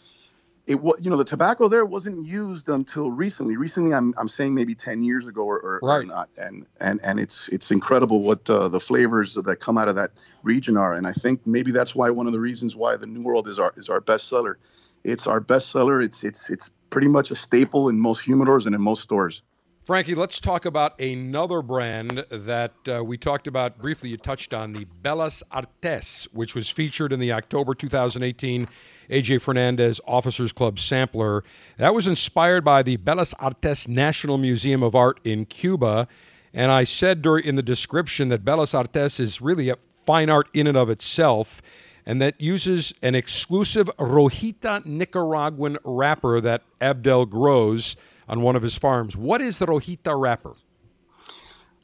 it 0.65 0.81
was 0.81 0.99
you 1.03 1.09
know 1.09 1.17
the 1.17 1.25
tobacco 1.25 1.67
there 1.67 1.85
wasn't 1.85 2.25
used 2.25 2.69
until 2.69 3.11
recently. 3.11 3.57
Recently, 3.57 3.93
I'm 3.93 4.13
I'm 4.17 4.29
saying 4.29 4.53
maybe 4.53 4.75
10 4.75 5.03
years 5.03 5.27
ago 5.27 5.43
or, 5.43 5.59
or, 5.59 5.79
or 5.81 6.05
not, 6.05 6.29
and 6.37 6.65
and 6.79 7.01
and 7.03 7.19
it's 7.19 7.49
it's 7.49 7.71
incredible 7.71 8.21
what 8.21 8.49
uh, 8.49 8.69
the 8.69 8.79
flavors 8.79 9.33
that 9.33 9.59
come 9.59 9.77
out 9.77 9.89
of 9.89 9.95
that 9.95 10.11
region 10.41 10.77
are, 10.77 10.93
and 10.93 11.05
I 11.05 11.11
think 11.11 11.45
maybe 11.45 11.71
that's 11.71 11.95
why 11.95 12.11
one 12.11 12.27
of 12.27 12.33
the 12.33 12.39
reasons 12.39 12.75
why 12.75 12.95
the 12.95 13.07
New 13.07 13.23
World 13.23 13.47
is 13.47 13.59
our 13.59 13.73
is 13.75 13.89
our 13.89 13.99
best 13.99 14.29
seller 14.29 14.57
It's 15.03 15.27
our 15.27 15.41
best 15.41 15.69
seller 15.69 16.01
It's 16.01 16.23
it's 16.23 16.49
it's 16.49 16.71
pretty 16.89 17.09
much 17.09 17.31
a 17.31 17.35
staple 17.35 17.89
in 17.89 17.99
most 17.99 18.25
humidors 18.25 18.65
and 18.65 18.73
in 18.73 18.81
most 18.81 19.03
stores. 19.03 19.41
Frankie, 19.83 20.15
let's 20.15 20.39
talk 20.39 20.63
about 20.63 20.97
another 20.97 21.61
brand 21.61 22.23
that 22.31 22.71
uh, 22.87 23.03
we 23.03 23.17
talked 23.17 23.47
about 23.47 23.77
briefly. 23.79 24.11
You 24.11 24.15
touched 24.15 24.53
on 24.53 24.71
the 24.71 24.87
Bellas 25.03 25.43
Artes, 25.51 26.25
which 26.31 26.55
was 26.55 26.69
featured 26.69 27.11
in 27.11 27.19
the 27.19 27.33
October 27.33 27.73
2018 27.73 28.69
AJ 29.09 29.41
Fernandez 29.41 29.99
Officers 30.07 30.53
Club 30.53 30.79
sampler. 30.79 31.43
That 31.75 31.93
was 31.93 32.07
inspired 32.07 32.63
by 32.63 32.81
the 32.81 32.95
Bellas 32.95 33.33
Artes 33.39 33.89
National 33.89 34.37
Museum 34.37 34.83
of 34.83 34.95
Art 34.95 35.19
in 35.25 35.45
Cuba. 35.45 36.07
And 36.53 36.71
I 36.71 36.85
said 36.85 37.21
during 37.21 37.43
in 37.43 37.57
the 37.57 37.61
description 37.61 38.29
that 38.29 38.45
Bellas 38.45 38.73
Artes 38.73 39.19
is 39.19 39.41
really 39.41 39.67
a 39.67 39.75
fine 40.05 40.29
art 40.29 40.47
in 40.53 40.65
and 40.65 40.77
of 40.77 40.89
itself, 40.89 41.61
and 42.05 42.21
that 42.21 42.39
uses 42.39 42.93
an 43.01 43.15
exclusive 43.15 43.87
Rojita 43.99 44.85
Nicaraguan 44.85 45.77
wrapper 45.83 46.39
that 46.39 46.63
Abdel 46.79 47.25
grows 47.25 47.97
on 48.27 48.41
one 48.41 48.55
of 48.55 48.61
his 48.61 48.77
farms. 48.77 49.15
What 49.15 49.41
is 49.41 49.59
the 49.59 49.65
Rojita 49.65 50.19
wrapper? 50.19 50.53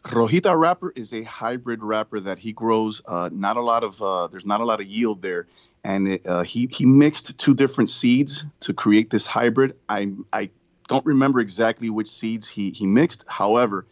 Rojita 0.03 0.57
wrapper 0.57 0.91
is 0.95 1.13
a 1.13 1.23
hybrid 1.23 1.83
wrapper 1.83 2.19
that 2.19 2.37
he 2.39 2.53
grows. 2.53 3.01
Uh, 3.05 3.29
not 3.31 3.57
a 3.57 3.61
lot 3.61 3.83
of 3.83 4.01
uh, 4.01 4.27
there's 4.27 4.45
not 4.45 4.61
a 4.61 4.65
lot 4.65 4.79
of 4.79 4.87
yield 4.87 5.21
there, 5.21 5.47
and 5.83 6.07
it, 6.07 6.25
uh, 6.25 6.43
he 6.43 6.67
he 6.71 6.85
mixed 6.85 7.37
two 7.37 7.53
different 7.53 7.89
seeds 7.89 8.43
to 8.61 8.73
create 8.73 9.09
this 9.09 9.25
hybrid. 9.27 9.75
I 9.87 10.13
I 10.31 10.49
don't 10.87 11.05
remember 11.05 11.39
exactly 11.39 11.89
which 11.89 12.07
seeds 12.07 12.47
he 12.47 12.71
he 12.71 12.87
mixed. 12.87 13.25
However, 13.27 13.85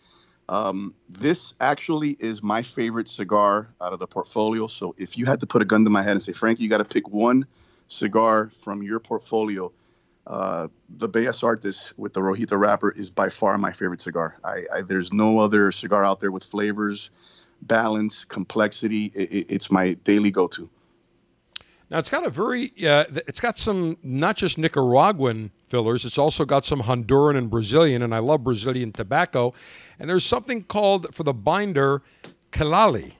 Um, 0.49 0.93
this 1.09 1.53
actually 1.59 2.15
is 2.17 2.41
my 2.41 2.61
favorite 2.63 3.09
cigar 3.09 3.67
out 3.81 3.91
of 3.91 3.99
the 3.99 4.07
portfolio. 4.07 4.67
So 4.67 4.95
if 4.97 5.17
you 5.17 5.25
had 5.25 5.41
to 5.41 5.45
put 5.45 5.61
a 5.61 5.65
gun 5.65 5.83
to 5.83 5.89
my 5.89 6.03
head 6.03 6.13
and 6.13 6.23
say, 6.23 6.31
Frankie, 6.31 6.63
you 6.63 6.69
got 6.69 6.77
to 6.77 6.85
pick 6.85 7.09
one 7.09 7.45
cigar 7.87 8.49
from 8.63 8.81
your 8.81 9.01
portfolio, 9.01 9.73
uh, 10.27 10.67
the 10.89 11.07
Bellas 11.07 11.41
Artes 11.41 11.93
with 11.95 12.11
the 12.11 12.19
Rojita 12.19 12.59
wrapper 12.59 12.91
is 12.91 13.09
by 13.09 13.29
far 13.29 13.57
my 13.57 13.71
favorite 13.71 14.01
cigar. 14.01 14.37
I, 14.43 14.65
I, 14.73 14.81
there's 14.81 15.13
no 15.13 15.39
other 15.39 15.71
cigar 15.71 16.03
out 16.03 16.19
there 16.19 16.31
with 16.31 16.43
flavors, 16.43 17.09
balance, 17.61 18.25
complexity. 18.25 19.05
It, 19.05 19.45
it's 19.49 19.71
my 19.71 19.93
daily 19.93 20.31
go-to. 20.31 20.69
Now 21.89 21.99
it's 21.99 22.09
got 22.09 22.25
a 22.25 22.29
very, 22.29 22.73
uh, 22.85 23.05
it's 23.25 23.39
got 23.39 23.57
some 23.57 23.97
not 24.03 24.35
just 24.35 24.57
Nicaraguan 24.57 25.51
fillers. 25.67 26.03
It's 26.03 26.17
also 26.17 26.43
got 26.43 26.65
some 26.65 26.81
Honduran 26.81 27.37
and 27.37 27.49
Brazilian, 27.49 28.01
and 28.01 28.13
I 28.13 28.19
love 28.19 28.43
Brazilian 28.43 28.91
tobacco. 28.91 29.53
And 29.97 30.09
there's 30.09 30.25
something 30.25 30.63
called 30.63 31.15
for 31.15 31.23
the 31.23 31.33
binder, 31.33 32.01
Quilali. 32.51 33.13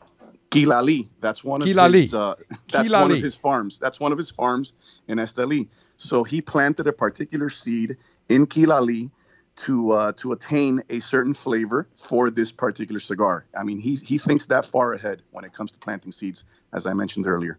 Quilali. 0.51 1.07
That's 1.21 1.41
one 1.45 1.61
of 1.61 1.67
Quilali. 1.69 1.93
his. 1.93 2.13
Uh, 2.13 2.35
that's 2.67 2.91
one 2.91 3.11
of 3.11 3.21
his 3.21 3.37
farms. 3.37 3.79
That's 3.79 4.01
one 4.01 4.11
of 4.11 4.17
his 4.17 4.31
farms 4.31 4.73
in 5.07 5.17
Esteli. 5.17 5.69
So 5.97 6.23
he 6.23 6.41
planted 6.41 6.87
a 6.87 6.93
particular 6.93 7.49
seed 7.49 7.97
in 8.29 8.47
Quilali 8.47 9.09
to 9.57 9.91
uh, 9.91 10.11
to 10.13 10.31
attain 10.31 10.83
a 10.89 10.99
certain 10.99 11.33
flavor 11.33 11.87
for 11.95 12.29
this 12.29 12.51
particular 12.51 12.99
cigar. 12.99 13.45
I 13.57 13.63
mean, 13.63 13.79
he 13.79 13.95
he 13.95 14.17
thinks 14.17 14.47
that 14.47 14.65
far 14.65 14.93
ahead 14.93 15.23
when 15.31 15.43
it 15.43 15.53
comes 15.53 15.71
to 15.71 15.79
planting 15.79 16.11
seeds, 16.11 16.43
as 16.71 16.85
I 16.85 16.93
mentioned 16.93 17.27
earlier. 17.27 17.57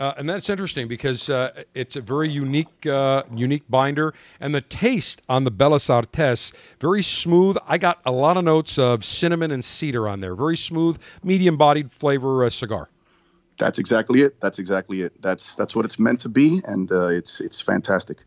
Uh, 0.00 0.14
and 0.16 0.26
that's 0.26 0.48
interesting 0.48 0.88
because 0.88 1.28
uh, 1.28 1.62
it's 1.74 1.94
a 1.94 2.00
very 2.00 2.30
unique, 2.30 2.86
uh, 2.86 3.22
unique 3.34 3.64
binder, 3.68 4.14
and 4.40 4.54
the 4.54 4.62
taste 4.62 5.20
on 5.28 5.44
the 5.44 5.50
Bellas 5.50 5.90
Artes 5.90 6.54
very 6.80 7.02
smooth. 7.02 7.58
I 7.68 7.76
got 7.76 8.00
a 8.06 8.10
lot 8.10 8.38
of 8.38 8.44
notes 8.44 8.78
of 8.78 9.04
cinnamon 9.04 9.50
and 9.50 9.62
cedar 9.62 10.08
on 10.08 10.20
there. 10.20 10.34
Very 10.34 10.56
smooth, 10.56 10.98
medium-bodied 11.22 11.92
flavor 11.92 12.46
uh, 12.46 12.48
cigar. 12.48 12.88
That's 13.60 13.78
exactly 13.78 14.22
it. 14.22 14.40
That's 14.40 14.58
exactly 14.58 15.02
it. 15.02 15.20
That's 15.20 15.54
that's 15.54 15.76
what 15.76 15.84
it's 15.84 15.98
meant 15.98 16.20
to 16.20 16.28
be, 16.28 16.62
and 16.64 16.90
uh, 16.90 17.08
it's 17.08 17.40
it's 17.40 17.60
fantastic. 17.60 18.18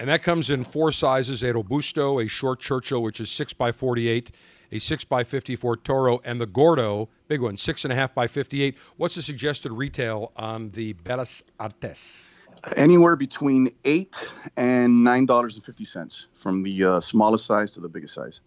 And 0.00 0.08
that 0.08 0.22
comes 0.22 0.50
in 0.50 0.64
four 0.64 0.90
sizes: 0.90 1.42
a 1.42 1.52
robusto, 1.52 2.18
a 2.18 2.26
short 2.26 2.60
Churchill, 2.60 3.02
which 3.02 3.20
is 3.20 3.30
six 3.30 3.52
by 3.52 3.72
forty-eight 3.72 4.32
a 4.72 4.80
6 4.80 5.04
by 5.04 5.22
54 5.22 5.76
Toro, 5.78 6.20
and 6.24 6.40
the 6.40 6.46
Gordo, 6.46 7.08
big 7.28 7.40
one, 7.40 7.56
6.5 7.56 8.12
by 8.12 8.26
58. 8.26 8.76
What's 8.96 9.14
the 9.14 9.22
suggested 9.22 9.72
retail 9.72 10.32
on 10.36 10.70
the 10.70 10.94
Bellas 10.94 11.42
Artes? 11.60 12.34
Anywhere 12.76 13.14
between 13.14 13.68
8 13.84 14.32
and 14.56 15.06
$9.50 15.06 16.26
from 16.34 16.62
the 16.62 16.84
uh, 16.84 17.00
smallest 17.00 17.46
size 17.46 17.74
to 17.74 17.80
the 17.80 17.88
biggest 17.88 18.14
size. 18.14 18.40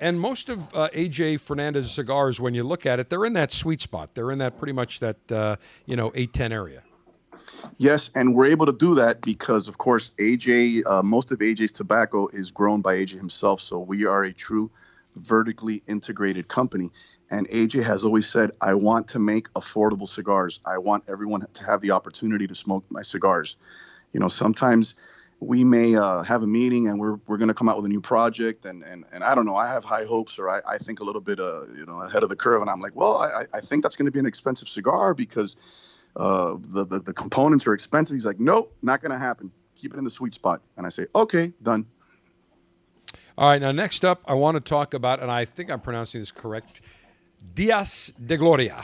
And 0.00 0.20
most 0.20 0.48
of 0.48 0.74
uh, 0.74 0.88
AJ 0.94 1.40
Fernandez 1.40 1.90
cigars, 1.90 2.38
when 2.38 2.54
you 2.54 2.64
look 2.64 2.86
at 2.86 3.00
it, 3.00 3.08
they're 3.08 3.24
in 3.24 3.32
that 3.34 3.50
sweet 3.52 3.80
spot. 3.80 4.10
They're 4.14 4.30
in 4.30 4.38
that 4.38 4.58
pretty 4.58 4.72
much 4.72 5.00
that, 5.00 5.32
uh, 5.32 5.56
you 5.86 5.96
know, 5.96 6.12
810 6.14 6.52
area. 6.52 6.82
Yes, 7.78 8.10
and 8.14 8.34
we're 8.34 8.46
able 8.46 8.66
to 8.66 8.72
do 8.72 8.96
that 8.96 9.20
because, 9.20 9.68
of 9.68 9.78
course, 9.78 10.12
AJ, 10.18 10.82
uh, 10.86 11.02
most 11.02 11.32
of 11.32 11.38
AJ's 11.38 11.72
tobacco 11.72 12.28
is 12.28 12.50
grown 12.50 12.80
by 12.80 12.96
AJ 12.96 13.16
himself. 13.16 13.60
So 13.60 13.78
we 13.78 14.06
are 14.06 14.24
a 14.24 14.32
true 14.32 14.70
vertically 15.16 15.82
integrated 15.86 16.48
company. 16.48 16.90
And 17.30 17.48
AJ 17.48 17.82
has 17.84 18.04
always 18.04 18.28
said, 18.28 18.52
I 18.60 18.74
want 18.74 19.08
to 19.08 19.18
make 19.18 19.52
affordable 19.54 20.06
cigars. 20.06 20.60
I 20.64 20.78
want 20.78 21.04
everyone 21.08 21.44
to 21.54 21.64
have 21.64 21.80
the 21.80 21.90
opportunity 21.90 22.46
to 22.46 22.54
smoke 22.54 22.84
my 22.88 23.02
cigars. 23.02 23.56
You 24.12 24.20
know, 24.20 24.28
sometimes 24.28 24.94
we 25.40 25.64
may 25.64 25.94
uh, 25.94 26.22
have 26.22 26.42
a 26.42 26.46
meeting 26.46 26.88
and 26.88 26.98
we're, 26.98 27.16
we're 27.26 27.36
going 27.36 27.48
to 27.48 27.54
come 27.54 27.68
out 27.68 27.76
with 27.76 27.84
a 27.84 27.88
new 27.88 28.00
project 28.00 28.64
and, 28.64 28.82
and, 28.82 29.04
and 29.12 29.22
I 29.22 29.34
don't 29.34 29.44
know, 29.44 29.56
I 29.56 29.68
have 29.68 29.84
high 29.84 30.04
hopes 30.04 30.38
or 30.38 30.48
I, 30.48 30.60
I 30.66 30.78
think 30.78 31.00
a 31.00 31.04
little 31.04 31.20
bit, 31.20 31.38
uh, 31.38 31.66
you 31.66 31.84
know, 31.84 32.00
ahead 32.00 32.22
of 32.22 32.30
the 32.30 32.36
curve. 32.36 32.62
And 32.62 32.70
I'm 32.70 32.80
like, 32.80 32.96
well, 32.96 33.18
I, 33.18 33.44
I 33.52 33.60
think 33.60 33.82
that's 33.82 33.96
going 33.96 34.06
to 34.06 34.12
be 34.12 34.18
an 34.18 34.26
expensive 34.26 34.68
cigar 34.68 35.12
because 35.12 35.56
uh, 36.16 36.56
the, 36.58 36.86
the, 36.86 37.00
the 37.00 37.12
components 37.12 37.66
are 37.66 37.74
expensive. 37.74 38.14
He's 38.14 38.24
like, 38.24 38.40
nope, 38.40 38.74
not 38.82 39.02
going 39.02 39.12
to 39.12 39.18
happen. 39.18 39.50
Keep 39.74 39.92
it 39.94 39.98
in 39.98 40.04
the 40.04 40.10
sweet 40.10 40.32
spot. 40.32 40.62
And 40.78 40.86
I 40.86 40.88
say, 40.88 41.06
okay, 41.14 41.52
done. 41.62 41.86
All 43.36 43.50
right, 43.50 43.60
now 43.60 43.72
next 43.72 44.06
up, 44.06 44.22
I 44.26 44.32
want 44.32 44.54
to 44.54 44.60
talk 44.62 44.94
about, 44.94 45.20
and 45.20 45.30
I 45.30 45.44
think 45.44 45.70
I'm 45.70 45.80
pronouncing 45.80 46.22
this 46.22 46.32
correct, 46.32 46.80
Dias 47.54 48.10
de 48.12 48.38
Gloria. 48.38 48.82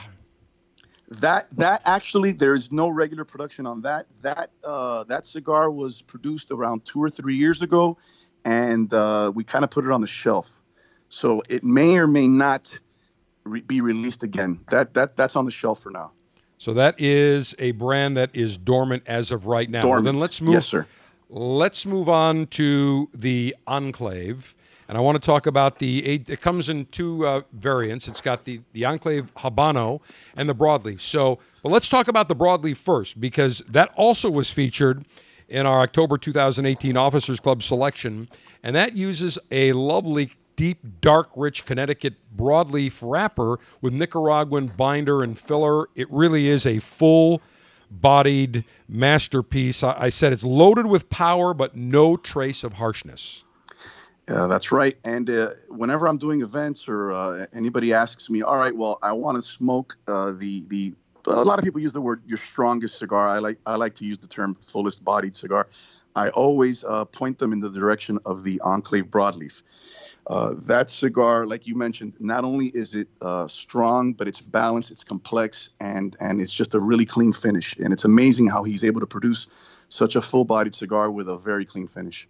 That 1.19 1.47
that 1.57 1.81
actually, 1.85 2.31
there's 2.31 2.71
no 2.71 2.89
regular 2.89 3.25
production 3.25 3.65
on 3.65 3.81
that. 3.81 4.07
That 4.21 4.51
uh, 4.63 5.03
that 5.05 5.25
cigar 5.25 5.69
was 5.69 6.01
produced 6.01 6.51
around 6.51 6.85
two 6.85 7.01
or 7.01 7.09
three 7.09 7.35
years 7.35 7.61
ago, 7.61 7.97
and 8.45 8.93
uh, 8.93 9.31
we 9.33 9.43
kind 9.43 9.63
of 9.63 9.69
put 9.69 9.85
it 9.85 9.91
on 9.91 10.01
the 10.01 10.07
shelf. 10.07 10.51
So 11.09 11.43
it 11.49 11.63
may 11.63 11.97
or 11.97 12.07
may 12.07 12.27
not 12.27 12.79
re- 13.43 13.61
be 13.61 13.81
released 13.81 14.23
again. 14.23 14.61
That 14.71 14.93
that 14.95 15.15
that's 15.15 15.35
on 15.35 15.45
the 15.45 15.51
shelf 15.51 15.81
for 15.81 15.91
now. 15.91 16.11
So 16.57 16.73
that 16.73 16.95
is 16.97 17.53
a 17.59 17.71
brand 17.71 18.17
that 18.17 18.31
is 18.33 18.57
dormant 18.57 19.03
as 19.05 19.31
of 19.31 19.45
right 19.45 19.69
now. 19.69 19.81
Dormant. 19.81 20.05
Well, 20.05 20.13
then 20.13 20.19
let's 20.19 20.41
move. 20.41 20.53
Yes, 20.53 20.65
sir. 20.67 20.87
Let's 21.29 21.85
move 21.85 22.09
on 22.09 22.47
to 22.47 23.09
the 23.13 23.55
Enclave. 23.67 24.55
And 24.87 24.97
I 24.97 25.01
want 25.01 25.21
to 25.21 25.25
talk 25.25 25.45
about 25.45 25.79
the, 25.79 26.23
it 26.27 26.41
comes 26.41 26.69
in 26.69 26.85
two 26.87 27.25
uh, 27.25 27.41
variants. 27.53 28.07
It's 28.07 28.21
got 28.21 28.43
the, 28.43 28.61
the 28.73 28.85
Enclave 28.85 29.33
Habano 29.35 30.01
and 30.35 30.49
the 30.49 30.55
Broadleaf. 30.55 31.01
So, 31.01 31.39
well, 31.63 31.73
let's 31.73 31.89
talk 31.89 32.07
about 32.07 32.27
the 32.27 32.35
Broadleaf 32.35 32.77
first 32.77 33.19
because 33.19 33.63
that 33.67 33.91
also 33.95 34.29
was 34.29 34.49
featured 34.49 35.05
in 35.47 35.65
our 35.65 35.81
October 35.81 36.17
2018 36.17 36.97
Officers 36.97 37.39
Club 37.39 37.63
selection. 37.63 38.27
And 38.61 38.75
that 38.75 38.95
uses 38.95 39.37
a 39.51 39.73
lovely, 39.73 40.33
deep, 40.55 40.79
dark, 41.01 41.29
rich 41.35 41.65
Connecticut 41.65 42.15
broadleaf 42.35 42.99
wrapper 43.01 43.59
with 43.81 43.93
Nicaraguan 43.93 44.67
binder 44.67 45.23
and 45.23 45.37
filler. 45.37 45.87
It 45.95 46.11
really 46.11 46.47
is 46.47 46.65
a 46.65 46.79
full 46.79 47.41
bodied 47.89 48.65
masterpiece. 48.87 49.83
I, 49.83 49.95
I 49.97 50.09
said 50.09 50.33
it's 50.33 50.43
loaded 50.43 50.87
with 50.87 51.09
power, 51.09 51.53
but 51.53 51.75
no 51.75 52.17
trace 52.17 52.63
of 52.63 52.73
harshness. 52.73 53.43
Yeah, 54.27 54.47
that's 54.47 54.71
right. 54.71 54.97
And 55.03 55.29
uh, 55.29 55.49
whenever 55.67 56.07
I'm 56.07 56.17
doing 56.17 56.41
events 56.41 56.87
or 56.87 57.11
uh, 57.11 57.45
anybody 57.53 57.93
asks 57.93 58.29
me, 58.29 58.41
all 58.41 58.57
right, 58.57 58.75
well, 58.75 58.97
I 59.01 59.13
want 59.13 59.35
to 59.35 59.41
smoke 59.41 59.97
uh, 60.07 60.31
the 60.31 60.63
the. 60.67 60.93
A 61.25 61.43
lot 61.43 61.57
of 61.57 61.63
people 61.63 61.79
use 61.79 61.93
the 61.93 62.01
word 62.01 62.23
your 62.25 62.37
strongest 62.37 62.99
cigar. 62.99 63.27
I 63.27 63.39
like 63.39 63.57
I 63.65 63.75
like 63.75 63.95
to 63.95 64.05
use 64.05 64.19
the 64.19 64.27
term 64.27 64.55
fullest 64.55 65.03
bodied 65.03 65.35
cigar. 65.35 65.67
I 66.15 66.29
always 66.29 66.83
uh, 66.83 67.05
point 67.05 67.39
them 67.39 67.53
in 67.53 67.59
the 67.59 67.69
direction 67.69 68.19
of 68.25 68.43
the 68.43 68.61
Enclave 68.61 69.07
Broadleaf. 69.07 69.63
Uh, 70.25 70.55
that 70.63 70.89
cigar, 70.89 71.45
like 71.45 71.67
you 71.67 71.75
mentioned, 71.75 72.13
not 72.19 72.45
only 72.45 72.67
is 72.67 72.95
it 72.95 73.09
uh, 73.21 73.47
strong, 73.47 74.13
but 74.13 74.27
it's 74.27 74.39
balanced, 74.39 74.91
it's 74.91 75.03
complex, 75.03 75.71
and 75.79 76.15
and 76.19 76.39
it's 76.39 76.53
just 76.53 76.75
a 76.75 76.79
really 76.79 77.05
clean 77.05 77.33
finish. 77.33 77.75
And 77.77 77.91
it's 77.91 78.05
amazing 78.05 78.47
how 78.47 78.63
he's 78.63 78.85
able 78.85 79.01
to 79.01 79.07
produce 79.07 79.47
such 79.89 80.15
a 80.15 80.21
full-bodied 80.21 80.75
cigar 80.75 81.11
with 81.11 81.27
a 81.27 81.37
very 81.37 81.65
clean 81.65 81.87
finish. 81.87 82.27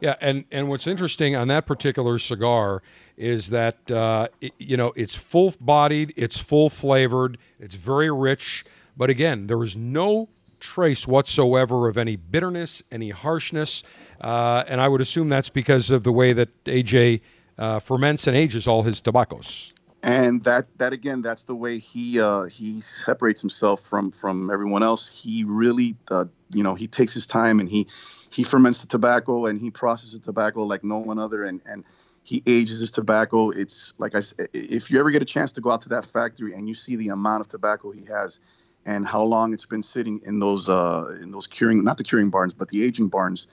Yeah, 0.00 0.14
and 0.20 0.44
and 0.52 0.68
what's 0.68 0.86
interesting 0.86 1.34
on 1.34 1.48
that 1.48 1.66
particular 1.66 2.18
cigar 2.18 2.82
is 3.16 3.48
that 3.50 3.90
uh, 3.90 4.28
it, 4.40 4.52
you 4.58 4.76
know 4.76 4.92
it's 4.94 5.16
full-bodied, 5.16 6.14
it's 6.16 6.38
full-flavored, 6.38 7.36
it's 7.58 7.74
very 7.74 8.10
rich, 8.10 8.64
but 8.96 9.10
again, 9.10 9.48
there 9.48 9.62
is 9.64 9.76
no 9.76 10.28
trace 10.60 11.06
whatsoever 11.06 11.88
of 11.88 11.96
any 11.96 12.16
bitterness, 12.16 12.82
any 12.90 13.10
harshness. 13.10 13.82
Uh, 14.20 14.64
and 14.66 14.80
I 14.80 14.88
would 14.88 15.00
assume 15.00 15.28
that's 15.28 15.48
because 15.48 15.90
of 15.90 16.04
the 16.04 16.12
way 16.12 16.32
that 16.32 16.64
AJ 16.64 17.20
uh, 17.56 17.80
ferments 17.80 18.26
and 18.26 18.36
ages 18.36 18.66
all 18.66 18.82
his 18.82 19.00
tobaccos. 19.00 19.72
And 20.02 20.44
that, 20.44 20.66
that 20.78 20.92
again, 20.92 21.22
that's 21.22 21.44
the 21.44 21.56
way 21.56 21.78
he 21.78 22.20
uh, 22.20 22.44
he 22.44 22.80
separates 22.80 23.40
himself 23.40 23.80
from 23.80 24.12
from 24.12 24.48
everyone 24.48 24.84
else. 24.84 25.08
He 25.08 25.42
really, 25.44 25.96
uh, 26.08 26.26
you 26.52 26.62
know, 26.62 26.76
he 26.76 26.86
takes 26.86 27.12
his 27.12 27.26
time 27.26 27.58
and 27.58 27.68
he 27.68 27.88
he 28.30 28.44
ferments 28.44 28.80
the 28.82 28.88
tobacco 28.88 29.46
and 29.46 29.60
he 29.60 29.70
processes 29.70 30.20
the 30.20 30.24
tobacco 30.24 30.64
like 30.64 30.84
no 30.84 30.98
one 30.98 31.18
other. 31.18 31.44
And 31.44 31.60
and 31.66 31.84
he 32.22 32.42
ages 32.46 32.80
his 32.80 32.92
tobacco. 32.92 33.50
It's 33.50 33.94
like 33.98 34.14
I 34.14 34.20
said, 34.20 34.48
if 34.52 34.90
you 34.90 35.00
ever 35.00 35.10
get 35.10 35.22
a 35.22 35.26
chance 35.26 35.52
to 35.52 35.60
go 35.60 35.70
out 35.70 35.82
to 35.82 35.90
that 35.90 36.04
factory 36.04 36.54
and 36.54 36.68
you 36.68 36.74
see 36.74 36.96
the 36.96 37.08
amount 37.08 37.40
of 37.40 37.48
tobacco 37.48 37.90
he 37.90 38.04
has, 38.06 38.40
and 38.84 39.06
how 39.06 39.22
long 39.22 39.52
it's 39.52 39.66
been 39.66 39.82
sitting 39.82 40.20
in 40.24 40.38
those 40.38 40.68
uh, 40.68 41.18
in 41.20 41.30
those 41.30 41.46
curing 41.46 41.84
not 41.84 41.96
the 41.96 42.04
curing 42.04 42.30
barns 42.30 42.54
but 42.54 42.68
the 42.68 42.84
aging 42.84 43.08
barns 43.08 43.46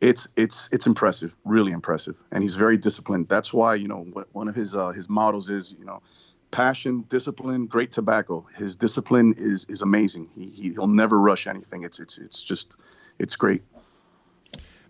it's 0.00 0.28
it's 0.36 0.68
it's 0.72 0.86
impressive, 0.86 1.34
really 1.44 1.72
impressive, 1.72 2.16
and 2.30 2.42
he's 2.42 2.54
very 2.54 2.76
disciplined. 2.76 3.28
That's 3.28 3.52
why 3.52 3.74
you 3.74 3.88
know 3.88 4.06
one 4.32 4.48
of 4.48 4.54
his 4.54 4.74
uh, 4.74 4.90
his 4.90 5.08
models 5.08 5.50
is 5.50 5.74
you 5.76 5.84
know 5.84 6.02
passion, 6.50 7.04
discipline, 7.08 7.66
great 7.66 7.92
tobacco. 7.92 8.46
His 8.56 8.76
discipline 8.76 9.34
is 9.36 9.66
is 9.68 9.82
amazing. 9.82 10.28
He 10.34 10.72
he'll 10.72 10.86
never 10.86 11.18
rush 11.18 11.46
anything. 11.46 11.82
It's 11.82 11.98
it's 11.98 12.18
it's 12.18 12.42
just 12.42 12.74
it's 13.18 13.36
great. 13.36 13.62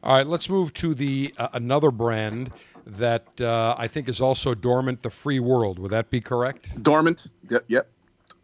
All 0.02 0.16
right, 0.16 0.26
let's 0.26 0.48
move 0.48 0.72
to 0.74 0.94
the 0.94 1.34
uh, 1.38 1.48
another 1.52 1.90
brand 1.90 2.52
that 2.86 3.40
uh, 3.40 3.74
I 3.76 3.88
think 3.88 4.08
is 4.08 4.20
also 4.20 4.54
dormant, 4.54 5.02
the 5.02 5.10
Free 5.10 5.40
World. 5.40 5.78
Would 5.78 5.90
that 5.90 6.10
be 6.10 6.20
correct? 6.20 6.82
Dormant. 6.82 7.28
Yep. 7.50 7.64
Yep. 7.68 7.88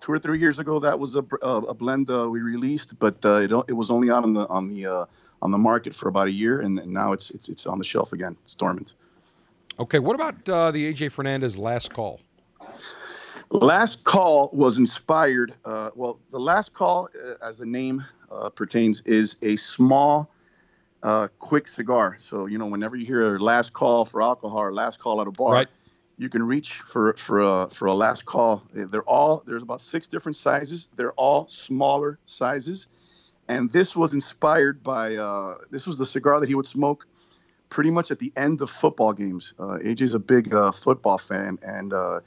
Two 0.01 0.13
or 0.13 0.19
three 0.19 0.39
years 0.39 0.59
ago, 0.59 0.81
that 0.81 0.99
was 0.99 1.17
a, 1.17 1.21
a 1.43 1.73
blend 1.73 2.11
uh, 2.11 2.29
we 2.29 2.41
released, 2.41 2.99
but 2.99 3.25
uh, 3.25 3.37
it, 3.37 3.51
it 3.69 3.73
was 3.73 3.91
only 3.91 4.11
out 4.11 4.25
on 4.25 4.35
the 4.35 4.47
on 4.49 4.75
the 4.75 4.87
uh, 4.87 5.05
on 5.41 5.51
the 5.51 5.59
market 5.59 5.95
for 5.95 6.09
about 6.09 6.27
a 6.27 6.33
year, 6.33 6.61
and, 6.61 6.79
and 6.79 6.93
now 6.93 7.13
it's 7.13 7.31
it's 7.31 7.49
it's 7.49 7.67
on 7.67 7.79
the 7.79 7.85
shelf 7.85 8.13
again. 8.13 8.37
It's 8.43 8.55
dormant. 8.55 8.93
Okay, 9.79 9.99
what 9.99 10.15
about 10.15 10.49
uh, 10.49 10.71
the 10.71 10.93
AJ 10.93 11.13
Fernandez 11.13 11.57
last 11.57 11.93
call? 11.93 12.21
Last 13.51 14.05
Call 14.05 14.51
was 14.53 14.79
inspired. 14.79 15.55
Uh, 15.65 15.91
well, 15.95 16.19
the 16.31 16.41
Last 16.41 16.75
Call, 16.75 17.09
uh, 17.15 17.47
as 17.47 17.59
the 17.59 17.67
name 17.67 18.05
uh, 18.31 18.49
pertains, 18.51 19.03
is 19.03 19.37
a 19.43 19.57
small, 19.57 20.31
uh, 21.05 21.29
quick 21.39 21.69
cigar. 21.69 22.17
So 22.19 22.47
you 22.47 22.59
know, 22.59 22.67
whenever 22.67 22.97
you 22.97 23.07
hear 23.07 23.37
a 23.37 23.39
last 23.39 23.73
call 23.73 24.05
for 24.05 24.23
alcohol 24.23 24.59
or 24.59 24.73
last 24.73 24.99
call 24.99 25.21
at 25.21 25.29
a 25.29 25.31
bar, 25.31 25.53
Right. 25.53 25.69
you 26.17 26.29
can 26.29 26.43
reach 26.43 26.73
for 26.81 27.13
for 27.15 27.41
a 27.41 27.69
for 27.71 27.87
a 27.87 27.95
last 27.95 28.25
call. 28.25 28.63
They're 28.73 29.03
all 29.03 29.43
there's 29.47 29.63
about 29.63 29.81
six 29.81 30.09
different 30.09 30.37
sizes. 30.37 30.89
They're 30.97 31.13
all 31.13 31.47
smaller 31.49 32.19
sizes, 32.25 32.89
and 33.47 33.71
this 33.71 33.95
was 33.95 34.15
inspired 34.15 34.83
by 34.83 35.17
uh, 35.17 35.57
this 35.71 35.87
was 35.87 35.99
the 35.99 36.07
cigar 36.07 36.41
that 36.41 36.49
he 36.49 36.55
would 36.55 36.67
smoke 36.67 37.07
pretty 37.69 37.91
much 37.91 38.11
at 38.11 38.19
the 38.19 38.33
end 38.37 38.63
of 38.63 38.71
football 38.71 39.13
games. 39.13 39.53
Uh, 39.59 39.79
AJ's 39.83 40.15
a 40.15 40.19
big 40.19 40.55
uh, 40.55 40.73
football 40.73 41.19
fan, 41.19 41.59
and 41.63 41.93
uh, 41.93 42.21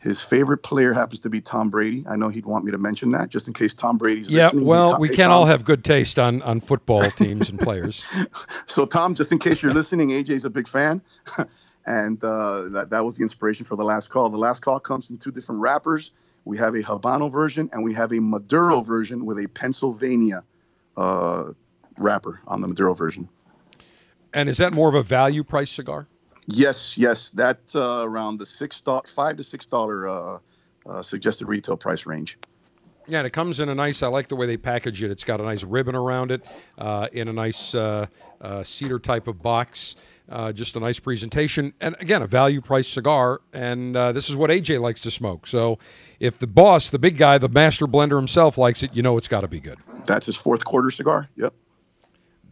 his 0.00 0.20
favorite 0.20 0.58
player 0.62 0.94
happens 0.94 1.20
to 1.20 1.30
be 1.30 1.42
Tom 1.42 1.68
Brady. 1.68 2.04
I 2.08 2.16
know 2.16 2.30
he'd 2.30 2.46
want 2.46 2.64
me 2.64 2.72
to 2.72 2.78
mention 2.78 3.10
that 3.10 3.28
just 3.28 3.48
in 3.48 3.54
case 3.54 3.74
Tom 3.74 3.98
Brady's 3.98 4.30
Yeah, 4.30 4.44
listening. 4.44 4.62
Hey, 4.64 4.68
well, 4.68 4.88
Tom- 4.92 5.00
we 5.00 5.08
can't 5.08 5.28
Tom. 5.28 5.32
all 5.32 5.44
have 5.46 5.64
good 5.64 5.84
taste 5.84 6.18
on, 6.18 6.40
on 6.42 6.60
football 6.60 7.10
teams 7.10 7.48
and 7.50 7.58
players. 7.60 8.04
So, 8.66 8.86
Tom, 8.86 9.14
just 9.14 9.32
in 9.32 9.38
case 9.38 9.62
you're 9.62 9.74
listening, 9.74 10.08
AJ's 10.10 10.44
a 10.44 10.50
big 10.50 10.68
fan. 10.68 11.02
and 11.86 12.22
uh, 12.22 12.68
that, 12.70 12.90
that 12.90 13.04
was 13.04 13.16
the 13.16 13.22
inspiration 13.22 13.66
for 13.66 13.76
the 13.76 13.84
last 13.84 14.08
call. 14.08 14.30
The 14.30 14.38
last 14.38 14.60
call 14.60 14.78
comes 14.80 15.10
in 15.10 15.18
two 15.18 15.32
different 15.32 15.60
wrappers. 15.60 16.12
We 16.44 16.56
have 16.58 16.74
a 16.74 16.82
Habano 16.82 17.30
version 17.30 17.68
and 17.72 17.84
we 17.84 17.92
have 17.94 18.12
a 18.12 18.20
Maduro 18.20 18.80
version 18.80 19.26
with 19.26 19.38
a 19.38 19.48
Pennsylvania 19.48 20.44
uh, 20.96 21.52
wrapper 21.98 22.40
on 22.46 22.60
the 22.60 22.68
Maduro 22.68 22.94
version. 22.94 23.28
And 24.32 24.48
is 24.48 24.56
that 24.58 24.72
more 24.72 24.88
of 24.88 24.94
a 24.94 25.02
value 25.02 25.42
price 25.44 25.70
cigar? 25.70 26.06
Yes, 26.52 26.98
yes, 26.98 27.30
that 27.30 27.58
uh, 27.74 28.02
around 28.04 28.38
the 28.38 28.46
six 28.46 28.80
dot 28.80 29.08
five 29.08 29.36
to 29.36 29.42
six 29.42 29.66
dollar 29.66 30.08
uh, 30.08 30.38
uh, 30.86 31.02
suggested 31.02 31.46
retail 31.46 31.76
price 31.76 32.06
range. 32.06 32.38
Yeah, 33.06 33.18
and 33.18 33.26
it 33.26 33.32
comes 33.32 33.60
in 33.60 33.68
a 33.68 33.74
nice. 33.74 34.02
I 34.02 34.08
like 34.08 34.28
the 34.28 34.36
way 34.36 34.46
they 34.46 34.56
package 34.56 35.02
it. 35.02 35.10
It's 35.10 35.24
got 35.24 35.40
a 35.40 35.44
nice 35.44 35.64
ribbon 35.64 35.94
around 35.94 36.30
it, 36.30 36.44
uh, 36.78 37.08
in 37.12 37.28
a 37.28 37.32
nice 37.32 37.74
uh, 37.74 38.06
uh, 38.40 38.62
cedar 38.62 38.98
type 38.98 39.26
of 39.26 39.42
box. 39.42 40.06
Uh, 40.28 40.52
just 40.52 40.76
a 40.76 40.80
nice 40.80 41.00
presentation, 41.00 41.72
and 41.80 41.96
again, 41.98 42.22
a 42.22 42.26
value 42.26 42.60
price 42.60 42.86
cigar. 42.86 43.40
And 43.52 43.96
uh, 43.96 44.12
this 44.12 44.30
is 44.30 44.36
what 44.36 44.48
AJ 44.48 44.80
likes 44.80 45.00
to 45.00 45.10
smoke. 45.10 45.48
So, 45.48 45.80
if 46.20 46.38
the 46.38 46.46
boss, 46.46 46.88
the 46.88 47.00
big 47.00 47.16
guy, 47.16 47.36
the 47.38 47.48
master 47.48 47.88
blender 47.88 48.14
himself 48.14 48.56
likes 48.56 48.84
it, 48.84 48.94
you 48.94 49.02
know 49.02 49.16
it's 49.18 49.26
got 49.26 49.40
to 49.40 49.48
be 49.48 49.58
good. 49.58 49.78
That's 50.06 50.26
his 50.26 50.36
fourth 50.36 50.64
quarter 50.64 50.92
cigar. 50.92 51.28
Yep. 51.36 51.52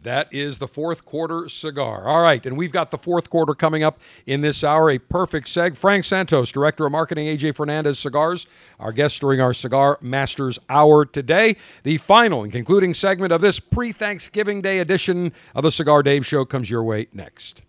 That 0.03 0.33
is 0.33 0.59
the 0.59 0.67
fourth 0.67 1.03
quarter 1.03 1.49
cigar. 1.49 2.07
All 2.07 2.21
right, 2.21 2.45
and 2.45 2.57
we've 2.57 2.71
got 2.71 2.91
the 2.91 2.97
fourth 2.97 3.29
quarter 3.29 3.53
coming 3.53 3.83
up 3.83 3.99
in 4.25 4.41
this 4.41 4.63
hour. 4.63 4.89
A 4.89 4.97
perfect 4.97 5.47
seg. 5.47 5.75
Frank 5.75 6.05
Santos, 6.05 6.51
Director 6.51 6.85
of 6.85 6.91
Marketing, 6.91 7.27
AJ 7.27 7.55
Fernandez 7.55 7.99
Cigars, 7.99 8.47
our 8.79 8.93
guest 8.93 9.19
during 9.19 9.41
our 9.41 9.53
Cigar 9.53 9.97
Masters 10.01 10.57
Hour 10.69 11.05
today. 11.05 11.57
The 11.83 11.97
final 11.97 12.43
and 12.43 12.51
concluding 12.51 12.93
segment 12.93 13.33
of 13.33 13.41
this 13.41 13.59
pre 13.59 13.91
Thanksgiving 13.91 14.61
Day 14.61 14.79
edition 14.79 15.33
of 15.53 15.63
the 15.63 15.71
Cigar 15.71 16.01
Dave 16.01 16.25
Show 16.25 16.45
comes 16.45 16.69
your 16.69 16.83
way 16.83 17.07
next. 17.13 17.68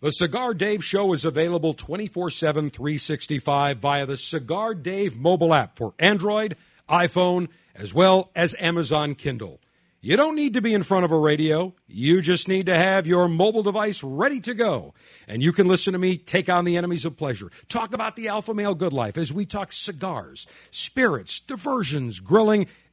The 0.00 0.12
Cigar 0.12 0.54
Dave 0.54 0.84
Show 0.84 1.12
is 1.12 1.24
available 1.24 1.74
24 1.74 2.30
7, 2.30 2.70
365 2.70 3.78
via 3.78 4.06
the 4.06 4.16
Cigar 4.16 4.72
Dave 4.72 5.16
mobile 5.16 5.52
app 5.52 5.76
for 5.76 5.92
Android, 5.98 6.56
iPhone, 6.88 7.48
as 7.74 7.92
well 7.92 8.30
as 8.36 8.54
Amazon 8.60 9.16
Kindle. 9.16 9.58
You 10.00 10.14
don't 10.14 10.36
need 10.36 10.54
to 10.54 10.60
be 10.60 10.72
in 10.72 10.84
front 10.84 11.04
of 11.04 11.10
a 11.10 11.18
radio. 11.18 11.74
You 11.88 12.20
just 12.20 12.46
need 12.46 12.66
to 12.66 12.76
have 12.76 13.08
your 13.08 13.26
mobile 13.26 13.64
device 13.64 14.00
ready 14.04 14.38
to 14.42 14.54
go. 14.54 14.94
And 15.26 15.42
you 15.42 15.52
can 15.52 15.66
listen 15.66 15.94
to 15.94 15.98
me 15.98 16.16
take 16.16 16.48
on 16.48 16.64
the 16.64 16.76
enemies 16.76 17.04
of 17.04 17.16
pleasure. 17.16 17.50
Talk 17.68 17.92
about 17.92 18.14
the 18.14 18.28
alpha 18.28 18.54
male 18.54 18.76
good 18.76 18.92
life 18.92 19.18
as 19.18 19.32
we 19.32 19.46
talk 19.46 19.72
cigars, 19.72 20.46
spirits, 20.70 21.40
diversions, 21.40 22.20
grilling, 22.20 22.68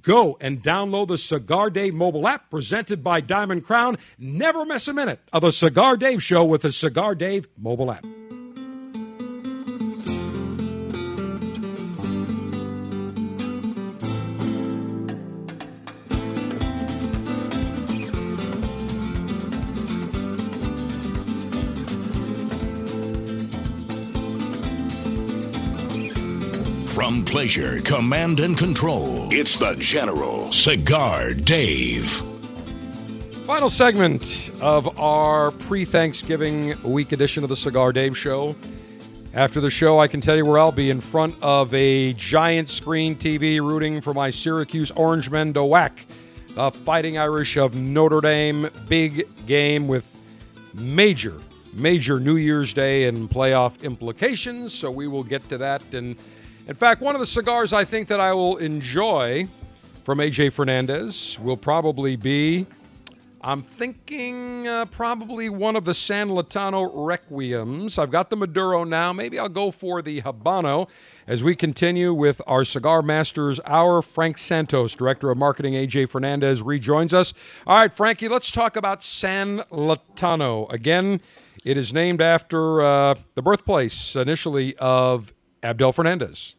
Go 0.00 0.38
and 0.40 0.62
download 0.62 1.08
the 1.08 1.18
Cigar 1.18 1.68
Dave 1.68 1.92
mobile 1.94 2.26
app 2.26 2.48
presented 2.50 3.04
by 3.04 3.20
Diamond 3.20 3.64
Crown. 3.64 3.98
Never 4.18 4.64
miss 4.64 4.88
a 4.88 4.94
minute 4.94 5.20
of 5.32 5.42
the 5.42 5.52
Cigar 5.52 5.96
Dave 5.96 6.22
show 6.22 6.44
with 6.44 6.62
the 6.62 6.72
Cigar 6.72 7.14
Dave 7.14 7.46
mobile 7.58 7.92
app. 7.92 8.06
From 27.02 27.24
pleasure, 27.24 27.80
command, 27.80 28.38
and 28.38 28.56
control, 28.56 29.26
it's 29.32 29.56
the 29.56 29.74
General 29.74 30.52
Cigar 30.52 31.34
Dave. 31.34 32.08
Final 33.44 33.68
segment 33.68 34.52
of 34.60 35.00
our 35.00 35.50
pre 35.50 35.84
Thanksgiving 35.84 36.80
week 36.84 37.10
edition 37.10 37.42
of 37.42 37.48
the 37.48 37.56
Cigar 37.56 37.92
Dave 37.92 38.16
Show. 38.16 38.54
After 39.34 39.60
the 39.60 39.68
show, 39.68 39.98
I 39.98 40.06
can 40.06 40.20
tell 40.20 40.36
you 40.36 40.46
where 40.46 40.60
I'll 40.60 40.70
be 40.70 40.90
in 40.90 41.00
front 41.00 41.34
of 41.42 41.74
a 41.74 42.12
giant 42.12 42.68
screen 42.68 43.16
TV 43.16 43.60
rooting 43.60 44.00
for 44.00 44.14
my 44.14 44.30
Syracuse 44.30 44.92
Orange 44.92 45.28
men 45.28 45.52
to 45.54 45.64
whack 45.64 46.06
the 46.54 46.70
Fighting 46.70 47.18
Irish 47.18 47.56
of 47.56 47.74
Notre 47.74 48.20
Dame. 48.20 48.70
Big 48.86 49.26
game 49.48 49.88
with 49.88 50.06
major 50.72 51.34
major 51.72 52.20
New 52.20 52.36
Year's 52.36 52.72
Day 52.72 53.04
and 53.04 53.28
playoff 53.28 53.82
implications. 53.82 54.72
So 54.72 54.90
we 54.90 55.08
will 55.08 55.24
get 55.24 55.48
to 55.48 55.58
that. 55.58 55.82
And 55.94 56.16
in 56.68 56.74
fact, 56.74 57.00
one 57.00 57.14
of 57.14 57.20
the 57.20 57.26
cigars 57.26 57.72
I 57.72 57.84
think 57.84 58.08
that 58.08 58.20
I 58.20 58.32
will 58.32 58.56
enjoy 58.58 59.46
from 60.04 60.18
AJ 60.18 60.52
Fernandez 60.52 61.38
will 61.40 61.56
probably 61.56 62.16
be. 62.16 62.66
I'm 63.44 63.64
thinking 63.64 64.68
uh, 64.68 64.84
probably 64.84 65.48
one 65.48 65.74
of 65.74 65.84
the 65.84 65.94
San 65.94 66.28
Lotano 66.28 66.88
Requiems. 66.94 67.98
I've 67.98 68.12
got 68.12 68.30
the 68.30 68.36
Maduro 68.36 68.84
now. 68.84 69.12
Maybe 69.12 69.36
I'll 69.36 69.48
go 69.48 69.72
for 69.72 70.00
the 70.00 70.22
Habano 70.22 70.88
as 71.26 71.42
we 71.42 71.56
continue 71.56 72.14
with 72.14 72.40
our 72.46 72.64
Cigar 72.64 73.02
Masters 73.02 73.58
Hour. 73.66 74.00
Frank 74.00 74.38
Santos, 74.38 74.94
Director 74.94 75.32
of 75.32 75.38
Marketing, 75.38 75.74
AJ 75.74 76.10
Fernandez, 76.10 76.62
rejoins 76.62 77.12
us. 77.12 77.34
All 77.66 77.80
right, 77.80 77.92
Frankie, 77.92 78.28
let's 78.28 78.52
talk 78.52 78.76
about 78.76 79.02
San 79.02 79.58
Lotano. 79.72 80.72
Again, 80.72 81.20
it 81.64 81.76
is 81.76 81.92
named 81.92 82.22
after 82.22 82.80
uh, 82.80 83.16
the 83.34 83.42
birthplace 83.42 84.14
initially 84.14 84.76
of 84.76 85.32
Abdel 85.62 85.92
Fernandez. 85.92 86.54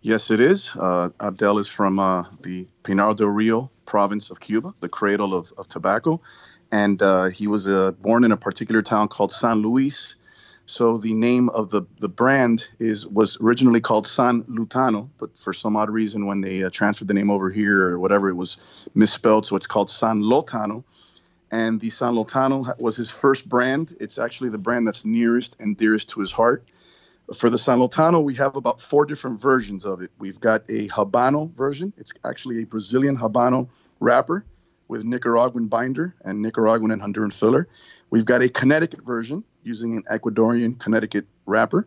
Yes, 0.00 0.30
it 0.30 0.40
is. 0.40 0.70
Uh, 0.76 1.10
Abdel 1.18 1.58
is 1.58 1.68
from 1.68 1.98
uh, 1.98 2.24
the 2.42 2.66
Pinar 2.82 3.14
del 3.14 3.28
Rio 3.28 3.70
province 3.86 4.30
of 4.30 4.38
Cuba, 4.38 4.74
the 4.80 4.88
cradle 4.88 5.34
of, 5.34 5.52
of 5.56 5.66
tobacco. 5.66 6.20
And 6.70 7.02
uh, 7.02 7.26
he 7.26 7.46
was 7.46 7.66
uh, 7.66 7.92
born 7.92 8.24
in 8.24 8.32
a 8.32 8.36
particular 8.36 8.82
town 8.82 9.08
called 9.08 9.32
San 9.32 9.62
Luis. 9.62 10.14
So 10.66 10.98
the 10.98 11.14
name 11.14 11.48
of 11.48 11.70
the, 11.70 11.82
the 11.98 12.08
brand 12.08 12.66
is 12.78 13.06
was 13.06 13.38
originally 13.40 13.80
called 13.80 14.06
San 14.06 14.44
Lutano, 14.44 15.10
but 15.18 15.36
for 15.36 15.52
some 15.52 15.76
odd 15.76 15.90
reason, 15.90 16.26
when 16.26 16.40
they 16.40 16.64
uh, 16.64 16.70
transferred 16.70 17.08
the 17.08 17.14
name 17.14 17.30
over 17.30 17.50
here 17.50 17.90
or 17.90 17.98
whatever, 17.98 18.28
it 18.28 18.34
was 18.34 18.56
misspelled. 18.94 19.46
So 19.46 19.56
it's 19.56 19.66
called 19.66 19.90
San 19.90 20.22
Lotano. 20.22 20.84
And 21.50 21.80
the 21.80 21.90
San 21.90 22.14
Lotano 22.14 22.78
was 22.78 22.96
his 22.96 23.10
first 23.10 23.48
brand. 23.48 23.94
It's 24.00 24.18
actually 24.18 24.50
the 24.50 24.58
brand 24.58 24.86
that's 24.86 25.04
nearest 25.04 25.54
and 25.60 25.76
dearest 25.76 26.10
to 26.10 26.20
his 26.20 26.32
heart. 26.32 26.64
For 27.32 27.48
the 27.48 27.56
San 27.56 27.78
Lotano, 27.78 28.22
we 28.22 28.34
have 28.34 28.56
about 28.56 28.82
four 28.82 29.06
different 29.06 29.40
versions 29.40 29.86
of 29.86 30.02
it. 30.02 30.10
We've 30.18 30.38
got 30.38 30.62
a 30.68 30.88
Habano 30.88 31.50
version. 31.52 31.94
It's 31.96 32.12
actually 32.22 32.62
a 32.62 32.66
Brazilian 32.66 33.16
Habano 33.16 33.68
wrapper 33.98 34.44
with 34.88 35.04
Nicaraguan 35.04 35.68
binder 35.68 36.14
and 36.22 36.42
Nicaraguan 36.42 36.90
and 36.90 37.00
Honduran 37.00 37.32
filler. 37.32 37.66
We've 38.10 38.26
got 38.26 38.42
a 38.42 38.48
Connecticut 38.50 39.02
version 39.04 39.42
using 39.62 39.96
an 39.96 40.02
Ecuadorian 40.10 40.78
Connecticut 40.78 41.26
wrapper. 41.46 41.86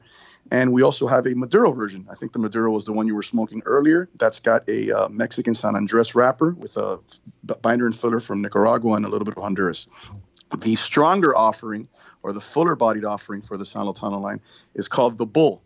And 0.49 0.71
we 0.71 0.81
also 0.81 1.07
have 1.07 1.27
a 1.27 1.35
Maduro 1.35 1.71
version. 1.71 2.07
I 2.09 2.15
think 2.15 2.31
the 2.31 2.39
Maduro 2.39 2.71
was 2.71 2.85
the 2.85 2.93
one 2.93 3.05
you 3.05 3.15
were 3.15 3.21
smoking 3.21 3.61
earlier. 3.65 4.09
That's 4.15 4.39
got 4.39 4.67
a 4.69 4.91
uh, 4.91 5.09
Mexican 5.09 5.53
San 5.53 5.75
Andres 5.75 6.15
wrapper 6.15 6.51
with 6.51 6.77
a 6.77 6.99
binder 7.61 7.85
and 7.85 7.95
filler 7.95 8.19
from 8.19 8.41
Nicaragua 8.41 8.93
and 8.93 9.05
a 9.05 9.09
little 9.09 9.25
bit 9.25 9.35
of 9.35 9.43
Honduras. 9.43 9.87
The 10.55 10.75
stronger 10.75 11.35
offering, 11.35 11.87
or 12.23 12.31
the 12.33 12.41
fuller 12.41 12.75
bodied 12.75 13.05
offering 13.05 13.41
for 13.41 13.57
the 13.57 13.65
San 13.65 13.83
Lotano 13.83 14.21
line, 14.21 14.39
is 14.75 14.87
called 14.87 15.17
the 15.17 15.25
Bull. 15.25 15.61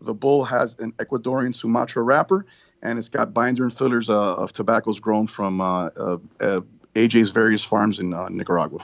The 0.00 0.14
Bull 0.14 0.44
has 0.44 0.78
an 0.78 0.92
Ecuadorian 0.92 1.54
Sumatra 1.54 2.02
wrapper, 2.02 2.46
and 2.82 2.98
it's 2.98 3.08
got 3.08 3.32
binder 3.32 3.62
and 3.62 3.72
fillers 3.72 4.10
uh, 4.10 4.34
of 4.34 4.52
tobaccos 4.52 5.00
grown 5.00 5.26
from 5.26 5.60
uh, 5.60 5.86
uh, 5.86 6.18
uh 6.40 6.60
AJ's 6.94 7.30
various 7.30 7.62
farms 7.62 8.00
in 8.00 8.14
uh, 8.14 8.28
Nicaragua. 8.30 8.80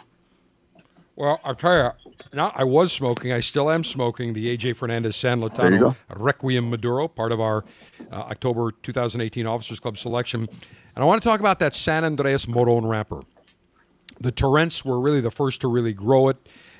Well, 1.16 1.40
I'll 1.44 1.54
tell 1.54 1.76
you, 1.76 2.12
now 2.32 2.52
I 2.54 2.64
was 2.64 2.92
smoking. 2.92 3.32
I 3.32 3.40
still 3.40 3.70
am 3.70 3.84
smoking 3.84 4.32
the 4.32 4.56
AJ 4.56 4.76
Fernandez 4.76 5.16
San 5.16 5.40
Lotano 5.40 5.94
Requiem 6.14 6.70
Maduro, 6.70 7.08
part 7.08 7.32
of 7.32 7.40
our 7.40 7.64
uh, 8.10 8.14
October 8.14 8.72
2018 8.82 9.46
Officers 9.46 9.78
Club 9.78 9.98
selection. 9.98 10.48
And 10.94 11.02
I 11.02 11.04
want 11.04 11.22
to 11.22 11.28
talk 11.28 11.40
about 11.40 11.58
that 11.58 11.74
San 11.74 12.04
Andres 12.04 12.48
Morron 12.48 12.86
wrapper. 12.86 13.22
The 14.22 14.32
Turrents 14.32 14.84
were 14.84 15.00
really 15.00 15.20
the 15.20 15.30
first 15.30 15.60
to 15.62 15.68
really 15.68 15.92
grow 15.92 16.28
it 16.28 16.36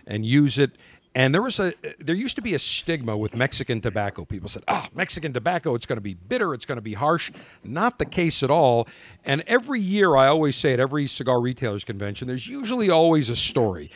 and 0.07 0.25
use 0.25 0.59
it. 0.59 0.79
And 1.15 1.35
there 1.35 1.43
was 1.43 1.61
a 1.61 1.75
there 1.99 2.15
used 2.15 2.37
to 2.37 2.43
be 2.43 2.55
a 2.55 2.59
stigma 2.59 3.17
with 3.17 3.37
Mexican 3.37 3.83
tobacco. 3.83 4.25
People 4.25 4.49
said, 4.49 4.63
"Ah, 4.67 4.87
oh, 4.87 4.97
Mexican 4.97 5.33
tobacco, 5.35 5.75
it's 5.75 5.85
going 5.85 5.99
to 5.99 6.01
be 6.01 6.15
bitter, 6.15 6.55
it's 6.55 6.65
going 6.65 6.77
to 6.77 6.83
be 6.83 6.95
harsh." 6.95 7.31
Not 7.63 7.99
the 7.99 8.07
case 8.07 8.43
at 8.43 8.51
all. 8.51 8.89
And 9.25 9.43
every 9.47 9.81
year 9.81 10.17
I 10.17 10.29
always 10.29 10.57
say 10.57 10.73
at 10.73 10.81
every 10.81 11.07
cigar 11.07 11.41
retailers 11.41 11.85
convention, 11.85 12.29
there's 12.29 12.47
usually 12.47 12.89
always 12.89 13.29
a 13.29 13.37
story. 13.37 13.91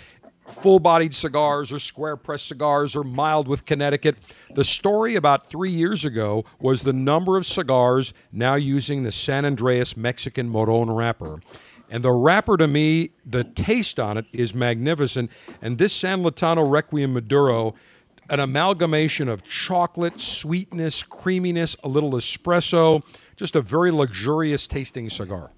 Full-bodied 0.60 1.14
cigars 1.14 1.72
or 1.72 1.78
square 1.78 2.16
press 2.16 2.42
cigars 2.42 2.94
or 2.94 3.02
mild 3.02 3.48
with 3.48 3.64
Connecticut. 3.64 4.16
The 4.54 4.62
story 4.62 5.16
about 5.16 5.50
3 5.50 5.72
years 5.72 6.04
ago 6.04 6.44
was 6.60 6.82
the 6.82 6.92
number 6.92 7.36
of 7.36 7.46
cigars 7.46 8.12
now 8.30 8.54
using 8.54 9.02
the 9.02 9.10
San 9.10 9.44
Andres 9.44 9.96
Mexican 9.96 10.48
Morron 10.48 10.90
wrapper. 10.90 11.40
And 11.90 12.02
the 12.02 12.12
wrapper 12.12 12.56
to 12.56 12.66
me, 12.66 13.10
the 13.24 13.44
taste 13.44 14.00
on 14.00 14.18
it 14.18 14.26
is 14.32 14.54
magnificent. 14.54 15.30
And 15.62 15.78
this 15.78 15.92
San 15.92 16.22
Lotano 16.22 16.68
Requiem 16.68 17.12
Maduro, 17.12 17.74
an 18.28 18.40
amalgamation 18.40 19.28
of 19.28 19.44
chocolate, 19.44 20.20
sweetness, 20.20 21.02
creaminess, 21.02 21.76
a 21.84 21.88
little 21.88 22.12
espresso, 22.12 23.04
just 23.36 23.54
a 23.54 23.60
very 23.60 23.90
luxurious 23.90 24.66
tasting 24.66 25.08
cigar. 25.08 25.52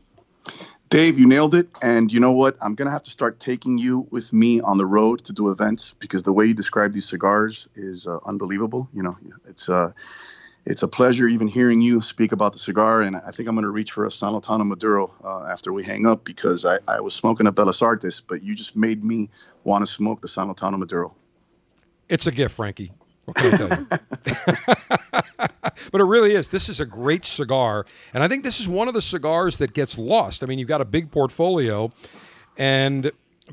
Dave, 0.91 1.19
you 1.19 1.27
nailed 1.27 1.55
it. 1.55 1.69
And 1.83 2.11
you 2.11 2.21
know 2.21 2.33
what? 2.33 2.57
I'm 2.63 2.75
going 2.75 2.87
to 2.87 2.93
have 2.93 3.03
to 3.03 3.11
start 3.11 3.41
taking 3.41 3.79
you 3.79 4.07
with 4.11 4.33
me 4.33 4.61
on 4.61 4.79
the 4.79 4.87
road 4.87 5.25
to 5.25 5.33
do 5.33 5.51
events 5.51 5.95
because 5.99 6.23
the 6.23 6.33
way 6.33 6.47
you 6.47 6.55
describe 6.55 6.93
these 6.93 7.07
cigars 7.07 7.69
is 7.75 8.07
uh, 8.07 8.19
unbelievable. 8.25 8.89
You 8.95 9.03
know, 9.03 9.17
it's 9.47 9.69
uh, 9.69 9.93
it's 10.69 10.82
a 10.82 10.89
pleasure 10.89 11.27
even 11.27 11.49
hearing 11.49 11.81
you 11.81 12.03
speak 12.03 12.32
about 12.32 12.53
the 12.53 12.59
cigar. 12.59 13.01
And 13.01 13.16
I 13.16 13.31
think 13.31 13.49
I'm 13.49 13.55
going 13.55 13.65
to 13.65 13.70
reach 13.70 13.93
for 13.93 14.05
a 14.05 14.11
San 14.11 14.35
Lotano 14.35 14.66
Maduro 14.66 15.11
uh, 15.24 15.45
after 15.51 15.73
we 15.73 15.82
hang 15.82 16.07
up 16.07 16.24
because 16.24 16.66
I, 16.66 16.78
I 16.86 17.01
was 17.01 17.15
smoking 17.15 17.47
a 17.47 17.53
Bellas 17.53 17.81
Artes, 17.81 18.20
but 18.20 18.43
you 18.43 18.55
just 18.55 18.77
made 18.77 19.03
me 19.03 19.31
want 19.65 19.86
to 19.86 19.90
smoke 19.90 20.20
the 20.20 20.28
San 20.28 20.49
Lotano 20.49 20.78
Maduro. 20.78 21.15
It's 22.11 22.27
a 22.27 22.31
gift, 22.31 22.55
Frankie. 22.55 22.93
What 23.24 23.39
can 23.39 23.55
I 23.55 23.57
tell 23.57 23.78
you? 23.78 23.86
but 25.90 26.01
it 26.03 26.05
really 26.05 26.35
is. 26.35 26.49
This 26.49 26.69
is 26.69 26.81
a 26.81 26.86
great 26.86 27.24
cigar. 27.24 27.86
And 28.12 28.23
I 28.23 28.28
think 28.28 28.45
this 28.45 28.61
is 28.61 28.69
one 28.69 28.89
of 28.89 28.95
the 28.95 29.03
cigars 29.03 29.57
that 29.57 29.73
gets 29.73 29.97
lost. 29.97 30.43
I 30.43 30.47
mean, 30.47 30.59
you've 30.59 30.69
got 30.69 30.82
a 30.82 30.86
big 30.86 31.11
portfolio, 31.11 31.90
and 32.59 33.11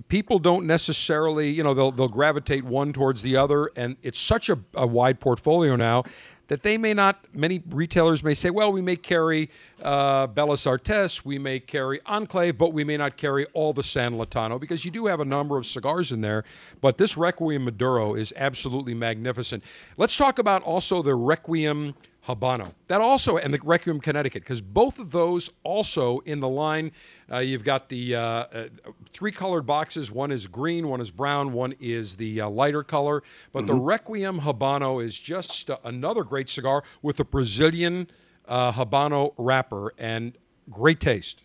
people 0.09 0.39
don't 0.39 0.65
necessarily, 0.67 1.49
you 1.49 1.63
know, 1.63 1.73
they'll, 1.73 1.91
they'll 1.91 2.09
gravitate 2.09 2.65
one 2.65 2.91
towards 2.91 3.21
the 3.21 3.37
other. 3.37 3.71
And 3.77 3.95
it's 4.03 4.19
such 4.19 4.49
a, 4.49 4.59
a 4.73 4.85
wide 4.85 5.21
portfolio 5.21 5.77
now 5.77 6.03
that 6.47 6.63
they 6.63 6.77
may 6.77 6.93
not, 6.93 7.25
many 7.33 7.63
retailers 7.69 8.23
may 8.23 8.33
say, 8.33 8.49
well, 8.49 8.71
we 8.71 8.81
may 8.81 8.95
carry 8.95 9.49
uh, 9.81 10.27
Bellas 10.27 10.67
Artes, 10.67 11.25
we 11.25 11.39
may 11.39 11.59
carry 11.59 11.99
Enclave, 12.05 12.57
but 12.57 12.73
we 12.73 12.83
may 12.83 12.97
not 12.97 13.17
carry 13.17 13.45
all 13.53 13.73
the 13.73 13.83
San 13.83 14.13
Lotano 14.13 14.59
because 14.59 14.85
you 14.85 14.91
do 14.91 15.07
have 15.07 15.19
a 15.19 15.25
number 15.25 15.57
of 15.57 15.65
cigars 15.65 16.11
in 16.11 16.21
there. 16.21 16.43
But 16.81 16.97
this 16.97 17.17
Requiem 17.17 17.65
Maduro 17.65 18.13
is 18.13 18.33
absolutely 18.35 18.93
magnificent. 18.93 19.63
Let's 19.97 20.15
talk 20.15 20.39
about 20.39 20.61
also 20.63 21.01
the 21.01 21.15
Requiem 21.15 21.95
Habano. 22.27 22.73
That 22.87 23.01
also, 23.01 23.37
and 23.37 23.53
the 23.53 23.59
Requiem 23.63 23.99
Connecticut, 23.99 24.43
because 24.43 24.61
both 24.61 24.99
of 24.99 25.11
those 25.11 25.49
also 25.63 26.19
in 26.19 26.39
the 26.39 26.47
line, 26.47 26.91
uh, 27.31 27.37
you've 27.39 27.63
got 27.63 27.89
the 27.89 28.15
uh, 28.15 28.19
uh, 28.21 28.67
three 29.11 29.31
colored 29.31 29.65
boxes. 29.65 30.11
One 30.11 30.31
is 30.31 30.47
green, 30.47 30.87
one 30.87 31.01
is 31.01 31.11
brown, 31.11 31.53
one 31.53 31.75
is 31.79 32.15
the 32.15 32.41
uh, 32.41 32.49
lighter 32.49 32.83
color. 32.83 33.23
But 33.51 33.59
mm-hmm. 33.59 33.67
the 33.67 33.75
Requiem 33.75 34.41
Habano 34.41 35.03
is 35.03 35.17
just 35.17 35.69
another 35.83 36.23
great 36.23 36.49
cigar 36.49 36.83
with 37.01 37.19
a 37.19 37.25
Brazilian 37.25 38.07
uh, 38.47 38.71
Habano 38.71 39.33
wrapper 39.37 39.93
and 39.97 40.37
great 40.69 40.99
taste. 40.99 41.41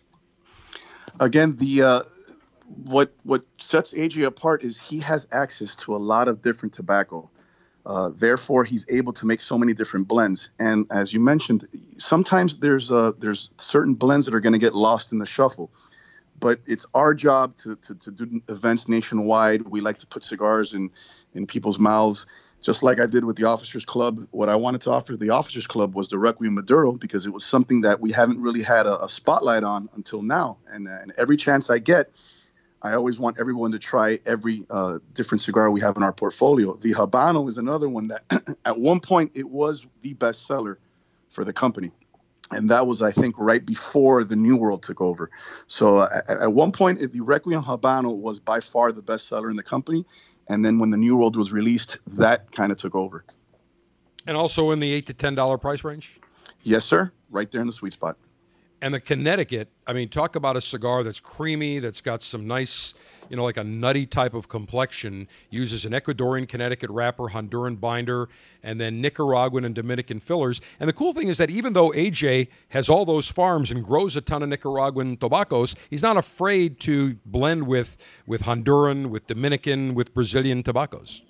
Again, 1.19 1.55
the 1.57 1.81
uh, 1.81 2.01
what 2.85 3.13
what 3.23 3.43
sets 3.57 3.93
AJ 3.93 4.25
apart 4.25 4.63
is 4.63 4.81
he 4.81 4.99
has 4.99 5.27
access 5.31 5.75
to 5.77 5.95
a 5.95 5.97
lot 5.97 6.27
of 6.27 6.41
different 6.41 6.73
tobacco. 6.73 7.29
Uh, 7.85 8.11
therefore, 8.15 8.63
he's 8.63 8.85
able 8.89 9.13
to 9.13 9.25
make 9.25 9.41
so 9.41 9.57
many 9.57 9.73
different 9.73 10.07
blends. 10.07 10.49
And 10.59 10.85
as 10.91 11.13
you 11.13 11.19
mentioned, 11.19 11.67
sometimes 11.97 12.57
there's 12.59 12.91
uh, 12.91 13.13
there's 13.17 13.49
certain 13.57 13.95
blends 13.95 14.27
that 14.27 14.35
are 14.35 14.39
going 14.39 14.53
to 14.53 14.59
get 14.59 14.75
lost 14.75 15.11
in 15.11 15.19
the 15.19 15.25
shuffle. 15.25 15.71
But 16.39 16.59
it's 16.65 16.87
our 16.93 17.13
job 17.13 17.55
to, 17.57 17.75
to, 17.75 17.95
to, 17.95 18.11
do 18.11 18.41
events 18.49 18.87
nationwide. 18.87 19.61
We 19.61 19.79
like 19.79 19.99
to 19.99 20.07
put 20.07 20.23
cigars 20.23 20.73
in, 20.73 20.89
in 21.35 21.45
people's 21.45 21.77
mouths, 21.77 22.25
just 22.63 22.81
like 22.81 22.99
I 22.99 23.05
did 23.05 23.23
with 23.23 23.35
the 23.35 23.43
Officers 23.43 23.85
Club. 23.85 24.27
What 24.31 24.49
I 24.49 24.55
wanted 24.55 24.81
to 24.81 24.91
offer 24.91 25.15
the 25.15 25.29
Officers 25.29 25.67
Club 25.67 25.93
was 25.93 26.09
the 26.09 26.17
Requiem 26.17 26.55
Maduro 26.55 26.93
because 26.93 27.27
it 27.27 27.29
was 27.29 27.45
something 27.45 27.81
that 27.81 27.99
we 27.99 28.11
haven't 28.11 28.41
really 28.41 28.63
had 28.63 28.87
a, 28.87 29.03
a 29.03 29.09
spotlight 29.09 29.63
on 29.63 29.89
until 29.95 30.23
now. 30.23 30.57
And, 30.67 30.87
and 30.87 31.13
every 31.15 31.37
chance 31.37 31.69
I 31.69 31.77
get, 31.77 32.11
I 32.81 32.93
always 32.93 33.19
want 33.19 33.37
everyone 33.39 33.73
to 33.73 33.79
try 33.79 34.19
every 34.25 34.65
uh, 34.69 34.99
different 35.13 35.41
cigar 35.41 35.69
we 35.69 35.81
have 35.81 35.97
in 35.97 36.03
our 36.03 36.13
portfolio. 36.13 36.75
The 36.75 36.93
Habano 36.93 37.47
is 37.47 37.57
another 37.57 37.87
one 37.87 38.07
that, 38.07 38.57
at 38.65 38.79
one 38.79 38.99
point, 38.99 39.33
it 39.35 39.47
was 39.47 39.85
the 40.01 40.13
best 40.13 40.47
seller 40.47 40.79
for 41.29 41.45
the 41.45 41.53
company. 41.53 41.91
And 42.49 42.71
that 42.71 42.87
was, 42.87 43.01
I 43.01 43.11
think, 43.11 43.35
right 43.37 43.65
before 43.65 44.23
the 44.23 44.35
New 44.35 44.57
World 44.57 44.83
took 44.83 44.99
over. 44.99 45.29
So 45.67 45.97
uh, 45.97 46.21
at, 46.27 46.41
at 46.41 46.53
one 46.53 46.71
point, 46.71 47.13
the 47.13 47.21
Requiem 47.21 47.63
Habano 47.63 48.15
was 48.15 48.39
by 48.39 48.59
far 48.59 48.91
the 48.91 49.01
best 49.01 49.27
seller 49.27 49.49
in 49.49 49.55
the 49.55 49.63
company. 49.63 50.05
And 50.47 50.65
then 50.65 50.79
when 50.79 50.89
the 50.89 50.97
New 50.97 51.15
World 51.15 51.35
was 51.35 51.53
released, 51.53 51.99
that 52.17 52.51
kind 52.51 52.71
of 52.71 52.77
took 52.77 52.95
over. 52.95 53.23
And 54.27 54.35
also 54.35 54.71
in 54.71 54.79
the 54.79 54.91
eight 54.91 55.05
to 55.07 55.13
ten 55.13 55.35
dollar 55.35 55.57
price 55.57 55.83
range. 55.83 56.19
Yes, 56.63 56.83
sir. 56.83 57.11
Right 57.29 57.49
there 57.49 57.61
in 57.61 57.67
the 57.67 57.73
sweet 57.73 57.93
spot. 57.93 58.17
And 58.81 58.95
the 58.95 58.99
Connecticut, 58.99 59.69
I 59.85 59.93
mean, 59.93 60.09
talk 60.09 60.35
about 60.35 60.57
a 60.57 60.61
cigar 60.61 61.03
that's 61.03 61.19
creamy, 61.19 61.77
that's 61.77 62.01
got 62.01 62.23
some 62.23 62.47
nice, 62.47 62.95
you 63.29 63.37
know, 63.37 63.43
like 63.43 63.57
a 63.57 63.63
nutty 63.63 64.07
type 64.07 64.33
of 64.33 64.49
complexion, 64.49 65.27
uses 65.51 65.85
an 65.85 65.91
Ecuadorian 65.91 66.49
Connecticut 66.49 66.89
wrapper, 66.89 67.25
Honduran 67.25 67.79
binder, 67.79 68.27
and 68.63 68.81
then 68.81 68.99
Nicaraguan 68.99 69.65
and 69.65 69.75
Dominican 69.75 70.19
fillers. 70.19 70.61
And 70.79 70.89
the 70.89 70.93
cool 70.93 71.13
thing 71.13 71.27
is 71.27 71.37
that 71.37 71.51
even 71.51 71.73
though 71.73 71.91
AJ 71.91 72.47
has 72.69 72.89
all 72.89 73.05
those 73.05 73.27
farms 73.27 73.69
and 73.69 73.83
grows 73.83 74.15
a 74.15 74.21
ton 74.21 74.41
of 74.41 74.49
Nicaraguan 74.49 75.15
tobaccos, 75.17 75.75
he's 75.91 76.01
not 76.01 76.17
afraid 76.17 76.79
to 76.81 77.19
blend 77.23 77.67
with 77.67 77.97
with 78.25 78.41
Honduran, 78.43 79.11
with 79.11 79.27
Dominican, 79.27 79.93
with 79.93 80.11
Brazilian 80.15 80.63
tobaccos. 80.63 81.21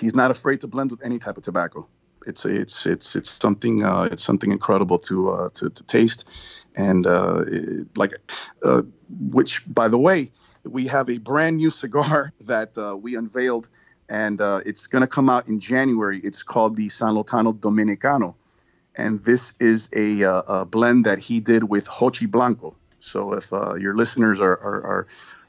He's 0.00 0.14
not 0.14 0.30
afraid 0.30 0.62
to 0.62 0.66
blend 0.66 0.90
with 0.92 1.04
any 1.04 1.18
type 1.18 1.36
of 1.36 1.42
tobacco. 1.42 1.86
It's 2.26 2.44
it's 2.44 2.86
it's 2.86 3.14
it's 3.14 3.30
something 3.30 3.84
uh, 3.84 4.08
it's 4.10 4.24
something 4.24 4.50
incredible 4.50 4.98
to 5.00 5.30
uh, 5.30 5.48
to, 5.54 5.70
to 5.70 5.82
taste, 5.84 6.24
and 6.76 7.06
uh, 7.06 7.44
it, 7.46 7.96
like 7.96 8.12
uh, 8.62 8.82
which 9.08 9.62
by 9.72 9.88
the 9.88 9.98
way 9.98 10.30
we 10.64 10.88
have 10.88 11.08
a 11.08 11.18
brand 11.18 11.56
new 11.56 11.70
cigar 11.70 12.32
that 12.42 12.76
uh, 12.76 12.96
we 12.96 13.16
unveiled, 13.16 13.68
and 14.08 14.40
uh, 14.40 14.60
it's 14.66 14.86
going 14.86 15.02
to 15.02 15.08
come 15.08 15.30
out 15.30 15.48
in 15.48 15.60
January. 15.60 16.20
It's 16.22 16.42
called 16.42 16.76
the 16.76 16.88
San 16.88 17.14
Lotano 17.14 17.58
Dominicano, 17.58 18.34
and 18.94 19.22
this 19.22 19.54
is 19.58 19.88
a, 19.92 20.22
a 20.22 20.64
blend 20.64 21.06
that 21.06 21.18
he 21.18 21.40
did 21.40 21.64
with 21.64 21.88
Jochy 21.88 22.30
Blanco. 22.30 22.76
So 23.00 23.34
if 23.34 23.50
your 23.50 23.94
listeners 23.94 24.40
are, 24.40 24.52
are, 24.52 24.86
are 24.86 25.06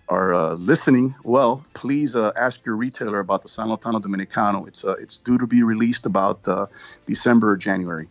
are 0.09 0.33
uh, 0.33 0.53
listening, 0.53 1.15
well, 1.23 1.65
please 1.73 2.15
uh, 2.15 2.31
ask 2.35 2.65
your 2.65 2.75
retailer 2.75 3.19
about 3.19 3.41
the 3.41 3.49
San 3.49 3.67
Lotano 3.67 4.01
Dominicano. 4.01 4.67
It's 4.67 4.85
uh, 4.85 4.93
it's 4.93 5.17
due 5.17 5.37
to 5.37 5.47
be 5.47 5.63
released 5.63 6.05
about 6.05 6.47
uh, 6.47 6.67
December 7.05 7.51
or 7.51 7.57
January. 7.57 8.07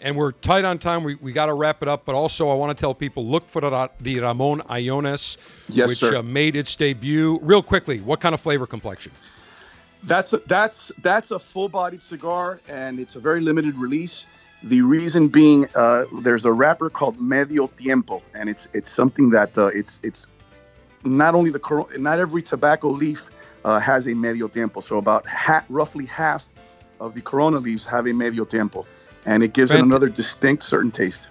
And 0.00 0.16
we're 0.16 0.32
tight 0.32 0.64
on 0.64 0.78
time. 0.78 1.04
We, 1.04 1.14
we 1.16 1.32
got 1.32 1.46
to 1.46 1.54
wrap 1.54 1.82
it 1.82 1.88
up. 1.88 2.04
But 2.04 2.14
also, 2.14 2.50
I 2.50 2.54
want 2.54 2.76
to 2.76 2.80
tell 2.80 2.94
people 2.94 3.26
look 3.26 3.48
for 3.48 3.60
the, 3.60 3.90
the 4.00 4.20
Ramon 4.20 4.60
Allones, 4.68 5.36
yes, 5.68 5.88
which 5.88 6.02
uh, 6.02 6.22
made 6.22 6.54
its 6.54 6.76
debut. 6.76 7.38
Real 7.42 7.62
quickly, 7.62 8.00
what 8.00 8.20
kind 8.20 8.34
of 8.34 8.40
flavor 8.40 8.66
complexion? 8.66 9.12
That's 10.02 10.32
a, 10.34 10.38
that's 10.38 10.92
that's 11.02 11.30
a 11.30 11.38
full-bodied 11.38 12.02
cigar, 12.02 12.60
and 12.68 13.00
it's 13.00 13.16
a 13.16 13.20
very 13.20 13.40
limited 13.40 13.74
release. 13.76 14.26
The 14.62 14.82
reason 14.82 15.28
being, 15.28 15.66
uh, 15.74 16.04
there's 16.20 16.44
a 16.44 16.52
wrapper 16.52 16.90
called 16.90 17.20
Medio 17.20 17.66
Tiempo, 17.68 18.22
and 18.34 18.48
it's 18.48 18.68
it's 18.72 18.90
something 18.90 19.30
that 19.30 19.56
it's 19.56 19.98
it's 20.02 20.28
not 21.04 21.34
only 21.34 21.50
the 21.50 21.86
not 21.98 22.18
every 22.18 22.42
tobacco 22.42 22.88
leaf 22.88 23.30
uh, 23.64 23.78
has 23.78 24.06
a 24.06 24.14
medio 24.14 24.48
tiempo. 24.48 24.80
So 24.80 24.98
about 24.98 25.26
ha- 25.26 25.64
roughly 25.68 26.06
half 26.06 26.48
of 27.00 27.14
the 27.14 27.20
Corona 27.20 27.58
leaves 27.58 27.84
have 27.86 28.06
a 28.06 28.12
medio 28.12 28.44
tiempo, 28.44 28.86
and 29.26 29.42
it 29.42 29.52
gives 29.52 29.70
Fant- 29.70 29.80
it 29.80 29.82
another 29.82 30.08
distinct, 30.08 30.62
certain 30.62 30.90
taste. 30.90 31.28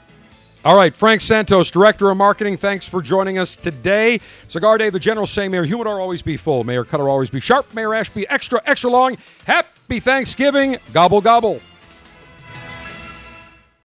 All 0.64 0.76
right, 0.76 0.96
Frank 0.96 1.22
Santos, 1.22 1.70
Director 1.70 2.10
of 2.10 2.18
Marketing, 2.18 2.58
thanks 2.58 2.88
for 2.88 3.02
joining 3.02 3.38
us 3.38 3.56
today. 3.56 4.20
Cigar 4.48 4.80
Dave, 4.80 4.94
the 4.94 5.00
General 5.00 5.28
saying, 5.28 5.52
Mayor 5.52 5.64
Humidor 5.64 6.02
always 6.02 6.24
be 6.24 6.38
full, 6.38 6.64
Mayor 6.64 6.84
Cutter 6.84 7.08
always 7.08 7.30
be 7.30 7.40
sharp, 7.40 7.72
Mayor 7.74 7.94
Ash 7.94 8.10
be 8.10 8.28
extra, 8.30 8.62
extra 8.66 8.90
long. 8.90 9.18
Happy 9.46 10.00
Thanksgiving. 10.00 10.78
Gobble, 10.92 11.22
gobble. 11.22 11.62